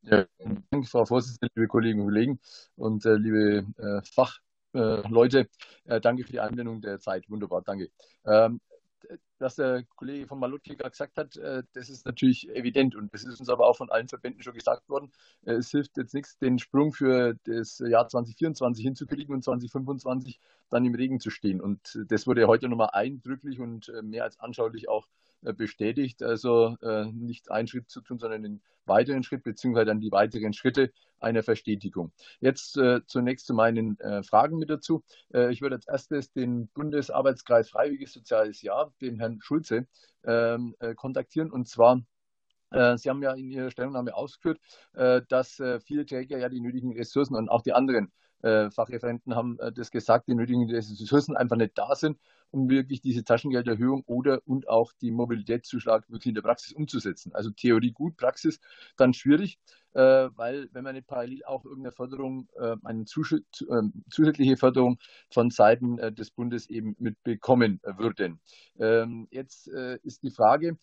Ja, 0.02 0.26
danke, 0.70 0.88
Frau 0.88 1.04
Vorsitzende, 1.06 1.52
liebe 1.54 1.68
Kolleginnen 1.68 2.00
und 2.00 2.08
Kollegen 2.08 2.40
und 2.74 3.06
äh, 3.06 3.14
liebe 3.14 3.64
äh, 3.78 4.02
Fachleute. 4.12 5.48
Äh, 5.84 6.00
danke 6.00 6.24
für 6.24 6.32
die 6.32 6.40
Anwendung 6.40 6.80
der 6.80 6.98
Zeit. 6.98 7.30
Wunderbar, 7.30 7.62
danke. 7.62 7.90
Ähm, 8.26 8.60
was 9.44 9.56
der 9.56 9.84
Kollege 9.96 10.26
von 10.26 10.40
Malutki 10.40 10.74
gesagt 10.74 11.16
hat, 11.18 11.36
äh, 11.36 11.62
das 11.74 11.90
ist 11.90 12.06
natürlich 12.06 12.48
evident 12.48 12.96
und 12.96 13.12
das 13.12 13.24
ist 13.24 13.38
uns 13.38 13.48
aber 13.48 13.68
auch 13.68 13.76
von 13.76 13.90
allen 13.90 14.08
Verbänden 14.08 14.42
schon 14.42 14.54
gesagt 14.54 14.88
worden. 14.88 15.12
Äh, 15.44 15.52
es 15.52 15.70
hilft 15.70 15.96
jetzt 15.96 16.14
nichts, 16.14 16.38
den 16.38 16.58
Sprung 16.58 16.92
für 16.92 17.36
das 17.44 17.78
Jahr 17.78 18.08
2024 18.08 18.82
hinzukriegen 18.82 19.34
und 19.34 19.44
2025 19.44 20.40
dann 20.70 20.84
im 20.84 20.94
Regen 20.94 21.20
zu 21.20 21.30
stehen. 21.30 21.60
Und 21.60 21.98
das 22.08 22.26
wurde 22.26 22.48
heute 22.48 22.68
nochmal 22.68 22.90
eindrücklich 22.92 23.60
und 23.60 23.90
äh, 23.90 24.02
mehr 24.02 24.24
als 24.24 24.40
anschaulich 24.40 24.88
auch 24.88 25.06
bestätigt. 25.52 26.22
Also 26.22 26.76
nicht 27.12 27.50
einen 27.50 27.68
Schritt 27.68 27.90
zu 27.90 28.00
tun, 28.00 28.18
sondern 28.18 28.42
den 28.42 28.62
weiteren 28.86 29.22
Schritt 29.22 29.42
beziehungsweise 29.42 29.86
dann 29.86 30.00
die 30.00 30.12
weiteren 30.12 30.52
Schritte 30.52 30.92
einer 31.20 31.42
Verstetigung. 31.42 32.12
Jetzt 32.40 32.76
äh, 32.76 33.00
zunächst 33.06 33.46
zu 33.46 33.54
meinen 33.54 33.98
äh, 34.00 34.22
Fragen 34.22 34.58
mit 34.58 34.70
dazu. 34.70 35.02
Äh, 35.32 35.52
ich 35.52 35.62
würde 35.62 35.76
als 35.76 35.86
erstes 35.86 36.32
den 36.32 36.68
Bundesarbeitskreis 36.68 37.70
Freiwilliges 37.70 38.12
Soziales 38.12 38.62
Jahr, 38.62 38.92
den 39.00 39.18
Herrn 39.18 39.40
Schulze, 39.40 39.86
ähm, 40.24 40.74
äh, 40.80 40.94
kontaktieren 40.94 41.50
und 41.50 41.68
zwar 41.68 42.02
äh, 42.70 42.96
Sie 42.98 43.08
haben 43.08 43.22
ja 43.22 43.32
in 43.32 43.50
Ihrer 43.50 43.70
Stellungnahme 43.70 44.14
ausgeführt, 44.14 44.58
äh, 44.92 45.22
dass 45.28 45.62
viele 45.84 46.06
Träger 46.06 46.38
ja 46.38 46.48
die 46.48 46.60
nötigen 46.60 46.92
Ressourcen 46.92 47.34
und 47.36 47.48
auch 47.48 47.62
die 47.62 47.72
anderen 47.72 48.12
Fachreferenten 48.42 49.34
haben 49.34 49.56
das 49.74 49.90
gesagt, 49.90 50.28
die 50.28 50.34
nötigen 50.34 50.70
Ressourcen 50.70 51.34
einfach 51.34 51.56
nicht 51.56 51.78
da 51.78 51.94
sind, 51.94 52.18
um 52.54 52.70
wirklich 52.70 53.00
diese 53.00 53.24
Taschengelderhöhung 53.24 54.04
oder 54.06 54.40
und 54.46 54.68
auch 54.68 54.92
die 55.00 55.10
Mobilitätszuschlag 55.10 56.08
wirklich 56.08 56.28
in 56.28 56.34
der 56.34 56.42
Praxis 56.42 56.72
umzusetzen. 56.72 57.34
Also 57.34 57.50
Theorie 57.50 57.90
gut, 57.90 58.16
Praxis 58.16 58.60
dann 58.96 59.12
schwierig. 59.12 59.58
Äh, 59.94 60.30
weil 60.34 60.68
wenn 60.72 60.82
man 60.82 60.94
nicht 60.94 61.06
parallel 61.06 61.44
auch 61.44 61.64
irgendeine 61.64 61.92
Förderung, 61.92 62.48
äh, 62.56 62.76
eine 62.82 63.04
ähm, 63.70 64.04
zusätzliche 64.10 64.56
Förderung 64.56 64.98
von 65.30 65.50
Seiten 65.50 65.98
äh, 65.98 66.12
des 66.12 66.32
Bundes 66.32 66.68
eben 66.68 66.96
mitbekommen 66.98 67.80
würden. 67.96 68.40
Ähm, 68.78 69.28
jetzt 69.30 69.68
ist 69.68 70.22
die 70.22 70.30
Frage, 70.30 70.76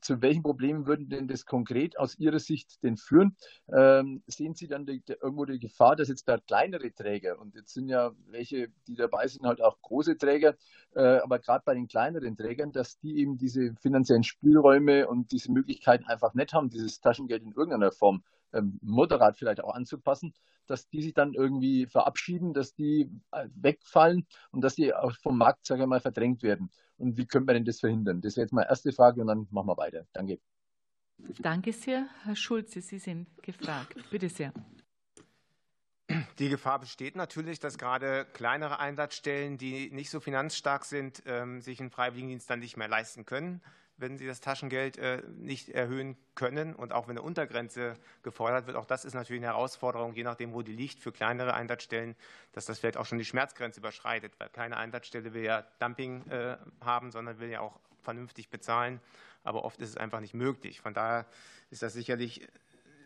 zu 0.00 0.22
welchen 0.22 0.42
Problemen 0.42 0.86
würden 0.86 1.08
denn 1.08 1.28
das 1.28 1.46
konkret 1.46 1.98
aus 1.98 2.18
Ihrer 2.18 2.38
Sicht 2.38 2.82
denn 2.82 2.96
führen? 2.96 3.36
Ähm, 3.72 4.22
sehen 4.26 4.54
Sie 4.54 4.68
dann 4.68 4.86
die, 4.86 5.00
die, 5.00 5.14
irgendwo 5.14 5.44
die 5.44 5.58
Gefahr, 5.58 5.96
dass 5.96 6.08
jetzt 6.08 6.28
da 6.28 6.38
kleinere 6.38 6.92
Träger, 6.92 7.38
und 7.38 7.54
jetzt 7.54 7.74
sind 7.74 7.88
ja 7.88 8.12
welche, 8.26 8.68
die 8.86 8.94
dabei 8.94 9.26
sind, 9.26 9.46
halt 9.46 9.60
auch 9.60 9.80
große 9.82 10.16
Träger, 10.16 10.56
äh, 10.94 11.18
aber 11.18 11.38
gerade 11.38 11.62
bei 11.64 11.74
den 11.74 11.88
kleineren 11.88 12.36
Trägern, 12.36 12.72
dass 12.72 12.98
die 13.00 13.18
eben 13.18 13.36
diese 13.38 13.74
finanziellen 13.80 14.24
Spielräume 14.24 15.08
und 15.08 15.32
diese 15.32 15.52
Möglichkeiten 15.52 16.04
einfach 16.04 16.34
nicht 16.34 16.52
haben, 16.52 16.70
dieses 16.70 17.00
Taschengeld 17.00 17.42
in 17.42 17.52
irgendeiner 17.52 17.92
Form 17.92 18.22
ähm, 18.52 18.78
moderat 18.82 19.36
vielleicht 19.36 19.62
auch 19.62 19.74
anzupassen, 19.74 20.34
dass 20.66 20.88
die 20.88 21.02
sich 21.02 21.14
dann 21.14 21.34
irgendwie 21.34 21.86
verabschieden, 21.86 22.52
dass 22.52 22.74
die 22.74 23.10
äh, 23.32 23.48
wegfallen 23.54 24.26
und 24.50 24.62
dass 24.62 24.74
die 24.74 24.94
auch 24.94 25.12
vom 25.22 25.38
Markt, 25.38 25.66
sage 25.66 25.82
ich 25.82 25.88
mal, 25.88 26.00
verdrängt 26.00 26.42
werden. 26.42 26.70
Und 26.98 27.16
wie 27.16 27.26
können 27.26 27.46
wir 27.46 27.54
denn 27.54 27.64
das 27.64 27.80
verhindern? 27.80 28.20
Das 28.20 28.36
wäre 28.36 28.44
jetzt 28.44 28.52
meine 28.52 28.68
erste 28.68 28.92
Frage 28.92 29.20
und 29.20 29.28
dann 29.28 29.46
machen 29.50 29.68
wir 29.68 29.76
weiter. 29.76 30.06
Danke. 30.12 30.38
Danke 31.40 31.72
sehr. 31.72 32.06
Herr 32.24 32.36
Schulze, 32.36 32.80
Sie 32.80 32.98
sind 32.98 33.26
gefragt. 33.42 33.96
Bitte 34.10 34.28
sehr. 34.28 34.52
Die 36.38 36.48
Gefahr 36.48 36.78
besteht 36.78 37.16
natürlich, 37.16 37.58
dass 37.58 37.76
gerade 37.76 38.24
kleinere 38.32 38.78
Einsatzstellen, 38.78 39.58
die 39.58 39.90
nicht 39.90 40.10
so 40.10 40.20
finanzstark 40.20 40.84
sind, 40.84 41.22
ähm, 41.26 41.60
sich 41.60 41.80
einen 41.80 41.90
Freiwilligendienst 41.90 42.48
dann 42.48 42.60
nicht 42.60 42.76
mehr 42.76 42.88
leisten 42.88 43.26
können 43.26 43.60
wenn 43.98 44.16
sie 44.16 44.26
das 44.26 44.40
Taschengeld 44.40 44.96
äh, 44.96 45.22
nicht 45.36 45.68
erhöhen 45.68 46.16
können. 46.34 46.74
Und 46.74 46.92
auch 46.92 47.08
wenn 47.08 47.18
eine 47.18 47.22
Untergrenze 47.22 47.94
gefordert 48.22 48.66
wird, 48.66 48.76
auch 48.76 48.86
das 48.86 49.04
ist 49.04 49.14
natürlich 49.14 49.40
eine 49.40 49.52
Herausforderung, 49.52 50.14
je 50.14 50.22
nachdem, 50.22 50.52
wo 50.52 50.62
die 50.62 50.72
liegt, 50.72 51.00
für 51.00 51.12
kleinere 51.12 51.54
Einsatzstellen, 51.54 52.16
dass 52.52 52.66
das 52.66 52.78
vielleicht 52.78 52.96
auch 52.96 53.06
schon 53.06 53.18
die 53.18 53.24
Schmerzgrenze 53.24 53.80
überschreitet. 53.80 54.32
Weil 54.38 54.48
keine 54.48 54.76
Einsatzstelle 54.76 55.34
will 55.34 55.44
ja 55.44 55.62
Dumping 55.78 56.26
äh, 56.30 56.56
haben, 56.80 57.10
sondern 57.10 57.38
will 57.40 57.50
ja 57.50 57.60
auch 57.60 57.78
vernünftig 58.02 58.48
bezahlen. 58.48 59.00
Aber 59.44 59.64
oft 59.64 59.80
ist 59.80 59.90
es 59.90 59.96
einfach 59.96 60.20
nicht 60.20 60.34
möglich. 60.34 60.80
Von 60.80 60.94
daher 60.94 61.26
ist 61.70 61.82
das 61.82 61.92
sicherlich 61.92 62.48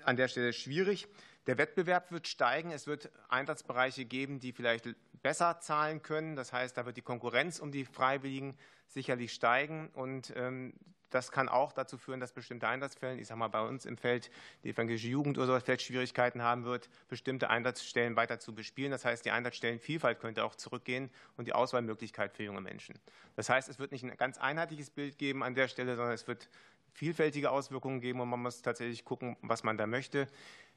an 0.05 0.17
der 0.17 0.29
Stelle 0.29 0.53
schwierig. 0.53 1.09
Der 1.47 1.59
Wettbewerb 1.59 2.13
wird 2.13 2.29
steigen. 2.29 2.71
Es 2.71 2.87
wird 2.87 3.11
Einsatzbereiche 3.29 4.05
geben, 4.05 4.39
die 4.39 4.53
vielleicht 4.53 4.89
besser 5.23 5.61
zahlen 5.61 6.03
können. 6.03 6.37
Das 6.37 6.53
heißt, 6.53 6.77
da 6.77 6.85
wird 6.85 6.97
die 6.97 7.03
Konkurrenz 7.03 7.59
um 7.59 7.73
die 7.73 7.85
Freiwilligen 7.85 8.57
sicherlich 8.87 9.33
steigen. 9.33 9.89
Und 9.95 10.33
ähm, 10.37 10.75
das 11.13 11.31
kann 11.31 11.49
auch 11.49 11.73
dazu 11.73 11.99
führen, 11.99 12.21
dass 12.21 12.33
bestimmte 12.33 12.67
Einsatzstellen, 12.67 13.19
ich 13.19 13.27
sage 13.27 13.39
mal 13.39 13.49
bei 13.49 13.61
uns 13.61 13.85
im 13.85 13.97
Feld, 13.97 14.31
die 14.65 14.71
evangelische 14.71 15.09
Jugend 15.09 15.37
oder 15.39 15.47
so, 15.47 15.61
vielleicht 15.61 15.83
Schwierigkeiten 15.83 16.43
haben 16.43 16.65
wird, 16.65 16.89
bestimmte 17.09 17.51
Einsatzstellen 17.51 18.17
weiter 18.17 18.39
zu 18.39 18.55
bespielen. 18.55 18.91
Das 18.91 19.05
heißt, 19.05 19.25
die 19.25 19.31
Einsatzstellenvielfalt 19.31 20.21
könnte 20.21 20.45
auch 20.45 20.55
zurückgehen 20.55 21.11
und 21.37 21.47
die 21.47 21.53
Auswahlmöglichkeit 21.53 22.35
für 22.35 22.43
junge 22.45 22.61
Menschen. 22.61 22.99
Das 23.37 23.49
heißt, 23.49 23.69
es 23.69 23.79
wird 23.79 23.93
nicht 23.93 24.05
ein 24.05 24.17
ganz 24.17 24.39
einheitliches 24.39 24.91
Bild 24.91 25.19
geben 25.19 25.43
an 25.43 25.55
der 25.55 25.69
Stelle, 25.69 25.97
sondern 25.97 26.15
es 26.15 26.27
wird 26.27 26.49
vielfältige 26.95 27.51
Auswirkungen 27.51 28.01
geben 28.01 28.21
und 28.21 28.29
man 28.29 28.41
muss 28.41 28.63
tatsächlich 28.63 29.05
gucken, 29.05 29.37
was 29.43 29.65
man 29.65 29.77
da 29.77 29.87
möchte. 29.87 30.29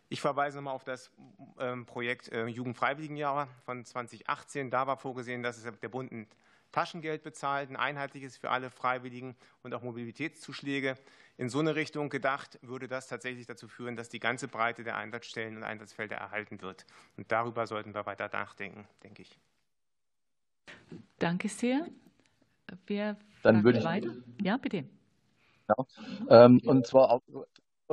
Ich 0.10 0.22
verweise 0.22 0.58
nochmal 0.58 0.76
auf 0.76 0.84
das 0.84 1.12
ähm, 1.60 1.86
Projekt 1.86 2.32
äh, 2.32 2.45
Jugendfreiwilligenjahr 2.45 3.47
von 3.66 3.84
2018. 3.84 4.70
Da 4.70 4.86
war 4.88 4.97
vorgesehen, 4.97 5.41
dass 5.41 5.64
der 5.64 5.89
Bund 5.89 6.12
ein 6.12 6.28
Taschengeld 6.72 7.24
bezahlt, 7.24 7.70
ein 7.70 7.76
einheitliches 7.76 8.38
für 8.38 8.51
alle 8.51 8.70
Freiwilligen 8.70 9.36
und 9.64 9.74
auch 9.74 9.82
Mobilitätszuschläge. 9.82 10.97
In 11.38 11.49
so 11.49 11.60
eine 11.60 11.76
Richtung 11.76 12.10
gedacht, 12.10 12.60
würde 12.62 12.88
das 12.88 13.08
tatsächlich 13.08 13.47
dazu 13.47 13.68
führen, 13.68 13.95
dass 13.95 14.10
die 14.10 14.20
ganze 14.20 14.47
Breite 14.47 14.84
der 14.84 14.97
Einsatzstellen 14.97 15.58
und 15.58 15.64
Einsatzfelder 15.64 16.18
erhalten 16.18 16.62
wird. 16.62 16.86
Und 17.18 17.32
darüber 17.32 17.66
sollten 17.66 17.93
wir 17.95 18.06
weiter 18.06 18.30
nachdenken, 18.32 18.88
denke 19.03 19.22
ich. 19.22 19.39
Danke 21.18 21.47
sehr. 21.49 21.88
Wer 22.88 23.18
Dann 23.41 23.64
würde 23.64 23.80
ich 23.80 23.86
weiter? 23.86 24.14
Ja, 24.41 24.58
bitte. 24.58 24.84
Ja, 25.68 25.76
ähm, 26.30 26.62
und 26.66 26.86
zwar 26.86 27.10
auch 27.10 27.22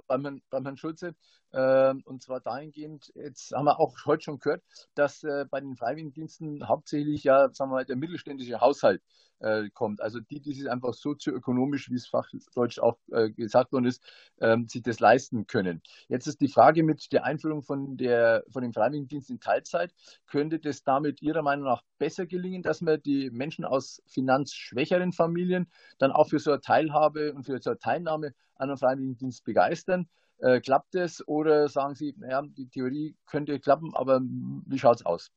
beim 0.07 0.41
Herrn 0.51 0.77
Schulze. 0.77 1.15
Ähm, 1.55 2.03
und 2.05 2.23
zwar 2.23 2.41
dahingehend, 2.41 3.13
jetzt 3.15 3.53
haben 3.53 3.65
wir 3.65 3.79
auch 3.79 3.95
heute 4.07 4.25
schon 4.25 4.39
gehört, 4.39 4.63
dass 4.95 5.23
äh, 5.23 5.45
bei 5.51 5.61
den 5.61 5.77
Freiwilligendiensten 5.77 6.67
hauptsächlich 6.67 7.25
ja, 7.25 7.51
sagen 7.53 7.71
wir 7.71 7.77
mal, 7.77 7.85
der 7.85 7.97
mittelständische 7.97 8.61
Haushalt 8.61 9.03
äh, 9.43 9.69
kommt. 9.71 10.01
Also 10.01 10.21
die, 10.21 10.41
die 10.41 10.55
sich 10.55 10.71
einfach 10.71 10.95
sozioökonomisch, 10.95 11.91
wie 11.91 11.97
es 11.97 12.07
fachdeutsch 12.07 12.79
auch 12.79 12.97
äh, 13.11 13.31
gesagt 13.31 13.73
worden 13.73 13.85
ist, 13.85 14.03
ähm, 14.41 14.67
sich 14.67 14.83
das 14.83 15.01
leisten 15.01 15.47
können. 15.47 15.83
Jetzt 16.09 16.27
ist 16.27 16.41
die 16.41 16.49
Frage 16.49 16.83
mit 16.83 17.13
der 17.13 17.25
Einführung 17.25 17.63
von, 17.63 17.97
der, 17.97 18.45
von 18.51 18.63
dem 18.63 18.73
Freiwilligendienst 18.73 19.31
in 19.31 19.41
Teilzeit. 19.41 19.93
Könnte 20.27 20.59
das 20.59 20.85
damit 20.85 21.21
Ihrer 21.23 21.43
Meinung 21.43 21.67
nach 21.67 21.83
besser 21.99 22.27
gelingen, 22.27 22.63
dass 22.63 22.81
man 22.81 23.03
die 23.03 23.31
Menschen 23.31 23.65
aus 23.65 24.03
finanzschwächeren 24.07 25.13
Familien 25.13 25.71
dann 25.99 26.13
auch 26.13 26.29
für 26.29 26.39
so 26.39 26.53
eine 26.53 26.61
Teilhabe 26.61 27.35
und 27.35 27.45
für 27.45 27.61
so 27.61 27.71
eine 27.71 27.79
Teilnahme 27.79 28.35
an 28.55 28.71
einem 28.71 28.79
Freiwilligendienst 28.79 29.45
begeistern? 29.45 30.09
Äh, 30.43 30.61
klappt 30.61 30.97
es 30.97 31.27
oder 31.29 31.69
sagen 31.69 31.95
Sie, 31.95 32.15
naja, 32.19 32.43
die 32.43 32.67
Theorie 32.67 33.15
könnte 33.27 33.61
klappen, 33.61 33.95
aber 33.95 34.21
wie 34.21 34.79
schaut 34.79 34.97
es 34.97 35.07
aus? 35.07 35.31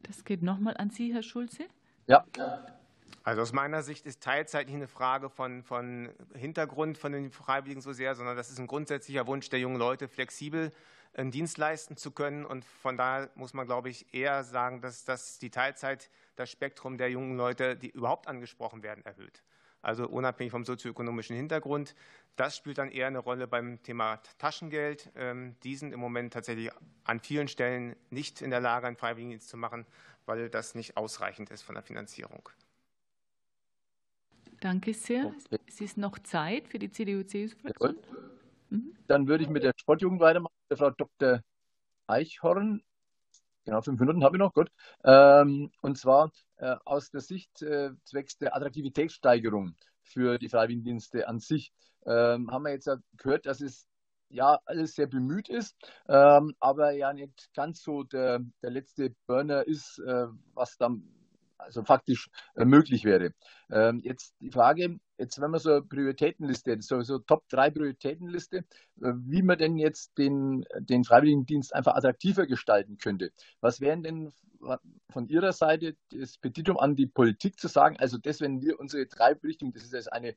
Das 0.00 0.24
geht 0.24 0.42
nochmal 0.42 0.76
an 0.76 0.90
Sie, 0.90 1.14
Herr 1.14 1.22
Schulze. 1.22 1.68
Ja. 2.08 2.26
Also 3.22 3.42
aus 3.42 3.52
meiner 3.52 3.82
Sicht 3.82 4.06
ist 4.06 4.24
Teilzeit 4.24 4.66
nicht 4.66 4.74
eine 4.74 4.88
Frage 4.88 5.30
von, 5.30 5.62
von 5.62 6.10
Hintergrund 6.34 6.98
von 6.98 7.12
den 7.12 7.30
Freiwilligen 7.30 7.80
so 7.80 7.92
sehr, 7.92 8.16
sondern 8.16 8.36
das 8.36 8.50
ist 8.50 8.58
ein 8.58 8.66
grundsätzlicher 8.66 9.28
Wunsch 9.28 9.48
der 9.50 9.60
jungen 9.60 9.78
Leute, 9.78 10.08
flexibel 10.08 10.72
einen 11.14 11.30
Dienst 11.30 11.58
leisten 11.58 11.96
zu 11.96 12.10
können. 12.10 12.44
Und 12.44 12.64
von 12.64 12.96
daher 12.96 13.30
muss 13.36 13.54
man, 13.54 13.66
glaube 13.66 13.88
ich, 13.88 14.12
eher 14.12 14.42
sagen, 14.42 14.80
dass, 14.80 15.04
dass 15.04 15.38
die 15.38 15.50
Teilzeit 15.50 16.10
das 16.34 16.50
Spektrum 16.50 16.98
der 16.98 17.12
jungen 17.12 17.36
Leute, 17.36 17.76
die 17.76 17.90
überhaupt 17.90 18.26
angesprochen 18.26 18.82
werden, 18.82 19.04
erhöht 19.04 19.44
also 19.82 20.08
unabhängig 20.08 20.52
vom 20.52 20.64
sozioökonomischen 20.64 21.36
Hintergrund. 21.36 21.94
Das 22.36 22.56
spielt 22.56 22.78
dann 22.78 22.90
eher 22.90 23.08
eine 23.08 23.18
Rolle 23.18 23.46
beim 23.46 23.82
Thema 23.82 24.16
Taschengeld. 24.38 25.10
Ähm, 25.16 25.56
die 25.64 25.76
sind 25.76 25.92
im 25.92 26.00
Moment 26.00 26.32
tatsächlich 26.32 26.70
an 27.04 27.20
vielen 27.20 27.48
Stellen 27.48 27.96
nicht 28.10 28.40
in 28.40 28.50
der 28.50 28.60
Lage, 28.60 28.86
einen 28.86 28.96
Freiwilligendienst 28.96 29.48
zu 29.48 29.56
machen, 29.56 29.84
weil 30.24 30.48
das 30.48 30.74
nicht 30.74 30.96
ausreichend 30.96 31.50
ist 31.50 31.62
von 31.62 31.74
der 31.74 31.82
Finanzierung. 31.82 32.48
Danke 34.60 34.94
sehr. 34.94 35.34
Es 35.66 35.80
ist 35.80 35.98
noch 35.98 36.20
Zeit 36.20 36.68
für 36.68 36.78
die 36.78 36.90
CDU-CSU-Fraktion. 36.90 37.96
Dann 39.08 39.26
würde 39.26 39.44
ich 39.44 39.50
mit 39.50 39.64
der 39.64 39.72
Sportjugend 39.76 40.20
weitermachen. 40.20 40.54
Der 40.70 40.76
Frau 40.76 40.90
Dr. 40.90 41.42
Eichhorn. 42.06 42.82
Genau, 43.64 43.80
fünf 43.80 44.00
Minuten 44.00 44.24
habe 44.24 44.36
ich 44.36 44.40
noch, 44.40 44.52
gut. 44.54 44.70
Ähm, 45.04 45.70
und 45.82 45.96
zwar 45.96 46.32
äh, 46.56 46.76
aus 46.84 47.10
der 47.10 47.20
Sicht 47.20 47.62
äh, 47.62 47.90
zwecks 48.04 48.36
der 48.38 48.56
Attraktivitätssteigerung 48.56 49.76
für 50.02 50.38
die 50.38 50.48
Freiwilligendienste 50.48 51.28
an 51.28 51.38
sich 51.38 51.72
ähm, 52.04 52.50
haben 52.50 52.64
wir 52.64 52.72
jetzt 52.72 52.90
gehört, 53.16 53.46
dass 53.46 53.60
es 53.60 53.86
ja 54.28 54.58
alles 54.64 54.94
sehr 54.94 55.06
bemüht 55.06 55.48
ist, 55.48 55.76
ähm, 56.08 56.54
aber 56.58 56.90
ja 56.92 57.12
nicht 57.12 57.50
ganz 57.54 57.82
so 57.82 58.02
der, 58.02 58.40
der 58.62 58.70
letzte 58.70 59.14
Burner 59.26 59.66
ist, 59.66 59.98
äh, 60.00 60.26
was 60.54 60.76
dann 60.78 61.04
also 61.62 61.84
faktisch 61.84 62.28
äh, 62.56 62.64
möglich 62.64 63.04
wäre. 63.04 63.32
Ähm, 63.70 64.00
jetzt 64.04 64.34
die 64.40 64.50
Frage, 64.50 64.98
jetzt 65.18 65.40
wenn 65.40 65.50
man 65.50 65.60
so 65.60 65.70
eine 65.70 65.82
Prioritätenliste, 65.82 66.76
so, 66.80 67.02
so 67.02 67.18
Top 67.18 67.48
3 67.48 67.70
Prioritätenliste, 67.70 68.58
äh, 68.58 68.64
wie 69.00 69.42
man 69.42 69.58
denn 69.58 69.76
jetzt 69.76 70.16
den, 70.18 70.64
den 70.78 71.04
Freiwilligendienst 71.04 71.74
einfach 71.74 71.94
attraktiver 71.94 72.46
gestalten 72.46 72.98
könnte. 72.98 73.32
Was 73.60 73.80
wären 73.80 74.02
denn 74.02 74.32
von 75.10 75.26
Ihrer 75.28 75.52
Seite 75.52 75.96
das 76.10 76.38
Petitum 76.38 76.78
an 76.78 76.96
die 76.96 77.06
Politik 77.06 77.58
zu 77.58 77.68
sagen, 77.68 77.96
also 77.98 78.18
das, 78.18 78.40
wenn 78.40 78.62
wir 78.62 78.78
unsere 78.78 79.06
drei 79.06 79.32
Richtungen, 79.32 79.72
das 79.72 79.82
ist 79.82 79.92
jetzt 79.92 80.12
eine 80.12 80.36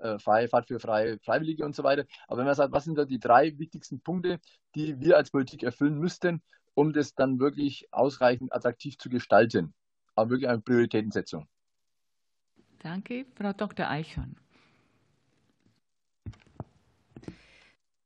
äh, 0.00 0.18
freie 0.18 0.48
Fahrt 0.48 0.66
für 0.66 0.80
freie 0.80 1.18
Freiwillige 1.20 1.64
und 1.64 1.74
so 1.76 1.84
weiter, 1.84 2.04
aber 2.26 2.38
wenn 2.38 2.46
man 2.46 2.54
sagt, 2.54 2.72
was 2.72 2.84
sind 2.84 2.96
da 2.96 3.04
die 3.04 3.20
drei 3.20 3.56
wichtigsten 3.58 4.00
Punkte, 4.00 4.40
die 4.74 4.98
wir 5.00 5.16
als 5.16 5.30
Politik 5.30 5.62
erfüllen 5.62 5.98
müssten, 5.98 6.42
um 6.74 6.92
das 6.92 7.14
dann 7.14 7.38
wirklich 7.38 7.86
ausreichend 7.92 8.52
attraktiv 8.52 8.98
zu 8.98 9.08
gestalten? 9.08 9.74
Aber 10.14 10.30
wirklich 10.30 10.48
eine 10.48 10.60
Prioritätensetzung. 10.60 11.46
Danke, 12.78 13.26
Frau 13.34 13.52
Dr. 13.52 13.88
Eichhorn. 13.88 14.36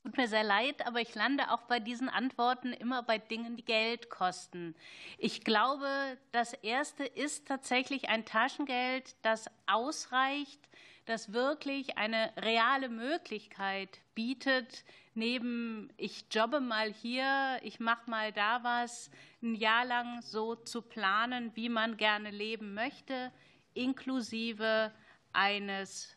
Tut 0.05 0.17
mir 0.17 0.29
sehr 0.29 0.45
leid, 0.45 0.87
aber 0.87 1.03
ich 1.03 1.15
lande 1.15 1.51
auch 1.51 1.63
bei 1.65 1.81
diesen 1.81 2.09
Antworten 2.09 2.73
immer 2.73 3.03
bei 3.03 3.19
Dingen, 3.19 3.57
die 3.57 3.65
Geld 3.65 4.09
kosten. 4.09 4.75
Ich 5.19 5.45
glaube, 5.45 6.17
das 6.33 6.55
Erste 6.55 7.05
ist 7.05 7.47
tatsächlich 7.47 8.09
ein 8.09 8.25
Taschengeld, 8.25 9.17
das 9.21 9.51
ausreicht, 9.67 10.61
das 11.05 11.33
wirklich 11.35 11.99
eine 11.99 12.33
reale 12.39 12.89
Möglichkeit 12.89 14.01
bietet, 14.15 14.85
neben 15.15 15.93
ich 15.97 16.25
jobbe 16.31 16.61
mal 16.61 16.91
hier, 16.91 17.59
ich 17.63 17.79
mache 17.79 18.09
mal 18.09 18.33
da 18.33 18.63
was, 18.63 19.11
ein 19.43 19.55
Jahr 19.55 19.85
lang 19.85 20.21
so 20.23 20.57
zu 20.57 20.83
planen, 20.83 21.53
wie 21.55 21.69
man 21.69 21.97
gerne 21.97 22.31
leben 22.31 22.75
möchte, 22.75 23.31
inklusive 23.75 24.93
eines 25.33 26.17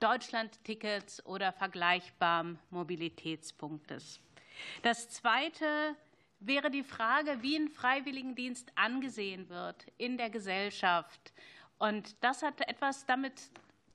Deutschlandtickets 0.00 1.24
oder 1.24 1.52
vergleichbaren 1.52 2.58
Mobilitätspunktes. 2.70 4.20
Das 4.82 5.08
Zweite 5.08 5.96
wäre 6.40 6.70
die 6.70 6.82
Frage, 6.82 7.38
wie 7.42 7.56
ein 7.56 7.68
Freiwilligendienst 7.68 8.72
angesehen 8.74 9.48
wird 9.48 9.86
in 9.96 10.18
der 10.18 10.30
Gesellschaft. 10.30 11.32
Und 11.78 12.16
das 12.22 12.42
hat 12.42 12.60
etwas 12.68 13.06
damit 13.06 13.40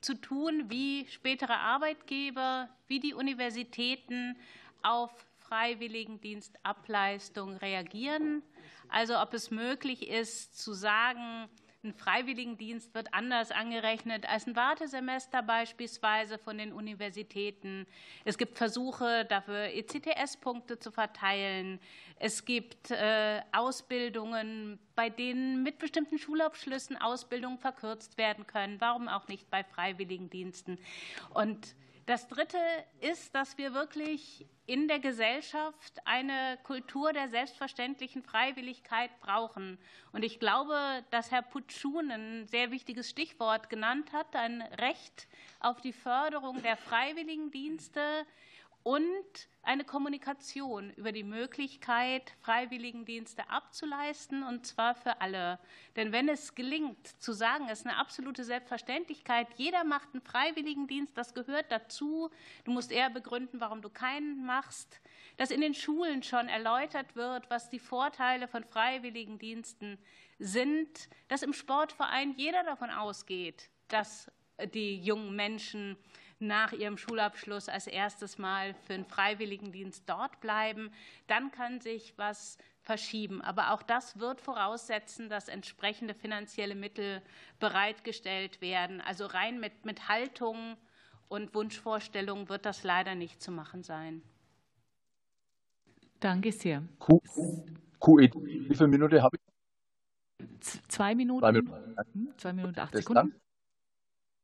zu 0.01 0.15
tun, 0.15 0.69
wie 0.69 1.07
spätere 1.07 1.57
Arbeitgeber, 1.57 2.69
wie 2.87 2.99
die 2.99 3.13
Universitäten 3.13 4.35
auf 4.83 5.11
Freiwilligendienstableistung 5.39 7.55
reagieren. 7.57 8.43
Also 8.89 9.19
ob 9.19 9.33
es 9.33 9.51
möglich 9.51 10.07
ist 10.07 10.57
zu 10.57 10.73
sagen, 10.73 11.49
ein 11.85 11.93
Freiwilligendienst 11.93 12.93
wird 12.95 13.13
anders 13.13 13.51
angerechnet 13.51 14.27
als 14.27 14.47
ein 14.47 14.55
Wartesemester 14.55 15.43
beispielsweise 15.43 16.39
von 16.39 16.57
den 16.57 16.73
Universitäten. 16.73 17.85
Es 18.25 18.37
gibt 18.37 18.57
Versuche, 18.57 19.25
dafür 19.25 19.67
ECTS-Punkte 19.67 20.79
zu 20.79 20.91
verteilen. 20.91 21.79
Es 22.17 22.43
gibt 22.45 22.89
äh, 22.91 23.41
Ausbildungen, 23.51 24.79
bei 24.95 25.09
denen 25.09 25.61
mit 25.63 25.77
bestimmten 25.77 26.17
Schulabschlüssen 26.17 26.97
Ausbildungen 26.97 27.59
verkürzt 27.59 28.17
werden 28.17 28.47
können. 28.47 28.81
Warum 28.81 29.07
auch 29.07 29.27
nicht 29.27 29.49
bei 29.51 29.63
Freiwilligendiensten? 29.63 30.79
Und 31.33 31.75
das 32.05 32.27
Dritte 32.27 32.57
ist, 33.01 33.33
dass 33.33 33.57
wir 33.57 33.73
wirklich 33.73 34.45
in 34.67 34.87
der 34.87 34.99
Gesellschaft 34.99 35.93
eine 36.05 36.57
Kultur 36.63 37.13
der 37.13 37.29
selbstverständlichen 37.29 38.23
Freiwilligkeit 38.23 39.11
brauchen. 39.19 39.77
Und 40.11 40.23
ich 40.23 40.39
glaube, 40.39 41.03
dass 41.09 41.31
Herr 41.31 41.41
Putschun 41.41 42.11
ein 42.11 42.47
sehr 42.47 42.71
wichtiges 42.71 43.09
Stichwort 43.09 43.69
genannt 43.69 44.11
hat, 44.13 44.35
ein 44.35 44.61
Recht 44.61 45.27
auf 45.59 45.81
die 45.81 45.93
Förderung 45.93 46.61
der 46.61 46.77
Freiwilligendienste 46.77 48.25
und 48.85 49.47
eine 49.63 49.83
Kommunikation 49.83 50.91
über 50.91 51.11
die 51.11 51.23
Möglichkeit, 51.23 52.33
Freiwilligendienste 52.41 53.49
abzuleisten, 53.49 54.43
und 54.43 54.67
zwar 54.67 54.93
für 54.93 55.21
alle. 55.21 55.57
Denn 55.95 56.11
wenn 56.11 56.29
es 56.29 56.53
gelingt, 56.53 57.07
zu 57.19 57.33
sagen, 57.33 57.65
es 57.67 57.79
ist 57.79 57.87
eine 57.87 57.97
absolute 57.97 58.43
Selbstverständlichkeit, 58.43 59.47
jeder 59.55 59.83
macht 59.83 60.09
einen 60.13 60.21
Freiwilligendienst, 60.21 61.17
das 61.17 61.33
gehört 61.33 61.71
dazu, 61.71 62.29
du 62.63 62.71
musst 62.71 62.91
eher 62.91 63.09
begründen, 63.09 63.59
warum 63.59 63.81
du 63.81 63.89
keinen 63.89 64.45
machst, 64.45 65.01
dass 65.37 65.49
in 65.49 65.61
den 65.61 65.73
Schulen 65.73 66.21
schon 66.21 66.47
erläutert 66.47 67.15
wird, 67.15 67.49
was 67.49 67.71
die 67.71 67.79
Vorteile 67.79 68.47
von 68.47 68.63
Freiwilligendiensten 68.63 69.97
sind, 70.37 71.09
dass 71.27 71.41
im 71.41 71.53
Sportverein 71.53 72.35
jeder 72.37 72.63
davon 72.63 72.91
ausgeht, 72.91 73.71
dass 73.87 74.31
die 74.75 75.01
jungen 75.01 75.35
Menschen 75.35 75.97
nach 76.39 76.73
ihrem 76.73 76.97
Schulabschluss 76.97 77.69
als 77.69 77.87
erstes 77.87 78.37
Mal 78.37 78.73
für 78.85 78.93
einen 78.93 79.05
Freiwilligendienst 79.05 80.03
dort 80.07 80.39
bleiben. 80.41 80.91
Dann 81.27 81.51
kann 81.51 81.79
sich 81.81 82.13
was 82.17 82.57
verschieben. 82.81 83.41
Aber 83.41 83.71
auch 83.71 83.81
das 83.81 84.19
wird 84.19 84.41
voraussetzen, 84.41 85.29
dass 85.29 85.47
entsprechende 85.47 86.13
finanzielle 86.13 86.75
Mittel 86.75 87.21
bereitgestellt 87.59 88.61
werden. 88.61 89.01
Also 89.01 89.25
rein 89.25 89.59
mit, 89.59 89.85
mit 89.85 90.07
Haltung 90.07 90.77
und 91.27 91.53
Wunschvorstellungen 91.55 92.49
wird 92.49 92.65
das 92.65 92.83
leider 92.83 93.15
nicht 93.15 93.41
zu 93.41 93.51
machen 93.51 93.83
sein. 93.83 94.21
Danke 96.19 96.51
sehr. 96.51 96.83
Q, 96.99 97.21
QED, 97.99 98.35
wie 98.35 98.75
viele 98.75 98.87
Minuten 98.87 99.21
habe 99.21 99.37
ich? 99.37 99.45
Zwei 100.87 101.15
Minuten. 101.15 101.41
Zwei 101.41 101.51
Minuten, 101.51 101.97
hm, 102.13 102.33
Zwei 102.37 102.53
Minuten 102.53 102.79
acht 102.79 102.95
Sekunden. 102.95 103.35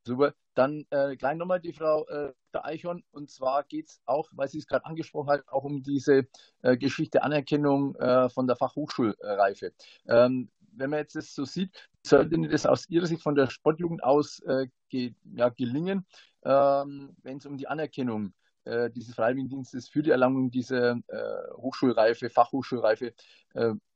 Super. 0.03 0.33
Dann 0.55 0.85
äh, 0.89 1.15
gleich 1.15 1.37
nochmal 1.37 1.59
die 1.59 1.73
Frau 1.73 2.05
äh, 2.07 2.33
Eichhorn. 2.53 3.03
Und 3.11 3.29
zwar 3.29 3.63
geht 3.63 3.87
es 3.87 4.01
auch, 4.05 4.29
weil 4.33 4.47
sie 4.47 4.57
es 4.57 4.67
gerade 4.67 4.85
angesprochen 4.85 5.29
hat, 5.29 5.47
auch 5.47 5.63
um 5.63 5.83
diese 5.83 6.27
äh, 6.61 6.75
Geschichte 6.75 7.23
Anerkennung 7.23 7.95
äh, 7.95 8.29
von 8.29 8.47
der 8.47 8.55
Fachhochschulreife. 8.55 9.73
Ähm, 10.07 10.49
wenn 10.73 10.89
man 10.89 10.99
jetzt 10.99 11.15
das 11.15 11.35
so 11.35 11.45
sieht, 11.45 11.89
sollte 12.05 12.39
das 12.49 12.65
aus 12.65 12.89
Ihrer 12.89 13.05
Sicht 13.05 13.21
von 13.21 13.35
der 13.35 13.49
Sportjugend 13.49 14.03
aus 14.03 14.39
äh, 14.39 14.67
ge, 14.89 15.13
ja, 15.33 15.49
gelingen, 15.49 16.05
ähm, 16.43 17.15
wenn 17.21 17.37
es 17.37 17.45
um 17.45 17.57
die 17.57 17.67
Anerkennung 17.67 18.33
äh, 18.63 18.89
dieses 18.89 19.15
Freiwilligendienstes 19.15 19.89
für 19.89 20.01
die 20.01 20.11
Erlangung 20.11 20.49
dieser 20.49 20.97
äh, 21.07 21.53
Hochschulreife, 21.57 22.29
Fachhochschulreife 22.29 23.13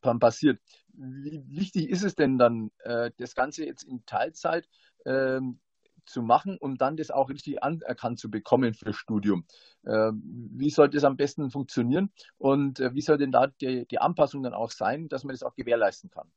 passiert. 0.02 0.60
Wie 0.90 1.42
wichtig 1.48 1.90
ist 1.90 2.04
es 2.04 2.14
denn 2.14 2.38
dann, 2.38 2.72
das 2.84 3.36
Ganze 3.36 3.66
jetzt 3.66 3.84
in 3.84 4.06
Teilzeit 4.06 4.68
ähm, 5.06 5.62
zu 6.06 6.22
machen, 6.22 6.58
um 6.60 6.78
dann 6.78 6.98
das 6.98 7.12
auch 7.12 7.30
richtig 7.30 7.64
anerkannt 7.64 8.20
zu 8.20 8.30
bekommen 8.30 8.74
für 8.74 8.86
das 8.86 8.96
Studium. 8.96 9.46
Ähm, 9.86 10.22
wie 10.54 10.70
sollte 10.70 10.98
es 10.98 11.04
am 11.04 11.18
besten 11.18 11.52
funktionieren 11.52 12.12
und 12.38 12.80
äh, 12.80 12.94
wie 12.94 13.02
soll 13.02 13.18
denn 13.18 13.32
da 13.32 13.48
die, 13.48 13.86
die 13.86 14.00
Anpassung 14.00 14.44
dann 14.44 14.54
auch 14.54 14.72
sein, 14.72 15.08
dass 15.10 15.24
man 15.24 15.34
das 15.34 15.44
auch 15.44 15.56
gewährleisten 15.56 16.10
kann? 16.10 16.32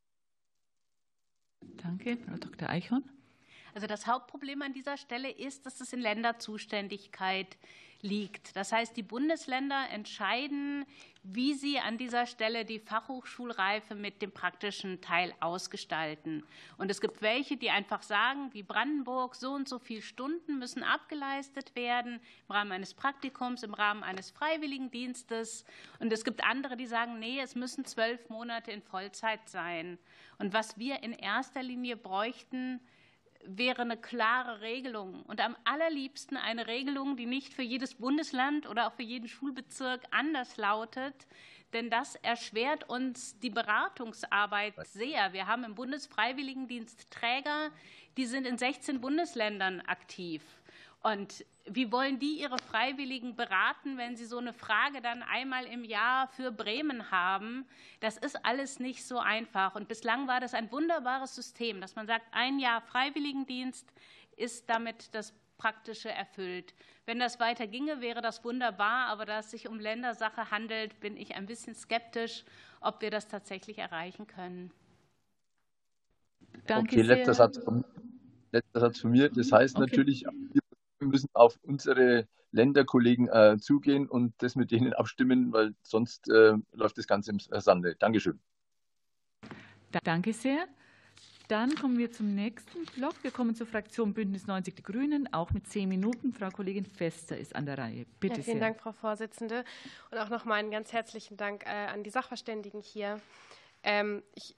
Danke, 1.61 2.17
Frau 2.17 2.37
Dr. 2.37 2.69
Eichhorn. 2.69 3.05
Also 3.75 3.87
das 3.87 4.07
Hauptproblem 4.07 4.63
an 4.63 4.73
dieser 4.73 4.97
Stelle 4.97 5.31
ist, 5.31 5.67
dass 5.67 5.81
es 5.81 5.93
in 5.93 6.01
Länderzuständigkeit 6.01 7.59
liegt. 8.01 8.57
Das 8.57 8.73
heißt, 8.73 8.97
die 8.97 9.03
Bundesländer 9.03 9.89
entscheiden, 9.91 10.87
wie 11.23 11.53
sie 11.55 11.79
an 11.79 11.99
dieser 11.99 12.27
Stelle 12.27 12.65
die 12.65 12.79
Fachhochschulreife 12.79 13.95
mit 13.95 14.23
dem 14.23 14.31
praktischen 14.31 15.01
Teil 15.01 15.35
ausgestalten. 15.41 16.45
Und 16.79 16.91
es 16.91 17.01
gibt 17.01 17.23
welche, 17.23 17.57
die 17.57 17.71
einfach 17.71 18.03
sagen, 18.03 18.53
wie 18.55 18.63
Brandenburg, 18.63 19.35
so 19.35 19.53
und 19.53 19.69
so 19.69 19.79
viele 19.79 20.03
Stunden 20.03 20.59
müssen 20.59 20.83
abgeleistet 20.83 21.75
werden 21.75 22.21
im 22.49 22.55
Rahmen 22.55 22.73
eines 22.73 22.95
Praktikums, 22.95 23.63
im 23.63 23.75
Rahmen 23.75 24.05
eines 24.05 24.31
Freiwilligendienstes. 24.31 25.65
Und 25.99 26.13
es 26.13 26.25
gibt 26.25 26.45
andere, 26.45 26.77
die 26.77 26.87
sagen, 26.87 27.19
nee, 27.19 27.41
es 27.41 27.57
müssen 27.57 27.85
zwölf 27.85 28.29
Monate 28.31 28.71
in 28.71 28.83
Vollzeit 28.83 29.49
sein. 29.49 29.99
Und 30.39 30.53
was 30.53 30.79
wir 30.79 31.03
in 31.03 31.13
erster 31.13 31.63
Linie 31.63 31.97
bräuchten, 31.97 32.81
wäre 33.45 33.83
eine 33.83 33.97
klare 33.97 34.61
Regelung 34.61 35.23
und 35.23 35.41
am 35.41 35.57
allerliebsten 35.65 36.37
eine 36.37 36.67
Regelung, 36.67 37.17
die 37.17 37.27
nicht 37.27 37.55
für 37.55 37.63
jedes 37.63 37.95
Bundesland 37.95 38.69
oder 38.69 38.87
auch 38.87 38.93
für 38.93 39.03
jeden 39.03 39.29
Schulbezirk 39.29 40.03
anders 40.11 40.57
lautet. 40.57 41.15
Denn 41.73 41.91
das 41.91 42.15
erschwert 42.17 42.89
uns 42.89 43.39
die 43.41 43.51
Beratungsarbeit 43.51 44.75
sehr. 44.87 45.33
Wir 45.33 45.47
haben 45.47 45.65
im 45.65 45.75
Bundesfreiwilligendienst 45.75 47.11
Träger, 47.11 47.71
die 48.17 48.27
sind 48.27 48.47
in 48.47 48.57
16 48.57 49.01
Bundesländern 49.01 49.81
aktiv. 49.83 50.43
Und 51.03 51.45
wie 51.65 51.93
wollen 51.93 52.19
die 52.19 52.41
ihre 52.41 52.59
Freiwilligen 52.59 53.37
beraten, 53.37 53.99
wenn 53.99 54.17
sie 54.17 54.25
so 54.25 54.39
eine 54.39 54.53
Frage 54.53 55.01
dann 55.01 55.23
einmal 55.23 55.65
im 55.67 55.85
Jahr 55.85 56.29
für 56.29 56.51
Bremen 56.51 57.11
haben? 57.11 57.67
Das 58.01 58.17
ist 58.17 58.45
alles 58.45 58.81
nicht 58.81 59.05
so 59.05 59.19
einfach. 59.19 59.75
Und 59.75 59.89
bislang 59.89 60.27
war 60.27 60.41
das 60.41 60.55
ein 60.55 60.73
wunderbares 60.73 61.35
System, 61.35 61.81
dass 61.81 61.95
man 61.95 62.07
sagt, 62.07 62.27
ein 62.33 62.59
Jahr 62.59 62.81
Freiwilligendienst 62.81 63.87
ist 64.37 64.69
damit 64.69 65.15
das 65.15 65.35
Praktische 65.59 66.11
erfüllt. 66.11 66.75
Wenn 67.05 67.19
das 67.19 67.41
weiter 67.41 67.67
ginge, 67.67 68.01
wäre 68.01 68.23
das 68.23 68.45
wunderbar, 68.45 69.09
aber 69.09 69.27
da 69.27 69.41
es 69.41 69.51
sich 69.51 69.69
um 69.69 69.81
Ländersache 69.81 70.51
handelt, 70.51 71.01
bin 71.01 71.17
ich 71.17 71.35
ein 71.35 71.47
bisschen 71.47 71.75
skeptisch, 71.75 72.45
ob 72.81 73.03
wir 73.03 73.11
das 73.11 73.29
tatsächlich 73.29 73.79
erreichen 73.79 74.27
können. 74.27 74.71
Danke 76.67 76.97
okay, 76.97 77.03
letzter 77.03 77.35
Satz, 77.35 77.59
von, 77.59 77.85
letzter 78.53 78.81
Satz 78.81 79.01
von 79.01 79.11
mir. 79.11 79.29
Das 79.31 79.51
heißt 79.51 79.77
okay. 79.77 79.87
natürlich, 79.87 80.27
wir 80.99 81.09
müssen 81.09 81.29
auf 81.33 81.59
unsere 81.63 82.27
Länderkollegen 82.51 83.29
äh, 83.29 83.59
zugehen 83.61 84.09
und 84.09 84.35
das 84.39 84.57
mit 84.57 84.71
denen 84.71 84.93
abstimmen, 84.95 85.53
weil 85.53 85.75
sonst 85.83 86.29
äh, 86.31 86.55
läuft 86.73 86.99
das 86.99 87.07
Ganze 87.07 87.33
im 87.33 87.39
Sande. 87.39 87.97
Dankeschön. 87.97 88.41
Danke 89.91 90.33
sehr. 90.33 90.67
Dann 91.49 91.75
kommen 91.77 91.97
wir 91.97 92.13
zum 92.13 92.35
nächsten 92.35 92.85
Block. 92.95 93.15
Wir 93.23 93.31
kommen 93.31 93.55
zur 93.55 93.67
Fraktion 93.67 94.13
Bündnis 94.13 94.47
90 94.47 94.75
Die 94.75 94.83
Grünen, 94.83 95.33
auch 95.33 95.51
mit 95.51 95.67
zehn 95.67 95.89
Minuten. 95.89 96.35
Frau 96.35 96.51
Kollegin 96.51 96.85
Fester 96.85 97.39
ist 97.39 97.57
an 97.57 97.65
der 97.65 97.79
Reihe. 97.79 98.05
Bitte 98.21 98.37
ja, 98.37 98.43
vielen 98.43 98.59
sehr. 98.59 98.69
Dank, 98.69 98.81
Frau 98.81 98.93
Vorsitzende. 98.93 99.65
Und 100.11 100.19
auch 100.19 100.29
nochmal 100.29 100.59
einen 100.59 100.71
ganz 100.71 100.93
herzlichen 100.93 101.39
Dank 101.39 101.65
äh, 101.65 101.71
an 101.71 102.05
die 102.05 102.11
Sachverständigen 102.11 102.83
hier. 102.83 103.19
Ähm, 103.83 104.23
ich 104.35 104.57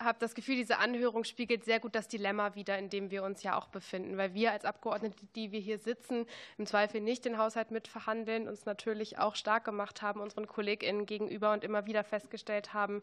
habe 0.00 0.18
das 0.18 0.34
Gefühl, 0.34 0.56
diese 0.56 0.78
Anhörung 0.78 1.24
spiegelt 1.24 1.64
sehr 1.64 1.80
gut 1.80 1.94
das 1.94 2.08
Dilemma 2.08 2.54
wider, 2.54 2.78
in 2.78 2.90
dem 2.90 3.10
wir 3.10 3.22
uns 3.22 3.42
ja 3.42 3.56
auch 3.56 3.68
befinden, 3.68 4.16
weil 4.16 4.34
wir 4.34 4.52
als 4.52 4.64
Abgeordnete, 4.64 5.26
die 5.34 5.52
wir 5.52 5.60
hier 5.60 5.78
sitzen, 5.78 6.26
im 6.58 6.66
Zweifel 6.66 7.00
nicht 7.00 7.24
den 7.24 7.38
Haushalt 7.38 7.70
mitverhandeln, 7.70 8.48
uns 8.48 8.66
natürlich 8.66 9.18
auch 9.18 9.36
stark 9.36 9.64
gemacht 9.64 10.02
haben, 10.02 10.20
unseren 10.20 10.46
KollegInnen 10.46 11.06
gegenüber 11.06 11.52
und 11.52 11.64
immer 11.64 11.86
wieder 11.86 12.04
festgestellt 12.04 12.74
haben, 12.74 13.02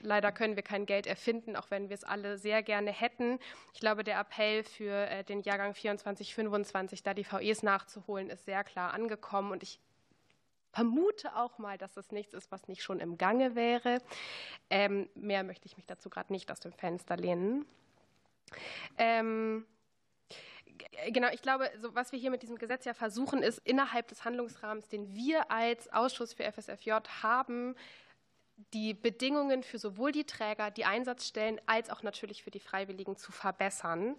leider 0.00 0.32
können 0.32 0.56
wir 0.56 0.62
kein 0.62 0.86
Geld 0.86 1.06
erfinden, 1.06 1.56
auch 1.56 1.70
wenn 1.70 1.88
wir 1.88 1.94
es 1.94 2.04
alle 2.04 2.36
sehr 2.38 2.62
gerne 2.62 2.92
hätten. 2.92 3.38
Ich 3.72 3.80
glaube, 3.80 4.04
der 4.04 4.20
Appell 4.20 4.64
für 4.64 5.08
äh, 5.08 5.24
den 5.24 5.40
Jahrgang 5.42 5.74
24, 5.74 6.34
25, 6.34 7.02
da 7.02 7.14
die 7.14 7.24
VEs 7.24 7.62
nachzuholen, 7.62 8.30
ist 8.30 8.44
sehr 8.44 8.64
klar 8.64 8.92
angekommen 8.92 9.52
und 9.52 9.62
ich 9.62 9.80
vermute 10.78 11.34
auch 11.34 11.58
mal, 11.58 11.76
dass 11.76 11.96
es 11.96 12.12
nichts 12.12 12.34
ist, 12.34 12.52
was 12.52 12.68
nicht 12.68 12.84
schon 12.84 13.00
im 13.00 13.18
Gange 13.18 13.56
wäre. 13.56 14.00
Ähm, 14.70 15.08
mehr 15.16 15.42
möchte 15.42 15.66
ich 15.66 15.76
mich 15.76 15.86
dazu 15.86 16.08
gerade 16.08 16.32
nicht 16.32 16.52
aus 16.52 16.60
dem 16.60 16.72
Fenster 16.72 17.16
lehnen. 17.16 17.66
Ähm, 18.96 19.66
genau, 21.08 21.30
ich 21.32 21.42
glaube, 21.42 21.68
so, 21.82 21.96
was 21.96 22.12
wir 22.12 22.20
hier 22.20 22.30
mit 22.30 22.42
diesem 22.42 22.58
Gesetz 22.58 22.84
ja 22.84 22.94
versuchen, 22.94 23.42
ist 23.42 23.58
innerhalb 23.64 24.06
des 24.06 24.24
Handlungsrahmens, 24.24 24.86
den 24.86 25.12
wir 25.16 25.50
als 25.50 25.92
Ausschuss 25.92 26.32
für 26.32 26.44
FSFJ 26.44 26.92
haben, 27.22 27.74
die 28.74 28.92
Bedingungen 28.92 29.62
für 29.62 29.78
sowohl 29.78 30.12
die 30.12 30.24
Träger, 30.24 30.70
die 30.70 30.84
Einsatzstellen 30.84 31.60
als 31.66 31.90
auch 31.90 32.02
natürlich 32.02 32.42
für 32.42 32.50
die 32.50 32.60
Freiwilligen 32.60 33.16
zu 33.16 33.32
verbessern. 33.32 34.16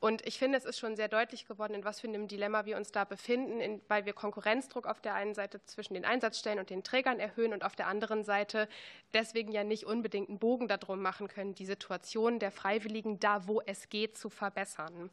Und 0.00 0.26
ich 0.26 0.38
finde, 0.38 0.58
es 0.58 0.64
ist 0.64 0.78
schon 0.78 0.96
sehr 0.96 1.08
deutlich 1.08 1.46
geworden, 1.46 1.74
in 1.74 1.84
was 1.84 2.00
für 2.00 2.08
einem 2.08 2.26
Dilemma 2.26 2.64
wir 2.64 2.76
uns 2.76 2.90
da 2.90 3.04
befinden, 3.04 3.60
in, 3.60 3.80
weil 3.88 4.04
wir 4.06 4.12
Konkurrenzdruck 4.12 4.86
auf 4.86 5.00
der 5.00 5.14
einen 5.14 5.34
Seite 5.34 5.62
zwischen 5.64 5.94
den 5.94 6.04
Einsatzstellen 6.04 6.58
und 6.58 6.70
den 6.70 6.82
Trägern 6.82 7.20
erhöhen 7.20 7.52
und 7.52 7.64
auf 7.64 7.76
der 7.76 7.86
anderen 7.86 8.24
Seite 8.24 8.68
deswegen 9.12 9.52
ja 9.52 9.62
nicht 9.62 9.84
unbedingt 9.84 10.28
einen 10.28 10.38
Bogen 10.38 10.68
darum 10.68 11.00
machen 11.02 11.28
können, 11.28 11.54
die 11.54 11.66
Situation 11.66 12.38
der 12.38 12.50
Freiwilligen 12.50 13.20
da, 13.20 13.46
wo 13.46 13.60
es 13.60 13.88
geht, 13.88 14.16
zu 14.16 14.30
verbessern. 14.30 15.10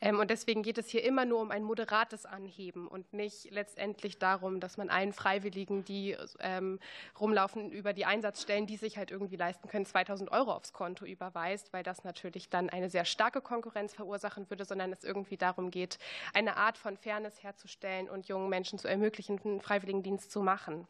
Ähm, 0.00 0.18
und 0.18 0.30
deswegen 0.30 0.62
geht 0.62 0.78
es 0.78 0.88
hier 0.88 1.04
immer 1.04 1.24
nur 1.24 1.40
um 1.40 1.50
ein 1.50 1.62
moderates 1.62 2.26
Anheben 2.26 2.88
und 2.88 3.12
nicht 3.12 3.50
letztendlich 3.50 4.18
darum, 4.18 4.60
dass 4.60 4.76
man 4.76 4.88
allen 4.88 5.12
Freiwilligen, 5.12 5.84
die 5.84 6.16
ähm, 6.40 6.80
rumlaufen, 7.20 7.70
über 7.70 7.92
die 7.92 8.04
Einsatzstellen, 8.14 8.66
die 8.66 8.76
sich 8.76 8.96
halt 8.96 9.10
irgendwie 9.10 9.34
leisten 9.34 9.68
können, 9.68 9.84
2000 9.84 10.30
Euro 10.30 10.52
aufs 10.52 10.72
Konto 10.72 11.04
überweist, 11.04 11.72
weil 11.72 11.82
das 11.82 12.04
natürlich 12.04 12.48
dann 12.48 12.70
eine 12.70 12.88
sehr 12.88 13.04
starke 13.04 13.40
Konkurrenz 13.40 13.92
verursachen 13.92 14.48
würde, 14.50 14.64
sondern 14.64 14.92
es 14.92 15.02
irgendwie 15.02 15.36
darum 15.36 15.72
geht, 15.72 15.98
eine 16.32 16.56
Art 16.56 16.78
von 16.78 16.96
Fairness 16.96 17.42
herzustellen 17.42 18.08
und 18.08 18.28
jungen 18.28 18.48
Menschen 18.48 18.78
zu 18.78 18.86
ermöglichen, 18.86 19.40
einen 19.44 19.60
Freiwilligendienst 19.60 20.30
zu 20.30 20.42
machen. 20.42 20.86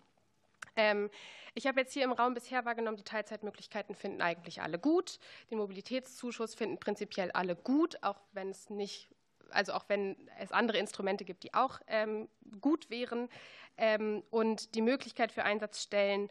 Ähm, 0.76 1.08
ich 1.54 1.66
habe 1.66 1.80
jetzt 1.80 1.94
hier 1.94 2.04
im 2.04 2.12
Raum 2.12 2.34
bisher 2.34 2.64
wahrgenommen, 2.66 2.98
die 2.98 3.04
Teilzeitmöglichkeiten 3.04 3.94
finden 3.94 4.20
eigentlich 4.20 4.60
alle 4.60 4.78
gut. 4.78 5.18
Den 5.50 5.58
Mobilitätszuschuss 5.58 6.54
finden 6.54 6.78
prinzipiell 6.78 7.30
alle 7.30 7.56
gut, 7.56 8.02
auch 8.02 8.20
wenn 8.32 8.50
es 8.50 8.68
nicht 8.68 9.08
also 9.50 9.72
auch 9.72 9.84
wenn 9.88 10.16
es 10.40 10.50
andere 10.50 10.78
Instrumente 10.78 11.24
gibt, 11.24 11.44
die 11.44 11.54
auch 11.54 11.78
ähm, 11.86 12.28
gut 12.60 12.90
wären. 12.90 13.28
Ähm, 13.76 14.22
und 14.30 14.74
die 14.74 14.82
Möglichkeit 14.82 15.30
für 15.30 15.44
Einsatzstellen, 15.44 16.28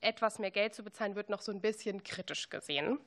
etwas 0.00 0.38
mehr 0.38 0.50
Geld 0.50 0.74
zu 0.74 0.82
bezahlen, 0.82 1.16
wird 1.16 1.30
noch 1.30 1.42
so 1.42 1.52
ein 1.52 1.60
bisschen 1.60 2.02
kritisch 2.04 2.50
gesehen. 2.50 2.98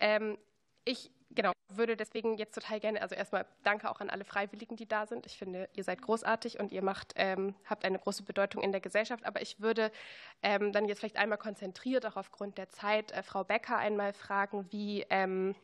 Ähm, 0.00 0.38
ich 0.84 1.10
genau, 1.30 1.52
würde 1.68 1.96
deswegen 1.96 2.36
jetzt 2.36 2.54
total 2.54 2.80
gerne, 2.80 3.02
also 3.02 3.14
erstmal 3.14 3.46
danke 3.62 3.90
auch 3.90 4.00
an 4.00 4.10
alle 4.10 4.24
Freiwilligen, 4.24 4.76
die 4.76 4.86
da 4.86 5.06
sind. 5.06 5.26
Ich 5.26 5.36
finde, 5.38 5.68
ihr 5.74 5.84
seid 5.84 6.02
großartig 6.02 6.58
und 6.58 6.72
ihr 6.72 6.82
macht, 6.82 7.12
ähm, 7.16 7.54
habt 7.66 7.84
eine 7.84 7.98
große 7.98 8.22
Bedeutung 8.22 8.62
in 8.62 8.72
der 8.72 8.80
Gesellschaft. 8.80 9.24
Aber 9.24 9.42
ich 9.42 9.60
würde 9.60 9.92
ähm, 10.42 10.72
dann 10.72 10.86
jetzt 10.86 11.00
vielleicht 11.00 11.16
einmal 11.16 11.38
konzentriert, 11.38 12.06
auch 12.06 12.16
aufgrund 12.16 12.58
der 12.58 12.70
Zeit, 12.70 13.12
äh, 13.12 13.22
Frau 13.22 13.44
Becker 13.44 13.76
einmal 13.76 14.12
fragen, 14.12 14.66
wie 14.70 15.04
ähm, 15.10 15.54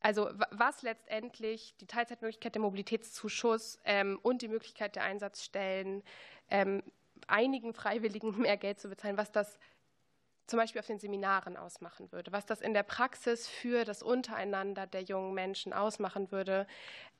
also 0.00 0.30
was 0.50 0.82
letztendlich 0.82 1.76
die 1.80 1.86
Teilzeitmöglichkeit 1.86 2.54
der 2.54 2.62
Mobilitätszuschuss 2.62 3.78
ähm, 3.84 4.18
und 4.22 4.42
die 4.42 4.48
Möglichkeit 4.48 4.96
der 4.96 5.04
Einsatzstellen, 5.04 6.02
ähm, 6.50 6.82
einigen 7.32 7.74
Freiwilligen 7.74 8.38
mehr 8.40 8.56
Geld 8.56 8.80
zu 8.80 8.88
bezahlen, 8.88 9.16
was 9.16 9.32
das 9.32 9.58
zum 10.46 10.58
Beispiel 10.58 10.80
auf 10.80 10.86
den 10.86 10.98
Seminaren 10.98 11.56
ausmachen 11.56 12.10
würde, 12.12 12.32
was 12.32 12.44
das 12.44 12.60
in 12.60 12.74
der 12.74 12.82
Praxis 12.82 13.48
für 13.48 13.84
das 13.84 14.02
Untereinander 14.02 14.86
der 14.86 15.02
jungen 15.02 15.34
Menschen 15.34 15.72
ausmachen 15.72 16.30
würde, 16.30 16.66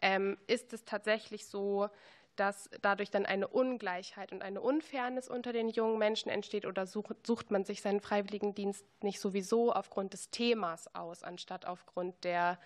ähm, 0.02 0.36
ist 0.48 0.72
es 0.72 0.84
tatsächlich 0.84 1.46
so, 1.46 1.88
dass 2.36 2.70
dadurch 2.80 3.10
dann 3.10 3.26
eine 3.26 3.46
Ungleichheit 3.46 4.32
und 4.32 4.42
eine 4.42 4.60
Unfairness 4.60 5.28
unter 5.28 5.52
den 5.52 5.68
jungen 5.68 5.98
Menschen 5.98 6.30
entsteht 6.30 6.66
oder 6.66 6.86
sucht, 6.86 7.50
man 7.50 7.64
sich 7.64 7.82
seinen 7.82 8.00
Freiwilligendienst 8.00 8.84
nicht 9.02 9.20
sowieso 9.20 9.72
aufgrund 9.72 10.14
des 10.14 10.30
Themas 10.30 10.94
aus, 10.94 11.22
anstatt 11.22 11.66
aufgrund 11.66 12.24
der 12.24 12.58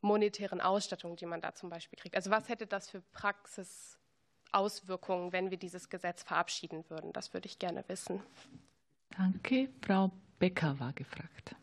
monetären 0.00 0.60
Ausstattung, 0.60 1.16
die 1.16 1.26
man 1.26 1.40
da 1.40 1.54
zum 1.54 1.70
Beispiel 1.70 1.98
kriegt. 1.98 2.16
Also 2.16 2.30
was 2.30 2.48
hätte 2.48 2.66
das 2.66 2.90
für 2.90 3.02
Praxisauswirkungen, 4.50 5.32
wenn 5.32 5.50
wir 5.50 5.58
dieses 5.58 5.88
Gesetz 5.88 6.22
verabschieden 6.22 6.84
würden? 6.88 7.12
Das 7.12 7.32
würde 7.32 7.46
ich 7.46 7.58
gerne 7.58 7.84
wissen. 7.88 8.20
Danke. 9.16 9.68
Frau 9.82 10.10
Becker 10.38 10.78
war 10.78 10.92
gefragt. 10.92 11.54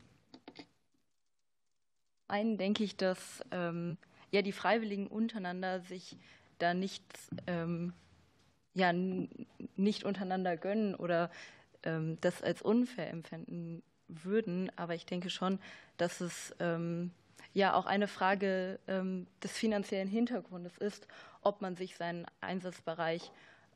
Einen 2.27 2.57
denke 2.57 2.83
ich, 2.83 2.97
dass 2.97 3.43
ähm, 3.51 3.97
ja 4.31 4.41
die 4.41 4.51
Freiwilligen 4.51 5.07
untereinander 5.07 5.79
sich 5.79 6.17
da 6.59 6.73
nicht, 6.73 7.03
ähm, 7.45 7.93
ja, 8.73 8.91
nicht 9.75 10.03
untereinander 10.03 10.57
gönnen 10.57 10.95
oder 10.95 11.31
ähm, 11.83 12.17
das 12.21 12.41
als 12.41 12.61
unfair 12.61 13.09
empfinden 13.09 13.81
würden. 14.07 14.71
Aber 14.75 14.93
ich 14.93 15.05
denke 15.05 15.29
schon, 15.29 15.59
dass 15.95 16.19
es 16.19 16.53
ähm, 16.59 17.11
ja 17.53 17.73
auch 17.73 17.85
eine 17.85 18.07
Frage 18.07 18.79
ähm, 18.88 19.27
des 19.41 19.51
finanziellen 19.51 20.09
Hintergrundes 20.09 20.77
ist, 20.77 21.07
ob 21.47 21.61
man 21.61 21.75
sich 21.75 21.95
seinen 21.95 22.25
Einsatzbereich 22.41 23.31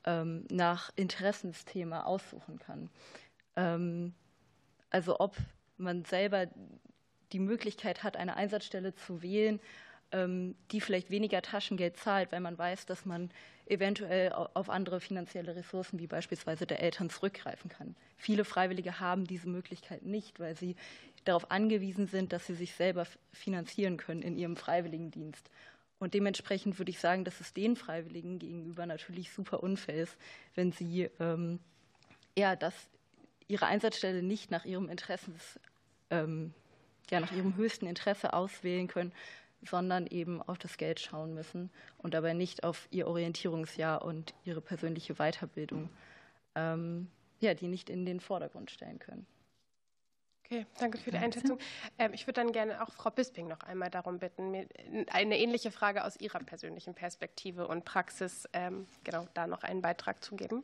ähm, 0.06 0.46
nach 0.50 0.92
Interessensthema 0.96 2.04
aussuchen 2.04 2.60
kann. 2.60 2.90
Ähm, 3.56 4.14
also 4.90 5.20
ob 5.20 5.38
man 5.78 6.04
selber 6.06 6.48
die 7.32 7.40
Möglichkeit 7.40 8.04
hat, 8.04 8.18
eine 8.18 8.36
Einsatzstelle 8.36 8.94
zu 8.94 9.22
wählen, 9.22 9.62
ähm, 10.12 10.56
die 10.72 10.82
vielleicht 10.82 11.10
weniger 11.10 11.42
Taschengeld 11.42 11.96
zahlt, 11.96 12.32
weil 12.34 12.42
man 12.42 12.58
weiß, 12.58 12.86
dass 12.86 13.06
man 13.06 13.32
eventuell 13.68 14.34
auf 14.34 14.70
andere 14.70 15.00
finanzielle 15.00 15.56
Ressourcen 15.56 15.98
wie 15.98 16.08
beispielsweise 16.08 16.66
der 16.66 16.82
Eltern 16.82 17.10
zurückgreifen 17.10 17.70
kann. 17.70 17.96
Viele 18.18 18.44
Freiwillige 18.44 19.00
haben 19.00 19.26
diese 19.26 19.48
Möglichkeit 19.48 20.04
nicht, 20.04 20.42
weil 20.42 20.58
sie 20.58 20.76
darauf 21.24 21.52
angewiesen 21.52 22.08
sind, 22.08 22.34
dass 22.34 22.48
sie 22.48 22.56
sich 22.56 22.74
selber 22.74 23.06
finanzieren 23.32 23.96
können 23.96 24.24
in 24.24 24.38
ihrem 24.38 24.58
Freiwilligendienst. 24.58 25.50
Und 26.02 26.16
dementsprechend 26.16 26.80
würde 26.80 26.90
ich 26.90 27.00
sagen, 27.00 27.26
dass 27.26 27.40
es 27.42 27.54
den 27.54 27.76
Freiwilligen 27.76 28.40
gegenüber 28.40 28.88
natürlich 28.88 29.32
super 29.32 29.62
unfair 29.62 30.02
ist, 30.02 30.18
wenn 30.56 30.72
sie 30.72 31.12
ähm, 31.20 31.60
ja, 32.36 32.56
das, 32.56 32.74
ihre 33.48 33.68
Einsatzstelle 33.68 34.24
nicht 34.24 34.50
nach 34.50 34.66
ihrem 34.66 34.90
Interessens, 34.90 35.60
ähm, 36.10 36.56
ja, 37.12 37.20
nach 37.20 37.32
ihrem 37.32 37.56
höchsten 37.56 37.86
Interesse 37.86 38.34
auswählen 38.34 38.88
können, 38.88 39.12
sondern 39.64 40.08
eben 40.08 40.42
auf 40.42 40.58
das 40.58 40.78
Geld 40.78 41.00
schauen 41.00 41.36
müssen 41.36 41.70
und 42.00 42.16
dabei 42.16 42.34
nicht 42.34 42.64
auf 42.64 42.88
ihr 42.90 43.06
Orientierungsjahr 43.06 44.04
und 44.04 44.34
ihre 44.44 44.60
persönliche 44.60 45.14
Weiterbildung, 45.14 45.88
ähm, 46.56 47.12
ja, 47.42 47.54
die 47.54 47.68
nicht 47.68 47.92
in 47.92 48.08
den 48.08 48.22
Vordergrund 48.22 48.72
stellen 48.72 48.98
können. 48.98 49.28
Okay, 50.52 50.66
danke 50.80 50.98
für 50.98 51.12
die 51.12 51.18
Einschätzung. 51.18 51.60
Ähm, 51.98 52.12
ich 52.14 52.28
würde 52.28 52.42
dann 52.42 52.52
gerne 52.52 52.84
auch 52.84 52.92
Frau 52.92 53.10
Bisping 53.10 53.48
noch 53.48 53.62
einmal 53.62 53.90
darum 53.90 54.20
bitten, 54.20 54.52
mir 54.52 54.68
eine 55.10 55.40
ähnliche 55.40 55.72
Frage 55.72 56.04
aus 56.04 56.18
Ihrer 56.20 56.40
persönlichen 56.40 56.94
Perspektive 56.94 57.70
und 57.70 57.86
Praxis, 57.86 58.50
ähm, 58.52 58.86
genau, 59.06 59.28
da 59.34 59.48
noch 59.48 59.64
einen 59.64 59.82
Beitrag 59.82 60.22
zu 60.22 60.36
geben. 60.36 60.64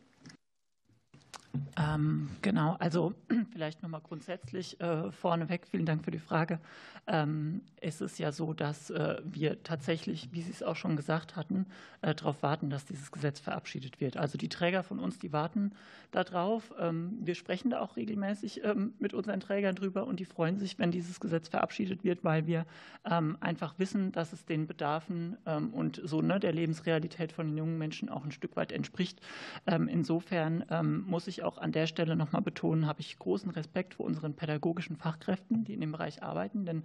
Ähm, 1.78 2.30
genau, 2.41 2.76
also 2.80 3.14
vielleicht 3.52 3.82
nochmal 3.82 4.02
grundsätzlich 4.02 4.80
äh, 4.82 5.12
vorneweg, 5.12 5.68
vielen 5.68 5.86
Dank 5.86 6.04
für 6.04 6.12
die 6.12 6.20
Frage. 6.20 6.60
Ähm, 7.08 7.62
es 7.80 8.02
ist 8.02 8.20
ja 8.20 8.34
so, 8.34 8.54
dass 8.54 8.89
äh, 8.89 9.22
wir 9.24 9.64
tatsächlich, 9.64 10.30
wie 10.34 10.41
Sie 10.41 10.52
es 10.52 10.62
auch 10.62 10.76
schon 10.76 10.98
gesagt 10.98 11.38
hatten, 11.38 11.66
äh, 12.02 12.14
darauf 12.14 12.43
warten, 12.43 12.70
dass 12.70 12.86
dieses 12.86 13.12
Gesetz 13.12 13.39
verabschiedet 13.39 14.02
wird. 14.02 14.18
Also 14.18 14.38
die 14.38 14.50
Träger 14.50 14.84
von 14.84 15.00
uns, 15.00 15.18
die 15.18 15.32
warten 15.32 15.72
darauf. 16.12 16.74
Ähm, 16.78 17.18
wir 17.22 17.36
sprechen 17.36 17.70
da 17.70 17.80
auch 17.80 17.95
regelmäßig 17.95 18.62
mit 19.00 19.14
unseren 19.14 19.39
Trägern 19.39 19.76
drüber 19.76 20.06
und 20.08 20.20
die 20.20 20.26
freuen 20.26 20.58
sich, 20.58 20.80
wenn 20.80 20.91
dieses 20.91 21.20
Gesetz 21.20 21.48
verabschiedet 21.48 22.04
wird, 22.04 22.24
weil 22.24 22.48
wir 22.48 22.66
einfach 23.04 23.78
wissen, 23.78 24.12
dass 24.12 24.34
es 24.34 24.45
den 24.45 24.68
Bedarfen 24.68 25.38
und 25.72 26.02
so 26.04 26.22
ne, 26.22 26.39
der 26.39 26.52
Lebensrealität 26.52 27.32
von 27.32 27.48
den 27.48 27.58
jungen 27.58 27.78
Menschen 27.78 28.10
auch 28.10 28.26
ein 28.26 28.32
Stück 28.32 28.56
weit 28.56 28.72
entspricht. 28.72 29.22
Insofern 29.66 30.66
muss 31.08 31.28
ich 31.28 31.37
auch 31.44 31.58
an 31.58 31.72
der 31.72 31.88
Stelle 31.88 32.16
noch 32.16 32.32
mal 32.32 32.42
betonen, 32.42 32.88
habe 32.88 33.02
ich 33.02 33.18
großen 33.20 33.52
Respekt 33.52 33.96
vor 33.96 34.06
unseren 34.06 34.34
pädagogischen 34.34 34.96
Fachkräften, 34.96 35.64
die 35.64 35.74
in 35.74 35.82
dem 35.82 35.92
Bereich 35.92 36.24
arbeiten, 36.24 36.66
denn 36.66 36.84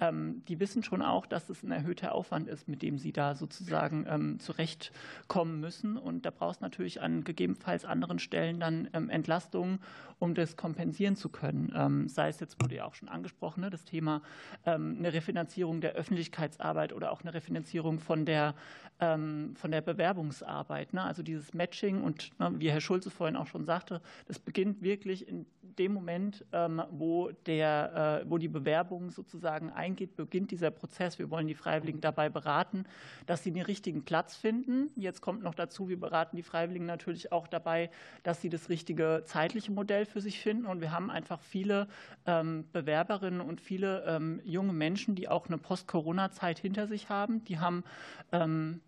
ähm, 0.00 0.42
die 0.48 0.58
wissen 0.60 0.82
schon 0.82 1.02
auch, 1.02 1.26
dass 1.26 1.48
es 1.48 1.62
ein 1.62 1.70
erhöhter 1.70 2.14
Aufwand 2.14 2.48
ist, 2.48 2.68
mit 2.68 2.82
dem 2.82 2.98
sie 2.98 3.12
da 3.12 3.34
sozusagen 3.34 4.06
ähm, 4.08 4.38
zurechtkommen 4.40 5.60
müssen. 5.60 5.96
Und 5.96 6.26
da 6.26 6.30
braucht 6.30 6.56
es 6.56 6.60
natürlich 6.60 7.00
an 7.00 7.24
gegebenenfalls 7.24 7.84
anderen 7.84 8.18
Stellen 8.18 8.58
dann 8.58 8.88
ähm, 8.92 9.10
Entlastungen, 9.10 9.80
um 10.18 10.34
das 10.34 10.56
kompensieren 10.56 11.16
zu 11.16 11.28
können. 11.28 11.72
Ähm, 11.74 12.08
sei 12.08 12.28
es 12.28 12.40
jetzt, 12.40 12.62
wurde 12.62 12.76
ja 12.76 12.84
auch 12.84 12.94
schon 12.94 13.08
angesprochen, 13.08 13.60
ne, 13.60 13.70
das 13.70 13.84
Thema 13.84 14.22
ähm, 14.64 14.96
eine 14.98 15.12
Refinanzierung 15.12 15.80
der 15.80 15.92
Öffentlichkeitsarbeit 15.92 16.92
oder 16.92 17.12
auch 17.12 17.22
eine 17.22 17.34
Refinanzierung 17.34 17.98
von 17.98 18.24
der, 18.24 18.54
ähm, 19.00 19.54
von 19.56 19.70
der 19.70 19.80
Bewerbungsarbeit. 19.80 20.94
Ne? 20.94 21.02
Also 21.02 21.22
dieses 21.22 21.54
Matching 21.54 22.02
und 22.02 22.38
ne, 22.38 22.52
wie 22.56 22.70
Herr 22.70 22.80
Schulze 22.80 23.10
vorhin 23.10 23.36
auch 23.36 23.46
schon 23.46 23.64
sagte, 23.64 23.91
das 24.26 24.38
beginnt 24.38 24.82
wirklich 24.82 25.26
in 25.28 25.46
dem 25.78 25.92
Moment, 25.92 26.44
ähm, 26.52 26.82
wo, 26.90 27.30
der, 27.46 28.22
äh, 28.22 28.30
wo 28.30 28.38
die 28.38 28.48
Bewerbung 28.48 29.10
sozusagen 29.10 29.70
eingeht, 29.70 30.16
beginnt 30.16 30.50
dieser 30.50 30.70
Prozess. 30.70 31.18
Wir 31.18 31.30
wollen 31.30 31.46
die 31.46 31.54
Freiwilligen 31.54 32.00
dabei 32.00 32.28
beraten, 32.28 32.84
dass 33.26 33.42
sie 33.42 33.52
den 33.52 33.62
richtigen 33.62 34.04
Platz 34.04 34.36
finden. 34.36 34.90
Jetzt 34.96 35.20
kommt 35.20 35.42
noch 35.42 35.54
dazu, 35.54 35.88
wir 35.88 35.98
beraten 35.98 36.36
die 36.36 36.42
Freiwilligen 36.42 36.86
natürlich 36.86 37.32
auch 37.32 37.46
dabei, 37.46 37.90
dass 38.22 38.40
sie 38.40 38.48
das 38.48 38.68
richtige 38.68 39.22
zeitliche 39.24 39.72
Modell 39.72 40.04
für 40.04 40.20
sich 40.20 40.40
finden. 40.40 40.66
Und 40.66 40.80
wir 40.80 40.92
haben 40.92 41.10
einfach 41.10 41.40
viele 41.40 41.88
ähm, 42.26 42.64
Bewerberinnen 42.72 43.40
und 43.40 43.60
viele 43.60 44.04
ähm, 44.06 44.40
junge 44.44 44.72
Menschen, 44.72 45.14
die 45.14 45.28
auch 45.28 45.46
eine 45.46 45.58
Post-Corona-Zeit 45.58 46.58
hinter 46.58 46.86
sich 46.86 47.08
haben. 47.08 47.44
Die 47.44 47.58
haben, 47.58 47.84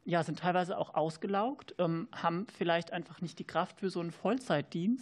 ja, 0.05 0.23
sind 0.23 0.39
teilweise 0.39 0.79
auch 0.79 0.95
ausgelaugt, 0.95 1.75
haben 1.79 2.47
vielleicht 2.57 2.93
einfach 2.93 3.21
nicht 3.21 3.39
die 3.39 3.45
Kraft 3.45 3.81
für 3.81 3.91
so 3.91 4.01
einen 4.01 4.11
Vollzeitdienst. 4.11 4.94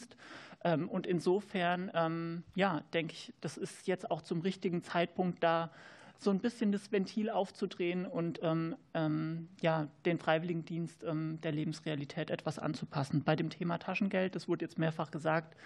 Ähm, 0.65 0.89
und 0.89 1.07
insofern, 1.07 1.91
ähm, 1.95 2.43
ja, 2.55 2.83
denke 2.93 3.15
ich, 3.15 3.33
das 3.41 3.57
ist 3.57 3.87
jetzt 3.87 4.11
auch 4.11 4.23
zum 4.23 4.41
richtigen 4.41 4.83
Zeitpunkt 4.83 5.43
da, 5.43 5.71
so 6.19 6.31
ein 6.31 6.39
bisschen 6.39 6.71
das 6.71 6.93
Ventil 6.93 7.31
aufzudrehen 7.31 8.07
und 8.07 8.39
ähm, 8.45 9.49
ja, 9.61 9.89
den 10.05 10.19
Freiwilligendienst 10.19 11.03
der 11.03 11.51
Lebensrealität 11.51 12.31
etwas 12.31 12.61
anzupassen. 12.61 13.25
Bei 13.25 13.35
dem 13.35 13.51
Thema 13.51 13.79
Taschengeld, 13.79 14.37
das 14.37 14.47
wurde 14.47 14.65
jetzt 14.65 14.79
mehrfach 14.79 15.11
gesagt, 15.11 15.57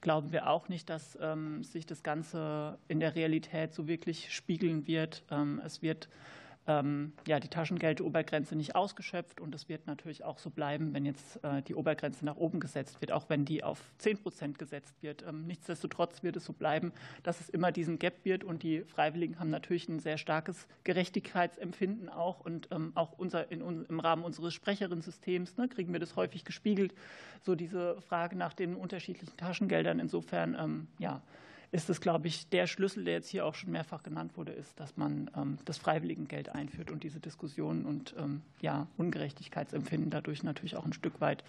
glauben 0.00 0.32
wir 0.32 0.48
auch 0.48 0.70
nicht, 0.70 0.88
dass 0.88 1.18
sich 1.60 1.84
das 1.84 2.02
Ganze 2.02 2.78
in 2.88 3.00
der 3.00 3.16
Realität 3.16 3.74
so 3.74 3.86
wirklich 3.86 4.32
spiegeln 4.32 4.86
wird. 4.86 5.24
Es 5.62 5.82
wird 5.82 6.08
ja, 7.26 7.40
die 7.40 7.48
Taschengeldobergrenze 7.48 8.54
nicht 8.54 8.76
ausgeschöpft 8.76 9.40
und 9.40 9.54
es 9.54 9.68
wird 9.68 9.86
natürlich 9.86 10.24
auch 10.24 10.38
so 10.38 10.50
bleiben, 10.50 10.92
wenn 10.92 11.06
jetzt 11.06 11.42
äh, 11.42 11.62
die 11.62 11.74
Obergrenze 11.74 12.24
nach 12.26 12.36
oben 12.36 12.60
gesetzt 12.60 13.00
wird, 13.00 13.10
auch 13.10 13.30
wenn 13.30 13.44
die 13.44 13.64
auf 13.64 13.82
10 13.98 14.18
Prozent 14.18 14.58
gesetzt 14.58 14.94
wird. 15.00 15.24
Ähm, 15.26 15.46
nichtsdestotrotz 15.46 16.22
wird 16.22 16.36
es 16.36 16.44
so 16.44 16.52
bleiben, 16.52 16.92
dass 17.22 17.40
es 17.40 17.48
immer 17.48 17.72
diesen 17.72 17.98
Gap 17.98 18.24
wird 18.24 18.44
und 18.44 18.62
die 18.62 18.82
Freiwilligen 18.82 19.40
haben 19.40 19.50
natürlich 19.50 19.88
ein 19.88 19.98
sehr 19.98 20.18
starkes 20.18 20.68
Gerechtigkeitsempfinden 20.84 22.10
auch 22.10 22.40
und 22.40 22.68
ähm, 22.70 22.92
auch 22.94 23.12
unser, 23.16 23.50
in, 23.50 23.86
im 23.88 24.00
Rahmen 24.00 24.22
unseres 24.22 24.52
Sprecherinnensystems 24.52 25.56
ne, 25.56 25.68
kriegen 25.68 25.92
wir 25.92 26.00
das 26.00 26.16
häufig 26.16 26.44
gespiegelt, 26.44 26.92
so 27.42 27.54
diese 27.54 28.00
Frage 28.02 28.36
nach 28.36 28.52
den 28.52 28.76
unterschiedlichen 28.76 29.36
Taschengeldern. 29.36 30.00
Insofern, 30.00 30.88
ja, 30.98 31.22
ist 31.70 31.90
es, 31.90 32.00
glaube 32.00 32.28
ich, 32.28 32.48
der 32.48 32.66
Schlüssel, 32.66 33.04
der 33.04 33.14
jetzt 33.14 33.28
hier 33.28 33.44
auch 33.44 33.54
schon 33.54 33.70
mehrfach 33.70 34.02
genannt 34.02 34.36
wurde, 34.36 34.52
ist, 34.52 34.78
dass 34.80 34.96
man 34.96 35.30
ähm, 35.36 35.58
das 35.64 35.78
Freiwilligengeld 35.78 36.48
einführt 36.48 36.90
und 36.90 37.02
diese 37.02 37.20
Diskussionen 37.20 37.84
und 37.84 38.14
ähm, 38.18 38.42
ja, 38.60 38.86
Ungerechtigkeitsempfinden 38.96 40.10
dadurch 40.10 40.42
natürlich 40.42 40.76
auch 40.76 40.84
ein 40.84 40.92
Stück 40.92 41.20
weit 41.20 41.44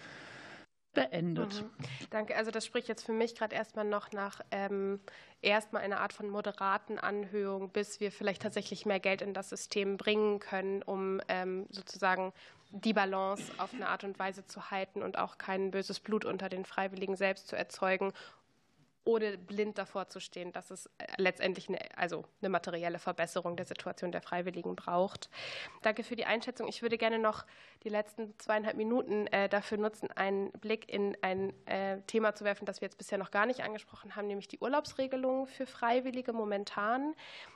beendet. 0.92 1.62
Mhm. 1.62 1.86
Danke. 2.10 2.36
Also 2.36 2.50
das 2.50 2.66
spricht 2.66 2.88
jetzt 2.88 3.04
für 3.04 3.12
mich 3.12 3.34
gerade 3.34 3.54
erstmal 3.54 3.84
noch 3.84 4.12
nach 4.12 4.40
ähm, 4.50 5.00
erstmal 5.40 5.82
einer 5.82 6.00
Art 6.00 6.12
von 6.12 6.28
moderaten 6.28 6.98
Anhöhung, 6.98 7.70
bis 7.70 8.00
wir 8.00 8.10
vielleicht 8.10 8.42
tatsächlich 8.42 8.86
mehr 8.86 9.00
Geld 9.00 9.22
in 9.22 9.32
das 9.32 9.48
System 9.48 9.96
bringen 9.96 10.40
können, 10.40 10.82
um 10.82 11.20
ähm, 11.28 11.66
sozusagen 11.70 12.32
die 12.72 12.92
Balance 12.92 13.52
auf 13.58 13.72
eine 13.72 13.88
Art 13.88 14.04
und 14.04 14.18
Weise 14.18 14.46
zu 14.46 14.70
halten 14.70 15.02
und 15.02 15.18
auch 15.18 15.38
kein 15.38 15.70
böses 15.70 16.00
Blut 16.00 16.24
unter 16.24 16.48
den 16.48 16.64
Freiwilligen 16.64 17.16
selbst 17.16 17.48
zu 17.48 17.56
erzeugen 17.56 18.12
ohne 19.04 19.38
blind 19.38 19.78
davor 19.78 20.08
zu 20.08 20.20
stehen, 20.20 20.52
dass 20.52 20.70
es 20.70 20.86
äh, 20.86 21.06
letztendlich 21.16 21.68
eine, 21.68 21.78
also 21.96 22.24
eine 22.40 22.50
materielle 22.50 22.98
Verbesserung 22.98 23.56
der 23.56 23.66
Situation 23.66 24.12
der 24.12 24.22
Freiwilligen 24.22 24.76
braucht. 24.76 25.30
Danke 25.82 26.04
für 26.04 26.16
die 26.16 26.26
Einschätzung. 26.26 26.68
Ich 26.68 26.82
würde 26.82 26.98
gerne 26.98 27.18
noch 27.18 27.46
die 27.82 27.88
letzten 27.88 28.38
zweieinhalb 28.38 28.76
Minuten 28.76 29.26
äh, 29.28 29.48
dafür 29.48 29.78
nutzen, 29.78 30.10
einen 30.10 30.52
Blick 30.52 30.92
in 30.92 31.16
ein 31.22 31.54
äh, 31.66 32.00
Thema 32.02 32.34
zu 32.34 32.44
werfen, 32.44 32.66
das 32.66 32.80
wir 32.80 32.86
jetzt 32.86 32.98
bisher 32.98 33.18
noch 33.18 33.30
gar 33.30 33.46
nicht 33.46 33.62
angesprochen 33.62 34.16
haben, 34.16 34.26
nämlich 34.26 34.48
die 34.48 34.58
Urlaubsregelung 34.58 35.46
für 35.46 35.66
Freiwillige 35.66 36.32
momentan. 36.32 37.14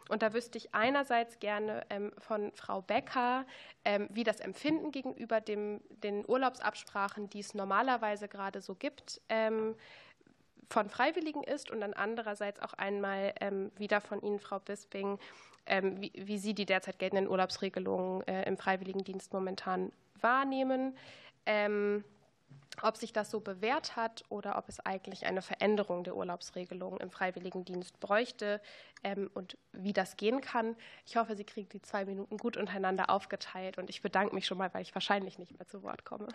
Und 0.08 0.22
da 0.22 0.32
wüsste 0.32 0.58
ich 0.58 0.74
einerseits 0.74 1.38
gerne 1.38 1.84
ähm, 1.90 2.12
von 2.18 2.52
Frau 2.54 2.82
Becker, 2.82 3.46
ähm, 3.84 4.08
wie 4.10 4.24
das 4.24 4.40
Empfinden 4.40 4.90
gegenüber 4.90 5.40
dem, 5.40 5.80
den 5.90 6.24
Urlaubsabsprachen, 6.26 7.28
die 7.28 7.40
es 7.40 7.54
normalerweise 7.54 8.28
gerade 8.28 8.60
so 8.60 8.74
gibt, 8.74 9.20
ähm, 9.28 9.74
von 10.70 10.88
Freiwilligen 10.88 11.42
ist 11.42 11.70
und 11.70 11.80
dann 11.80 11.94
andererseits 11.94 12.60
auch 12.60 12.74
einmal 12.74 13.34
ähm, 13.40 13.70
wieder 13.76 14.00
von 14.00 14.20
Ihnen, 14.22 14.38
Frau 14.38 14.58
Bisping, 14.58 15.18
ähm, 15.66 16.00
wie, 16.00 16.12
wie, 16.14 16.38
Sie 16.38 16.54
die 16.54 16.66
derzeit 16.66 16.98
geltenden 16.98 17.28
Urlaubsregelungen 17.28 18.26
äh, 18.26 18.42
im 18.44 18.56
Freiwilligendienst 18.56 19.32
momentan 19.32 19.92
wahrnehmen. 20.20 20.96
Ähm, 21.46 22.04
ob 22.82 22.96
sich 22.96 23.12
das 23.12 23.30
so 23.30 23.40
bewährt 23.40 23.96
hat 23.96 24.24
oder 24.28 24.58
ob 24.58 24.68
es 24.68 24.80
eigentlich 24.80 25.26
eine 25.26 25.42
Veränderung 25.42 26.04
der 26.04 26.16
Urlaubsregelungen 26.16 27.00
im 27.00 27.10
Freiwilligendienst 27.10 28.00
bräuchte 28.00 28.60
und 29.34 29.56
wie 29.72 29.92
das 29.92 30.16
gehen 30.16 30.40
kann. 30.40 30.76
Ich 31.06 31.16
hoffe, 31.16 31.36
Sie 31.36 31.44
kriegen 31.44 31.68
die 31.68 31.82
zwei 31.82 32.04
Minuten 32.04 32.36
gut 32.36 32.56
untereinander 32.56 33.10
aufgeteilt 33.10 33.78
und 33.78 33.90
ich 33.90 34.02
bedanke 34.02 34.34
mich 34.34 34.46
schon 34.46 34.58
mal, 34.58 34.72
weil 34.74 34.82
ich 34.82 34.94
wahrscheinlich 34.94 35.38
nicht 35.38 35.56
mehr 35.56 35.66
zu 35.66 35.82
Wort 35.82 36.04
komme. 36.04 36.28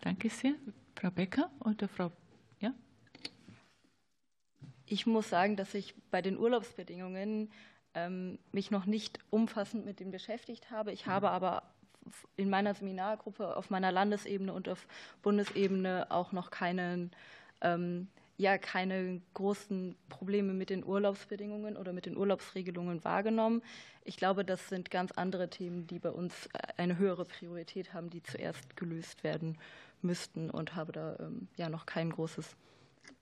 Danke 0.00 0.30
sehr. 0.30 0.54
Frau 0.96 1.10
Becker 1.10 1.50
oder 1.60 1.88
Frau 1.88 2.10
ich 4.92 5.06
muss 5.06 5.30
sagen, 5.30 5.56
dass 5.56 5.72
ich 5.72 5.94
bei 6.10 6.20
den 6.20 6.38
Urlaubsbedingungen 6.38 7.50
ähm, 7.94 8.38
mich 8.52 8.70
noch 8.70 8.84
nicht 8.84 9.18
umfassend 9.30 9.86
mit 9.86 10.00
dem 10.00 10.10
beschäftigt 10.10 10.70
habe. 10.70 10.92
Ich 10.92 11.06
habe 11.06 11.30
aber 11.30 11.62
in 12.36 12.50
meiner 12.50 12.74
Seminargruppe 12.74 13.56
auf 13.56 13.70
meiner 13.70 13.90
Landesebene 13.90 14.52
und 14.52 14.68
auf 14.68 14.86
Bundesebene 15.22 16.10
auch 16.10 16.32
noch 16.32 16.50
keinen, 16.50 17.10
ähm, 17.62 18.08
ja, 18.36 18.58
keine 18.58 19.22
großen 19.32 19.96
Probleme 20.10 20.52
mit 20.52 20.68
den 20.68 20.84
Urlaubsbedingungen 20.84 21.78
oder 21.78 21.94
mit 21.94 22.04
den 22.04 22.18
Urlaubsregelungen 22.18 23.02
wahrgenommen. 23.02 23.62
Ich 24.04 24.18
glaube, 24.18 24.44
das 24.44 24.68
sind 24.68 24.90
ganz 24.90 25.12
andere 25.12 25.48
Themen, 25.48 25.86
die 25.86 26.00
bei 26.00 26.10
uns 26.10 26.50
eine 26.76 26.98
höhere 26.98 27.24
Priorität 27.24 27.94
haben, 27.94 28.10
die 28.10 28.22
zuerst 28.22 28.76
gelöst 28.76 29.24
werden 29.24 29.56
müssten 30.02 30.50
und 30.50 30.74
habe 30.74 30.92
da 30.92 31.16
ähm, 31.18 31.48
ja 31.56 31.70
noch 31.70 31.86
kein 31.86 32.10
großes 32.10 32.56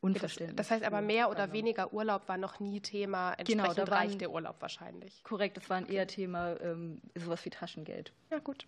Unverständnis. 0.01 0.57
Das 0.57 0.71
heißt 0.71 0.85
aber, 0.85 1.03
mehr 1.03 1.31
oder 1.31 1.53
weniger 1.53 1.93
Urlaub 1.93 2.29
war 2.29 2.39
noch 2.39 2.59
nie 2.59 2.81
Thema. 2.81 3.33
Entsprechend 3.33 3.75
genau, 3.75 3.75
da 3.75 3.85
reicht 3.85 4.21
der 4.21 4.31
Urlaub 4.31 4.57
wahrscheinlich. 4.61 5.23
Korrekt, 5.25 5.57
das 5.57 5.69
war 5.69 5.77
ein 5.77 5.87
eher 5.87 6.07
Thema 6.07 6.59
ähm, 6.61 7.03
sowas 7.15 7.45
wie 7.45 7.51
Taschengeld. 7.51 8.13
Ja, 8.31 8.39
gut. 8.39 8.67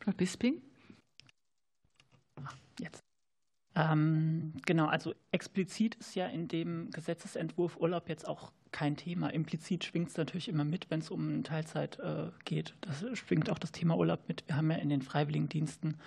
Frau 0.00 0.12
Bisping? 0.12 0.62
Jetzt. 2.80 3.02
Ähm, 3.74 4.54
genau, 4.66 4.86
also 4.86 5.14
explizit 5.30 5.94
ist 5.96 6.14
ja 6.14 6.26
in 6.26 6.48
dem 6.48 6.90
Gesetzesentwurf 6.90 7.76
Urlaub 7.76 8.08
jetzt 8.08 8.26
auch 8.26 8.52
kein 8.72 8.96
Thema. 8.96 9.28
Implizit 9.28 9.84
schwingt 9.84 10.08
es 10.08 10.16
natürlich 10.16 10.48
immer 10.48 10.64
mit, 10.64 10.90
wenn 10.90 11.00
es 11.00 11.10
um 11.10 11.44
Teilzeit 11.44 11.98
äh, 11.98 12.30
geht. 12.44 12.74
Das 12.80 13.04
schwingt 13.18 13.50
auch 13.50 13.58
das 13.58 13.72
Thema 13.72 13.96
Urlaub 13.96 14.26
mit. 14.26 14.44
Wir 14.46 14.56
haben 14.56 14.70
ja 14.70 14.78
in 14.78 14.88
den 14.88 15.02
Freiwilligendiensten 15.02 15.98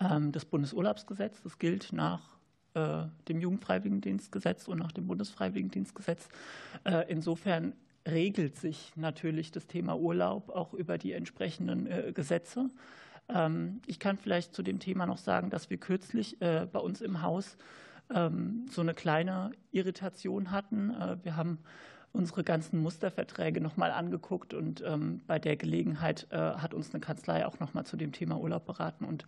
ähm, 0.00 0.32
das 0.32 0.44
Bundesurlaubsgesetz. 0.44 1.42
Das 1.42 1.58
gilt 1.58 1.92
nach 1.92 2.35
äh, 2.76 3.06
dem 3.28 3.40
Jugendfreiwilligendienstgesetz 3.40 4.68
und 4.68 4.78
nach 4.78 4.92
dem 4.92 5.06
Bundesfreiwilligendienstgesetz. 5.06 6.28
Äh, 6.84 7.10
insofern 7.10 7.72
regelt 8.06 8.58
sich 8.58 8.92
natürlich 8.96 9.50
das 9.50 9.66
Thema 9.66 9.96
Urlaub 9.96 10.50
auch 10.50 10.74
über 10.74 10.98
die 10.98 11.12
entsprechenden 11.12 11.86
äh, 11.86 12.12
Gesetze. 12.12 12.68
Ähm, 13.30 13.80
ich 13.86 13.98
kann 13.98 14.18
vielleicht 14.18 14.54
zu 14.54 14.62
dem 14.62 14.78
Thema 14.78 15.06
noch 15.06 15.16
sagen, 15.16 15.48
dass 15.48 15.70
wir 15.70 15.78
kürzlich 15.78 16.38
bei 16.38 16.78
uns 16.78 17.00
im 17.00 17.22
Haus 17.22 17.56
ähm, 18.14 18.66
so 18.70 18.82
eine 18.82 18.92
kleine 18.92 19.52
Irritation 19.72 20.50
hatten. 20.50 20.94
Wir 21.22 21.34
haben 21.34 21.60
unsere 22.16 22.42
ganzen 22.42 22.80
Musterverträge 22.80 23.60
nochmal 23.60 23.90
angeguckt 23.92 24.54
und 24.54 24.82
ähm, 24.84 25.20
bei 25.26 25.38
der 25.38 25.56
Gelegenheit 25.56 26.26
äh, 26.30 26.36
hat 26.36 26.74
uns 26.74 26.92
eine 26.92 27.00
Kanzlei 27.00 27.46
auch 27.46 27.60
nochmal 27.60 27.84
zu 27.84 27.96
dem 27.96 28.12
Thema 28.12 28.38
Urlaub 28.40 28.64
beraten. 28.64 29.04
Und 29.04 29.26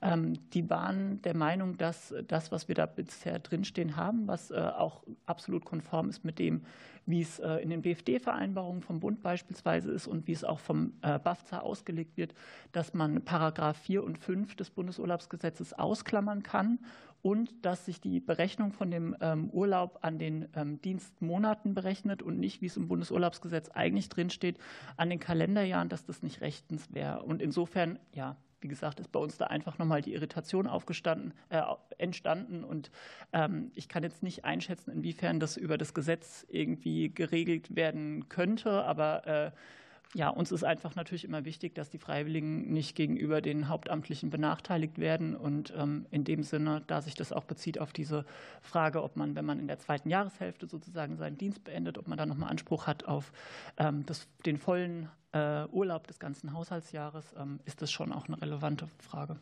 ähm, 0.00 0.34
die 0.50 0.68
waren 0.70 1.20
der 1.22 1.36
Meinung, 1.36 1.76
dass 1.76 2.14
das, 2.26 2.50
was 2.50 2.68
wir 2.68 2.74
da 2.74 2.86
bisher 2.86 3.38
drinstehen 3.38 3.96
haben, 3.96 4.26
was 4.26 4.50
äh, 4.50 4.54
auch 4.56 5.02
absolut 5.26 5.64
konform 5.64 6.08
ist 6.08 6.24
mit 6.24 6.38
dem, 6.38 6.62
wie 7.06 7.20
es 7.20 7.38
äh, 7.38 7.56
in 7.56 7.70
den 7.70 7.82
BFD-Vereinbarungen 7.82 8.82
vom 8.82 9.00
Bund 9.00 9.22
beispielsweise 9.22 9.90
ist 9.90 10.06
und 10.06 10.26
wie 10.26 10.32
es 10.32 10.44
auch 10.44 10.60
vom 10.60 10.92
BAFZA 11.00 11.60
ausgelegt 11.60 12.16
wird, 12.16 12.34
dass 12.72 12.94
man 12.94 13.22
Paragraph 13.24 13.76
4 13.78 14.02
und 14.02 14.18
5 14.18 14.56
des 14.56 14.70
Bundesurlaubsgesetzes 14.70 15.72
ausklammern 15.72 16.42
kann 16.42 16.78
und 17.22 17.64
dass 17.64 17.84
sich 17.84 18.00
die 18.00 18.20
Berechnung 18.20 18.72
von 18.72 18.90
dem 18.90 19.16
ähm, 19.20 19.50
Urlaub 19.50 19.98
an 20.02 20.18
den 20.18 20.48
ähm, 20.54 20.80
Dienstmonaten 20.80 21.74
berechnet 21.74 22.22
und 22.22 22.38
nicht, 22.38 22.62
wie 22.62 22.66
es 22.66 22.76
im 22.76 22.88
Bundesurlaubsgesetz 22.88 23.70
eigentlich 23.70 24.08
drinsteht, 24.08 24.58
an 24.96 25.10
den 25.10 25.20
Kalenderjahren, 25.20 25.88
dass 25.88 26.04
das 26.04 26.22
nicht 26.22 26.40
rechtens 26.40 26.92
wäre. 26.92 27.22
Und 27.22 27.42
insofern, 27.42 27.98
ja, 28.12 28.36
wie 28.60 28.68
gesagt, 28.68 29.00
ist 29.00 29.10
bei 29.12 29.18
uns 29.18 29.38
da 29.38 29.46
einfach 29.46 29.78
nochmal 29.78 30.02
die 30.02 30.12
Irritation 30.12 30.66
aufgestanden, 30.66 31.32
äh, 31.48 31.62
entstanden. 31.98 32.64
Und 32.64 32.90
ähm, 33.32 33.70
ich 33.74 33.88
kann 33.88 34.02
jetzt 34.02 34.22
nicht 34.22 34.44
einschätzen, 34.44 34.90
inwiefern 34.90 35.40
das 35.40 35.56
über 35.56 35.78
das 35.78 35.94
Gesetz 35.94 36.46
irgendwie 36.48 37.12
geregelt 37.12 37.74
werden 37.74 38.28
könnte, 38.28 38.84
aber 38.84 39.26
äh, 39.26 39.50
ja, 40.14 40.28
uns 40.28 40.50
ist 40.50 40.64
einfach 40.64 40.96
natürlich 40.96 41.24
immer 41.24 41.44
wichtig, 41.44 41.74
dass 41.74 41.88
die 41.88 41.98
Freiwilligen 41.98 42.72
nicht 42.72 42.96
gegenüber 42.96 43.40
den 43.40 43.68
Hauptamtlichen 43.68 44.30
benachteiligt 44.30 44.98
werden. 44.98 45.36
Und 45.36 45.72
ähm, 45.76 46.06
in 46.10 46.24
dem 46.24 46.42
Sinne, 46.42 46.82
da 46.88 47.00
sich 47.00 47.14
das 47.14 47.32
auch 47.32 47.44
bezieht 47.44 47.78
auf 47.78 47.92
diese 47.92 48.24
Frage, 48.60 49.04
ob 49.04 49.16
man, 49.16 49.36
wenn 49.36 49.44
man 49.44 49.60
in 49.60 49.68
der 49.68 49.78
zweiten 49.78 50.10
Jahreshälfte 50.10 50.66
sozusagen 50.66 51.16
seinen 51.16 51.38
Dienst 51.38 51.62
beendet, 51.62 51.96
ob 51.96 52.08
man 52.08 52.18
da 52.18 52.26
nochmal 52.26 52.50
Anspruch 52.50 52.88
hat 52.88 53.04
auf 53.04 53.32
ähm, 53.76 54.04
das, 54.04 54.26
den 54.44 54.58
vollen 54.58 55.08
äh, 55.32 55.66
Urlaub 55.66 56.08
des 56.08 56.18
ganzen 56.18 56.52
Haushaltsjahres, 56.54 57.34
ähm, 57.38 57.60
ist 57.64 57.80
das 57.80 57.92
schon 57.92 58.12
auch 58.12 58.26
eine 58.26 58.40
relevante 58.42 58.88
Frage. 58.98 59.36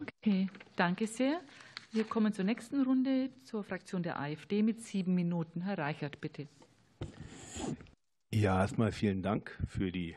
Okay, 0.00 0.48
danke 0.74 1.06
sehr. 1.06 1.40
Wir 1.92 2.04
kommen 2.04 2.32
zur 2.32 2.44
nächsten 2.44 2.82
Runde, 2.82 3.30
zur 3.44 3.62
Fraktion 3.62 4.02
der 4.02 4.18
AfD 4.18 4.62
mit 4.62 4.82
sieben 4.82 5.14
Minuten. 5.14 5.60
Herr 5.60 5.78
Reichert, 5.78 6.20
bitte. 6.20 6.48
Ja, 8.34 8.62
erstmal 8.62 8.92
vielen 8.92 9.20
Dank 9.20 9.58
für 9.68 9.92
die 9.92 10.16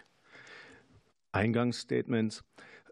Eingangsstatements. 1.33 2.45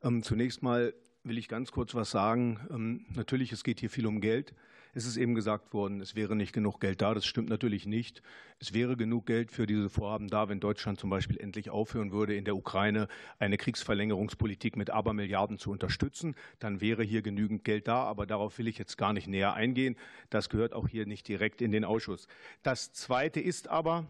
Ähm, 0.03 0.21
zunächst 0.21 0.61
mal 0.61 0.93
will 1.23 1.37
ich 1.37 1.47
ganz 1.47 1.71
kurz 1.71 1.95
was 1.95 2.11
sagen. 2.11 2.59
Ähm, 2.69 3.05
natürlich, 3.15 3.53
es 3.53 3.63
geht 3.63 3.79
hier 3.79 3.89
viel 3.89 4.05
um 4.05 4.19
Geld. 4.19 4.53
Es 4.93 5.05
ist 5.05 5.15
eben 5.15 5.33
gesagt 5.33 5.73
worden, 5.73 6.01
es 6.01 6.15
wäre 6.15 6.35
nicht 6.35 6.51
genug 6.51 6.81
Geld 6.81 7.01
da. 7.01 7.13
Das 7.13 7.25
stimmt 7.25 7.47
natürlich 7.47 7.85
nicht. 7.85 8.21
Es 8.59 8.73
wäre 8.73 8.97
genug 8.97 9.25
Geld 9.25 9.53
für 9.53 9.65
diese 9.65 9.89
Vorhaben 9.89 10.27
da, 10.27 10.49
wenn 10.49 10.59
Deutschland 10.59 10.99
zum 10.99 11.09
Beispiel 11.09 11.39
endlich 11.39 11.69
aufhören 11.69 12.11
würde, 12.11 12.35
in 12.35 12.43
der 12.43 12.57
Ukraine 12.57 13.07
eine 13.39 13.55
Kriegsverlängerungspolitik 13.55 14.75
mit 14.75 14.89
Abermilliarden 14.89 15.57
zu 15.57 15.71
unterstützen. 15.71 16.35
Dann 16.59 16.81
wäre 16.81 17.01
hier 17.01 17.21
genügend 17.21 17.63
Geld 17.63 17.87
da. 17.87 18.03
Aber 18.03 18.25
darauf 18.25 18.57
will 18.57 18.67
ich 18.67 18.77
jetzt 18.77 18.97
gar 18.97 19.13
nicht 19.13 19.29
näher 19.29 19.53
eingehen. 19.53 19.95
Das 20.29 20.49
gehört 20.49 20.73
auch 20.73 20.89
hier 20.89 21.05
nicht 21.05 21.29
direkt 21.29 21.61
in 21.61 21.71
den 21.71 21.85
Ausschuss. 21.85 22.27
Das 22.61 22.91
Zweite 22.91 23.39
ist 23.39 23.69
aber, 23.69 24.05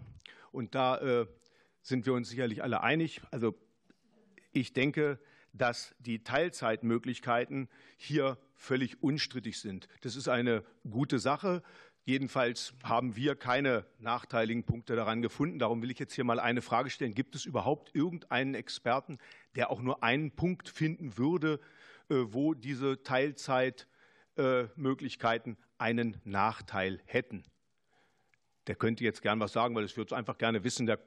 und 0.53 0.75
da 0.75 0.97
äh, 0.97 1.27
sind 1.81 2.05
wir 2.05 2.13
uns 2.13 2.29
sicherlich 2.29 2.63
alle 2.63 2.81
einig. 2.81 3.21
Also 3.31 3.55
ich 4.51 4.73
denke, 4.73 5.19
dass 5.53 5.95
die 5.99 6.23
Teilzeitmöglichkeiten 6.23 7.69
hier 7.97 8.37
völlig 8.55 9.03
unstrittig 9.03 9.59
sind. 9.59 9.87
Das 10.01 10.15
ist 10.15 10.27
eine 10.27 10.63
gute 10.89 11.19
Sache. 11.19 11.61
Jedenfalls 12.05 12.73
haben 12.83 13.15
wir 13.15 13.35
keine 13.35 13.85
nachteiligen 13.99 14.63
Punkte 14.65 14.95
daran 14.95 15.21
gefunden. 15.21 15.59
Darum 15.59 15.81
will 15.81 15.91
ich 15.91 15.99
jetzt 15.99 16.13
hier 16.13 16.25
mal 16.25 16.39
eine 16.39 16.61
Frage 16.61 16.89
stellen. 16.89 17.13
Gibt 17.13 17.35
es 17.35 17.45
überhaupt 17.45 17.95
irgendeinen 17.95 18.55
Experten, 18.55 19.19
der 19.55 19.69
auch 19.69 19.81
nur 19.81 20.03
einen 20.03 20.31
Punkt 20.31 20.67
finden 20.67 21.17
würde, 21.17 21.61
äh, 22.09 22.15
wo 22.27 22.53
diese 22.53 23.03
Teilzeitmöglichkeiten 23.03 25.57
einen 25.77 26.17
Nachteil 26.25 26.99
hätten? 27.05 27.45
Der 28.67 28.75
könnte 28.75 29.03
jetzt 29.03 29.21
gern 29.21 29.39
was 29.39 29.53
sagen, 29.53 29.75
weil 29.75 29.83
es 29.83 29.95
würde 29.97 30.09
es 30.09 30.13
einfach 30.13 30.37
gerne 30.37 30.63
wissen, 30.63 30.85
der, 30.85 30.99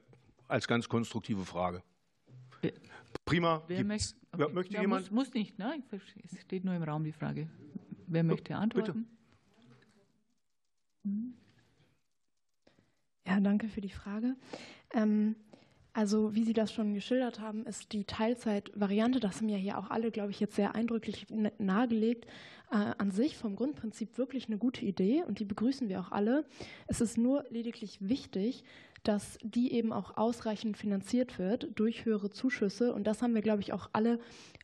als 0.47 0.67
ganz 0.67 0.87
konstruktive 0.87 1.45
Frage. 1.45 1.83
Prima. 3.25 3.63
Wer 3.67 3.83
möchte, 3.83 4.15
okay. 4.31 4.53
möchte 4.53 4.73
ja, 4.73 4.81
jemand? 4.81 5.11
Muss, 5.11 5.25
muss, 5.27 5.33
nicht, 5.33 5.59
ne? 5.59 5.83
Es 6.23 6.41
steht 6.41 6.63
nur 6.63 6.73
im 6.73 6.83
Raum 6.83 7.03
die 7.03 7.11
Frage. 7.11 7.49
Wer 8.07 8.23
möchte 8.23 8.55
antworten? 8.55 9.07
Bitte. 11.03 11.33
Ja, 13.27 13.39
danke 13.39 13.67
für 13.67 13.81
die 13.81 13.89
Frage. 13.89 14.35
Ähm, 14.93 15.35
also 15.97 16.35
wie 16.35 16.43
Sie 16.43 16.53
das 16.53 16.71
schon 16.71 16.93
geschildert 16.93 17.39
haben, 17.39 17.65
ist 17.65 17.91
die 17.91 18.03
Teilzeitvariante, 18.03 19.19
das 19.19 19.37
haben 19.37 19.49
ja 19.49 19.57
hier 19.57 19.79
auch 19.79 19.89
alle, 19.89 20.11
glaube 20.11 20.29
ich, 20.29 20.39
jetzt 20.39 20.55
sehr 20.55 20.75
eindrücklich 20.75 21.25
nahegelegt, 21.57 22.27
äh, 22.69 22.93
an 22.99 23.09
sich 23.09 23.35
vom 23.35 23.55
Grundprinzip 23.55 24.15
wirklich 24.19 24.45
eine 24.45 24.59
gute 24.59 24.85
Idee 24.85 25.23
und 25.27 25.39
die 25.39 25.45
begrüßen 25.45 25.89
wir 25.89 25.99
auch 25.99 26.11
alle. 26.11 26.45
Es 26.85 27.01
ist 27.01 27.17
nur 27.17 27.45
lediglich 27.49 27.97
wichtig, 27.99 28.63
dass 29.01 29.39
die 29.41 29.73
eben 29.73 29.91
auch 29.91 30.17
ausreichend 30.17 30.77
finanziert 30.77 31.39
wird 31.39 31.69
durch 31.73 32.05
höhere 32.05 32.29
Zuschüsse. 32.29 32.93
Und 32.93 33.07
das 33.07 33.23
haben 33.23 33.33
wir, 33.33 33.41
glaube 33.41 33.63
ich, 33.63 33.73
auch 33.73 33.89
alle 33.93 34.19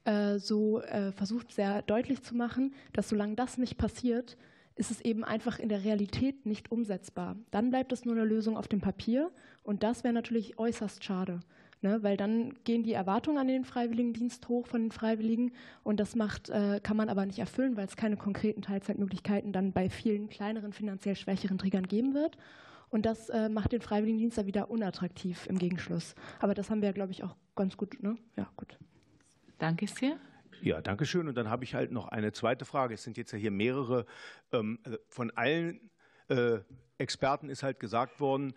äh, 0.06 0.38
so 0.38 0.82
äh, 0.82 1.14
versucht 1.14 1.52
sehr 1.52 1.82
deutlich 1.82 2.22
zu 2.22 2.36
machen, 2.36 2.76
dass 2.92 3.10
solange 3.10 3.34
das 3.34 3.58
nicht 3.58 3.80
passiert, 3.80 4.38
ist 4.76 4.92
es 4.92 5.02
eben 5.02 5.24
einfach 5.24 5.60
in 5.60 5.70
der 5.70 5.84
Realität 5.84 6.46
nicht 6.46 6.72
umsetzbar. 6.72 7.36
Dann 7.52 7.70
bleibt 7.70 7.92
es 7.92 8.06
nur 8.06 8.16
eine 8.16 8.26
Lösung 8.26 8.58
auf 8.58 8.68
dem 8.68 8.82
Papier 8.82 9.32
und 9.64 9.84
das 9.84 10.04
wäre 10.04 10.14
natürlich 10.14 10.58
äußerst 10.58 11.04
schade, 11.04 11.42
ne? 11.82 12.02
weil 12.02 12.18
dann 12.18 12.56
gehen 12.64 12.84
die 12.84 12.94
Erwartungen 12.94 13.38
an 13.38 13.48
den 13.48 13.66
Freiwilligendienst 13.66 14.48
hoch 14.50 14.68
von 14.68 14.82
den 14.82 14.92
Freiwilligen 14.92 15.52
und 15.84 16.00
das 16.00 16.16
macht, 16.16 16.50
äh, 16.50 16.80
kann 16.82 16.98
man 16.98 17.10
aber 17.10 17.26
nicht 17.26 17.40
erfüllen, 17.40 17.78
weil 17.78 17.86
es 17.86 17.96
keine 17.96 18.18
konkreten 18.18 18.62
Teilzeitmöglichkeiten 18.62 19.54
dann 19.54 19.74
bei 19.74 19.90
vielen 19.90 20.30
kleineren, 20.30 20.74
finanziell 20.74 21.16
schwächeren 21.16 21.58
Trägern 21.58 21.88
geben 21.88 22.14
wird. 22.14 22.38
Und 22.90 23.08
das 23.08 23.30
äh, 23.30 23.50
macht 23.50 23.72
den 23.72 23.82
Freiwilligendienst 23.82 24.38
dann 24.38 24.46
wieder 24.46 24.70
unattraktiv 24.70 25.48
im 25.48 25.58
Gegenschluss. 25.58 26.14
Aber 26.40 26.54
das 26.54 26.70
haben 26.70 26.84
wir, 26.84 26.94
glaube 26.94 27.12
ich, 27.12 27.24
auch 27.24 27.36
ganz 27.56 27.76
gut. 27.76 28.02
Ne? 28.04 28.18
Ja, 28.38 28.48
gut. 28.56 28.78
Danke 29.58 29.88
sehr. 29.88 30.18
Ja, 30.64 30.80
danke 30.80 31.06
schön. 31.06 31.28
Und 31.28 31.36
dann 31.36 31.50
habe 31.50 31.66
ich 31.66 31.76
halt 31.76 31.92
noch 31.92 32.08
eine 32.08 32.32
zweite 32.32 32.64
Frage. 32.64 32.94
Es 32.94 33.04
sind 33.04 33.18
jetzt 33.18 33.34
ja 33.34 33.38
hier 33.38 33.52
mehrere. 33.52 34.06
Ähm, 34.54 34.80
also 34.86 34.98
von 35.10 35.30
allen 35.32 35.92
äh, 36.30 36.60
Experten 36.98 37.50
ist 37.50 37.64
halt 37.64 37.82
gesagt 37.82 38.22
worden, 38.22 38.54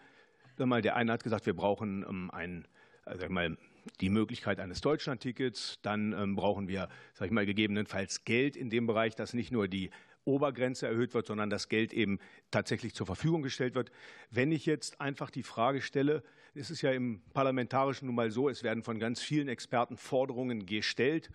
der 0.56 0.94
eine 0.94 1.12
hat 1.12 1.24
gesagt, 1.24 1.46
wir 1.46 1.56
brauchen 1.56 2.06
ähm, 2.08 2.30
ein, 2.30 2.68
also 3.04 3.28
mal, 3.28 3.58
die 4.00 4.08
Möglichkeit 4.08 4.60
eines 4.60 4.80
Deutschlandtickets. 4.82 5.80
Dann 5.82 6.12
ähm, 6.12 6.36
brauchen 6.36 6.68
wir, 6.68 6.88
sage 7.12 7.26
ich 7.26 7.32
mal, 7.32 7.44
gegebenenfalls 7.44 8.22
Geld 8.22 8.54
in 8.54 8.70
dem 8.70 8.86
Bereich, 8.86 9.16
dass 9.16 9.34
nicht 9.34 9.50
nur 9.50 9.66
die 9.66 9.90
Obergrenze 10.24 10.86
erhöht 10.86 11.12
wird, 11.12 11.26
sondern 11.26 11.50
das 11.50 11.68
Geld 11.68 11.92
eben 11.92 12.20
tatsächlich 12.52 12.94
zur 12.94 13.06
Verfügung 13.06 13.42
gestellt 13.42 13.74
wird. 13.74 13.90
Wenn 14.30 14.52
ich 14.52 14.64
jetzt 14.64 15.00
einfach 15.00 15.30
die 15.30 15.42
Frage 15.42 15.82
stelle, 15.82 16.22
es 16.54 16.70
ist 16.70 16.82
ja 16.82 16.92
im 16.92 17.22
Parlamentarischen 17.34 18.06
nun 18.06 18.14
mal 18.14 18.30
so, 18.30 18.48
es 18.48 18.62
werden 18.62 18.84
von 18.84 19.00
ganz 19.00 19.20
vielen 19.20 19.48
Experten 19.48 19.96
Forderungen 19.96 20.66
gestellt. 20.66 21.30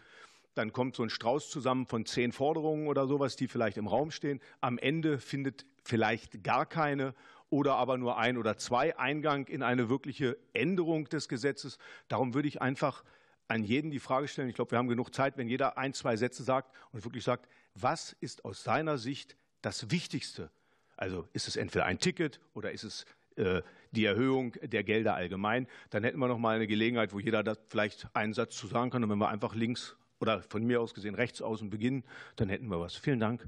Dann 0.54 0.74
kommt 0.74 0.96
so 0.96 1.04
ein 1.04 1.10
Strauß 1.10 1.50
zusammen 1.50 1.86
von 1.86 2.06
zehn 2.06 2.32
Forderungen 2.32 2.88
oder 2.88 3.08
sowas, 3.08 3.36
die 3.36 3.48
vielleicht 3.48 3.78
im 3.78 3.88
Raum 3.88 4.12
stehen. 4.12 4.42
Am 4.60 4.78
Ende 4.78 5.20
findet 5.20 5.66
vielleicht 5.84 6.44
gar 6.44 6.66
keine 6.66 7.14
oder 7.50 7.76
aber 7.76 7.98
nur 7.98 8.18
ein 8.18 8.38
oder 8.38 8.58
zwei 8.58 8.98
Eingang 8.98 9.48
in 9.48 9.64
eine 9.64 9.90
wirkliche 9.90 10.38
Änderung 10.54 11.06
des 11.06 11.28
Gesetzes. 11.28 11.78
Darum 12.08 12.34
würde 12.34 12.48
ich 12.48 12.62
einfach 12.62 13.04
an 13.48 13.64
jeden 13.64 13.92
die 13.92 14.00
Frage 14.00 14.28
stellen, 14.28 14.48
ich 14.48 14.56
glaube, 14.56 14.72
wir 14.72 14.78
haben 14.78 14.88
genug 14.88 15.14
Zeit, 15.14 15.38
wenn 15.38 15.50
jeder 15.50 15.78
ein, 15.78 15.94
zwei 15.94 16.16
Sätze 16.16 16.44
sagt 16.44 16.74
und 16.94 17.04
wirklich 17.04 17.24
sagt, 17.24 17.50
was 17.76 18.16
ist 18.22 18.46
aus 18.46 18.64
seiner 18.64 18.98
Sicht 18.98 19.36
das 19.62 19.92
Wichtigste? 19.92 20.50
Also 20.96 21.28
ist 21.34 21.48
es 21.48 21.58
entweder 21.58 21.86
ein 21.86 22.00
Ticket 22.00 22.40
oder 22.54 22.72
ist 22.72 22.84
es 22.84 23.06
äh, 23.36 23.62
die 23.92 24.06
Erhöhung 24.06 24.54
der 24.62 24.84
Gelder 24.84 25.16
allgemein? 25.16 25.68
Dann 25.90 26.04
hätten 26.04 26.20
wir 26.20 26.28
noch 26.28 26.38
mal 26.38 26.56
eine 26.56 26.68
Gelegenheit, 26.68 27.12
wo 27.12 27.20
jeder 27.20 27.44
da 27.44 27.56
vielleicht 27.68 28.08
einen 28.16 28.34
Satz 28.34 28.56
zu 28.56 28.68
sagen 28.68 28.90
kann. 28.90 29.04
Und 29.04 29.10
wenn 29.10 29.18
wir 29.18 29.30
einfach 29.30 29.56
links 29.56 29.98
oder 30.22 30.42
von 30.44 30.64
mir 30.64 30.82
aus 30.82 30.94
gesehen 30.94 31.16
rechts 31.16 31.42
außen 31.42 31.70
beginnen, 31.70 32.04
dann 32.36 32.50
hätten 32.50 32.68
wir 32.68 32.80
was. 32.80 32.96
Vielen 32.96 33.20
Dank. 33.20 33.48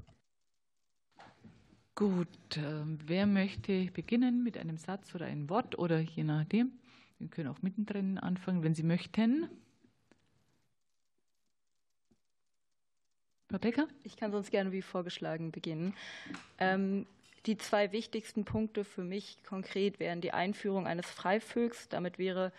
Gut, 1.94 2.28
ähm, 2.56 2.98
wer 3.06 3.26
möchte 3.26 3.86
beginnen 3.92 4.42
mit 4.42 4.58
einem 4.58 4.78
Satz 4.78 5.14
oder 5.14 5.26
einem 5.26 5.48
Wort 5.48 5.78
oder 5.78 6.00
je 6.00 6.24
nachdem? 6.24 6.72
Wir 7.20 7.28
können 7.28 7.48
auch 7.48 7.62
mittendrin 7.62 8.18
anfangen, 8.18 8.64
wenn 8.64 8.74
Sie 8.74 8.82
möchten. 8.82 9.48
Frau 13.48 13.58
Becker? 13.58 13.86
Ich 14.02 14.16
kann 14.16 14.32
sonst 14.32 14.50
gerne 14.50 14.72
wie 14.72 14.82
vorgeschlagen 14.82 15.52
beginnen. 15.52 15.94
Ähm, 16.58 17.06
die 17.46 17.56
zwei 17.58 17.92
wichtigsten 17.92 18.44
Punkte 18.44 18.84
für 18.84 19.04
mich 19.04 19.38
konkret 19.44 20.00
wären 20.00 20.20
die 20.20 20.32
Einführung 20.32 20.88
eines 20.88 21.06
Freivögs. 21.08 21.88
Damit 21.88 22.18
wäre 22.18 22.52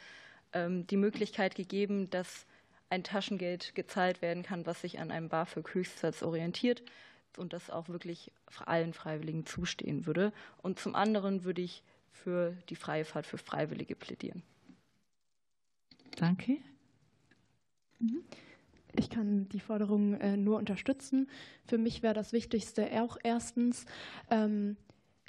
ähm, 0.54 0.88
die 0.88 0.96
Möglichkeit 0.96 1.56
gegeben, 1.56 2.10
dass 2.10 2.46
ein 2.90 3.04
Taschengeld 3.04 3.76
gezahlt 3.76 4.22
werden 4.22 4.44
kann, 4.44 4.66
was 4.66 4.82
sich 4.82 5.00
an 5.00 5.12
einem 5.12 5.30
BAföG-Höchstsatz 5.30 6.24
orientiert 6.24 6.84
und 7.38 7.54
das 7.54 7.70
auch 7.70 7.90
wirklich 7.90 8.32
allen 8.66 8.94
Freiwilligen 8.94 9.46
zustehen 9.46 10.06
würde. 10.06 10.32
Und 10.62 10.80
zum 10.80 10.96
anderen 10.96 11.44
würde 11.44 11.62
ich 11.62 11.84
für 12.12 12.56
die 12.70 12.76
freie 12.76 13.06
Fahrt 13.06 13.26
für 13.26 13.38
Freiwillige 13.38 13.96
plädieren. 13.96 14.44
Danke. 16.16 16.58
Mhm. 18.00 18.24
Ich 18.98 19.10
kann 19.10 19.50
die 19.50 19.60
Forderung 19.60 20.14
äh, 20.22 20.38
nur 20.38 20.58
unterstützen. 20.58 21.30
Für 21.66 21.78
mich 21.78 22.02
wäre 22.02 22.14
das 22.14 22.32
Wichtigste 22.32 22.90
auch 23.02 23.18
erstens, 23.24 23.86
ähm, 24.30 24.78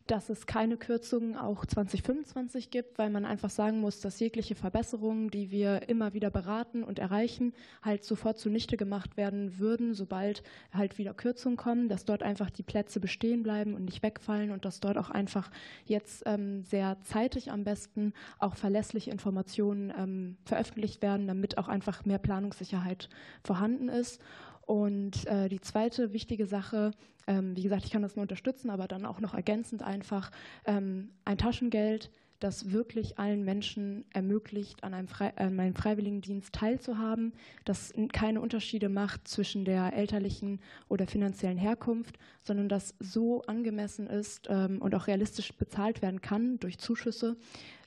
dass 0.07 0.29
es 0.29 0.47
keine 0.47 0.77
Kürzungen 0.77 1.37
auch 1.37 1.67
2025 1.67 2.71
gibt, 2.71 2.99
weil 2.99 3.11
man 3.11 3.25
einfach 3.25 3.51
sagen 3.51 3.81
muss, 3.81 4.01
dass 4.01 4.21
jegliche 4.21 4.55
Verbesserungen, 4.55 5.31
die 5.31 5.51
wir 5.51 5.89
immer 5.89 6.15
wieder 6.15 6.31
beraten 6.31 6.85
und 6.85 6.99
erreichen, 6.99 7.53
halt 7.83 8.05
sofort 8.05 8.39
zunichte 8.39 8.77
gemacht 8.77 9.17
werden 9.17 9.59
würden, 9.59 9.95
sobald 9.95 10.43
halt 10.73 10.99
wieder 10.99 11.15
Kürzungen 11.15 11.57
kommen, 11.57 11.89
dass 11.89 12.05
dort 12.05 12.23
einfach 12.23 12.51
die 12.51 12.63
Plätze 12.63 13.01
bestehen 13.01 13.43
bleiben 13.43 13.75
und 13.75 13.85
nicht 13.85 14.03
wegfallen 14.03 14.51
und 14.51 14.65
dass 14.65 14.81
dort 14.81 14.97
auch 14.99 15.11
einfach 15.11 15.51
jetzt 15.85 16.23
ähm, 16.27 16.63
sehr 16.63 16.99
zeitig 17.03 17.51
am 17.51 17.65
besten 17.65 18.13
auch 18.39 18.55
verlässliche 18.55 19.11
Informationen 19.11 19.93
ähm, 19.97 20.37
veröffentlicht 20.45 21.03
werden, 21.03 21.27
damit 21.27 21.59
auch 21.59 21.69
einfach 21.69 22.05
mehr 22.05 22.19
Planungssicherheit 22.19 23.09
vorhanden 23.43 23.89
ist. 23.89 24.21
Und 24.67 25.27
äh, 25.29 25.49
die 25.49 25.61
zweite 25.61 26.13
wichtige 26.13 26.47
Sache, 26.47 26.91
ähm, 27.29 27.57
wie 27.57 27.63
gesagt, 27.63 27.85
ich 27.85 27.91
kann 27.91 28.03
das 28.03 28.17
nur 28.17 28.23
unterstützen, 28.23 28.69
aber 28.69 28.89
dann 28.89 29.07
auch 29.07 29.21
noch 29.21 29.33
ergänzend 29.33 29.83
einfach 29.83 30.31
ähm, 30.67 31.11
ein 31.25 31.39
Taschengeld, 31.39 32.11
das 32.41 32.73
wirklich 32.73 33.19
allen 33.19 33.45
Menschen 33.45 34.05
ermöglicht, 34.13 34.85
an 34.85 34.93
einem, 34.93 35.09
Frei 35.09 35.33
an 35.37 35.59
einem 35.59 35.75
Freiwilligendienst 35.75 36.53
teilzuhaben, 36.53 37.33
das 37.65 37.95
keine 38.13 38.41
Unterschiede 38.41 38.89
macht 38.89 39.27
zwischen 39.27 39.65
der 39.65 39.95
elterlichen 39.95 40.61
oder 40.89 41.07
finanziellen 41.07 41.57
Herkunft, 41.57 42.19
sondern 42.43 42.69
das 42.69 42.95
so 42.99 43.43
angemessen 43.43 44.07
ist 44.07 44.49
ähm, 44.51 44.83
und 44.83 44.95
auch 44.95 45.07
realistisch 45.07 45.55
bezahlt 45.55 46.03
werden 46.03 46.21
kann 46.21 46.59
durch 46.59 46.79
Zuschüsse, 46.79 47.37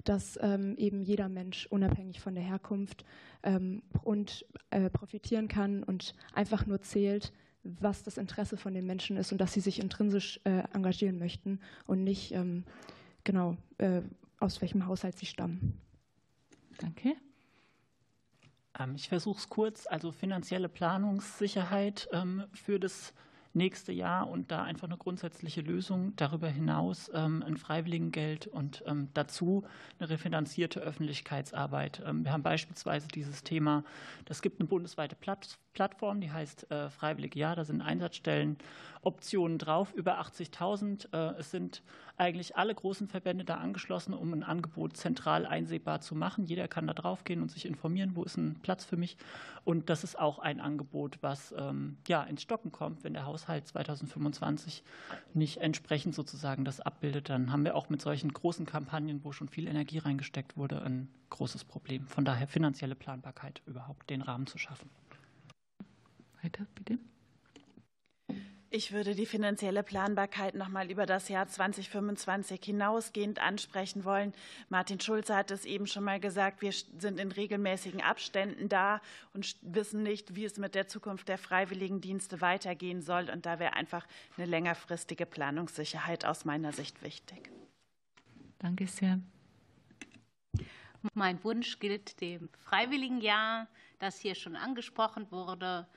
dass 0.03 0.39
ähm, 0.41 0.75
eben 0.77 1.01
jeder 1.01 1.29
Mensch 1.29 1.67
unabhängig 1.67 2.19
von 2.19 2.35
der 2.35 2.43
Herkunft 2.43 3.05
ähm, 3.43 3.81
und 4.03 4.45
äh, 4.69 4.89
profitieren 4.89 5.47
kann 5.47 5.83
und 5.83 6.13
einfach 6.33 6.65
nur 6.65 6.81
zählt, 6.81 7.33
was 7.63 8.03
das 8.03 8.17
Interesse 8.17 8.57
von 8.57 8.73
den 8.73 8.85
Menschen 8.85 9.17
ist 9.17 9.31
und 9.31 9.39
dass 9.39 9.53
sie 9.53 9.59
sich 9.59 9.79
intrinsisch 9.79 10.39
äh, 10.45 10.63
engagieren 10.73 11.19
möchten 11.19 11.59
und 11.85 12.03
nicht 12.03 12.31
ähm, 12.31 12.63
genau 13.23 13.57
äh, 13.77 14.01
aus 14.39 14.61
welchem 14.61 14.85
Haushalt 14.85 15.17
sie 15.17 15.25
stammen. 15.25 15.79
Danke. 16.77 17.15
Ähm, 18.79 18.95
ich 18.95 19.09
versuche 19.09 19.39
es 19.39 19.49
kurz. 19.49 19.85
Also 19.87 20.11
finanzielle 20.11 20.69
Planungssicherheit 20.69 22.07
ähm, 22.13 22.45
für 22.53 22.79
das 22.79 23.13
nächste 23.53 23.91
Jahr 23.91 24.29
und 24.29 24.51
da 24.51 24.63
einfach 24.63 24.87
eine 24.87 24.97
grundsätzliche 24.97 25.61
Lösung. 25.61 26.13
Darüber 26.15 26.47
hinaus 26.49 27.11
ähm, 27.13 27.43
ein 27.45 27.57
Freiwilligengeld 27.57 28.47
und 28.47 28.83
dazu 29.13 29.63
eine 29.99 30.09
refinanzierte 30.09 30.79
Öffentlichkeitsarbeit. 30.79 32.01
Wir 32.05 32.31
haben 32.31 32.43
beispielsweise 32.43 33.07
dieses 33.07 33.43
Thema, 33.43 33.83
es 34.27 34.41
gibt 34.41 34.59
eine 34.59 34.67
bundesweite 34.67 35.15
Plattform, 35.15 35.59
die 35.77 36.31
heißt 36.31 36.71
äh, 36.71 36.89
Freiwillig 36.89 37.35
Ja, 37.35 37.55
da 37.55 37.63
sind 37.63 37.81
Einsatzstellen 37.81 38.57
Optionen 39.01 39.57
drauf, 39.57 39.93
über 39.93 40.19
80.000. 40.19 41.13
Äh, 41.13 41.39
es 41.39 41.51
sind 41.51 41.83
eigentlich 42.17 42.57
alle 42.57 42.75
großen 42.75 43.07
Verbände 43.07 43.45
da 43.45 43.55
angeschlossen, 43.55 44.13
um 44.13 44.33
ein 44.33 44.43
Angebot 44.43 44.97
zentral 44.97 45.45
einsehbar 45.45 46.01
zu 46.01 46.15
machen. 46.15 46.43
Jeder 46.43 46.67
kann 46.67 46.87
da 46.87 46.93
drauf 46.93 47.23
gehen 47.23 47.41
und 47.41 47.49
sich 47.49 47.65
informieren, 47.65 48.15
wo 48.15 48.23
ist 48.23 48.35
ein 48.35 48.59
Platz 48.61 48.83
für 48.83 48.97
mich. 48.97 49.15
Und 49.63 49.89
das 49.89 50.03
ist 50.03 50.19
auch 50.19 50.39
ein 50.39 50.59
Angebot, 50.59 51.19
was 51.21 51.53
ähm, 51.57 51.97
ja, 52.07 52.23
ins 52.23 52.41
Stocken 52.41 52.73
kommt, 52.73 53.05
wenn 53.05 53.13
der 53.13 53.25
Haushalt 53.25 53.67
2025 53.67 54.83
nicht 55.33 55.57
entsprechend 55.57 56.13
sozusagen 56.13 56.65
das 56.65 56.81
abbildet. 56.81 57.29
Dann 57.29 57.53
haben 57.53 57.63
wir 57.63 57.75
auch 57.75 57.89
mit 57.89 58.01
solchen 58.01 58.33
großen 58.33 58.65
Kampagnen, 58.65 59.23
wo 59.23 59.31
schon 59.31 59.47
viel 59.47 59.67
Energie 59.67 59.99
reingesteckt 59.99 60.57
wurde, 60.57 60.81
ein 60.81 61.07
großes 61.29 61.63
Problem. 61.63 62.05
Von 62.07 62.25
daher 62.25 62.47
finanzielle 62.47 62.95
Planbarkeit 62.95 63.61
überhaupt, 63.65 64.09
den 64.09 64.21
Rahmen 64.21 64.47
zu 64.47 64.57
schaffen. 64.57 64.89
Weiter, 66.41 66.65
bitte. 66.75 66.99
Ich 68.71 68.91
würde 68.91 69.15
die 69.15 69.25
finanzielle 69.25 69.81
Planbarkeit 69.81 70.53
noch 70.53 70.67
mal 70.67 70.91
über 70.91 71.07
das 71.07 71.27
Jahr 71.27 71.47
2025 71.47 72.63
hinausgehend 72.63 73.39
ansprechen 73.39 74.05
wollen. 74.05 74.31
Martin 74.69 74.99
Schulze 74.99 75.35
hat 75.35 75.49
es 75.49 75.65
eben 75.65 75.87
schon 75.87 76.03
mal 76.03 76.19
gesagt, 76.19 76.61
wir 76.61 76.71
sind 76.71 77.19
in 77.19 77.31
regelmäßigen 77.31 78.01
Abständen 78.01 78.69
da 78.69 79.01
und 79.33 79.55
wissen 79.63 80.03
nicht, 80.03 80.35
wie 80.35 80.45
es 80.45 80.57
mit 80.57 80.75
der 80.75 80.87
Zukunft 80.87 81.29
der 81.29 81.39
Freiwilligendienste 81.39 82.41
weitergehen 82.41 83.01
soll. 83.01 83.31
Und 83.31 83.47
da 83.47 83.57
wäre 83.57 83.73
einfach 83.73 84.05
eine 84.37 84.45
längerfristige 84.45 85.25
Planungssicherheit 85.25 86.25
aus 86.25 86.45
meiner 86.45 86.71
Sicht 86.71 87.01
wichtig. 87.01 87.49
Danke 88.59 88.85
sehr. 88.85 89.19
Mein 91.15 91.43
Wunsch 91.43 91.79
gilt 91.79 92.21
dem 92.21 92.49
Freiwilligenjahr, 92.65 93.67
das 93.97 94.19
hier 94.19 94.35
schon 94.35 94.55
angesprochen 94.55 95.31
wurde 95.31 95.87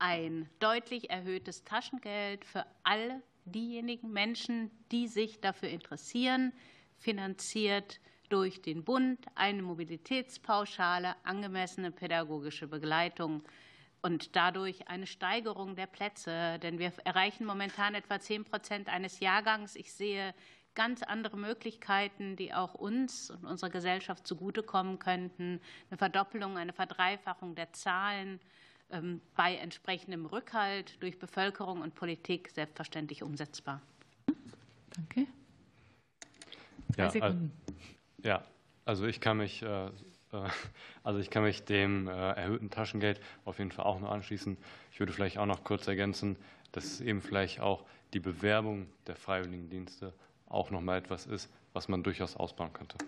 ein 0.00 0.48
deutlich 0.58 1.10
erhöhtes 1.10 1.62
Taschengeld 1.62 2.44
für 2.44 2.66
all 2.82 3.22
diejenigen 3.44 4.10
Menschen, 4.10 4.70
die 4.90 5.06
sich 5.06 5.40
dafür 5.40 5.68
interessieren, 5.68 6.52
finanziert 6.98 8.00
durch 8.28 8.62
den 8.62 8.82
Bund, 8.84 9.18
eine 9.34 9.62
Mobilitätspauschale, 9.62 11.14
angemessene 11.24 11.90
pädagogische 11.90 12.66
Begleitung 12.66 13.42
und 14.02 14.36
dadurch 14.36 14.88
eine 14.88 15.06
Steigerung 15.06 15.76
der 15.76 15.86
Plätze. 15.86 16.58
Denn 16.60 16.78
wir 16.78 16.92
erreichen 17.04 17.44
momentan 17.44 17.94
etwa 17.94 18.18
10 18.18 18.44
Prozent 18.44 18.88
eines 18.88 19.20
Jahrgangs. 19.20 19.76
Ich 19.76 19.92
sehe 19.92 20.34
ganz 20.74 21.02
andere 21.02 21.36
Möglichkeiten, 21.36 22.36
die 22.36 22.54
auch 22.54 22.74
uns 22.74 23.30
und 23.30 23.44
unserer 23.44 23.70
Gesellschaft 23.70 24.26
zugutekommen 24.26 24.98
könnten. 24.98 25.60
Eine 25.90 25.98
Verdoppelung, 25.98 26.56
eine 26.56 26.72
Verdreifachung 26.72 27.54
der 27.54 27.72
Zahlen 27.72 28.40
bei 29.36 29.56
entsprechendem 29.56 30.26
Rückhalt 30.26 31.00
durch 31.02 31.18
Bevölkerung 31.18 31.80
und 31.80 31.94
Politik 31.94 32.50
selbstverständlich 32.50 33.22
umsetzbar. 33.22 33.80
Danke. 34.90 35.26
Ja, 36.96 37.08
also, 37.20 37.38
ja, 38.22 38.44
also 38.84 39.06
ich 39.06 39.20
kann 39.20 39.36
mich, 39.36 39.62
äh, 39.62 39.86
äh, 39.86 39.90
also 41.04 41.20
ich 41.20 41.30
kann 41.30 41.44
mich 41.44 41.64
dem 41.64 42.08
äh, 42.08 42.10
erhöhten 42.10 42.70
Taschengeld 42.70 43.20
auf 43.44 43.58
jeden 43.58 43.70
Fall 43.70 43.84
auch 43.84 44.00
noch 44.00 44.10
anschließen. 44.10 44.56
Ich 44.92 45.00
würde 45.00 45.12
vielleicht 45.12 45.38
auch 45.38 45.46
noch 45.46 45.64
kurz 45.64 45.86
ergänzen, 45.86 46.36
dass 46.72 47.00
eben 47.00 47.20
vielleicht 47.20 47.60
auch 47.60 47.84
die 48.12 48.20
Bewerbung 48.20 48.88
der 49.06 49.16
Freiwilligendienste 49.16 50.12
auch 50.48 50.70
noch 50.70 50.80
mal 50.80 50.98
etwas 50.98 51.26
ist, 51.26 51.48
was 51.72 51.88
man 51.88 52.02
durchaus 52.02 52.36
ausbauen 52.36 52.72
könnte. 52.72 52.98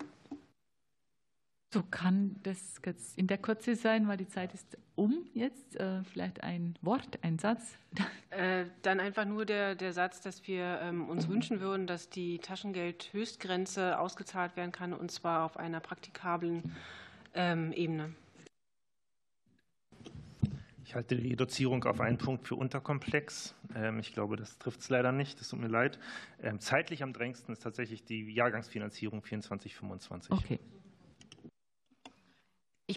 So 1.73 1.83
kann 1.91 2.37
das 2.43 2.83
jetzt 2.85 3.17
in 3.17 3.27
der 3.29 3.39
Kürze 3.39 3.77
sein, 3.77 4.07
weil 4.07 4.19
die 4.19 4.29
Zeit 4.29 4.53
ist 4.53 4.77
um 4.95 5.25
jetzt. 5.33 5.75
Äh, 5.77 6.05
vielleicht 6.05 6.43
ein 6.43 6.77
Wort, 6.83 7.19
ein 7.23 7.39
Satz. 7.39 7.77
Äh, 8.31 8.65
dann 8.81 8.99
einfach 8.99 9.27
nur 9.27 9.45
der, 9.45 9.75
der 9.75 9.93
Satz, 9.93 10.23
dass 10.23 10.49
wir 10.49 10.81
ähm, 10.81 11.11
uns 11.11 11.29
wünschen 11.29 11.61
würden, 11.61 11.87
dass 11.87 12.09
die 12.09 12.39
Taschengeldhöchstgrenze 12.39 13.99
ausgezahlt 13.99 14.57
werden 14.57 14.73
kann, 14.73 14.95
und 14.95 15.11
zwar 15.11 15.45
auf 15.45 15.59
einer 15.59 15.81
praktikablen 15.81 16.75
ähm, 17.35 17.73
Ebene. 17.73 18.15
Ich 20.83 20.95
halte 20.95 21.15
die 21.15 21.29
Reduzierung 21.29 21.85
auf 21.85 22.01
einen 22.01 22.17
Punkt 22.17 22.49
für 22.49 22.55
unterkomplex. 22.55 23.55
Ähm, 23.75 23.99
ich 23.99 24.15
glaube, 24.15 24.37
das 24.37 24.57
trifft 24.57 24.81
es 24.81 24.89
leider 24.89 25.13
nicht. 25.13 25.39
Das 25.39 25.51
tut 25.51 25.61
mir 25.61 25.69
leid. 25.69 25.99
Zeitlich 26.59 27.03
am 27.03 27.13
drängendsten 27.13 27.53
ist 27.53 27.63
tatsächlich 27.63 28.03
die 28.03 28.33
Jahrgangsfinanzierung 28.33 29.21
24-25. 29.21 30.31
Okay. 30.31 30.59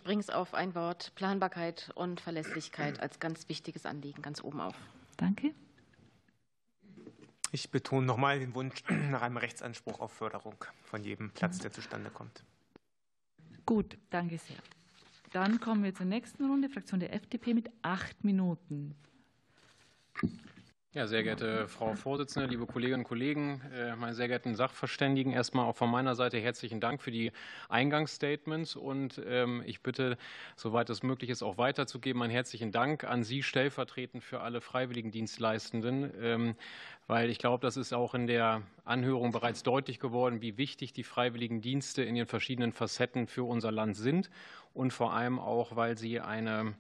Ich 0.06 0.08
bringe 0.08 0.22
es 0.22 0.30
auf 0.30 0.54
ein 0.54 0.76
Wort 0.76 1.14
Planbarkeit 1.16 1.92
und 1.96 2.22
Verlässlichkeit 2.22 3.00
als 3.00 3.20
ganz 3.20 3.50
wichtiges 3.50 3.88
Anliegen 3.88 4.22
ganz 4.22 4.44
oben 4.44 4.62
auf. 4.62 4.76
Danke. 5.18 5.56
Ich 7.52 7.72
betone 7.72 8.06
nochmal 8.06 8.38
den 8.38 8.54
Wunsch 8.54 8.84
nach 9.10 9.24
einem 9.24 9.38
Rechtsanspruch 9.38 10.00
auf 10.00 10.14
Förderung 10.14 10.64
von 10.84 11.04
jedem 11.04 11.32
Platz, 11.32 11.58
der 11.58 11.72
zustande 11.72 12.12
kommt. 12.12 12.44
Gut, 13.66 13.98
danke 14.12 14.38
sehr. 14.38 14.58
Dann 15.32 15.60
kommen 15.60 15.84
wir 15.84 15.96
zur 15.96 16.06
nächsten 16.06 16.46
Runde, 16.46 16.70
Fraktion 16.70 17.00
der 17.00 17.12
FDP 17.12 17.56
mit 17.56 17.72
acht 17.82 18.24
Minuten. 18.24 18.94
Ja, 20.96 21.08
sehr 21.08 21.24
geehrte 21.24 21.68
Frau 21.68 21.94
Vorsitzende, 21.94 22.48
liebe 22.48 22.66
Kolleginnen 22.66 23.02
und 23.02 23.08
Kollegen, 23.10 23.60
äh, 23.76 23.98
meine 23.98 24.14
sehr 24.14 24.30
geehrten 24.30 24.56
Sachverständigen, 24.56 25.34
erstmal 25.34 25.66
auch 25.66 25.76
von 25.76 25.92
meiner 25.92 26.16
Seite 26.16 26.38
herzlichen 26.38 26.80
Dank 26.80 27.02
für 27.02 27.12
die 27.12 27.34
Eingangsstatements 27.68 28.78
und 28.78 29.22
ähm, 29.28 29.62
ich 29.66 29.82
bitte, 29.82 30.18
soweit 30.56 30.90
es 30.90 31.04
möglich 31.04 31.32
ist, 31.32 31.44
auch 31.44 31.58
weiterzugeben, 31.58 32.22
einen 32.22 32.32
herzlichen 32.32 32.72
Dank 32.72 33.04
an 33.04 33.26
Sie 33.26 33.44
stellvertretend 33.44 34.24
für 34.24 34.40
alle 34.40 34.62
Freiwilligendienstleistenden, 34.62 36.14
ähm, 36.22 36.56
weil 37.08 37.30
ich 37.30 37.40
glaube, 37.40 37.62
das 37.62 37.76
ist 37.76 37.92
auch 37.92 38.14
in 38.14 38.26
der 38.26 38.62
Anhörung 38.86 39.34
bereits 39.34 39.64
deutlich 39.64 40.00
geworden, 40.00 40.42
wie 40.42 40.58
wichtig 40.58 40.94
die 40.94 41.04
Freiwilligendienste 41.04 42.04
in 42.04 42.16
den 42.16 42.26
verschiedenen 42.26 42.72
Facetten 42.72 43.28
für 43.28 43.44
unser 43.44 43.74
Land 43.74 43.98
sind 43.98 44.30
und 44.74 44.94
vor 44.94 45.12
allem 45.12 45.40
auch, 45.40 45.76
weil 45.76 45.98
sie 45.98 46.22
eine 46.22 46.74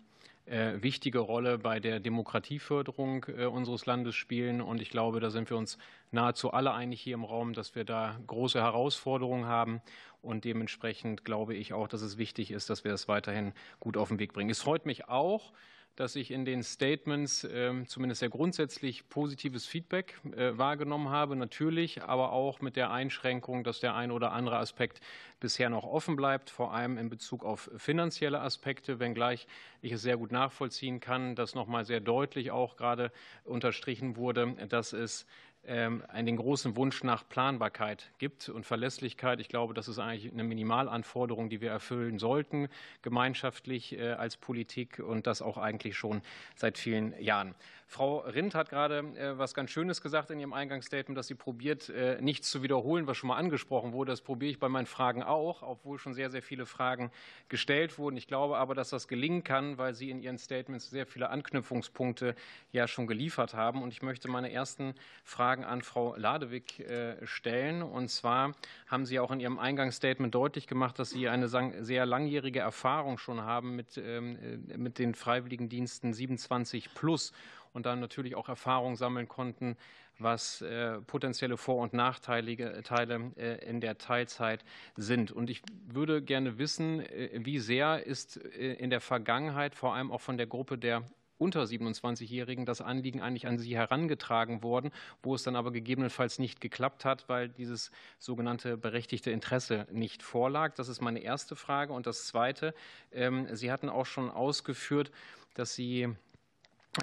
wichtige 0.47 1.19
Rolle 1.19 1.57
bei 1.57 1.79
der 1.79 1.99
Demokratieförderung 1.99 3.25
äh, 3.35 3.45
unseres 3.45 3.85
Landes 3.85 4.15
spielen. 4.15 4.61
Und 4.61 4.81
ich 4.81 4.89
glaube, 4.89 5.19
da 5.19 5.29
sind 5.29 5.49
wir 5.49 5.57
uns 5.57 5.77
nahezu 6.11 6.51
alle 6.51 6.73
einig 6.73 7.01
hier 7.01 7.15
im 7.15 7.23
Raum, 7.23 7.53
dass 7.53 7.75
wir 7.75 7.83
da 7.83 8.19
große 8.27 8.61
Herausforderungen 8.61 9.45
haben. 9.45 9.81
Und 10.21 10.43
dementsprechend 10.43 11.25
glaube 11.25 11.55
ich 11.55 11.73
auch, 11.73 11.87
dass 11.87 12.01
es 12.01 12.17
wichtig 12.17 12.51
ist, 12.51 12.69
dass 12.69 12.83
wir 12.83 12.91
das 12.91 13.07
weiterhin 13.07 13.53
gut 13.79 13.97
auf 13.97 14.09
den 14.09 14.19
Weg 14.19 14.33
bringen. 14.33 14.49
Es 14.49 14.61
freut 14.61 14.85
mich 14.85 15.07
auch, 15.07 15.51
dass 15.95 16.15
ich 16.15 16.31
in 16.31 16.45
den 16.45 16.61
Statements 16.63 17.47
ähm, 17.49 17.87
zumindest 17.87 18.19
sehr 18.19 18.29
grundsätzlich 18.29 19.07
positives 19.07 19.65
Feedback 19.65 20.19
äh, 20.35 20.57
wahrgenommen 20.57 21.09
habe, 21.09 21.35
natürlich, 21.35 22.03
aber 22.03 22.33
auch 22.33 22.61
mit 22.61 22.75
der 22.75 22.91
Einschränkung, 22.91 23.63
dass 23.63 23.79
der 23.79 23.95
ein 23.95 24.11
oder 24.11 24.31
andere 24.31 24.57
Aspekt 24.57 24.99
bisher 25.39 25.69
noch 25.69 25.83
offen 25.83 26.15
bleibt, 26.15 26.49
vor 26.49 26.73
allem 26.73 26.97
in 26.97 27.09
Bezug 27.09 27.45
auf 27.45 27.69
finanzielle 27.77 28.41
Aspekte, 28.41 28.99
wenngleich 28.99 29.47
ich 29.81 29.91
es 29.91 30.01
sehr 30.01 30.17
gut 30.17 30.31
nachvollziehen 30.31 30.99
kann, 30.99 31.35
dass 31.35 31.55
noch 31.55 31.67
mal 31.67 31.85
sehr 31.85 31.99
deutlich 31.99 32.51
auch 32.51 32.75
gerade 32.75 33.11
unterstrichen 33.43 34.15
wurde, 34.15 34.55
dass 34.67 34.93
es 34.93 35.25
ähm, 35.67 36.03
den 36.15 36.37
großen 36.37 36.75
Wunsch 36.75 37.03
nach 37.03 37.27
Planbarkeit 37.27 38.11
gibt 38.17 38.49
und 38.49 38.65
Verlässlichkeit. 38.65 39.39
Ich 39.39 39.47
glaube, 39.47 39.73
das 39.73 39.87
ist 39.87 39.99
eigentlich 39.99 40.31
eine 40.31 40.43
Minimalanforderung, 40.43 41.49
die 41.49 41.61
wir 41.61 41.71
erfüllen 41.71 42.19
sollten, 42.19 42.67
gemeinschaftlich 43.01 43.97
äh, 43.97 44.11
als 44.11 44.37
Politik 44.37 44.99
und 44.99 45.27
das 45.27 45.41
auch 45.41 45.57
eigentlich 45.57 45.97
schon 45.97 46.21
seit 46.55 46.77
vielen 46.77 47.19
Jahren. 47.21 47.55
Frau 47.87 48.17
Rindt 48.19 48.55
hat 48.55 48.69
gerade 48.69 48.99
äh, 49.15 49.37
was 49.37 49.53
ganz 49.53 49.69
Schönes 49.69 50.01
gesagt 50.01 50.31
in 50.31 50.39
ihrem 50.39 50.53
Eingangsstatement, 50.53 51.17
dass 51.17 51.27
sie 51.27 51.35
probiert, 51.35 51.89
äh, 51.89 52.19
nichts 52.19 52.49
zu 52.49 52.63
wiederholen, 52.63 53.05
was 53.05 53.17
schon 53.17 53.27
mal 53.27 53.37
angesprochen 53.37 53.93
wurde. 53.93 54.11
Das 54.11 54.21
probiere 54.21 54.51
ich 54.51 54.59
bei 54.59 54.69
meinen 54.69 54.87
Fragen 54.87 55.21
auch, 55.21 55.61
obwohl 55.61 55.99
schon 55.99 56.13
sehr, 56.13 56.31
sehr 56.31 56.41
viele 56.41 56.65
Fragen 56.65 57.11
gestellt 57.47 57.97
wurden. 57.99 58.17
Ich 58.17 58.27
glaube 58.27 58.57
aber, 58.57 58.73
dass 58.73 58.89
das 58.89 59.07
gelingen 59.07 59.43
kann, 59.43 59.77
weil 59.77 59.93
Sie 59.93 60.09
in 60.09 60.19
Ihren 60.19 60.39
Statements 60.39 60.89
sehr 60.89 61.05
viele 61.05 61.29
Anknüpfungspunkte 61.29 62.35
ja 62.71 62.87
schon 62.87 63.05
geliefert 63.05 63.53
haben. 63.53 63.83
Und 63.83 63.93
ich 63.93 64.01
möchte 64.01 64.29
meine 64.29 64.51
ersten 64.51 64.95
Fragen 65.23 65.54
an 65.63 65.81
Frau 65.81 66.15
Ladewig 66.15 66.79
äh, 66.79 67.25
stellen. 67.25 67.81
Und 67.81 68.09
zwar 68.09 68.53
haben 68.87 69.05
Sie 69.05 69.19
auch 69.19 69.31
in 69.31 69.39
Ihrem 69.39 69.59
Eingangsstatement 69.59 70.33
deutlich 70.33 70.67
gemacht, 70.67 70.99
dass 70.99 71.11
Sie 71.11 71.29
eine 71.29 71.47
sehr 71.47 72.05
langjährige 72.05 72.59
Erfahrung 72.59 73.17
schon 73.17 73.41
haben 73.41 73.75
mit, 73.75 73.97
ähm, 73.97 74.37
mit 74.75 74.99
den 74.99 75.15
Freiwilligendiensten 75.15 76.13
27 76.13 76.93
plus 76.93 77.31
und 77.73 77.85
dann 77.85 77.99
natürlich 77.99 78.35
auch 78.35 78.49
Erfahrung 78.49 78.95
sammeln 78.95 79.27
konnten, 79.27 79.77
was 80.17 80.61
äh, 80.61 80.99
potenzielle 81.01 81.57
Vor- 81.57 81.81
und 81.81 81.93
Nachteile 81.93 82.81
Teile, 82.83 83.31
äh, 83.35 83.69
in 83.69 83.81
der 83.81 83.97
Teilzeit 83.97 84.63
sind. 84.95 85.31
Und 85.31 85.49
ich 85.49 85.61
würde 85.87 86.21
gerne 86.21 86.57
wissen, 86.57 87.01
äh, 87.01 87.29
wie 87.33 87.59
sehr 87.59 88.05
ist 88.05 88.37
in 88.37 88.89
der 88.89 89.01
Vergangenheit 89.01 89.75
vor 89.75 89.93
allem 89.93 90.11
auch 90.11 90.21
von 90.21 90.37
der 90.37 90.47
Gruppe 90.47 90.77
der 90.77 91.03
unter 91.37 91.63
27-Jährigen 91.63 92.65
das 92.65 92.81
Anliegen 92.81 93.21
eigentlich 93.21 93.47
an 93.47 93.57
Sie 93.57 93.75
herangetragen 93.75 94.63
worden, 94.63 94.91
wo 95.21 95.35
es 95.35 95.43
dann 95.43 95.55
aber 95.55 95.71
gegebenenfalls 95.71 96.39
nicht 96.39 96.61
geklappt 96.61 97.05
hat, 97.05 97.27
weil 97.27 97.49
dieses 97.49 97.91
sogenannte 98.19 98.77
berechtigte 98.77 99.31
Interesse 99.31 99.87
nicht 99.91 100.23
vorlag. 100.23 100.73
Das 100.75 100.87
ist 100.87 101.01
meine 101.01 101.19
erste 101.19 101.55
Frage. 101.55 101.93
Und 101.93 102.07
das 102.07 102.27
Zweite, 102.27 102.73
ähm, 103.11 103.47
Sie 103.53 103.71
hatten 103.71 103.89
auch 103.89 104.05
schon 104.05 104.29
ausgeführt, 104.29 105.11
dass 105.55 105.75
Sie 105.75 106.07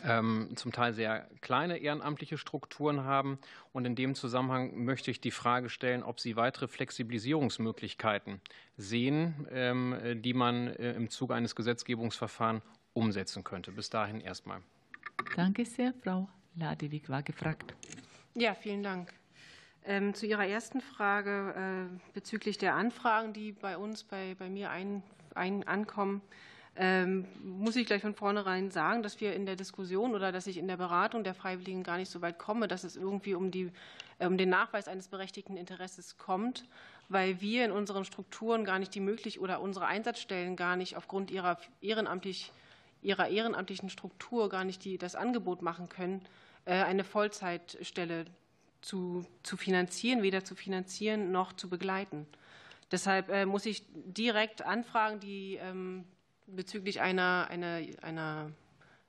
ähm, 0.04 0.48
zum 0.54 0.72
Teil 0.72 0.94
sehr 0.94 1.28
kleine 1.42 1.78
ehrenamtliche 1.78 2.38
Strukturen 2.38 3.04
haben. 3.04 3.38
Und 3.72 3.84
in 3.84 3.94
dem 3.94 4.14
Zusammenhang 4.14 4.84
möchte 4.84 5.10
ich 5.10 5.20
die 5.20 5.30
Frage 5.30 5.68
stellen, 5.68 6.02
ob 6.02 6.20
Sie 6.20 6.36
weitere 6.36 6.68
Flexibilisierungsmöglichkeiten 6.68 8.40
sehen, 8.76 9.46
ähm, 9.50 10.22
die 10.22 10.32
man 10.32 10.68
äh, 10.68 10.92
im 10.94 11.10
Zuge 11.10 11.34
eines 11.34 11.54
Gesetzgebungsverfahrens 11.54 12.62
umsetzen 12.94 13.44
könnte. 13.44 13.72
Bis 13.72 13.90
dahin 13.90 14.20
erstmal. 14.20 14.60
Danke 15.36 15.64
sehr. 15.64 15.92
Frau 16.02 16.28
Ladewig 16.56 17.08
war 17.08 17.22
gefragt. 17.22 17.74
Ja, 18.34 18.54
vielen 18.54 18.82
Dank. 18.82 19.12
Ähm, 19.84 20.14
zu 20.14 20.26
Ihrer 20.26 20.46
ersten 20.46 20.80
Frage 20.80 21.88
äh, 21.90 22.12
bezüglich 22.14 22.56
der 22.56 22.74
Anfragen, 22.74 23.32
die 23.32 23.52
bei 23.52 23.76
uns, 23.76 24.04
bei, 24.04 24.36
bei 24.38 24.48
mir 24.48 24.70
ein, 24.70 25.02
ein, 25.34 25.66
ankommen. 25.66 26.22
ähm, 26.76 27.26
muss 27.42 27.76
ich 27.76 27.86
gleich 27.86 28.00
von 28.00 28.14
vornherein 28.14 28.70
sagen, 28.70 29.02
dass 29.02 29.20
wir 29.20 29.34
in 29.34 29.44
der 29.44 29.56
Diskussion 29.56 30.14
oder 30.14 30.30
dass 30.30 30.46
ich 30.46 30.56
in 30.56 30.68
der 30.68 30.76
Beratung 30.76 31.24
der 31.24 31.34
Freiwilligen 31.34 31.82
gar 31.82 31.98
nicht 31.98 32.10
so 32.10 32.22
weit 32.22 32.38
komme, 32.38 32.68
dass 32.68 32.84
es 32.84 32.96
irgendwie 32.96 33.34
um, 33.34 33.50
die, 33.50 33.72
äh, 34.18 34.26
um 34.26 34.38
den 34.38 34.50
Nachweis 34.50 34.86
eines 34.86 35.08
berechtigten 35.08 35.56
Interesses 35.56 36.16
kommt, 36.16 36.64
weil 37.08 37.40
wir 37.40 37.64
in 37.64 37.72
unseren 37.72 38.04
Strukturen 38.04 38.64
gar 38.64 38.78
nicht 38.78 38.94
die 38.94 39.00
Möglichkeit 39.00 39.42
oder 39.42 39.60
unsere 39.60 39.86
Einsatzstellen 39.86 40.54
gar 40.54 40.76
nicht 40.76 40.96
aufgrund 40.96 41.30
ihrer, 41.30 41.58
ehrenamtlich, 41.80 42.52
ihrer 43.02 43.28
ehrenamtlichen 43.28 43.90
Struktur 43.90 44.48
gar 44.48 44.64
nicht 44.64 44.84
die, 44.84 44.96
das 44.96 45.14
Angebot 45.14 45.60
machen 45.60 45.88
können, 45.88 46.22
äh, 46.64 46.74
eine 46.74 47.04
Vollzeitstelle 47.04 48.26
zu, 48.80 49.26
zu 49.42 49.56
finanzieren, 49.56 50.22
weder 50.22 50.44
zu 50.44 50.54
finanzieren 50.54 51.32
noch 51.32 51.52
zu 51.52 51.68
begleiten. 51.68 52.26
Deshalb 52.90 53.28
äh, 53.30 53.46
muss 53.46 53.66
ich 53.66 53.84
direkt 53.94 54.62
Anfragen, 54.62 55.18
die 55.18 55.56
ähm, 55.56 56.04
bezüglich 56.46 57.00
einer, 57.00 57.48
einer, 57.50 57.80
einer 58.02 58.50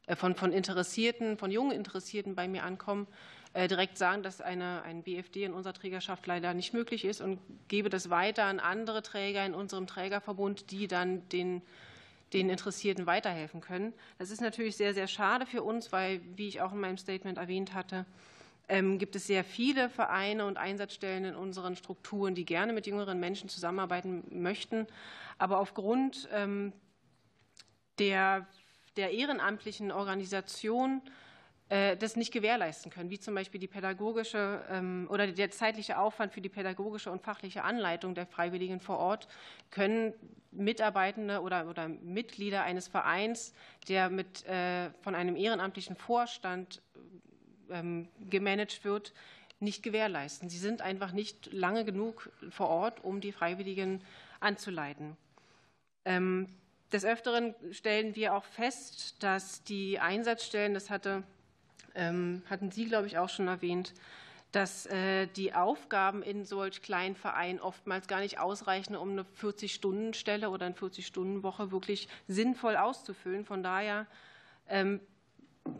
äh, 0.08 0.16
von, 0.16 0.36
von 0.36 0.52
Interessierten, 0.52 1.38
von 1.38 1.52
jungen 1.52 1.72
Interessierten 1.72 2.36
bei 2.36 2.48
mir 2.48 2.64
ankommen, 2.64 3.08
direkt 3.56 4.00
sagen, 4.00 4.24
dass 4.24 4.42
eine, 4.42 4.82
ein 4.82 5.04
BFD 5.04 5.44
in 5.44 5.54
unserer 5.54 5.74
Trägerschaft 5.76 6.26
leider 6.26 6.56
nicht 6.56 6.74
möglich 6.74 7.06
ist 7.06 7.22
und 7.22 7.40
gebe 7.68 7.88
das 7.90 8.10
weiter 8.10 8.46
an 8.46 8.60
andere 8.60 9.04
Träger 9.04 9.46
in 9.46 9.54
unserem 9.54 9.86
Trägerverbund, 9.86 10.72
die 10.72 10.88
dann 10.88 11.30
den, 11.30 11.62
den 12.34 12.50
Interessierten 12.50 13.06
weiterhelfen 13.06 13.62
können. 13.62 13.94
Das 14.18 14.32
ist 14.32 14.42
natürlich 14.42 14.76
sehr, 14.76 14.94
sehr 14.94 15.08
schade 15.08 15.46
für 15.46 15.64
uns, 15.64 15.92
weil, 15.92 16.22
wie 16.36 16.48
ich 16.48 16.62
auch 16.62 16.74
in 16.74 16.80
meinem 16.80 16.98
Statement 16.98 17.38
erwähnt 17.38 17.74
hatte, 17.74 18.06
ähm, 18.68 18.98
gibt 18.98 19.16
es 19.16 19.28
sehr 19.28 19.44
viele 19.44 19.90
Vereine 19.90 20.46
und 20.46 20.58
Einsatzstellen 20.58 21.26
in 21.26 21.36
unseren 21.36 21.76
Strukturen, 21.76 22.34
die 22.34 22.46
gerne 22.46 22.74
mit 22.74 22.88
jüngeren 22.88 23.20
Menschen 23.20 23.50
zusammenarbeiten 23.50 24.24
möchten. 24.32 24.88
Aber 25.38 25.60
aufgrund 25.60 26.30
ähm, 26.32 26.74
der, 28.00 28.48
der 28.96 29.12
ehrenamtlichen 29.12 29.92
Organisation 29.92 31.02
das 31.70 32.16
nicht 32.16 32.32
gewährleisten 32.32 32.92
können, 32.92 33.10
wie 33.10 33.20
zum 33.20 33.34
Beispiel 33.34 33.60
die 33.60 33.68
pädagogische 33.68 34.64
ähm, 34.70 35.08
oder 35.10 35.28
der 35.28 35.50
zeitliche 35.50 35.98
Aufwand 35.98 36.34
für 36.34 36.42
die 36.42 36.50
pädagogische 36.50 37.10
und 37.10 37.24
fachliche 37.24 37.64
Anleitung 37.64 38.14
der 38.14 38.28
Freiwilligen 38.28 38.80
vor 38.80 39.00
Ort, 39.00 39.28
können 39.72 40.14
Mitarbeitende 40.52 41.42
oder, 41.42 41.68
oder 41.68 41.88
Mitglieder 41.88 42.64
eines 42.64 42.88
Vereins, 42.88 43.54
der 43.88 44.10
mit, 44.10 44.46
äh, 44.46 44.92
von 45.02 45.16
einem 45.16 45.36
ehrenamtlichen 45.36 45.96
Vorstand 45.96 46.82
ähm, 47.70 48.08
gemanagt 48.30 48.84
wird, 48.84 49.14
nicht 49.60 49.82
gewährleisten. 49.82 50.50
Sie 50.50 50.60
sind 50.60 50.82
einfach 50.82 51.12
nicht 51.12 51.52
lange 51.52 51.86
genug 51.86 52.32
vor 52.50 52.70
Ort, 52.70 53.04
um 53.04 53.22
die 53.22 53.32
Freiwilligen 53.32 54.02
anzuleiten. 54.40 55.18
Ähm, 56.06 56.50
des 56.92 57.06
Öfteren 57.06 57.56
stellen 57.72 58.16
wir 58.16 58.36
auch 58.36 58.44
fest, 58.44 59.24
dass 59.24 59.64
die 59.64 60.00
Einsatzstellen, 60.00 60.74
das 60.76 60.90
hatte, 60.90 61.24
hatten 61.96 62.72
Sie, 62.72 62.86
glaube 62.86 63.08
ich, 63.08 63.18
auch 63.18 63.30
schon 63.30 63.48
erwähnt, 63.48 63.94
dass 64.54 64.86
äh, 64.86 65.26
die 65.28 65.54
Aufgaben 65.54 66.22
in 66.22 66.46
solch 66.46 66.84
kleinen 66.84 67.16
Vereinen 67.16 67.60
oftmals 67.60 68.08
gar 68.08 68.20
nicht 68.20 68.40
ausreichen, 68.40 68.96
um 68.96 69.10
eine 69.10 69.24
40-Stunden-Stelle 69.24 70.50
oder 70.52 70.68
eine 70.68 70.76
40-Stunden-Woche 70.76 71.72
wirklich 71.72 72.08
sinnvoll 72.28 72.78
auszufüllen. 72.78 73.46
Von 73.46 73.64
daher 73.64 74.06
ähm, 74.68 75.02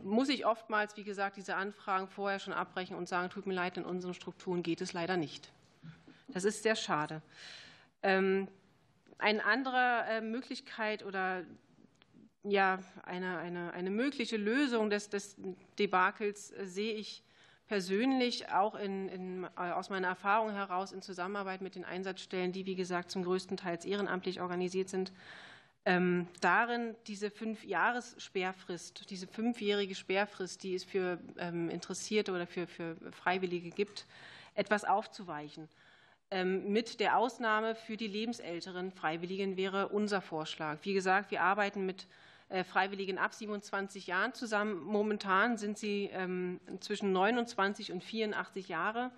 muss 0.04 0.28
ich 0.30 0.48
oftmals, 0.48 0.98
wie 0.98 1.04
gesagt, 1.04 1.38
diese 1.38 1.56
Anfragen 1.56 2.08
vorher 2.08 2.40
schon 2.40 2.54
abbrechen 2.54 2.96
und 2.96 3.08
sagen, 3.08 3.30
tut 3.30 3.46
mir 3.46 3.54
leid, 3.54 3.78
in 3.78 3.86
unseren 3.86 4.16
Strukturen 4.16 4.64
geht 4.64 4.82
es 4.82 4.92
leider 4.94 5.18
nicht. 5.18 5.52
Das 6.30 6.44
ist 6.44 6.64
sehr 6.64 6.76
schade. 6.76 7.22
Ähm, 8.02 8.48
eine 9.20 9.46
andere 9.46 10.06
äh, 10.10 10.22
Möglichkeit 10.22 11.06
oder 11.06 11.44
ja, 12.44 12.80
eine, 13.04 13.38
eine, 13.38 13.74
eine 13.74 13.90
mögliche 13.90 14.38
Lösung 14.38 14.90
des, 14.90 15.10
des 15.10 15.36
Debakels 15.80 16.52
äh, 16.52 16.66
sehe 16.66 16.94
ich 16.94 17.24
persönlich 17.68 18.52
auch 18.52 18.76
in, 18.76 19.08
in, 19.10 19.44
äh, 19.44 19.72
aus 19.72 19.90
meiner 19.90 20.10
Erfahrung 20.10 20.52
heraus 20.52 20.92
in 20.92 21.02
Zusammenarbeit 21.02 21.62
mit 21.62 21.76
den 21.76 21.86
Einsatzstellen, 21.86 22.52
die 22.52 22.66
wie 22.66 22.76
gesagt 22.76 23.12
zum 23.12 23.24
größten 23.24 23.58
Teil 23.58 23.80
ehrenamtlich 23.86 24.42
organisiert 24.42 24.90
sind, 24.90 25.14
ähm, 25.86 26.28
darin 26.40 26.96
diese 27.08 27.30
fünf 27.30 27.64
Jahres 27.66 28.16
diese 29.10 29.28
fünfjährige 29.28 29.96
Sperrfrist, 29.96 30.64
die 30.64 30.76
es 30.76 30.84
für 30.84 31.20
ähm, 31.38 31.70
Interessierte 31.70 32.32
oder 32.32 32.48
für, 32.48 32.68
für 32.68 32.96
Freiwillige 33.12 33.70
gibt, 33.70 34.06
etwas 34.56 34.86
aufzuweichen. 34.86 35.68
Ähm, 36.32 36.72
mit 36.72 37.00
der 37.00 37.18
Ausnahme 37.18 37.76
für 37.76 37.98
die 37.98 38.08
lebensälteren 38.08 38.92
Freiwilligen 38.92 39.58
wäre 39.58 39.90
unser 39.90 40.22
Vorschlag. 40.22 40.80
Wie 40.84 40.94
gesagt, 40.94 41.32
wir 41.32 41.42
arbeiten 41.42 41.86
mit 41.86 42.08
Freiwilligen 42.64 43.18
ab 43.18 43.34
27 43.34 44.08
Jahren 44.08 44.34
zusammen. 44.34 44.84
Momentan 44.84 45.58
sind 45.58 45.78
sie 45.78 46.10
ähm, 46.14 46.60
zwischen 46.80 47.12
29 47.12 47.92
und 47.92 48.04
84 48.04 48.68
Jahre. 48.68 49.12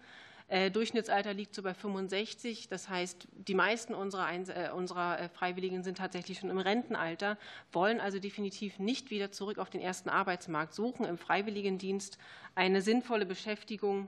Äh, 0.48 0.70
Durchschnittsalter 0.70 1.34
liegt 1.34 1.56
so 1.56 1.64
bei 1.64 1.74
65. 1.74 2.68
Das 2.68 2.88
heißt, 2.88 3.28
die 3.34 3.56
meisten 3.56 3.94
unserer, 3.94 4.32
äh, 4.32 4.72
unserer 4.72 5.30
Freiwilligen 5.30 5.84
sind 5.84 5.98
tatsächlich 5.98 6.40
schon 6.40 6.50
im 6.50 6.60
Rentenalter, 6.60 7.38
wollen 7.72 8.00
also 8.00 8.20
definitiv 8.20 8.80
nicht 8.80 9.10
wieder 9.10 9.32
zurück 9.32 9.58
auf 9.58 9.70
den 9.70 9.82
ersten 9.82 10.10
Arbeitsmarkt, 10.10 10.74
suchen 10.74 11.06
im 11.06 11.18
Freiwilligendienst 11.18 12.18
eine 12.54 12.82
sinnvolle 12.82 13.26
Beschäftigung 13.26 14.08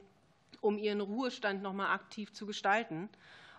um 0.61 0.77
ihren 0.77 1.01
Ruhestand 1.01 1.61
noch 1.61 1.73
mal 1.73 1.93
aktiv 1.93 2.33
zu 2.33 2.45
gestalten. 2.45 3.09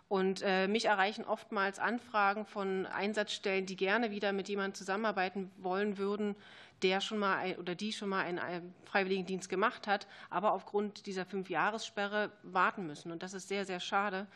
Und 0.09 0.41
äh, 0.43 0.69
mich 0.69 0.87
erreichen 0.87 1.25
oftmals 1.25 1.79
Anfragen 1.79 2.47
von 2.47 2.87
Einsatzstellen, 2.87 3.67
die 3.67 3.77
gerne 3.77 4.11
wieder 4.11 4.33
mit 4.33 4.49
jemandem 4.49 4.75
zusammenarbeiten 4.75 5.51
wollen 5.59 5.99
würden, 5.99 6.35
der 6.83 7.01
schon 7.01 7.19
mal 7.19 7.37
ein, 7.37 7.57
oder 7.57 7.75
die 7.75 7.93
schon 7.93 8.09
mal 8.09 8.25
einen 8.25 8.75
Freiwilligendienst 8.85 9.49
gemacht 9.49 9.87
hat, 9.87 10.07
aber 10.31 10.53
aufgrund 10.53 11.07
dieser 11.07 11.27
Fünfjahressperre 11.27 12.31
warten 12.43 12.87
müssen. 12.87 13.13
Und 13.13 13.23
das 13.23 13.35
ist 13.35 13.49
sehr, 13.49 13.65
sehr 13.67 13.81
schade, 13.81 14.27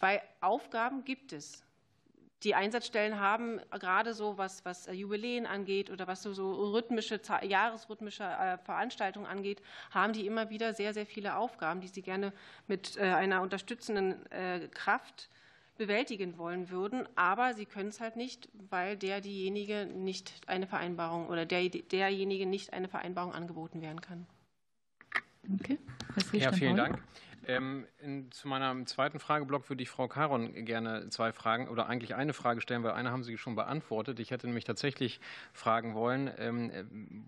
weil 0.00 0.20
Aufgaben 0.40 1.04
gibt 1.04 1.32
es 1.32 1.64
die 2.44 2.54
Einsatzstellen 2.54 3.20
haben 3.20 3.60
gerade 3.70 4.14
so, 4.14 4.36
was, 4.38 4.64
was 4.64 4.86
äh, 4.86 4.92
Jubiläen 4.92 5.46
angeht 5.46 5.90
oder 5.90 6.06
was 6.06 6.22
so, 6.22 6.32
so 6.32 6.72
rhythmische, 6.72 7.20
jahresrhythmische 7.42 8.24
äh, 8.24 8.58
Veranstaltungen 8.58 9.26
angeht, 9.26 9.62
haben 9.90 10.12
die 10.12 10.26
immer 10.26 10.50
wieder 10.50 10.74
sehr, 10.74 10.92
sehr 10.92 11.06
viele 11.06 11.36
Aufgaben, 11.36 11.80
die 11.80 11.88
sie 11.88 12.02
gerne 12.02 12.32
mit 12.66 12.96
äh, 12.96 13.02
einer 13.02 13.42
unterstützenden 13.42 14.16
Kraft 14.72 15.28
bewältigen 15.76 16.38
wollen 16.38 16.70
würden. 16.70 17.08
Aber 17.16 17.54
sie 17.54 17.66
können 17.66 17.88
es 17.88 18.00
halt 18.00 18.16
nicht, 18.16 18.48
weil 18.70 18.96
der, 18.96 19.20
diejenige 19.20 19.86
nicht 19.86 20.32
eine 20.46 20.66
Vereinbarung 20.66 21.28
oder 21.28 21.46
der, 21.46 21.68
derjenige 21.68 22.46
nicht 22.46 22.72
eine 22.72 22.88
Vereinbarung 22.88 23.32
angeboten 23.32 23.80
werden 23.80 24.00
kann. 24.00 24.26
Okay. 25.54 25.78
Ja, 26.32 26.52
vielen 26.52 26.76
Dank. 26.76 27.02
Ähm, 27.46 27.86
in, 28.00 28.30
zu 28.30 28.46
meinem 28.46 28.86
zweiten 28.86 29.18
Frageblock 29.18 29.68
würde 29.68 29.82
ich 29.82 29.90
Frau 29.90 30.06
Caron 30.06 30.64
gerne 30.64 31.08
zwei 31.08 31.32
Fragen 31.32 31.68
oder 31.68 31.88
eigentlich 31.88 32.14
eine 32.14 32.32
Frage 32.32 32.60
stellen, 32.60 32.82
weil 32.84 32.92
eine 32.92 33.10
haben 33.10 33.24
Sie 33.24 33.36
schon 33.36 33.56
beantwortet. 33.56 34.20
Ich 34.20 34.30
hätte 34.30 34.46
nämlich 34.46 34.64
tatsächlich 34.64 35.20
fragen 35.52 35.94
wollen, 35.94 36.30
ähm, 36.38 36.70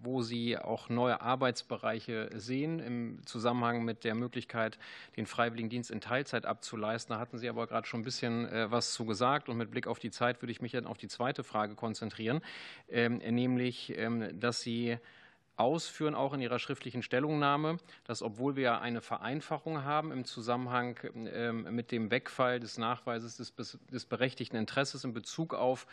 wo 0.03 0.23
Sie 0.23 0.57
auch 0.57 0.89
neue 0.89 1.21
Arbeitsbereiche 1.21 2.31
sehen 2.35 2.79
im 2.79 3.27
Zusammenhang 3.27 3.85
mit 3.85 4.05
der 4.05 4.15
Möglichkeit, 4.15 4.79
den 5.17 5.27
Freiwilligendienst 5.27 5.91
in 5.91 6.01
Teilzeit 6.01 6.47
abzuleisten. 6.47 7.15
Da 7.15 7.21
hatten 7.21 7.39
Sie 7.39 7.49
aber 7.49 7.67
gerade 7.67 7.87
schon 7.87 8.01
ein 8.01 8.05
bisschen 8.05 8.49
äh, 8.49 8.71
was 8.71 8.93
zu 8.93 9.05
gesagt 9.07 9.49
und 9.49 9.57
mit 9.57 9.71
Blick 9.71 9.87
auf 9.87 9.99
die 9.99 10.11
Zeit 10.11 10.43
würde 10.43 10.53
ich 10.53 10.63
mich 10.63 10.73
dann 10.73 10.87
auf 10.87 10.99
die 10.99 11.09
zweite 11.09 11.43
Frage 11.43 11.75
konzentrieren, 11.75 12.41
ähm, 12.89 13.19
nämlich, 13.19 13.97
ähm, 13.99 14.39
dass 14.39 14.61
Sie 14.61 14.99
ausführen, 15.57 16.15
auch 16.15 16.33
in 16.33 16.41
Ihrer 16.41 16.59
schriftlichen 16.59 17.03
Stellungnahme, 17.03 17.79
dass 18.05 18.23
obwohl 18.23 18.57
wir 18.57 18.81
eine 18.81 19.01
Vereinfachung 19.01 19.85
haben 19.85 20.13
im 20.13 20.25
Zusammenhang 20.25 20.99
ähm, 21.15 21.75
mit 21.75 21.93
dem 21.93 22.11
Wegfall 22.11 22.61
des 22.61 22.79
Nachweises 22.79 23.37
des 23.37 24.07
berechtigten 24.07 24.57
Interesses 24.57 25.05
in 25.05 25.13
Bezug 25.13 25.55
auf 25.55 25.87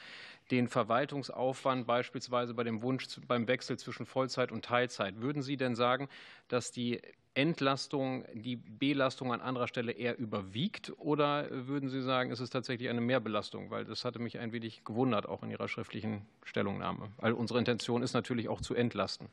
den 0.49 0.67
Verwaltungsaufwand, 0.67 1.88
beispielsweise 1.88 2.53
bei 2.53 2.63
dem 2.63 2.81
Wunsch 2.81 3.07
beim 3.27 3.47
Wechsel 3.47 3.77
zwischen 3.77 4.05
Vollzeit 4.05 4.51
und 4.51 4.65
Teilzeit, 4.65 5.21
würden 5.21 5.41
Sie 5.41 5.57
denn 5.57 5.75
sagen, 5.75 6.09
dass 6.47 6.71
die 6.71 7.01
Entlastung, 7.33 8.25
die 8.33 8.57
Belastung 8.57 9.31
an 9.31 9.39
anderer 9.39 9.67
Stelle 9.67 9.93
eher 9.93 10.17
überwiegt 10.17 10.91
oder 10.97 11.47
würden 11.49 11.89
Sie 11.89 12.01
sagen, 12.01 12.29
es 12.31 12.41
ist 12.41 12.49
tatsächlich 12.49 12.89
eine 12.89 12.99
Mehrbelastung? 12.99 13.69
Weil 13.69 13.85
das 13.85 14.03
hatte 14.03 14.19
mich 14.19 14.39
ein 14.39 14.51
wenig 14.51 14.83
gewundert, 14.83 15.29
auch 15.29 15.41
in 15.41 15.49
Ihrer 15.49 15.69
schriftlichen 15.69 16.25
Stellungnahme. 16.43 17.09
Weil 17.17 17.31
unsere 17.31 17.59
Intention 17.59 18.03
ist 18.03 18.13
natürlich 18.13 18.49
auch 18.49 18.59
zu 18.59 18.75
entlasten. 18.75 19.29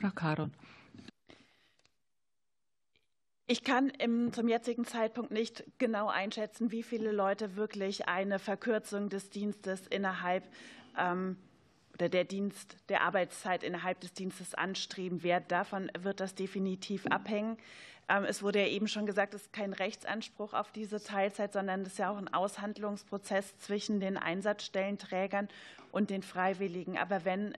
Frau 0.00 0.10
Karon. 0.14 0.52
Ich 3.48 3.62
kann 3.62 3.90
im, 3.90 4.32
zum 4.32 4.48
jetzigen 4.48 4.84
Zeitpunkt 4.84 5.30
nicht 5.30 5.64
genau 5.78 6.08
einschätzen, 6.08 6.72
wie 6.72 6.82
viele 6.82 7.12
Leute 7.12 7.54
wirklich 7.54 8.08
eine 8.08 8.40
Verkürzung 8.40 9.08
des 9.08 9.30
Dienstes 9.30 9.86
innerhalb 9.86 10.44
ähm, 10.98 11.36
oder 11.94 12.08
der 12.08 12.24
Dienst 12.24 12.76
der 12.88 13.02
Arbeitszeit 13.02 13.62
innerhalb 13.62 14.00
des 14.00 14.12
Dienstes 14.12 14.54
anstreben. 14.54 15.22
Wer 15.22 15.40
davon 15.40 15.90
wird 16.00 16.20
das 16.20 16.34
definitiv 16.34 17.06
abhängen. 17.06 17.56
Ähm, 18.08 18.24
es 18.24 18.42
wurde 18.42 18.60
ja 18.60 18.66
eben 18.66 18.88
schon 18.88 19.06
gesagt, 19.06 19.32
es 19.32 19.42
ist 19.42 19.52
kein 19.52 19.72
Rechtsanspruch 19.72 20.52
auf 20.52 20.72
diese 20.72 21.02
Teilzeit, 21.02 21.52
sondern 21.52 21.82
es 21.82 21.92
ist 21.92 21.98
ja 21.98 22.10
auch 22.10 22.18
ein 22.18 22.32
Aushandlungsprozess 22.32 23.56
zwischen 23.58 24.00
den 24.00 24.16
Einsatzstellenträgern 24.16 25.48
und 25.92 26.10
den 26.10 26.22
Freiwilligen. 26.22 26.98
Aber 26.98 27.24
wenn 27.24 27.54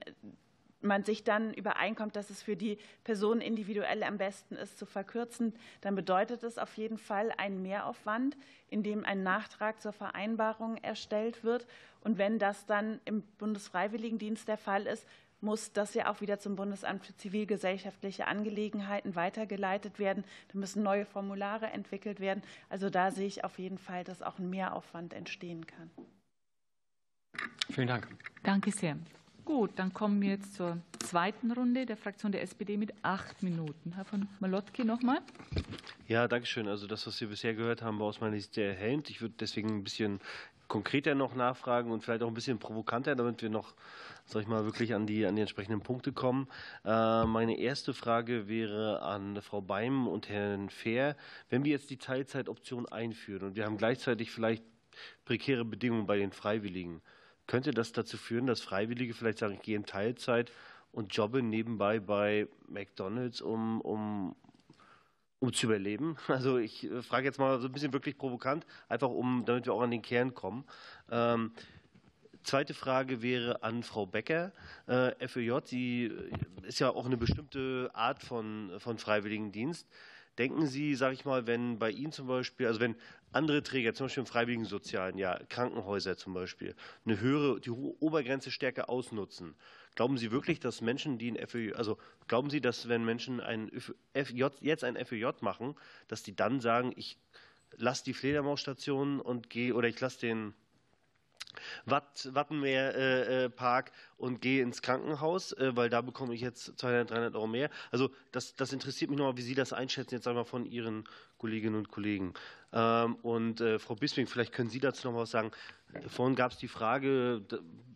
man 0.81 1.03
sich 1.03 1.23
dann 1.23 1.53
übereinkommt, 1.53 2.15
dass 2.15 2.29
es 2.29 2.41
für 2.41 2.55
die 2.55 2.77
Person 3.03 3.41
individuell 3.41 4.03
am 4.03 4.17
besten 4.17 4.55
ist, 4.55 4.77
zu 4.77 4.85
verkürzen, 4.85 5.53
dann 5.81 5.95
bedeutet 5.95 6.43
es 6.43 6.57
auf 6.57 6.75
jeden 6.77 6.97
Fall 6.97 7.33
einen 7.37 7.61
Mehraufwand, 7.61 8.37
in 8.69 8.83
dem 8.83 9.05
ein 9.05 9.23
Nachtrag 9.23 9.81
zur 9.81 9.91
Vereinbarung 9.91 10.77
erstellt 10.77 11.43
wird. 11.43 11.67
Und 12.01 12.17
wenn 12.17 12.39
das 12.39 12.65
dann 12.65 12.99
im 13.05 13.23
Bundesfreiwilligendienst 13.37 14.47
der 14.47 14.57
Fall 14.57 14.85
ist, 14.85 15.05
muss 15.41 15.71
das 15.71 15.93
ja 15.93 16.11
auch 16.11 16.21
wieder 16.21 16.39
zum 16.39 16.55
Bundesamt 16.55 17.05
für 17.05 17.15
zivilgesellschaftliche 17.15 18.27
Angelegenheiten 18.27 19.15
weitergeleitet 19.15 19.99
werden. 19.99 20.23
Da 20.51 20.59
müssen 20.59 20.83
neue 20.83 21.05
Formulare 21.05 21.67
entwickelt 21.67 22.19
werden. 22.19 22.43
Also 22.69 22.89
da 22.89 23.11
sehe 23.11 23.27
ich 23.27 23.43
auf 23.43 23.57
jeden 23.57 23.77
Fall, 23.77 24.03
dass 24.03 24.21
auch 24.21 24.37
ein 24.37 24.49
Mehraufwand 24.49 25.13
entstehen 25.13 25.65
kann. 25.65 25.89
Vielen 27.69 27.87
Dank. 27.87 28.07
Danke 28.43 28.71
sehr. 28.71 28.97
Gut, 29.49 29.71
dann 29.77 29.91
kommen 29.91 30.21
wir 30.21 30.29
jetzt 30.29 30.53
zur 30.53 30.77
zweiten 30.99 31.51
Runde 31.51 31.87
der 31.87 31.97
Fraktion 31.97 32.31
der 32.31 32.43
SPD 32.43 32.77
mit 32.77 32.93
acht 33.01 33.41
Minuten. 33.41 33.93
Herr 33.95 34.05
von 34.05 34.27
Malotki 34.39 34.83
nochmal. 34.83 35.21
Ja, 36.07 36.27
danke 36.27 36.45
schön. 36.45 36.67
Also 36.67 36.85
das, 36.85 37.07
was 37.07 37.19
wir 37.19 37.29
bisher 37.29 37.55
gehört 37.55 37.81
haben, 37.81 37.97
war 37.97 38.05
aus 38.05 38.21
meiner 38.21 38.35
Sicht 38.35 38.53
sehr 38.53 38.67
erhellend. 38.67 39.09
Ich 39.09 39.21
würde 39.21 39.33
deswegen 39.39 39.69
ein 39.69 39.83
bisschen 39.83 40.19
konkreter 40.67 41.15
noch 41.15 41.33
nachfragen 41.33 41.89
und 41.89 42.03
vielleicht 42.03 42.21
auch 42.21 42.27
ein 42.27 42.35
bisschen 42.35 42.59
provokanter, 42.59 43.15
damit 43.15 43.41
wir 43.41 43.49
noch, 43.49 43.73
sag 44.25 44.43
ich 44.43 44.47
mal, 44.47 44.65
wirklich 44.65 44.93
an 44.93 45.07
die, 45.07 45.25
an 45.25 45.35
die 45.35 45.41
entsprechenden 45.41 45.81
Punkte 45.81 46.13
kommen. 46.13 46.47
Äh, 46.85 47.25
meine 47.25 47.57
erste 47.57 47.95
Frage 47.95 48.47
wäre 48.47 49.01
an 49.01 49.41
Frau 49.41 49.61
Beim 49.61 50.07
und 50.07 50.29
Herrn 50.29 50.69
Fehr. 50.69 51.17
Wenn 51.49 51.65
wir 51.65 51.71
jetzt 51.71 51.89
die 51.89 51.97
Teilzeitoption 51.97 52.87
einführen 52.87 53.47
und 53.47 53.55
wir 53.55 53.65
haben 53.65 53.77
gleichzeitig 53.77 54.29
vielleicht 54.29 54.63
prekäre 55.25 55.65
Bedingungen 55.65 56.05
bei 56.05 56.17
den 56.17 56.33
Freiwilligen, 56.33 57.01
könnte 57.49 57.71
das 57.71 57.91
dazu 57.91 58.15
führen, 58.15 58.45
dass 58.45 58.61
Freiwillige 58.61 59.15
vielleicht 59.15 59.39
sagen, 59.39 59.55
ich 59.55 59.63
gehe 59.63 59.75
in 59.75 59.85
Teilzeit 59.85 60.51
und 60.91 61.15
jobbe 61.15 61.41
nebenbei 61.41 61.99
bei 61.99 62.47
McDonalds, 62.67 63.41
um, 63.41 63.81
um, 63.81 64.35
um 65.39 65.51
zu 65.51 65.65
überleben? 65.65 66.15
Also 66.27 66.59
ich 66.59 66.83
äh, 66.83 67.01
frage 67.01 67.25
jetzt 67.25 67.39
mal 67.39 67.59
so 67.59 67.67
ein 67.67 67.71
bisschen 67.71 67.91
wirklich 67.91 68.19
provokant, 68.19 68.67
einfach 68.87 69.09
um, 69.09 69.45
damit 69.45 69.65
wir 69.65 69.73
auch 69.73 69.81
an 69.81 69.91
den 69.91 70.03
Kern 70.03 70.33
kommen. 70.35 70.63
Ähm, 71.11 71.51
Zweite 72.43 72.73
Frage 72.73 73.21
wäre 73.21 73.63
an 73.63 73.83
Frau 73.83 74.05
Becker. 74.05 74.53
Äh, 74.87 75.27
FÖJ, 75.27 75.59
sie 75.65 76.05
äh, 76.05 76.67
ist 76.67 76.79
ja 76.79 76.89
auch 76.89 77.05
eine 77.05 77.17
bestimmte 77.17 77.89
Art 77.93 78.23
von, 78.23 78.71
von 78.77 78.97
Freiwilligendienst. 78.97 79.87
Denken 80.37 80.67
Sie, 80.67 80.95
sage 80.95 81.15
ich 81.15 81.25
mal, 81.25 81.47
wenn 81.47 81.79
bei 81.79 81.91
Ihnen 81.91 82.13
zum 82.13 82.27
Beispiel, 82.27 82.65
also 82.67 82.79
wenn 82.79 82.95
andere 83.31 83.63
Träger, 83.63 83.93
zum 83.93 84.05
Beispiel 84.05 84.21
im 84.21 84.27
freiwilligen 84.27 84.65
Sozialen, 84.65 85.17
ja, 85.17 85.39
Krankenhäuser 85.49 86.17
zum 86.17 86.33
Beispiel, 86.33 86.75
eine 87.05 87.19
höhere, 87.19 87.59
die 87.59 87.69
Obergrenze 87.69 88.51
stärker 88.51 88.89
ausnutzen, 88.89 89.55
glauben 89.95 90.17
Sie 90.17 90.31
wirklich, 90.31 90.59
dass 90.59 90.81
Menschen, 90.81 91.17
die 91.17 91.31
ein 91.31 91.47
FÖJ, 91.47 91.73
also 91.73 91.97
glauben 92.27 92.49
Sie, 92.49 92.61
dass 92.61 92.89
wenn 92.89 93.05
Menschen 93.05 93.39
ein 93.39 93.71
FJ, 94.13 94.45
jetzt 94.61 94.83
ein 94.83 94.95
FÖJ 94.95 95.41
machen, 95.41 95.75
dass 96.07 96.23
die 96.23 96.35
dann 96.35 96.59
sagen, 96.59 96.93
ich 96.95 97.17
lasse 97.77 98.03
die 98.03 98.13
Fledermausstation 98.13 99.19
und 99.19 99.49
gehe, 99.49 99.73
oder 99.73 99.87
ich 99.87 99.99
lasse 99.99 100.19
den 100.19 100.53
Watt, 101.85 102.29
Wattenmeerpark 102.31 103.87
äh, 103.87 103.89
äh, 103.89 103.93
und 104.17 104.41
gehe 104.41 104.61
ins 104.61 104.81
Krankenhaus, 104.81 105.51
äh, 105.53 105.75
weil 105.75 105.89
da 105.89 106.01
bekomme 106.01 106.33
ich 106.33 106.41
jetzt 106.41 106.77
200, 106.79 107.11
300 107.11 107.35
Euro 107.35 107.47
mehr. 107.47 107.69
Also 107.91 108.11
das, 108.31 108.55
das 108.55 108.73
interessiert 108.73 109.09
mich 109.09 109.17
nochmal, 109.17 109.37
wie 109.37 109.41
Sie 109.41 109.55
das 109.55 109.73
einschätzen, 109.73 110.15
jetzt 110.15 110.27
einmal 110.27 110.45
von 110.45 110.65
Ihren 110.65 111.05
Kolleginnen 111.37 111.75
und 111.75 111.89
Kollegen. 111.89 112.33
Ähm, 112.71 113.15
und 113.15 113.63
Frau 113.77 113.95
Bisping, 113.95 114.27
vielleicht 114.27 114.53
können 114.53 114.69
Sie 114.69 114.79
dazu 114.79 115.09
noch 115.09 115.17
was 115.17 115.31
sagen. 115.31 115.51
Vorhin 116.07 116.35
gab 116.35 116.51
es 116.51 116.57
die 116.57 116.67
Frage, 116.67 117.41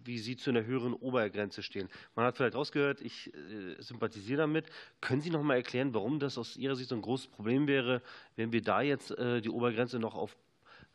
wie 0.03 0.17
Sie 0.17 0.35
zu 0.35 0.49
einer 0.49 0.65
höheren 0.65 0.93
Obergrenze 0.93 1.63
stehen. 1.63 1.89
Man 2.15 2.25
hat 2.25 2.37
vielleicht 2.37 2.55
rausgehört, 2.55 3.01
ich 3.01 3.31
sympathisiere 3.77 4.39
damit. 4.39 4.65
Können 4.99 5.21
Sie 5.21 5.29
noch 5.29 5.43
mal 5.43 5.55
erklären, 5.55 5.93
warum 5.93 6.19
das 6.19 6.37
aus 6.37 6.57
Ihrer 6.57 6.75
Sicht 6.75 6.89
so 6.89 6.95
ein 6.95 7.01
großes 7.01 7.27
Problem 7.27 7.67
wäre, 7.67 8.01
wenn 8.35 8.51
wir 8.51 8.61
da 8.61 8.81
jetzt 8.81 9.11
die 9.11 9.49
Obergrenze 9.49 9.99
noch 9.99 10.15
auf 10.15 10.35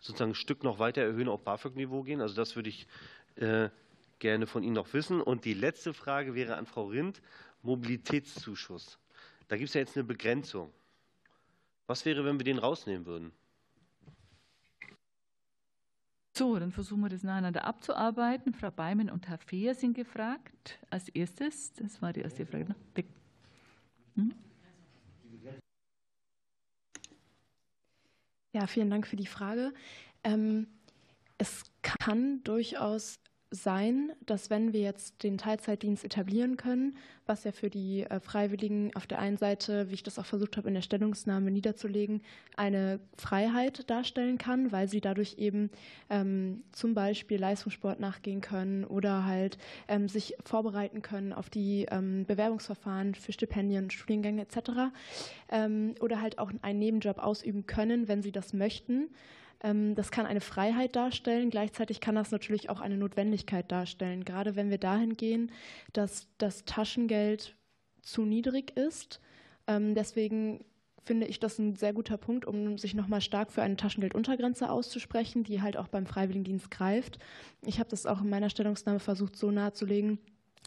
sozusagen 0.00 0.32
ein 0.32 0.34
Stück 0.34 0.64
noch 0.64 0.78
weiter 0.78 1.02
erhöhen, 1.02 1.28
auf 1.28 1.42
BAföG-Niveau 1.44 2.02
gehen? 2.02 2.20
Also 2.20 2.34
das 2.34 2.56
würde 2.56 2.68
ich 2.68 2.86
äh, 3.36 3.70
gerne 4.18 4.46
von 4.46 4.62
Ihnen 4.62 4.74
noch 4.74 4.92
wissen. 4.92 5.20
Und 5.20 5.44
die 5.44 5.55
letzte 5.55 5.94
Frage 5.94 6.34
wäre 6.34 6.56
an 6.56 6.66
Frau 6.66 6.86
Rindt, 6.86 7.22
Mobilitätszuschuss. 7.62 8.98
Da 9.46 9.56
gibt 9.56 9.68
es 9.68 9.74
ja 9.74 9.80
jetzt 9.80 9.96
eine 9.96 10.05
Begrenzung. 10.05 10.72
Was 11.86 12.05
wäre, 12.05 12.24
wenn 12.24 12.38
wir 12.38 12.44
den 12.44 12.59
rausnehmen 12.59 13.06
würden? 13.06 13.32
So, 16.39 16.56
dann 16.56 16.70
versuchen 16.70 17.01
wir 17.01 17.09
das 17.09 17.24
nacheinander 17.24 17.65
abzuarbeiten. 17.65 18.55
Frau 18.55 18.70
Beimann 18.70 19.10
und 19.10 19.27
Herr 19.28 19.39
Fehr 19.39 19.74
sind 19.74 19.94
gefragt. 19.94 20.78
Als 20.89 21.09
erstes, 21.09 21.73
das 21.73 22.01
war 22.01 22.12
die 22.12 22.20
erste 22.20 22.47
Frage. 22.47 22.66
Ne? 22.66 22.77
Hm? 24.15 24.35
Ja, 28.52 28.69
vielen 28.69 28.89
Dank 28.89 29.09
für 29.09 29.16
die 29.16 29.27
Frage. 29.27 29.74
Ähm, 30.23 30.69
es 31.39 31.65
kann 31.82 32.40
durchaus 32.44 33.19
sein, 33.50 34.12
dass 34.26 34.50
wenn 34.50 34.72
wir 34.72 34.80
jetzt 34.80 35.22
den 35.22 35.38
Teilzeitdienst 35.38 36.04
etablieren 36.04 36.56
können, 36.56 36.96
was 37.26 37.44
ja 37.44 37.52
für 37.52 37.70
die 37.70 38.02
äh, 38.02 38.20
Freiwilligen 38.20 38.94
auf 38.94 39.06
der 39.06 39.18
einen 39.18 39.36
Seite, 39.36 39.88
wie 39.88 39.94
ich 39.94 40.02
das 40.02 40.18
auch 40.18 40.26
versucht 40.26 40.56
habe 40.56 40.68
in 40.68 40.74
der 40.74 40.82
Stellungnahme 40.82 41.50
niederzulegen, 41.50 42.22
eine 42.56 43.00
Freiheit 43.16 43.88
darstellen 43.88 44.38
kann, 44.38 44.70
weil 44.72 44.88
sie 44.88 45.00
dadurch 45.00 45.36
eben 45.38 45.70
ähm, 46.10 46.62
zum 46.72 46.94
Beispiel 46.94 47.38
Leistungssport 47.38 48.00
nachgehen 48.00 48.40
können 48.40 48.84
oder 48.84 49.24
halt 49.24 49.58
ähm, 49.88 50.08
sich 50.08 50.34
vorbereiten 50.44 51.02
können 51.02 51.32
auf 51.32 51.48
die 51.48 51.86
ähm, 51.90 52.24
Bewerbungsverfahren 52.26 53.14
für 53.14 53.32
Stipendien, 53.32 53.90
Studiengänge 53.90 54.42
etc. 54.42 54.92
Ähm, 55.50 55.94
oder 56.00 56.20
halt 56.20 56.38
auch 56.38 56.52
einen 56.62 56.78
Nebenjob 56.78 57.18
ausüben 57.18 57.66
können, 57.66 58.08
wenn 58.08 58.22
sie 58.22 58.32
das 58.32 58.52
möchten. 58.52 59.08
Ähm, 59.62 59.94
das 59.94 60.10
kann 60.10 60.26
eine 60.26 60.40
Freiheit 60.40 60.97
darstellen, 60.97 61.51
gleichzeitig 61.51 62.01
kann 62.01 62.14
das 62.14 62.30
natürlich 62.30 62.70
auch 62.70 62.80
eine 62.80 62.97
Notwendigkeit 62.97 63.70
darstellen, 63.70 64.24
gerade 64.24 64.56
wenn 64.56 64.70
wir 64.70 64.78
dahin 64.78 65.16
gehen, 65.16 65.52
dass 65.93 66.28
das 66.39 66.64
Taschengeld 66.64 67.56
zu 68.02 68.24
niedrig 68.24 68.76
ist. 68.76 69.20
Ähm, 69.66 69.94
deswegen 69.94 70.64
finde 71.05 71.26
ich 71.26 71.40
das 71.40 71.59
ein 71.59 71.74
sehr 71.74 71.94
guter 71.94 72.18
Punkt, 72.18 72.44
um 72.44 72.76
sich 72.76 72.94
nochmal 72.94 73.22
stark 73.22 73.51
für 73.51 73.62
eine 73.62 73.76
Taschengelduntergrenze 73.76 74.70
auszusprechen, 74.70 75.43
die 75.43 75.62
halt 75.62 75.76
auch 75.76 75.89
beim 75.89 76.06
Freiwilligendienst 76.06 76.70
greift. 76.70 77.18
Ich 77.64 77.78
habe 77.78 77.89
das 77.89 78.05
auch 78.05 78.20
in 78.20 78.28
meiner 78.28 78.51
Stellungnahme 78.51 79.01
versucht, 79.01 79.35
so 79.35 79.51
nahezulegen, 79.51 80.18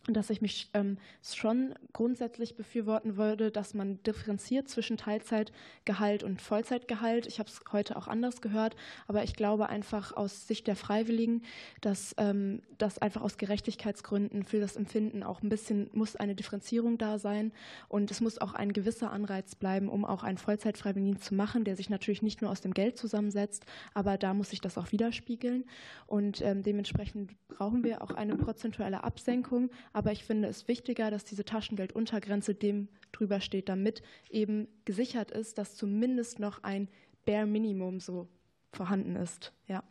dass 0.08 0.32
ich 0.32 0.42
mich 0.42 0.70
ähm, 0.74 0.98
schon 1.22 1.76
grundsätzlich 1.94 2.56
befürworten 2.56 3.18
würde, 3.18 3.52
dass 3.52 3.76
man 3.76 4.02
differenziert 4.04 4.68
zwischen 4.68 4.98
Teilzeitgehalt 4.98 6.24
und 6.24 6.42
Vollzeitgehalt. 6.42 7.28
Ich 7.28 7.38
habe 7.38 7.50
es 7.50 7.62
heute 7.72 7.96
auch 7.96 8.08
anders 8.08 8.42
gehört, 8.42 8.76
aber 9.08 9.24
ich 9.24 9.36
glaube 9.36 9.70
einfach 9.70 10.18
aus 10.18 10.48
Sicht 10.48 10.66
der 10.66 10.76
Freiwilligen, 10.76 11.44
dass 11.82 12.16
ähm, 12.18 12.64
das 12.80 12.98
einfach 12.98 13.22
aus 13.22 13.38
Gerechtigkeitsgründen 13.38 14.44
für 14.44 14.60
das 14.60 14.76
Empfinden 14.76 15.22
auch 15.22 15.44
ein 15.44 15.50
bisschen 15.50 15.90
muss 15.94 16.16
eine 16.16 16.34
Differenzierung 16.34 16.98
da 16.98 17.20
sein 17.20 17.52
und 17.88 18.10
es 18.10 18.22
muss 18.22 18.40
auch 18.40 18.54
ein 18.54 18.74
gewisser 18.74 19.12
Anreiz 19.12 19.54
bleiben, 19.54 19.88
um 19.88 20.04
auch 20.04 20.24
einen 20.24 20.40
Vollzeitfreiwilligen 20.40 21.22
zu 21.22 21.36
machen, 21.36 21.64
der 21.64 21.76
sich 21.76 21.90
natürlich 21.90 22.24
nicht 22.24 22.42
nur 22.42 22.50
aus 22.50 22.62
dem 22.62 22.74
Geld 22.74 22.98
zusammensetzt, 22.98 23.66
aber 23.94 24.18
da 24.18 24.34
muss 24.34 24.50
sich 24.50 24.62
das 24.62 24.80
auch 24.80 24.92
widerspiegeln 24.92 25.66
und 26.08 26.42
ähm, 26.42 26.64
dementsprechend 26.64 27.32
brauchen 27.50 27.84
wir 27.84 28.02
auch 28.02 28.12
eine 28.12 28.36
prozentuelle 28.36 29.04
Absenkung 29.04 29.70
aber 29.94 30.12
ich 30.12 30.24
finde 30.24 30.48
es 30.48 30.68
wichtiger, 30.68 31.12
dass 31.12 31.24
diese 31.24 31.46
Taschengelduntergrenze 31.46 32.56
dem 32.56 32.88
drüber 33.12 33.42
steht, 33.42 33.70
damit 33.70 34.02
eben 34.30 34.68
gesichert 34.86 35.32
ist, 35.32 35.58
dass 35.58 35.76
zumindest 35.76 36.40
noch 36.40 36.64
ein 36.64 36.88
Bare 37.26 37.46
Minimum 37.46 38.00
so 38.00 38.28
vorhanden 38.72 39.16
ist. 39.16 39.54
Ja. 39.68 39.84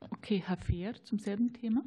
Okay, 0.00 0.42
Herr 0.46 0.56
Fehr 0.56 0.94
zum 1.04 1.18
selben 1.18 1.52
Thema. 1.52 1.82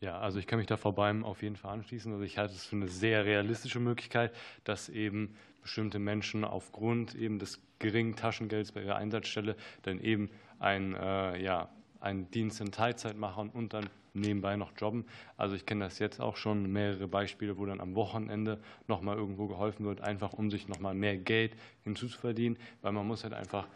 Ja, 0.00 0.20
also 0.20 0.38
ich 0.38 0.46
kann 0.46 0.58
mich 0.58 0.68
da 0.68 0.76
Frau 0.76 0.92
Beim 0.92 1.24
auf 1.24 1.42
jeden 1.42 1.56
Fall 1.56 1.72
anschließen. 1.72 2.12
Also 2.12 2.24
ich 2.24 2.38
halte 2.38 2.54
es 2.54 2.64
für 2.64 2.76
eine 2.76 2.88
sehr 2.88 3.24
realistische 3.24 3.80
Möglichkeit, 3.80 4.32
dass 4.64 4.88
eben 4.88 5.34
bestimmte 5.62 5.98
Menschen 5.98 6.44
aufgrund 6.44 7.14
eben 7.14 7.38
des 7.38 7.60
geringen 7.78 8.14
Taschengelds 8.14 8.72
bei 8.72 8.82
ihrer 8.82 8.96
Einsatzstelle 8.96 9.56
dann 9.82 10.00
eben 10.00 10.30
ein, 10.60 10.94
äh, 10.94 11.42
ja, 11.42 11.68
einen 12.00 12.30
Dienst 12.30 12.60
in 12.60 12.70
Teilzeit 12.70 13.16
machen 13.16 13.50
und 13.50 13.74
dann 13.74 13.90
nebenbei 14.20 14.56
noch 14.56 14.72
jobben. 14.76 15.04
Also 15.36 15.54
ich 15.54 15.66
kenne 15.66 15.84
das 15.84 15.98
jetzt 15.98 16.20
auch 16.20 16.36
schon, 16.36 16.70
mehrere 16.72 17.08
Beispiele, 17.08 17.58
wo 17.58 17.66
dann 17.66 17.80
am 17.80 17.94
Wochenende 17.94 18.58
nochmal 18.86 19.16
irgendwo 19.16 19.46
geholfen 19.46 19.86
wird, 19.86 20.00
einfach 20.00 20.32
um 20.32 20.50
sich 20.50 20.68
nochmal 20.68 20.94
mehr 20.94 21.16
Geld 21.16 21.56
hinzuzuverdienen, 21.84 22.58
weil 22.82 22.92
man 22.92 23.06
muss 23.06 23.24
halt 23.24 23.34
einfach 23.34 23.66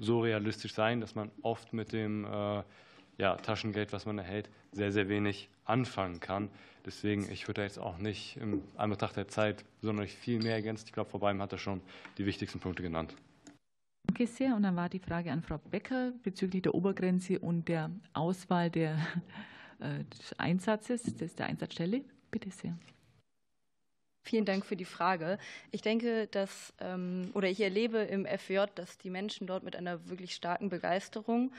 so 0.00 0.20
realistisch 0.20 0.74
sein, 0.74 1.00
dass 1.00 1.14
man 1.14 1.30
oft 1.42 1.72
mit 1.72 1.92
dem 1.92 2.24
äh, 2.24 2.62
ja, 3.18 3.36
Taschengeld, 3.36 3.92
was 3.92 4.06
man 4.06 4.18
erhält, 4.18 4.48
sehr, 4.72 4.92
sehr 4.92 5.08
wenig 5.08 5.48
anfangen 5.64 6.20
kann. 6.20 6.48
Deswegen, 6.84 7.30
ich 7.30 7.46
würde 7.46 7.62
jetzt 7.62 7.78
auch 7.78 7.98
nicht 7.98 8.36
im 8.38 8.62
Anbetracht 8.76 9.16
der 9.16 9.28
Zeit 9.28 9.64
besonders 9.80 10.10
viel 10.10 10.42
mehr 10.42 10.54
ergänzen. 10.54 10.86
Ich 10.86 10.92
glaube, 10.92 11.16
Beim 11.18 11.40
hat 11.40 11.52
da 11.52 11.58
schon 11.58 11.80
die 12.18 12.26
wichtigsten 12.26 12.58
Punkte 12.58 12.82
genannt. 12.82 13.14
Danke 14.06 14.26
sehr. 14.26 14.56
Und 14.56 14.64
dann 14.64 14.74
war 14.74 14.88
die 14.88 14.98
Frage 14.98 15.30
an 15.30 15.42
Frau 15.42 15.58
Becker 15.58 16.12
bezüglich 16.22 16.62
der 16.62 16.74
Obergrenze 16.74 17.38
und 17.38 17.68
der 17.68 17.90
Auswahl 18.12 18.68
der, 18.70 18.96
des 19.82 20.38
Einsatzes, 20.38 21.02
des, 21.02 21.34
der 21.34 21.46
Einsatzstelle. 21.46 22.02
Bitte 22.30 22.50
sehr. 22.50 22.76
Vielen 24.24 24.44
Dank 24.44 24.64
für 24.64 24.76
die 24.76 24.84
Frage. 24.84 25.38
Ich 25.72 25.82
denke, 25.82 26.28
dass, 26.28 26.72
ähm, 26.80 27.30
oder 27.34 27.48
ich 27.48 27.60
erlebe 27.60 27.98
im 27.98 28.24
FJ, 28.24 28.60
dass 28.76 28.96
die 28.98 29.10
Menschen 29.10 29.48
dort 29.48 29.64
mit 29.64 29.74
einer 29.74 30.08
wirklich 30.08 30.34
starken 30.34 30.68
Begeisterung 30.68 31.52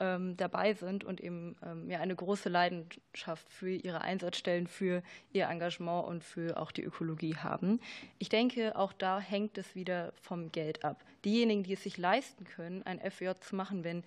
ähm, 0.00 0.36
dabei 0.36 0.74
sind 0.74 1.04
und 1.04 1.20
eben 1.20 1.56
ähm, 1.64 1.88
ja, 1.88 2.00
eine 2.00 2.16
große 2.16 2.48
Leidenschaft 2.48 3.48
für 3.48 3.70
ihre 3.70 4.00
Einsatzstellen, 4.00 4.66
für 4.66 5.02
ihr 5.32 5.46
Engagement 5.48 6.08
und 6.08 6.24
für 6.24 6.56
auch 6.60 6.72
die 6.72 6.82
Ökologie 6.82 7.36
haben. 7.36 7.80
Ich 8.18 8.28
denke, 8.28 8.76
auch 8.76 8.92
da 8.92 9.20
hängt 9.20 9.56
es 9.56 9.76
wieder 9.76 10.12
vom 10.20 10.50
Geld 10.50 10.84
ab. 10.84 11.04
Diejenigen, 11.24 11.62
die 11.62 11.74
es 11.74 11.84
sich 11.84 11.98
leisten 11.98 12.44
können, 12.44 12.82
ein 12.82 12.98
FJ 12.98 13.30
zu 13.40 13.54
machen, 13.54 13.84
wenn 13.84 14.04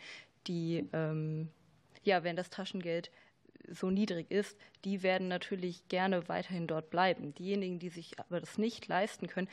die 0.48 0.88
ja, 2.04 2.24
wenn 2.24 2.36
das 2.36 2.50
Taschengeld 2.50 3.12
so 3.70 3.90
niedrig 3.90 4.30
ist, 4.30 4.58
die 4.86 5.04
werden 5.04 5.28
natürlich 5.28 5.88
gerne 5.88 6.28
weiterhin 6.28 6.68
dort 6.68 6.90
bleiben. 6.90 7.34
Diejenigen, 7.34 7.80
die 7.80 7.90
sich 7.90 8.20
aber 8.20 8.40
das 8.40 8.58
nicht 8.58 8.88
leisten 8.88 9.28
können, 9.28 9.50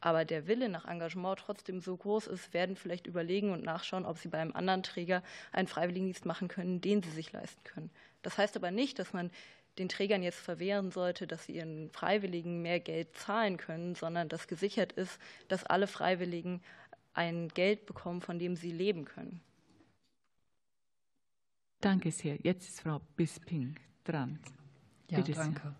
aber 0.00 0.24
der 0.24 0.46
Wille 0.46 0.68
nach 0.68 0.84
Engagement 0.84 1.40
trotzdem 1.40 1.80
so 1.80 1.96
groß 1.96 2.28
ist, 2.28 2.54
werden 2.54 2.76
vielleicht 2.76 3.06
überlegen 3.06 3.50
und 3.50 3.64
nachschauen, 3.64 4.06
ob 4.06 4.18
sie 4.18 4.28
bei 4.28 4.38
einem 4.38 4.54
anderen 4.54 4.82
Träger 4.82 5.22
einen 5.52 5.66
Freiwilligendienst 5.66 6.24
machen 6.24 6.48
können, 6.48 6.80
den 6.80 7.02
sie 7.02 7.10
sich 7.10 7.32
leisten 7.32 7.62
können. 7.64 7.90
Das 8.22 8.38
heißt 8.38 8.56
aber 8.56 8.70
nicht, 8.70 8.98
dass 8.98 9.12
man 9.12 9.30
den 9.78 9.88
Trägern 9.88 10.22
jetzt 10.22 10.40
verwehren 10.40 10.90
sollte, 10.90 11.26
dass 11.26 11.46
sie 11.46 11.56
ihren 11.56 11.90
Freiwilligen 11.90 12.62
mehr 12.62 12.80
Geld 12.80 13.16
zahlen 13.16 13.56
können, 13.56 13.94
sondern 13.94 14.28
dass 14.28 14.48
gesichert 14.48 14.92
ist, 14.92 15.18
dass 15.48 15.64
alle 15.64 15.86
Freiwilligen 15.86 16.62
ein 17.14 17.48
Geld 17.48 17.86
bekommen, 17.86 18.20
von 18.20 18.38
dem 18.38 18.56
sie 18.56 18.70
leben 18.70 19.04
können. 19.04 19.40
Danke 21.80 22.10
sehr. 22.10 22.36
Jetzt 22.42 22.68
ist 22.68 22.80
Frau 22.80 23.00
Bisping 23.16 23.76
dran. 24.04 24.38
Ja, 25.10 25.18
Bitte 25.18 25.32
danke. 25.32 25.62
Sehr. 25.62 25.74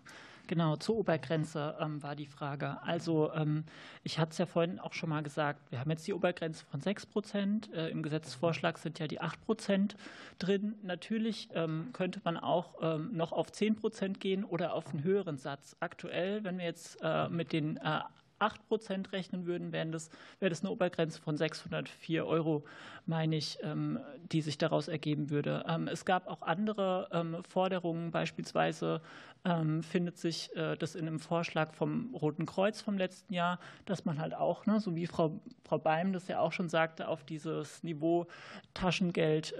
Genau, 0.49 0.77
zur 0.77 0.95
Obergrenze 0.95 1.77
ähm, 1.79 2.01
war 2.01 2.15
die 2.15 2.25
Frage. 2.25 2.81
Also 2.81 3.31
ähm, 3.33 3.65
ich 4.03 4.17
hatte 4.17 4.31
es 4.31 4.39
ja 4.39 4.47
vorhin 4.47 4.79
auch 4.79 4.93
schon 4.93 5.09
mal 5.09 5.21
gesagt, 5.21 5.69
wir 5.69 5.79
haben 5.79 5.91
jetzt 5.91 6.07
die 6.07 6.13
Obergrenze 6.13 6.65
von 6.65 6.81
6 6.81 7.05
Prozent. 7.05 7.71
Äh, 7.71 7.89
Im 7.89 8.01
Gesetzesvorschlag 8.01 8.79
sind 8.79 8.97
ja 8.97 9.07
die 9.07 9.21
8 9.21 9.39
Prozent 9.41 9.95
drin. 10.39 10.73
Natürlich 10.81 11.49
ähm, 11.53 11.89
könnte 11.93 12.19
man 12.23 12.35
auch 12.35 12.77
ähm, 12.81 13.11
noch 13.13 13.31
auf 13.31 13.51
10 13.51 13.75
Prozent 13.75 14.19
gehen 14.19 14.43
oder 14.43 14.73
auf 14.73 14.89
einen 14.89 15.03
höheren 15.03 15.37
Satz. 15.37 15.75
Aktuell, 15.81 16.43
wenn 16.43 16.57
wir 16.57 16.65
jetzt 16.65 16.97
äh, 17.03 17.29
mit 17.29 17.53
den 17.53 17.77
äh, 17.77 17.99
8 18.39 18.67
Prozent 18.67 19.11
rechnen 19.13 19.45
würden, 19.45 19.71
wäre 19.71 19.87
das, 19.87 20.09
wäre 20.39 20.49
das 20.49 20.61
eine 20.61 20.71
Obergrenze 20.71 21.21
von 21.21 21.37
604 21.37 22.25
Euro, 22.25 22.63
meine 23.05 23.35
ich, 23.35 23.57
ähm, 23.61 23.99
die 24.31 24.41
sich 24.41 24.57
daraus 24.57 24.87
ergeben 24.87 25.29
würde. 25.29 25.65
Ähm, 25.67 25.87
es 25.87 26.05
gab 26.05 26.27
auch 26.27 26.41
andere 26.41 27.09
ähm, 27.11 27.37
Forderungen, 27.47 28.11
beispielsweise 28.11 29.01
findet 29.83 30.17
sich 30.17 30.53
äh, 30.57 30.75
das 30.75 30.95
in 30.95 31.07
einem 31.07 31.19
Vorschlag 31.21 31.73
vom 31.73 32.13
Roten 32.13 32.45
Kreuz 32.45 32.81
vom 32.81 32.97
letzten 32.97 33.33
Jahr, 33.33 33.57
dass 33.85 34.03
man 34.03 34.19
halt 34.19 34.33
auch, 34.33 34.65
ne, 34.65 34.81
so 34.81 34.97
wie 34.97 35.07
Frau, 35.07 35.39
Frau 35.63 35.77
Beim 35.77 36.11
das 36.11 36.27
ja 36.27 36.41
auch 36.41 36.51
schon 36.51 36.67
sagte, 36.67 37.07
auf 37.07 37.23
dieses 37.23 37.81
Niveau 37.81 38.27
Taschengeld, 38.73 39.55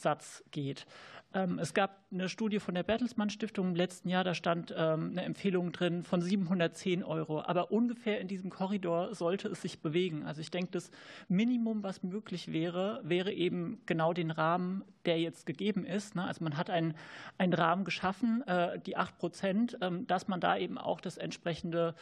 BAföG-Satz 0.00 0.44
geht. 0.50 0.86
Ähm, 1.32 1.60
es 1.60 1.74
gab 1.74 2.00
eine 2.12 2.28
Studie 2.28 2.58
von 2.58 2.74
der 2.74 2.82
Bertelsmann 2.82 3.30
Stiftung 3.30 3.68
im 3.68 3.74
letzten 3.76 4.08
Jahr, 4.08 4.24
da 4.24 4.34
stand 4.34 4.74
ähm, 4.76 5.10
eine 5.12 5.22
Empfehlung 5.22 5.70
drin 5.70 6.02
von 6.02 6.20
710 6.20 7.04
Euro. 7.04 7.42
Aber 7.42 7.70
ungefähr 7.70 8.20
in 8.20 8.26
diesem 8.26 8.50
Korridor 8.50 9.14
sollte 9.14 9.48
es 9.48 9.62
sich 9.62 9.80
bewegen. 9.80 10.24
Also 10.24 10.40
ich 10.40 10.50
denke, 10.50 10.72
das 10.72 10.90
Minimum, 11.28 11.84
was 11.84 12.02
möglich 12.02 12.52
wäre, 12.52 13.00
wäre 13.04 13.32
eben 13.32 13.80
genau 13.86 14.12
den 14.12 14.32
Rahmen, 14.32 14.84
der 15.04 15.20
jetzt 15.20 15.46
gegeben 15.46 15.84
ist. 15.84 16.16
Ne? 16.16 16.24
Also 16.24 16.42
man 16.42 16.56
hat 16.56 16.68
einen, 16.68 16.94
einen 17.38 17.54
Rahmen 17.54 17.84
geschaffen, 17.84 18.42
äh, 18.48 18.80
die 18.80 18.96
8 18.96 19.16
Prozent, 19.16 19.78
ähm, 19.80 20.08
dass 20.08 20.26
man 20.26 20.40
da 20.40 20.56
eben 20.56 20.78
auch 20.78 21.00
das 21.00 21.16
entsprechende, 21.16 21.94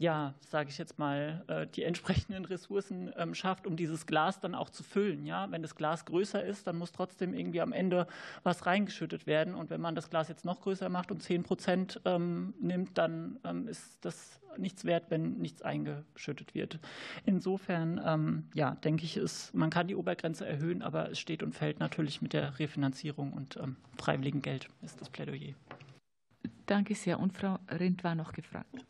ja, 0.00 0.34
sage 0.48 0.68
ich 0.68 0.78
jetzt 0.78 0.98
mal, 0.98 1.44
äh, 1.46 1.66
die 1.66 1.84
entsprechenden 1.84 2.44
Ressourcen 2.44 3.12
schafft, 3.34 3.66
um 3.66 3.76
dieses 3.76 4.06
Glas 4.06 4.40
dann 4.40 4.54
auch 4.54 4.68
zu 4.68 4.82
füllen. 4.82 5.26
Ja? 5.26 5.50
Wenn 5.50 5.62
das 5.62 5.76
Glas 5.76 6.04
größer 6.04 6.42
ist, 6.44 6.66
dann 6.66 6.71
muss 6.78 6.92
trotzdem 6.92 7.34
irgendwie 7.34 7.60
am 7.60 7.72
Ende 7.72 8.06
was 8.42 8.66
reingeschüttet 8.66 9.26
werden. 9.26 9.54
Und 9.54 9.70
wenn 9.70 9.80
man 9.80 9.94
das 9.94 10.10
Glas 10.10 10.28
jetzt 10.28 10.44
noch 10.44 10.60
größer 10.60 10.88
macht 10.88 11.10
und 11.10 11.22
10 11.22 11.42
Prozent 11.42 12.00
ähm, 12.04 12.54
nimmt, 12.60 12.98
dann 12.98 13.38
ähm, 13.44 13.68
ist 13.68 14.04
das 14.04 14.40
nichts 14.58 14.84
wert, 14.84 15.06
wenn 15.08 15.38
nichts 15.38 15.62
eingeschüttet 15.62 16.54
wird. 16.54 16.78
Insofern, 17.24 18.00
ähm, 18.04 18.48
ja, 18.54 18.74
denke 18.76 19.04
ich, 19.04 19.16
ist, 19.16 19.54
man 19.54 19.70
kann 19.70 19.88
die 19.88 19.96
Obergrenze 19.96 20.46
erhöhen, 20.46 20.82
aber 20.82 21.10
es 21.10 21.18
steht 21.18 21.42
und 21.42 21.54
fällt 21.54 21.80
natürlich 21.80 22.20
mit 22.20 22.32
der 22.32 22.58
Refinanzierung 22.58 23.32
und 23.32 23.58
freiwilligem 23.96 24.42
Geld, 24.42 24.68
ist 24.82 25.00
das 25.00 25.08
Plädoyer. 25.08 25.54
Danke 26.66 26.94
sehr. 26.94 27.18
Und 27.18 27.32
Frau 27.32 27.58
Rindt 27.70 28.04
war 28.04 28.14
noch 28.14 28.32
gefragt. 28.32 28.84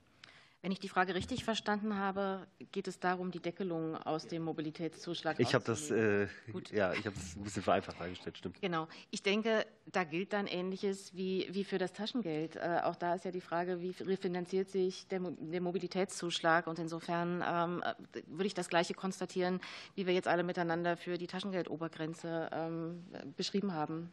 Wenn 0.62 0.70
ich 0.70 0.78
die 0.78 0.88
Frage 0.88 1.16
richtig 1.16 1.44
verstanden 1.44 1.96
habe, 1.96 2.46
geht 2.70 2.86
es 2.86 3.00
darum, 3.00 3.32
die 3.32 3.40
Deckelung 3.40 3.96
aus 3.96 4.28
dem 4.28 4.44
Mobilitätszuschlag 4.44 5.40
Ich 5.40 5.54
habe 5.54 5.64
das, 5.64 5.90
äh, 5.90 6.28
ja, 6.70 6.92
ich 6.92 7.04
habe 7.04 7.16
es 7.16 7.34
ein 7.34 7.42
bisschen 7.42 7.64
vereinfacht 7.64 8.00
dargestellt, 8.00 8.38
stimmt. 8.38 8.60
Genau. 8.60 8.86
Ich 9.10 9.24
denke, 9.24 9.66
da 9.86 10.04
gilt 10.04 10.32
dann 10.32 10.46
Ähnliches 10.46 11.16
wie, 11.16 11.48
wie 11.50 11.64
für 11.64 11.78
das 11.78 11.92
Taschengeld. 11.92 12.54
Äh, 12.54 12.80
auch 12.84 12.94
da 12.94 13.16
ist 13.16 13.24
ja 13.24 13.32
die 13.32 13.40
Frage, 13.40 13.80
wie 13.80 13.90
refinanziert 14.04 14.68
sich 14.68 15.08
der, 15.08 15.18
der 15.18 15.60
Mobilitätszuschlag? 15.60 16.68
Und 16.68 16.78
insofern 16.78 17.42
ähm, 17.44 17.82
würde 18.26 18.46
ich 18.46 18.54
das 18.54 18.68
Gleiche 18.68 18.94
konstatieren, 18.94 19.60
wie 19.96 20.06
wir 20.06 20.14
jetzt 20.14 20.28
alle 20.28 20.44
miteinander 20.44 20.96
für 20.96 21.18
die 21.18 21.26
Taschengeldobergrenze 21.26 22.50
ähm, 22.52 23.04
beschrieben 23.36 23.74
haben. 23.74 24.12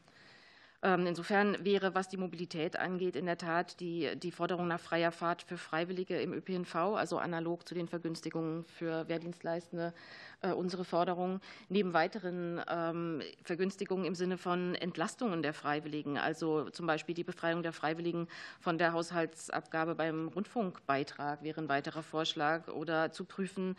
Ähm, 0.81 1.07
insofern 1.07 1.57
wäre, 1.65 1.93
was 1.93 2.07
die 2.07 2.15
Mobilität 2.15 2.79
angeht, 2.79 3.17
in 3.17 3.25
der 3.25 3.37
Tat 3.37 3.79
die, 3.81 4.17
die 4.17 4.31
Forderung 4.31 4.67
nach 4.67 4.79
freier 4.79 5.11
Fahrt 5.11 5.41
für 5.41 5.57
Freiwillige 5.57 6.21
im 6.21 6.31
ÖPNV, 6.31 6.75
also 6.75 7.17
analog 7.17 7.67
zu 7.67 7.75
den 7.75 7.89
Vergünstigungen 7.89 8.63
für 8.63 9.07
Wehrdienstleistende, 9.09 9.93
unsere 10.41 10.85
Forderung, 10.85 11.41
neben 11.67 11.93
weiteren 11.93 12.61
ähm, 12.69 13.21
Vergünstigungen 13.43 14.05
im 14.05 14.15
Sinne 14.15 14.37
von 14.37 14.75
Entlastungen 14.75 15.41
der 15.41 15.53
Freiwilligen, 15.53 16.17
also 16.17 16.69
zum 16.69 16.87
Beispiel 16.87 17.13
die 17.13 17.23
Befreiung 17.23 17.61
der 17.61 17.73
Freiwilligen 17.73 18.27
von 18.59 18.77
der 18.77 18.93
Haushaltsabgabe 18.93 19.95
beim 19.95 20.29
Rundfunkbeitrag 20.29 21.43
wäre 21.43 21.61
ein 21.61 21.69
weiterer 21.69 22.03
Vorschlag 22.03 22.67
oder 22.69 23.11
zu 23.11 23.25
prüfen, 23.25 23.75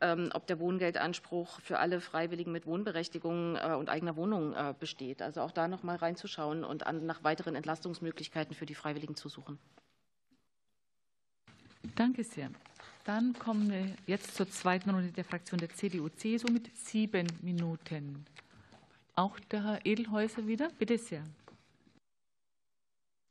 ähm, 0.00 0.30
ob 0.34 0.46
der 0.46 0.60
Wohngeldanspruch 0.60 1.60
für 1.60 1.78
alle 1.78 2.00
Freiwilligen 2.00 2.52
mit 2.52 2.66
Wohnberechtigung 2.66 3.56
äh, 3.56 3.74
und 3.74 3.88
eigener 3.88 4.16
Wohnung 4.16 4.54
äh, 4.54 4.74
besteht. 4.78 5.22
Also 5.22 5.40
auch 5.40 5.50
da 5.50 5.68
noch 5.68 5.82
mal 5.82 5.96
reinzuschauen 5.96 6.64
und 6.64 6.84
nach 7.02 7.24
weiteren 7.24 7.56
Entlastungsmöglichkeiten 7.56 8.54
für 8.54 8.66
die 8.66 8.74
Freiwilligen 8.74 9.16
zu 9.16 9.28
suchen. 9.28 9.58
Danke 11.94 12.24
sehr. 12.24 12.50
Dann 13.04 13.34
kommen 13.34 13.70
wir 13.70 13.84
jetzt 14.06 14.34
zur 14.34 14.48
zweiten 14.48 14.88
Runde 14.88 15.12
der 15.12 15.24
Fraktion 15.24 15.58
der 15.58 15.68
CDU-CSU 15.68 16.50
mit 16.50 16.74
sieben 16.74 17.26
Minuten. 17.42 18.24
Auch 19.14 19.38
der 19.38 19.62
Herr 19.62 19.80
Edelhäuser 19.84 20.46
wieder. 20.46 20.70
Bitte 20.78 20.96
sehr. 20.96 21.22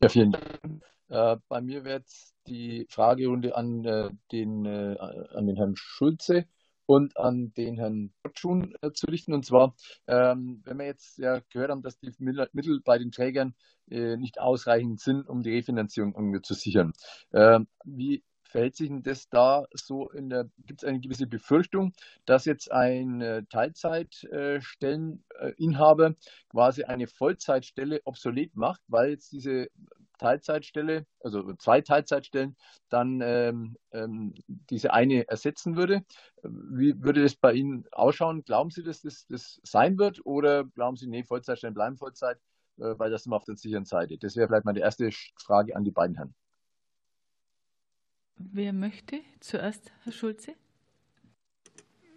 Ja, 0.04 0.10
vielen 0.10 0.32
Dank. 0.32 0.84
Äh, 1.10 1.38
bei 1.48 1.62
mir 1.62 1.84
wird 1.84 2.06
die 2.46 2.86
Fragerunde 2.88 3.56
an, 3.56 3.84
äh, 3.84 4.12
den, 4.32 4.66
äh, 4.66 4.96
an 5.34 5.48
den 5.48 5.56
Herrn 5.56 5.76
Schulze 5.76 6.46
und 6.86 7.18
an 7.18 7.52
den 7.54 7.78
Herrn 7.78 8.14
Botschun 8.22 8.76
zu 8.94 9.08
richten. 9.08 9.34
Und 9.34 9.44
zwar, 9.44 9.76
ähm, 10.06 10.62
wenn 10.66 10.78
wir 10.78 10.86
jetzt 10.86 11.18
gehört 11.18 11.72
haben, 11.72 11.82
dass 11.82 11.98
die 11.98 12.14
Mittel 12.20 12.82
bei 12.84 12.98
den 13.00 13.12
Trägern 13.12 13.56
nicht 13.88 14.40
ausreichend 14.40 15.02
sind, 15.02 15.28
um 15.28 15.44
die 15.44 15.54
Refinanzierung 15.54 16.42
zu 16.44 16.54
sichern. 16.54 16.94
Ähm, 17.34 17.68
wie 17.84 18.24
verhält 18.54 18.76
sich 18.76 18.88
denn 18.88 19.04
das 19.04 19.28
da 19.30 19.66
so 19.74 20.10
in 20.12 20.30
der, 20.30 20.48
gibt 20.68 20.84
es 20.84 20.88
eine 20.88 21.00
gewisse 21.00 21.26
Befürchtung, 21.26 21.92
dass 22.26 22.46
jetzt 22.46 22.72
ein 22.72 23.48
Teilzeitstelleninhaber 23.50 26.14
quasi 26.50 26.84
eine 26.84 27.08
Vollzeitstelle 27.08 28.02
obsolet 28.06 28.56
macht, 28.56 28.82
weil 28.88 29.10
jetzt 29.10 29.32
diese 29.32 29.70
Teilzeitstelle, 30.20 31.08
also 31.20 31.54
zwei 31.56 31.82
Teilzeitstellen, 31.82 32.56
dann 32.90 33.22
ähm, 33.22 33.76
ähm, 33.92 34.36
diese 34.48 34.94
eine 34.94 35.28
ersetzen 35.28 35.76
würde. 35.76 36.04
Wie 36.44 36.94
würde 37.02 37.24
das 37.24 37.36
bei 37.36 37.54
Ihnen 37.54 37.86
ausschauen? 37.92 38.44
Glauben 38.44 38.70
Sie, 38.70 38.84
dass 38.84 39.02
das, 39.02 39.26
das 39.28 39.60
sein 39.64 39.98
wird 39.98 40.24
oder 40.26 40.66
glauben 40.66 40.96
Sie, 40.96 41.08
nee, 41.08 41.24
Vollzeitstellen 41.24 41.74
bleiben 41.74 41.98
Vollzeit, 41.98 42.38
äh, 42.78 42.94
weil 43.00 43.10
das 43.10 43.26
immer 43.26 43.38
auf 43.38 43.46
der 43.46 43.56
sicheren 43.56 43.86
Seite? 43.86 44.20
Das 44.20 44.36
wäre 44.36 44.48
vielleicht 44.48 44.66
meine 44.66 44.80
erste 44.80 45.10
Frage 45.38 45.76
an 45.76 45.84
die 45.84 45.92
beiden 45.92 46.16
Herren. 46.16 46.36
Wer 48.38 48.74
möchte 48.74 49.22
zuerst, 49.40 49.92
Herr 50.04 50.12
Schulze? 50.12 50.56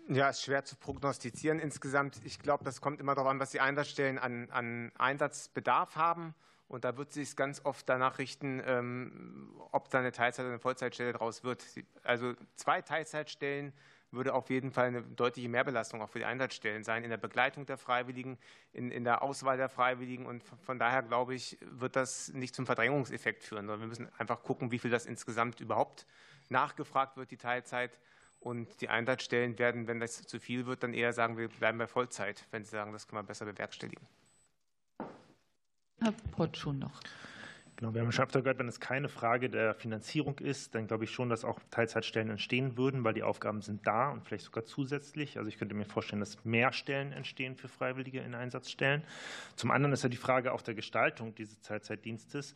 Ja, 0.08 0.28
ist 0.28 0.42
schwer 0.42 0.64
zu 0.64 0.76
prognostizieren 0.76 1.58
insgesamt. 1.58 2.20
Ich 2.24 2.38
glaube, 2.38 2.64
das 2.64 2.80
kommt 2.80 3.00
immer 3.00 3.14
darauf 3.14 3.30
an, 3.30 3.40
was 3.40 3.50
die 3.50 3.60
Einsatzstellen 3.60 4.18
an, 4.18 4.48
an 4.50 4.92
Einsatzbedarf 4.98 5.96
haben 5.96 6.34
Und 6.68 6.84
da 6.84 6.96
wird 6.96 7.12
sich 7.12 7.36
ganz 7.36 7.64
oft 7.64 7.88
danach 7.88 8.18
richten, 8.18 8.60
ähm, 8.64 9.52
ob 9.72 9.88
da 9.90 9.98
eine 9.98 10.12
Teilzeit- 10.12 10.44
oder 10.44 10.54
eine 10.54 10.58
Vollzeitstelle 10.58 11.12
draus 11.12 11.44
wird. 11.44 11.64
Also 12.02 12.34
zwei 12.54 12.82
Teilzeitstellen 12.82 13.72
würde 14.10 14.34
auf 14.34 14.50
jeden 14.50 14.70
Fall 14.70 14.86
eine 14.86 15.02
deutliche 15.02 15.48
Mehrbelastung 15.48 16.00
auch 16.00 16.08
für 16.08 16.18
die 16.18 16.24
Einsatzstellen 16.24 16.84
sein, 16.84 17.04
in 17.04 17.10
der 17.10 17.16
Begleitung 17.16 17.66
der 17.66 17.76
Freiwilligen, 17.76 18.38
in, 18.72 18.90
in 18.90 19.04
der 19.04 19.22
Auswahl 19.22 19.56
der 19.56 19.68
Freiwilligen. 19.68 20.26
Und 20.26 20.42
von 20.64 20.78
daher, 20.78 21.02
glaube 21.02 21.34
ich, 21.34 21.58
wird 21.60 21.96
das 21.96 22.32
nicht 22.32 22.54
zum 22.54 22.66
Verdrängungseffekt 22.66 23.42
führen, 23.44 23.66
sondern 23.66 23.80
wir 23.80 23.88
müssen 23.88 24.08
einfach 24.18 24.42
gucken, 24.42 24.70
wie 24.70 24.78
viel 24.78 24.90
das 24.90 25.06
insgesamt 25.06 25.60
überhaupt 25.60 26.06
nachgefragt 26.48 27.16
wird, 27.16 27.30
die 27.30 27.36
Teilzeit. 27.36 27.98
Und 28.38 28.80
die 28.80 28.88
Einsatzstellen 28.88 29.58
werden, 29.58 29.88
wenn 29.88 29.98
das 29.98 30.22
zu 30.22 30.38
viel 30.38 30.66
wird, 30.66 30.82
dann 30.82 30.94
eher 30.94 31.12
sagen, 31.12 31.36
wir 31.36 31.48
bleiben 31.48 31.78
bei 31.78 31.86
Vollzeit, 31.86 32.44
wenn 32.52 32.64
sie 32.64 32.70
sagen, 32.70 32.92
das 32.92 33.08
kann 33.08 33.16
man 33.16 33.26
besser 33.26 33.44
bewerkstelligen. 33.44 34.06
Herr 35.98 36.12
Pott 36.32 36.56
schon 36.56 36.78
noch. 36.78 37.00
Genau, 37.76 37.92
wir 37.92 38.00
haben 38.00 38.10
schon 38.10 38.24
öfter 38.24 38.40
gehört, 38.40 38.58
wenn 38.58 38.68
es 38.68 38.80
keine 38.80 39.10
Frage 39.10 39.50
der 39.50 39.74
Finanzierung 39.74 40.38
ist, 40.38 40.74
dann 40.74 40.86
glaube 40.86 41.04
ich 41.04 41.10
schon, 41.10 41.28
dass 41.28 41.44
auch 41.44 41.60
Teilzeitstellen 41.70 42.30
entstehen 42.30 42.78
würden, 42.78 43.04
weil 43.04 43.12
die 43.12 43.22
Aufgaben 43.22 43.60
sind 43.60 43.86
da 43.86 44.10
und 44.10 44.24
vielleicht 44.24 44.44
sogar 44.46 44.64
zusätzlich. 44.64 45.36
Also 45.36 45.48
ich 45.48 45.58
könnte 45.58 45.74
mir 45.74 45.84
vorstellen, 45.84 46.20
dass 46.20 46.42
mehr 46.42 46.72
Stellen 46.72 47.12
entstehen 47.12 47.54
für 47.54 47.68
Freiwillige 47.68 48.20
in 48.20 48.34
Einsatzstellen. 48.34 49.02
Zum 49.56 49.70
anderen 49.70 49.92
ist 49.92 50.02
ja 50.02 50.08
die 50.08 50.16
Frage 50.16 50.54
auch 50.54 50.62
der 50.62 50.74
Gestaltung 50.74 51.34
dieses 51.34 51.60
Teilzeitdienstes. 51.60 52.54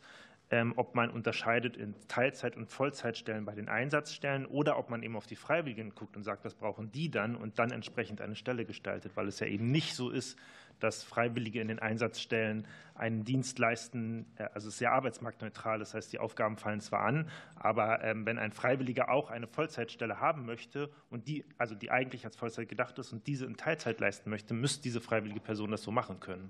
Ähm, 0.49 0.73
ob 0.75 0.95
man 0.95 1.09
unterscheidet 1.11 1.77
in 1.77 1.95
Teilzeit- 2.09 2.57
und 2.57 2.69
Vollzeitstellen 2.69 3.45
bei 3.45 3.55
den 3.55 3.69
Einsatzstellen 3.69 4.45
oder 4.45 4.77
ob 4.77 4.89
man 4.89 5.01
eben 5.01 5.15
auf 5.15 5.25
die 5.25 5.37
Freiwilligen 5.37 5.95
guckt 5.95 6.17
und 6.17 6.23
sagt, 6.23 6.43
was 6.43 6.55
brauchen 6.55 6.91
die 6.91 7.09
dann 7.09 7.37
und 7.37 7.57
dann 7.57 7.71
entsprechend 7.71 8.19
eine 8.19 8.35
Stelle 8.35 8.65
gestaltet, 8.65 9.13
weil 9.15 9.29
es 9.29 9.39
ja 9.39 9.47
eben 9.47 9.71
nicht 9.71 9.95
so 9.95 10.09
ist, 10.09 10.37
dass 10.83 11.03
Freiwillige 11.03 11.61
in 11.61 11.67
den 11.67 11.79
Einsatzstellen 11.79 12.67
einen 12.95 13.23
Dienst 13.23 13.59
leisten. 13.59 14.25
Äh, 14.37 14.43
also 14.53 14.67
es 14.67 14.75
ist 14.75 14.77
sehr 14.79 14.91
arbeitsmarktneutral, 14.91 15.79
das 15.79 15.93
heißt, 15.93 16.11
die 16.11 16.19
Aufgaben 16.19 16.57
fallen 16.57 16.81
zwar 16.81 17.01
an, 17.01 17.29
aber 17.55 18.03
ähm, 18.03 18.25
wenn 18.25 18.37
ein 18.37 18.51
Freiwilliger 18.51 19.09
auch 19.09 19.31
eine 19.31 19.47
Vollzeitstelle 19.47 20.19
haben 20.19 20.45
möchte 20.45 20.89
und 21.09 21.27
die, 21.27 21.45
also 21.57 21.75
die 21.75 21.91
eigentlich 21.91 22.25
als 22.25 22.35
Vollzeit 22.35 22.69
gedacht 22.69 22.97
ist 22.99 23.13
und 23.13 23.27
diese 23.27 23.45
in 23.45 23.57
Teilzeit 23.57 23.99
leisten 23.99 24.29
möchte, 24.29 24.53
müsste 24.53 24.83
diese 24.83 25.01
freiwillige 25.01 25.39
Person 25.39 25.71
das 25.71 25.83
so 25.83 25.91
machen 25.91 26.19
können. 26.19 26.49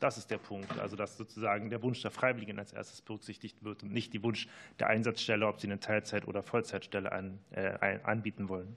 Das 0.00 0.18
ist 0.18 0.30
der 0.30 0.38
Punkt, 0.38 0.76
also 0.80 0.96
dass 0.96 1.16
sozusagen 1.16 1.70
der 1.70 1.82
Wunsch 1.82 2.02
der 2.02 2.10
Freiwilligen 2.10 2.58
als 2.58 2.72
erstes 2.72 3.00
berücksichtigt 3.00 3.62
wird 3.62 3.84
und 3.84 3.92
nicht 3.92 4.12
die 4.12 4.22
Wunsch 4.24 4.48
der 4.80 4.88
Einsatzstelle, 4.88 5.46
ob 5.46 5.60
sie 5.60 5.68
eine 5.68 5.78
Teilzeit- 5.78 6.26
oder 6.26 6.42
Vollzeitstelle 6.42 7.12
an, 7.12 7.38
äh, 7.52 8.00
anbieten 8.02 8.48
wollen. 8.48 8.76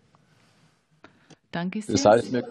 Danke 1.52 1.82
sehr. 1.82 1.94
Das 1.94 2.06
heißt, 2.06 2.32
wir, 2.32 2.48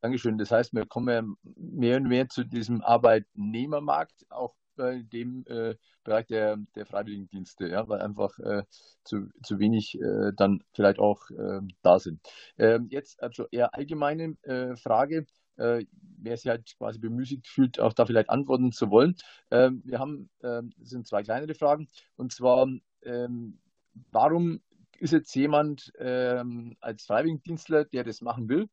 Dankeschön. 0.00 0.38
Das 0.38 0.50
heißt, 0.50 0.72
wir 0.72 0.86
kommen 0.86 1.36
mehr 1.56 1.98
und 1.98 2.08
mehr 2.08 2.28
zu 2.28 2.44
diesem 2.44 2.80
Arbeitnehmermarkt, 2.80 4.26
auch 4.30 4.54
bei 4.76 5.02
dem 5.02 5.44
äh, 5.46 5.74
Bereich 6.04 6.26
der, 6.26 6.56
der 6.74 6.86
Freiwilligendienste, 6.86 7.68
ja, 7.68 7.86
weil 7.86 8.00
einfach 8.00 8.38
äh, 8.38 8.62
zu, 9.04 9.28
zu 9.42 9.58
wenig 9.58 10.00
äh, 10.00 10.32
dann 10.34 10.62
vielleicht 10.72 10.98
auch 10.98 11.20
ähm, 11.30 11.68
da 11.82 11.98
sind. 11.98 12.20
Ähm, 12.56 12.88
jetzt 12.90 13.22
also 13.22 13.46
eher 13.50 13.74
allgemeine 13.74 14.36
äh, 14.42 14.74
Frage 14.76 15.26
äh, 15.56 15.84
wer 16.22 16.36
sich 16.38 16.48
halt 16.48 16.74
quasi 16.78 16.98
bemüßigt 16.98 17.46
fühlt, 17.46 17.78
auch 17.80 17.92
da 17.92 18.06
vielleicht 18.06 18.30
antworten 18.30 18.72
zu 18.72 18.90
wollen. 18.90 19.16
Ähm, 19.50 19.82
wir 19.84 19.98
haben, 19.98 20.30
ähm, 20.42 20.72
das 20.78 20.88
sind 20.88 21.06
zwei 21.06 21.22
kleinere 21.22 21.54
Fragen, 21.54 21.88
und 22.16 22.32
zwar, 22.32 22.66
ähm, 23.02 23.58
warum 24.10 24.62
ist 24.98 25.12
jetzt 25.12 25.34
jemand 25.34 25.92
als 25.98 27.04
Freiwilligendienstler, 27.06 27.86
der 27.86 28.04
das 28.04 28.20
machen 28.20 28.50
will, 28.50 28.68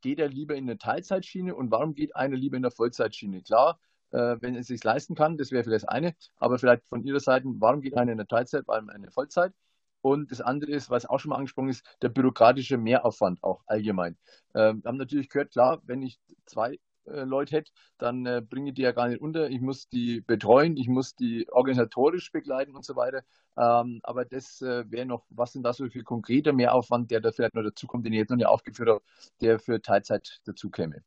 geht 0.00 0.18
er 0.18 0.28
lieber 0.28 0.54
in 0.54 0.64
eine 0.64 0.78
Teilzeitschiene 0.78 1.54
und 1.54 1.70
warum 1.70 1.94
geht 1.94 2.14
einer 2.14 2.36
lieber 2.36 2.56
in 2.56 2.64
eine 2.64 2.70
Vollzeitschiene? 2.70 3.42
Klar, 3.42 3.78
äh, 4.10 4.36
wenn 4.40 4.54
er 4.54 4.60
es 4.60 4.68
sich 4.68 4.82
leisten 4.84 5.14
kann, 5.14 5.36
das 5.36 5.50
wäre 5.50 5.64
vielleicht 5.64 5.84
das 5.84 5.88
eine, 5.88 6.14
aber 6.36 6.58
vielleicht 6.58 6.86
von 6.86 7.02
Ihrer 7.02 7.20
Seite, 7.20 7.46
warum 7.58 7.80
geht 7.80 7.96
einer 7.96 8.12
in 8.12 8.18
eine 8.18 8.26
Teilzeit, 8.26 8.64
warum 8.66 8.88
eine 8.88 9.10
Vollzeit? 9.10 9.52
Und 10.00 10.30
das 10.30 10.40
andere 10.40 10.70
ist, 10.70 10.90
was 10.90 11.06
auch 11.06 11.18
schon 11.18 11.30
mal 11.30 11.36
angesprochen 11.36 11.70
ist, 11.70 11.84
der 12.02 12.08
bürokratische 12.08 12.78
Mehraufwand 12.78 13.42
auch 13.42 13.62
allgemein. 13.66 14.16
Ähm, 14.54 14.82
wir 14.82 14.88
haben 14.88 14.96
natürlich 14.96 15.28
gehört, 15.28 15.50
klar, 15.50 15.82
wenn 15.84 16.02
ich 16.02 16.20
zwei 16.46 16.78
äh, 17.08 17.24
Leute 17.24 17.56
hätte, 17.56 17.72
dann 17.98 18.26
äh, 18.26 18.42
bringe 18.48 18.70
ich 18.70 18.74
die 18.74 18.82
ja 18.82 18.92
gar 18.92 19.08
nicht 19.08 19.20
unter. 19.20 19.48
Ich 19.50 19.60
muss 19.60 19.88
die 19.88 20.20
betreuen, 20.20 20.76
ich 20.76 20.88
muss 20.88 21.14
die 21.14 21.46
organisatorisch 21.50 22.32
begleiten 22.32 22.74
und 22.76 22.84
so 22.84 22.96
weiter. 22.96 23.22
Ähm, 23.56 24.00
aber 24.02 24.24
das 24.24 24.62
äh, 24.62 24.90
wäre 24.90 25.06
noch, 25.06 25.24
was 25.30 25.52
sind 25.52 25.64
da 25.64 25.72
so 25.72 25.88
für 25.88 26.02
konkreter 26.02 26.52
Mehraufwand, 26.52 27.10
der 27.10 27.20
da 27.20 27.32
vielleicht 27.32 27.54
noch 27.54 27.62
dazukommt, 27.62 28.06
den 28.06 28.12
ich 28.12 28.18
jetzt 28.18 28.30
noch 28.30 28.36
nicht 28.36 28.46
aufgeführt 28.46 28.88
habe, 28.88 29.02
der 29.40 29.58
für 29.58 29.80
Teilzeit 29.82 30.40
dazu 30.44 30.70
käme? 30.70 31.02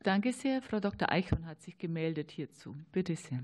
Danke 0.00 0.32
sehr. 0.32 0.62
Frau 0.62 0.78
Dr. 0.78 1.10
Eichhorn 1.10 1.46
hat 1.46 1.60
sich 1.62 1.78
gemeldet 1.78 2.30
hierzu. 2.30 2.76
Bitte 2.92 3.16
sehr. 3.16 3.40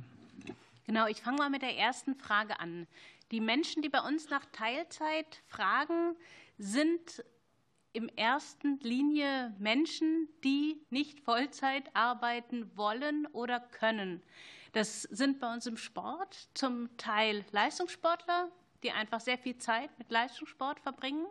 Genau, 0.87 1.07
ich 1.07 1.23
fange 1.23 1.39
mal 1.39 1.51
mit 1.51 1.63
der 1.63 1.77
ersten 1.77 2.15
Frage 2.15 2.61
an. 2.61 2.87
Die 3.33 3.41
Menschen, 3.41 3.83
die 3.83 3.89
bei 3.89 4.01
uns 4.01 4.31
nach 4.31 4.45
Teilzeit 4.53 5.43
fragen, 5.47 6.17
sind 6.59 7.25
in 7.93 8.09
erster 8.17 8.77
Linie 8.81 9.55
Menschen, 9.59 10.29
die 10.45 10.81
nicht 10.91 11.21
Vollzeit 11.21 11.95
arbeiten 11.95 12.71
wollen 12.77 13.27
oder 13.27 13.61
können. 13.61 14.23
Das 14.73 15.03
sind 15.03 15.39
bei 15.39 15.53
uns 15.53 15.67
im 15.67 15.77
Sport 15.77 16.49
zum 16.55 16.97
Teil 16.97 17.45
Leistungssportler, 17.53 18.51
die 18.83 18.91
einfach 18.91 19.21
sehr 19.21 19.39
viel 19.39 19.59
Zeit 19.59 19.91
mit 19.99 20.11
Leistungssport 20.11 20.81
verbringen. 20.81 21.27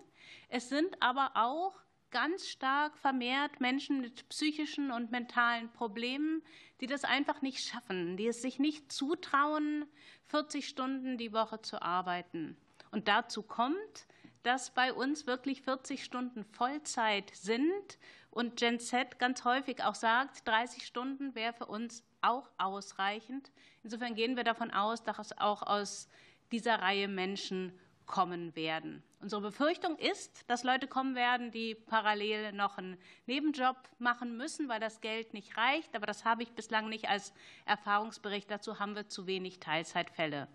Es 0.50 0.70
sind 0.70 1.02
aber 1.02 1.32
auch 1.34 1.74
ganz 2.12 2.48
stark 2.48 2.98
vermehrt 2.98 3.60
Menschen 3.60 4.02
mit 4.02 4.28
psychischen 4.30 4.92
und 4.92 5.12
mentalen 5.12 5.72
Problemen, 5.72 6.44
die 6.82 6.88
das 6.88 7.04
einfach 7.04 7.42
nicht 7.42 7.66
schaffen, 7.66 8.18
die 8.18 8.28
es 8.28 8.42
sich 8.42 8.60
nicht 8.60 8.92
zutrauen, 8.92 9.86
40 10.28 10.68
Stunden 10.68 11.18
die 11.18 11.34
Woche 11.34 11.62
zu 11.62 11.82
arbeiten. 11.82 12.58
Und 12.92 13.08
dazu 13.08 13.42
kommt, 13.42 14.08
dass 14.44 14.72
bei 14.72 14.94
uns 14.94 15.28
wirklich 15.28 15.62
40 15.62 16.04
Stunden 16.04 16.44
Vollzeit 16.44 17.32
sind 17.34 17.98
und 18.30 18.56
Gen 18.56 18.80
Z 18.80 19.20
ganz 19.20 19.44
häufig 19.44 19.84
auch 19.84 19.96
sagt, 19.96 20.48
30 20.48 20.86
Stunden 20.86 21.36
wäre 21.36 21.54
für 21.54 21.66
uns 21.66 22.04
auch 22.22 22.50
ausreichend. 22.58 23.52
Insofern 23.84 24.16
gehen 24.16 24.36
wir 24.36 24.44
davon 24.44 24.72
aus, 24.72 25.04
dass 25.04 25.20
es 25.20 25.38
auch 25.38 25.64
aus 25.64 26.08
dieser 26.52 26.80
Reihe 26.80 27.08
Menschen 27.08 27.78
kommen 28.06 28.56
werden. 28.56 29.04
Unsere 29.22 29.42
Befürchtung 29.42 29.98
ist, 29.98 30.50
dass 30.50 30.64
Leute 30.64 30.88
kommen 30.88 31.16
werden, 31.16 31.52
die 31.52 31.76
parallel 31.76 32.52
noch 32.52 32.78
einen 32.78 32.98
Nebenjob 33.26 33.78
machen 34.00 34.36
müssen, 34.36 34.68
weil 34.68 34.80
das 34.80 35.02
Geld 35.02 35.34
nicht 35.34 35.58
reicht. 35.58 35.96
Aber 35.96 36.06
das 36.06 36.26
habe 36.26 36.44
ich 36.44 36.52
bislang 36.52 36.90
nicht 36.90 37.08
als 37.08 37.34
Erfahrungsbericht. 37.66 38.50
Dazu 38.50 38.80
haben 38.80 38.96
wir 38.96 39.08
zu 39.08 39.28
wenig 39.28 39.60
Teilzeitfälle. 39.60 40.48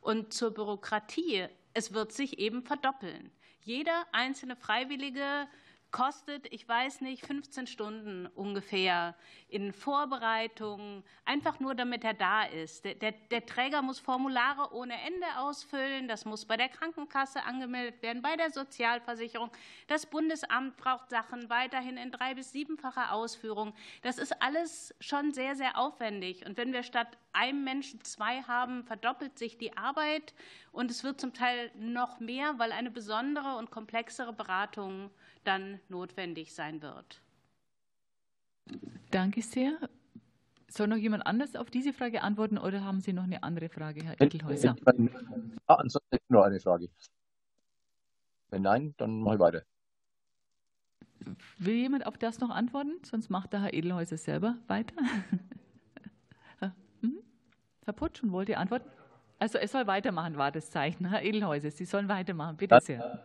Und 0.00 0.32
zur 0.32 0.52
Bürokratie. 0.52 1.48
Es 1.74 1.92
wird 1.92 2.12
sich 2.12 2.38
eben 2.38 2.62
verdoppeln. 2.62 3.30
Jeder 3.60 4.06
einzelne 4.12 4.56
Freiwillige 4.56 5.46
kostet, 5.92 6.52
ich 6.52 6.66
weiß 6.66 7.02
nicht, 7.02 7.24
15 7.26 7.66
Stunden 7.66 8.26
ungefähr 8.34 9.14
in 9.48 9.72
Vorbereitung, 9.72 11.04
einfach 11.26 11.60
nur 11.60 11.74
damit 11.74 12.02
er 12.02 12.14
da 12.14 12.44
ist. 12.44 12.84
Der, 12.84 12.94
der, 12.94 13.12
der, 13.12 13.46
Träger 13.46 13.82
muss 13.82 14.00
Formulare 14.00 14.74
ohne 14.74 14.94
Ende 14.94 15.26
ausfüllen, 15.36 16.08
das 16.08 16.24
muss 16.24 16.46
bei 16.46 16.56
der 16.56 16.70
Krankenkasse 16.70 17.44
angemeldet 17.44 18.02
werden, 18.02 18.22
bei 18.22 18.36
der 18.36 18.50
Sozialversicherung. 18.50 19.50
Das 19.86 20.06
Bundesamt 20.06 20.76
braucht 20.78 21.10
Sachen 21.10 21.50
weiterhin 21.50 21.98
in 21.98 22.10
drei- 22.10 22.34
bis 22.34 22.50
siebenfacher 22.52 23.12
Ausführung. 23.12 23.74
Das 24.00 24.18
ist 24.18 24.42
alles 24.42 24.94
schon 25.00 25.32
sehr, 25.32 25.54
sehr 25.54 25.78
aufwendig. 25.78 26.46
Und 26.46 26.56
wenn 26.56 26.72
wir 26.72 26.82
statt 26.82 27.18
einem 27.34 27.64
Menschen 27.64 28.02
zwei 28.02 28.42
haben, 28.42 28.84
verdoppelt 28.84 29.38
sich 29.38 29.58
die 29.58 29.76
Arbeit 29.76 30.34
und 30.70 30.90
es 30.90 31.04
wird 31.04 31.20
zum 31.20 31.34
Teil 31.34 31.70
noch 31.76 32.20
mehr, 32.20 32.58
weil 32.58 32.72
eine 32.72 32.90
besondere 32.90 33.56
und 33.56 33.70
komplexere 33.70 34.32
Beratung 34.32 35.10
dann 35.44 35.80
notwendig 35.88 36.54
sein 36.54 36.82
wird. 36.82 37.20
Danke 39.10 39.42
sehr. 39.42 39.78
Soll 40.68 40.86
noch 40.86 40.96
jemand 40.96 41.26
anders 41.26 41.54
auf 41.54 41.70
diese 41.70 41.92
Frage 41.92 42.22
antworten 42.22 42.56
oder 42.56 42.82
haben 42.82 43.00
Sie 43.00 43.12
noch 43.12 43.24
eine 43.24 43.42
andere 43.42 43.68
Frage, 43.68 44.04
Herr 44.04 44.18
Edelhäuser? 44.18 44.74
Ah, 45.66 45.74
ansonsten 45.74 46.18
noch 46.28 46.44
eine 46.44 46.60
Frage. 46.60 46.88
Wenn 48.48 48.62
nein, 48.62 48.94
dann 48.96 49.20
mache 49.20 49.34
ich 49.34 49.40
weiter. 49.40 49.62
Will 51.58 51.74
jemand 51.74 52.06
auf 52.06 52.16
das 52.16 52.40
noch 52.40 52.50
antworten? 52.50 52.92
Sonst 53.04 53.28
macht 53.28 53.52
der 53.52 53.62
Herr 53.62 53.74
Edelhäuser 53.74 54.16
selber 54.16 54.56
weiter. 54.66 54.94
hm? 57.00 57.18
Herr 57.84 57.92
Putsch, 57.92 58.22
wollt 58.24 58.48
ihr 58.48 58.58
antworten? 58.58 58.88
Also 59.38 59.58
er 59.58 59.68
soll 59.68 59.86
weitermachen, 59.86 60.36
war 60.36 60.52
das 60.52 60.70
Zeichen. 60.70 61.04
Herr 61.06 61.22
Edelhäuser, 61.22 61.70
Sie 61.70 61.84
sollen 61.84 62.08
weitermachen, 62.08 62.56
bitte 62.56 62.80
sehr. 62.80 63.24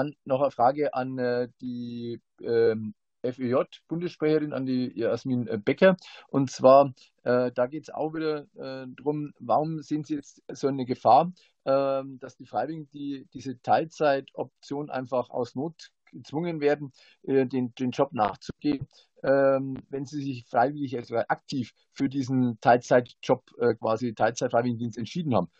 Dann 0.00 0.14
noch 0.24 0.40
eine 0.40 0.50
Frage 0.50 0.94
an 0.94 1.18
äh, 1.18 1.48
die 1.60 2.20
ähm, 2.40 2.94
FÖJ-Bundessprecherin, 3.22 4.54
an 4.54 4.64
die 4.64 4.98
Jasmin 4.98 5.46
äh, 5.46 5.58
Becker. 5.58 5.96
Und 6.28 6.50
zwar, 6.50 6.94
äh, 7.22 7.52
da 7.52 7.66
geht 7.66 7.82
es 7.82 7.90
auch 7.90 8.14
wieder 8.14 8.46
äh, 8.54 8.86
darum, 8.96 9.34
warum 9.38 9.82
sehen 9.82 10.04
Sie 10.04 10.14
jetzt 10.14 10.42
so 10.50 10.68
eine 10.68 10.86
Gefahr, 10.86 11.32
äh, 11.64 12.02
dass 12.18 12.36
die 12.36 12.46
Freiwilligen 12.46 12.88
die, 12.92 13.26
diese 13.34 13.60
Teilzeitoption 13.60 14.88
einfach 14.88 15.28
aus 15.28 15.54
Not 15.54 15.90
gezwungen 16.10 16.60
werden, 16.60 16.92
äh, 17.24 17.46
den, 17.46 17.74
den 17.74 17.90
Job 17.90 18.12
nachzugehen. 18.12 18.88
ähm, 19.22 19.76
wenn 19.90 20.06
sie 20.06 20.22
sich 20.22 20.46
freiwillig, 20.46 20.96
also 20.96 21.16
aktiv 21.16 21.72
für 21.92 22.08
diesen 22.08 22.58
Teilzeitjob, 22.60 23.42
äh, 23.58 23.74
quasi 23.74 24.14
Teilzeitfreiwilligendienst 24.14 24.96
entschieden 24.96 25.34
haben. 25.34 25.50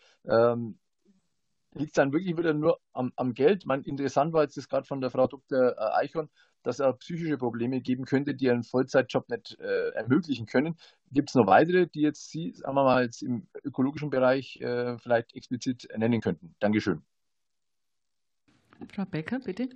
Liegt 1.73 1.91
es 1.91 1.93
dann 1.93 2.11
wirklich 2.11 2.37
wieder 2.37 2.53
nur 2.53 2.79
am, 2.91 3.13
am 3.15 3.33
Geld? 3.33 3.65
Man, 3.65 3.83
interessant 3.83 4.33
war 4.33 4.43
jetzt 4.43 4.57
das 4.57 4.67
gerade 4.67 4.85
von 4.85 4.99
der 4.99 5.09
Frau 5.09 5.27
Dr. 5.27 5.77
Äh, 5.77 6.03
Eichhorn, 6.03 6.29
dass 6.63 6.75
es 6.75 6.81
auch 6.81 6.97
psychische 6.99 7.37
Probleme 7.37 7.79
geben 7.79 8.05
könnte, 8.05 8.35
die 8.35 8.49
einen 8.49 8.63
Vollzeitjob 8.63 9.29
nicht 9.29 9.57
äh, 9.59 9.89
ermöglichen 9.91 10.45
können. 10.45 10.75
Gibt 11.11 11.29
es 11.29 11.35
noch 11.35 11.47
weitere, 11.47 11.87
die 11.87 12.01
jetzt 12.01 12.29
Sie, 12.29 12.51
sagen 12.51 12.75
wir 12.75 12.83
mal, 12.83 13.03
jetzt 13.03 13.21
im 13.21 13.47
ökologischen 13.63 14.09
Bereich 14.09 14.59
äh, 14.59 14.97
vielleicht 14.99 15.33
explizit 15.33 15.87
nennen 15.95 16.19
könnten? 16.19 16.55
Dankeschön. 16.59 17.01
Frau 18.93 19.05
Becker, 19.05 19.39
bitte. 19.39 19.69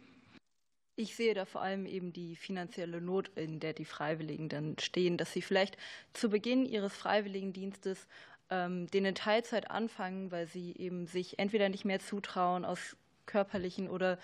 Ich 0.97 1.15
sehe 1.15 1.34
da 1.34 1.43
vor 1.43 1.61
allem 1.61 1.85
eben 1.85 2.13
die 2.13 2.38
finanzielle 2.38 3.01
Not, 3.01 3.30
in 3.35 3.59
der 3.59 3.73
die 3.73 3.84
Freiwilligen 3.84 4.47
dann 4.47 4.77
stehen, 4.80 5.17
dass 5.17 5.34
sie 5.34 5.41
vielleicht 5.41 5.77
zu 6.13 6.30
Beginn 6.30 6.65
ihres 6.65 6.95
Freiwilligendienstes 6.95 8.07
ähm, 8.49 8.88
den 8.88 9.05
in 9.05 9.15
Teilzeit 9.15 9.72
anfangen, 9.72 10.31
weil 10.31 10.47
sie 10.47 10.76
eben 10.77 11.07
sich 11.07 11.39
entweder 11.39 11.69
nicht 11.69 11.85
mehr 11.85 11.99
zutrauen 11.99 12.65
aus 12.65 12.95
körperlichen 13.26 13.89
oder 13.89 14.19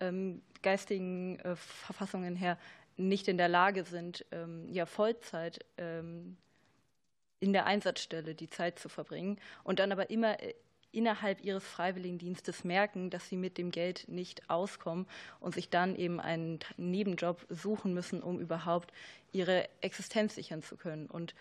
ähm, 0.00 0.42
geistigen 0.62 1.38
äh, 1.40 1.56
Verfassungen 1.56 2.36
her 2.36 2.58
nicht 2.96 3.28
in 3.28 3.36
der 3.36 3.48
Lage 3.48 3.84
sind, 3.84 4.24
ähm, 4.32 4.66
ja 4.72 4.86
Vollzeit 4.86 5.64
in 5.78 7.52
der 7.52 7.66
Einsatzstelle 7.66 8.34
die 8.34 8.48
Zeit 8.48 8.78
zu 8.78 8.88
verbringen 8.88 9.38
und 9.64 9.78
dann 9.78 9.92
aber 9.92 10.08
immer 10.08 10.40
äh, 10.42 10.54
innerhalb 10.92 11.44
ihres 11.44 11.64
Freiwilligendienstes 11.64 12.64
merken, 12.64 13.10
dass 13.10 13.28
sie 13.28 13.36
mit 13.36 13.58
dem 13.58 13.70
Geld 13.70 14.08
nicht 14.08 14.48
auskommen 14.48 15.06
und 15.40 15.54
sich 15.54 15.68
dann 15.68 15.94
eben 15.94 16.20
einen 16.20 16.60
Nebenjob 16.78 17.44
suchen 17.50 17.92
müssen, 17.92 18.22
um 18.22 18.40
überhaupt 18.40 18.94
ihre 19.30 19.68
Existenz 19.82 20.36
sichern 20.36 20.62
zu 20.62 20.78
können. 20.78 21.06
Und 21.06 21.34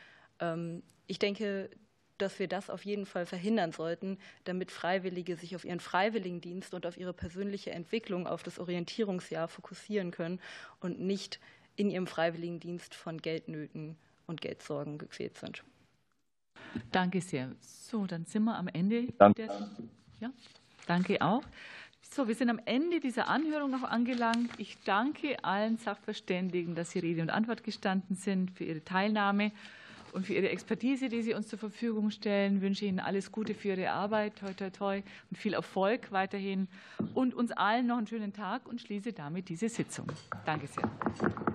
ich 1.07 1.19
denke, 1.19 1.69
dass 2.17 2.39
wir 2.39 2.47
das 2.47 2.69
auf 2.69 2.85
jeden 2.85 3.05
Fall 3.05 3.25
verhindern 3.25 3.71
sollten, 3.71 4.17
damit 4.43 4.71
Freiwillige 4.71 5.35
sich 5.35 5.55
auf 5.55 5.65
ihren 5.65 5.79
Freiwilligendienst 5.79 6.73
und 6.73 6.85
auf 6.85 6.97
ihre 6.97 7.13
persönliche 7.13 7.71
Entwicklung, 7.71 8.27
auf 8.27 8.43
das 8.43 8.59
Orientierungsjahr 8.59 9.47
fokussieren 9.47 10.11
können 10.11 10.39
und 10.79 10.99
nicht 10.99 11.39
in 11.75 11.89
ihrem 11.89 12.07
Freiwilligendienst 12.07 12.95
von 12.95 13.21
Geldnöten 13.21 13.97
und 14.27 14.41
Geldsorgen 14.41 14.97
gequält 14.97 15.37
sind. 15.37 15.63
Danke 16.91 17.21
sehr. 17.21 17.51
So, 17.61 18.05
dann 18.05 18.25
sind 18.25 18.43
wir 18.43 18.57
am 18.57 18.67
Ende. 18.67 19.07
Danke. 19.17 19.47
Der, 19.47 19.69
ja, 20.19 20.31
danke 20.87 21.21
auch. 21.21 21.43
So, 22.01 22.27
wir 22.27 22.35
sind 22.35 22.49
am 22.49 22.61
Ende 22.65 22.99
dieser 22.99 23.27
Anhörung 23.27 23.71
noch 23.71 23.83
angelangt. 23.83 24.51
Ich 24.57 24.77
danke 24.85 25.43
allen 25.43 25.77
Sachverständigen, 25.77 26.75
dass 26.75 26.91
Sie 26.91 26.99
Rede 26.99 27.21
und 27.21 27.29
Antwort 27.29 27.63
gestanden 27.63 28.15
sind, 28.15 28.51
für 28.51 28.63
Ihre 28.63 28.83
Teilnahme 28.83 29.51
und 30.15 30.25
für 30.25 30.33
Ihre 30.33 30.49
Expertise, 30.49 31.09
die 31.09 31.21
Sie 31.21 31.33
uns 31.33 31.47
zur 31.47 31.59
Verfügung 31.59 32.09
stellen. 32.09 32.57
Ich 32.57 32.61
wünsche 32.61 32.85
Ihnen 32.85 32.99
alles 32.99 33.31
Gute 33.31 33.53
für 33.53 33.69
Ihre 33.69 33.91
Arbeit, 33.91 34.37
toi, 34.37 34.53
toi, 34.53 34.69
toi, 34.69 35.01
und 35.29 35.37
viel 35.37 35.53
Erfolg 35.53 36.11
weiterhin 36.11 36.67
und 37.13 37.33
uns 37.33 37.51
allen 37.51 37.87
noch 37.87 37.97
einen 37.97 38.07
schönen 38.07 38.33
Tag 38.33 38.67
und 38.67 38.81
schließe 38.81 39.13
damit 39.13 39.49
diese 39.49 39.69
Sitzung. 39.69 40.07
Danke 40.45 40.67
sehr. 40.67 41.54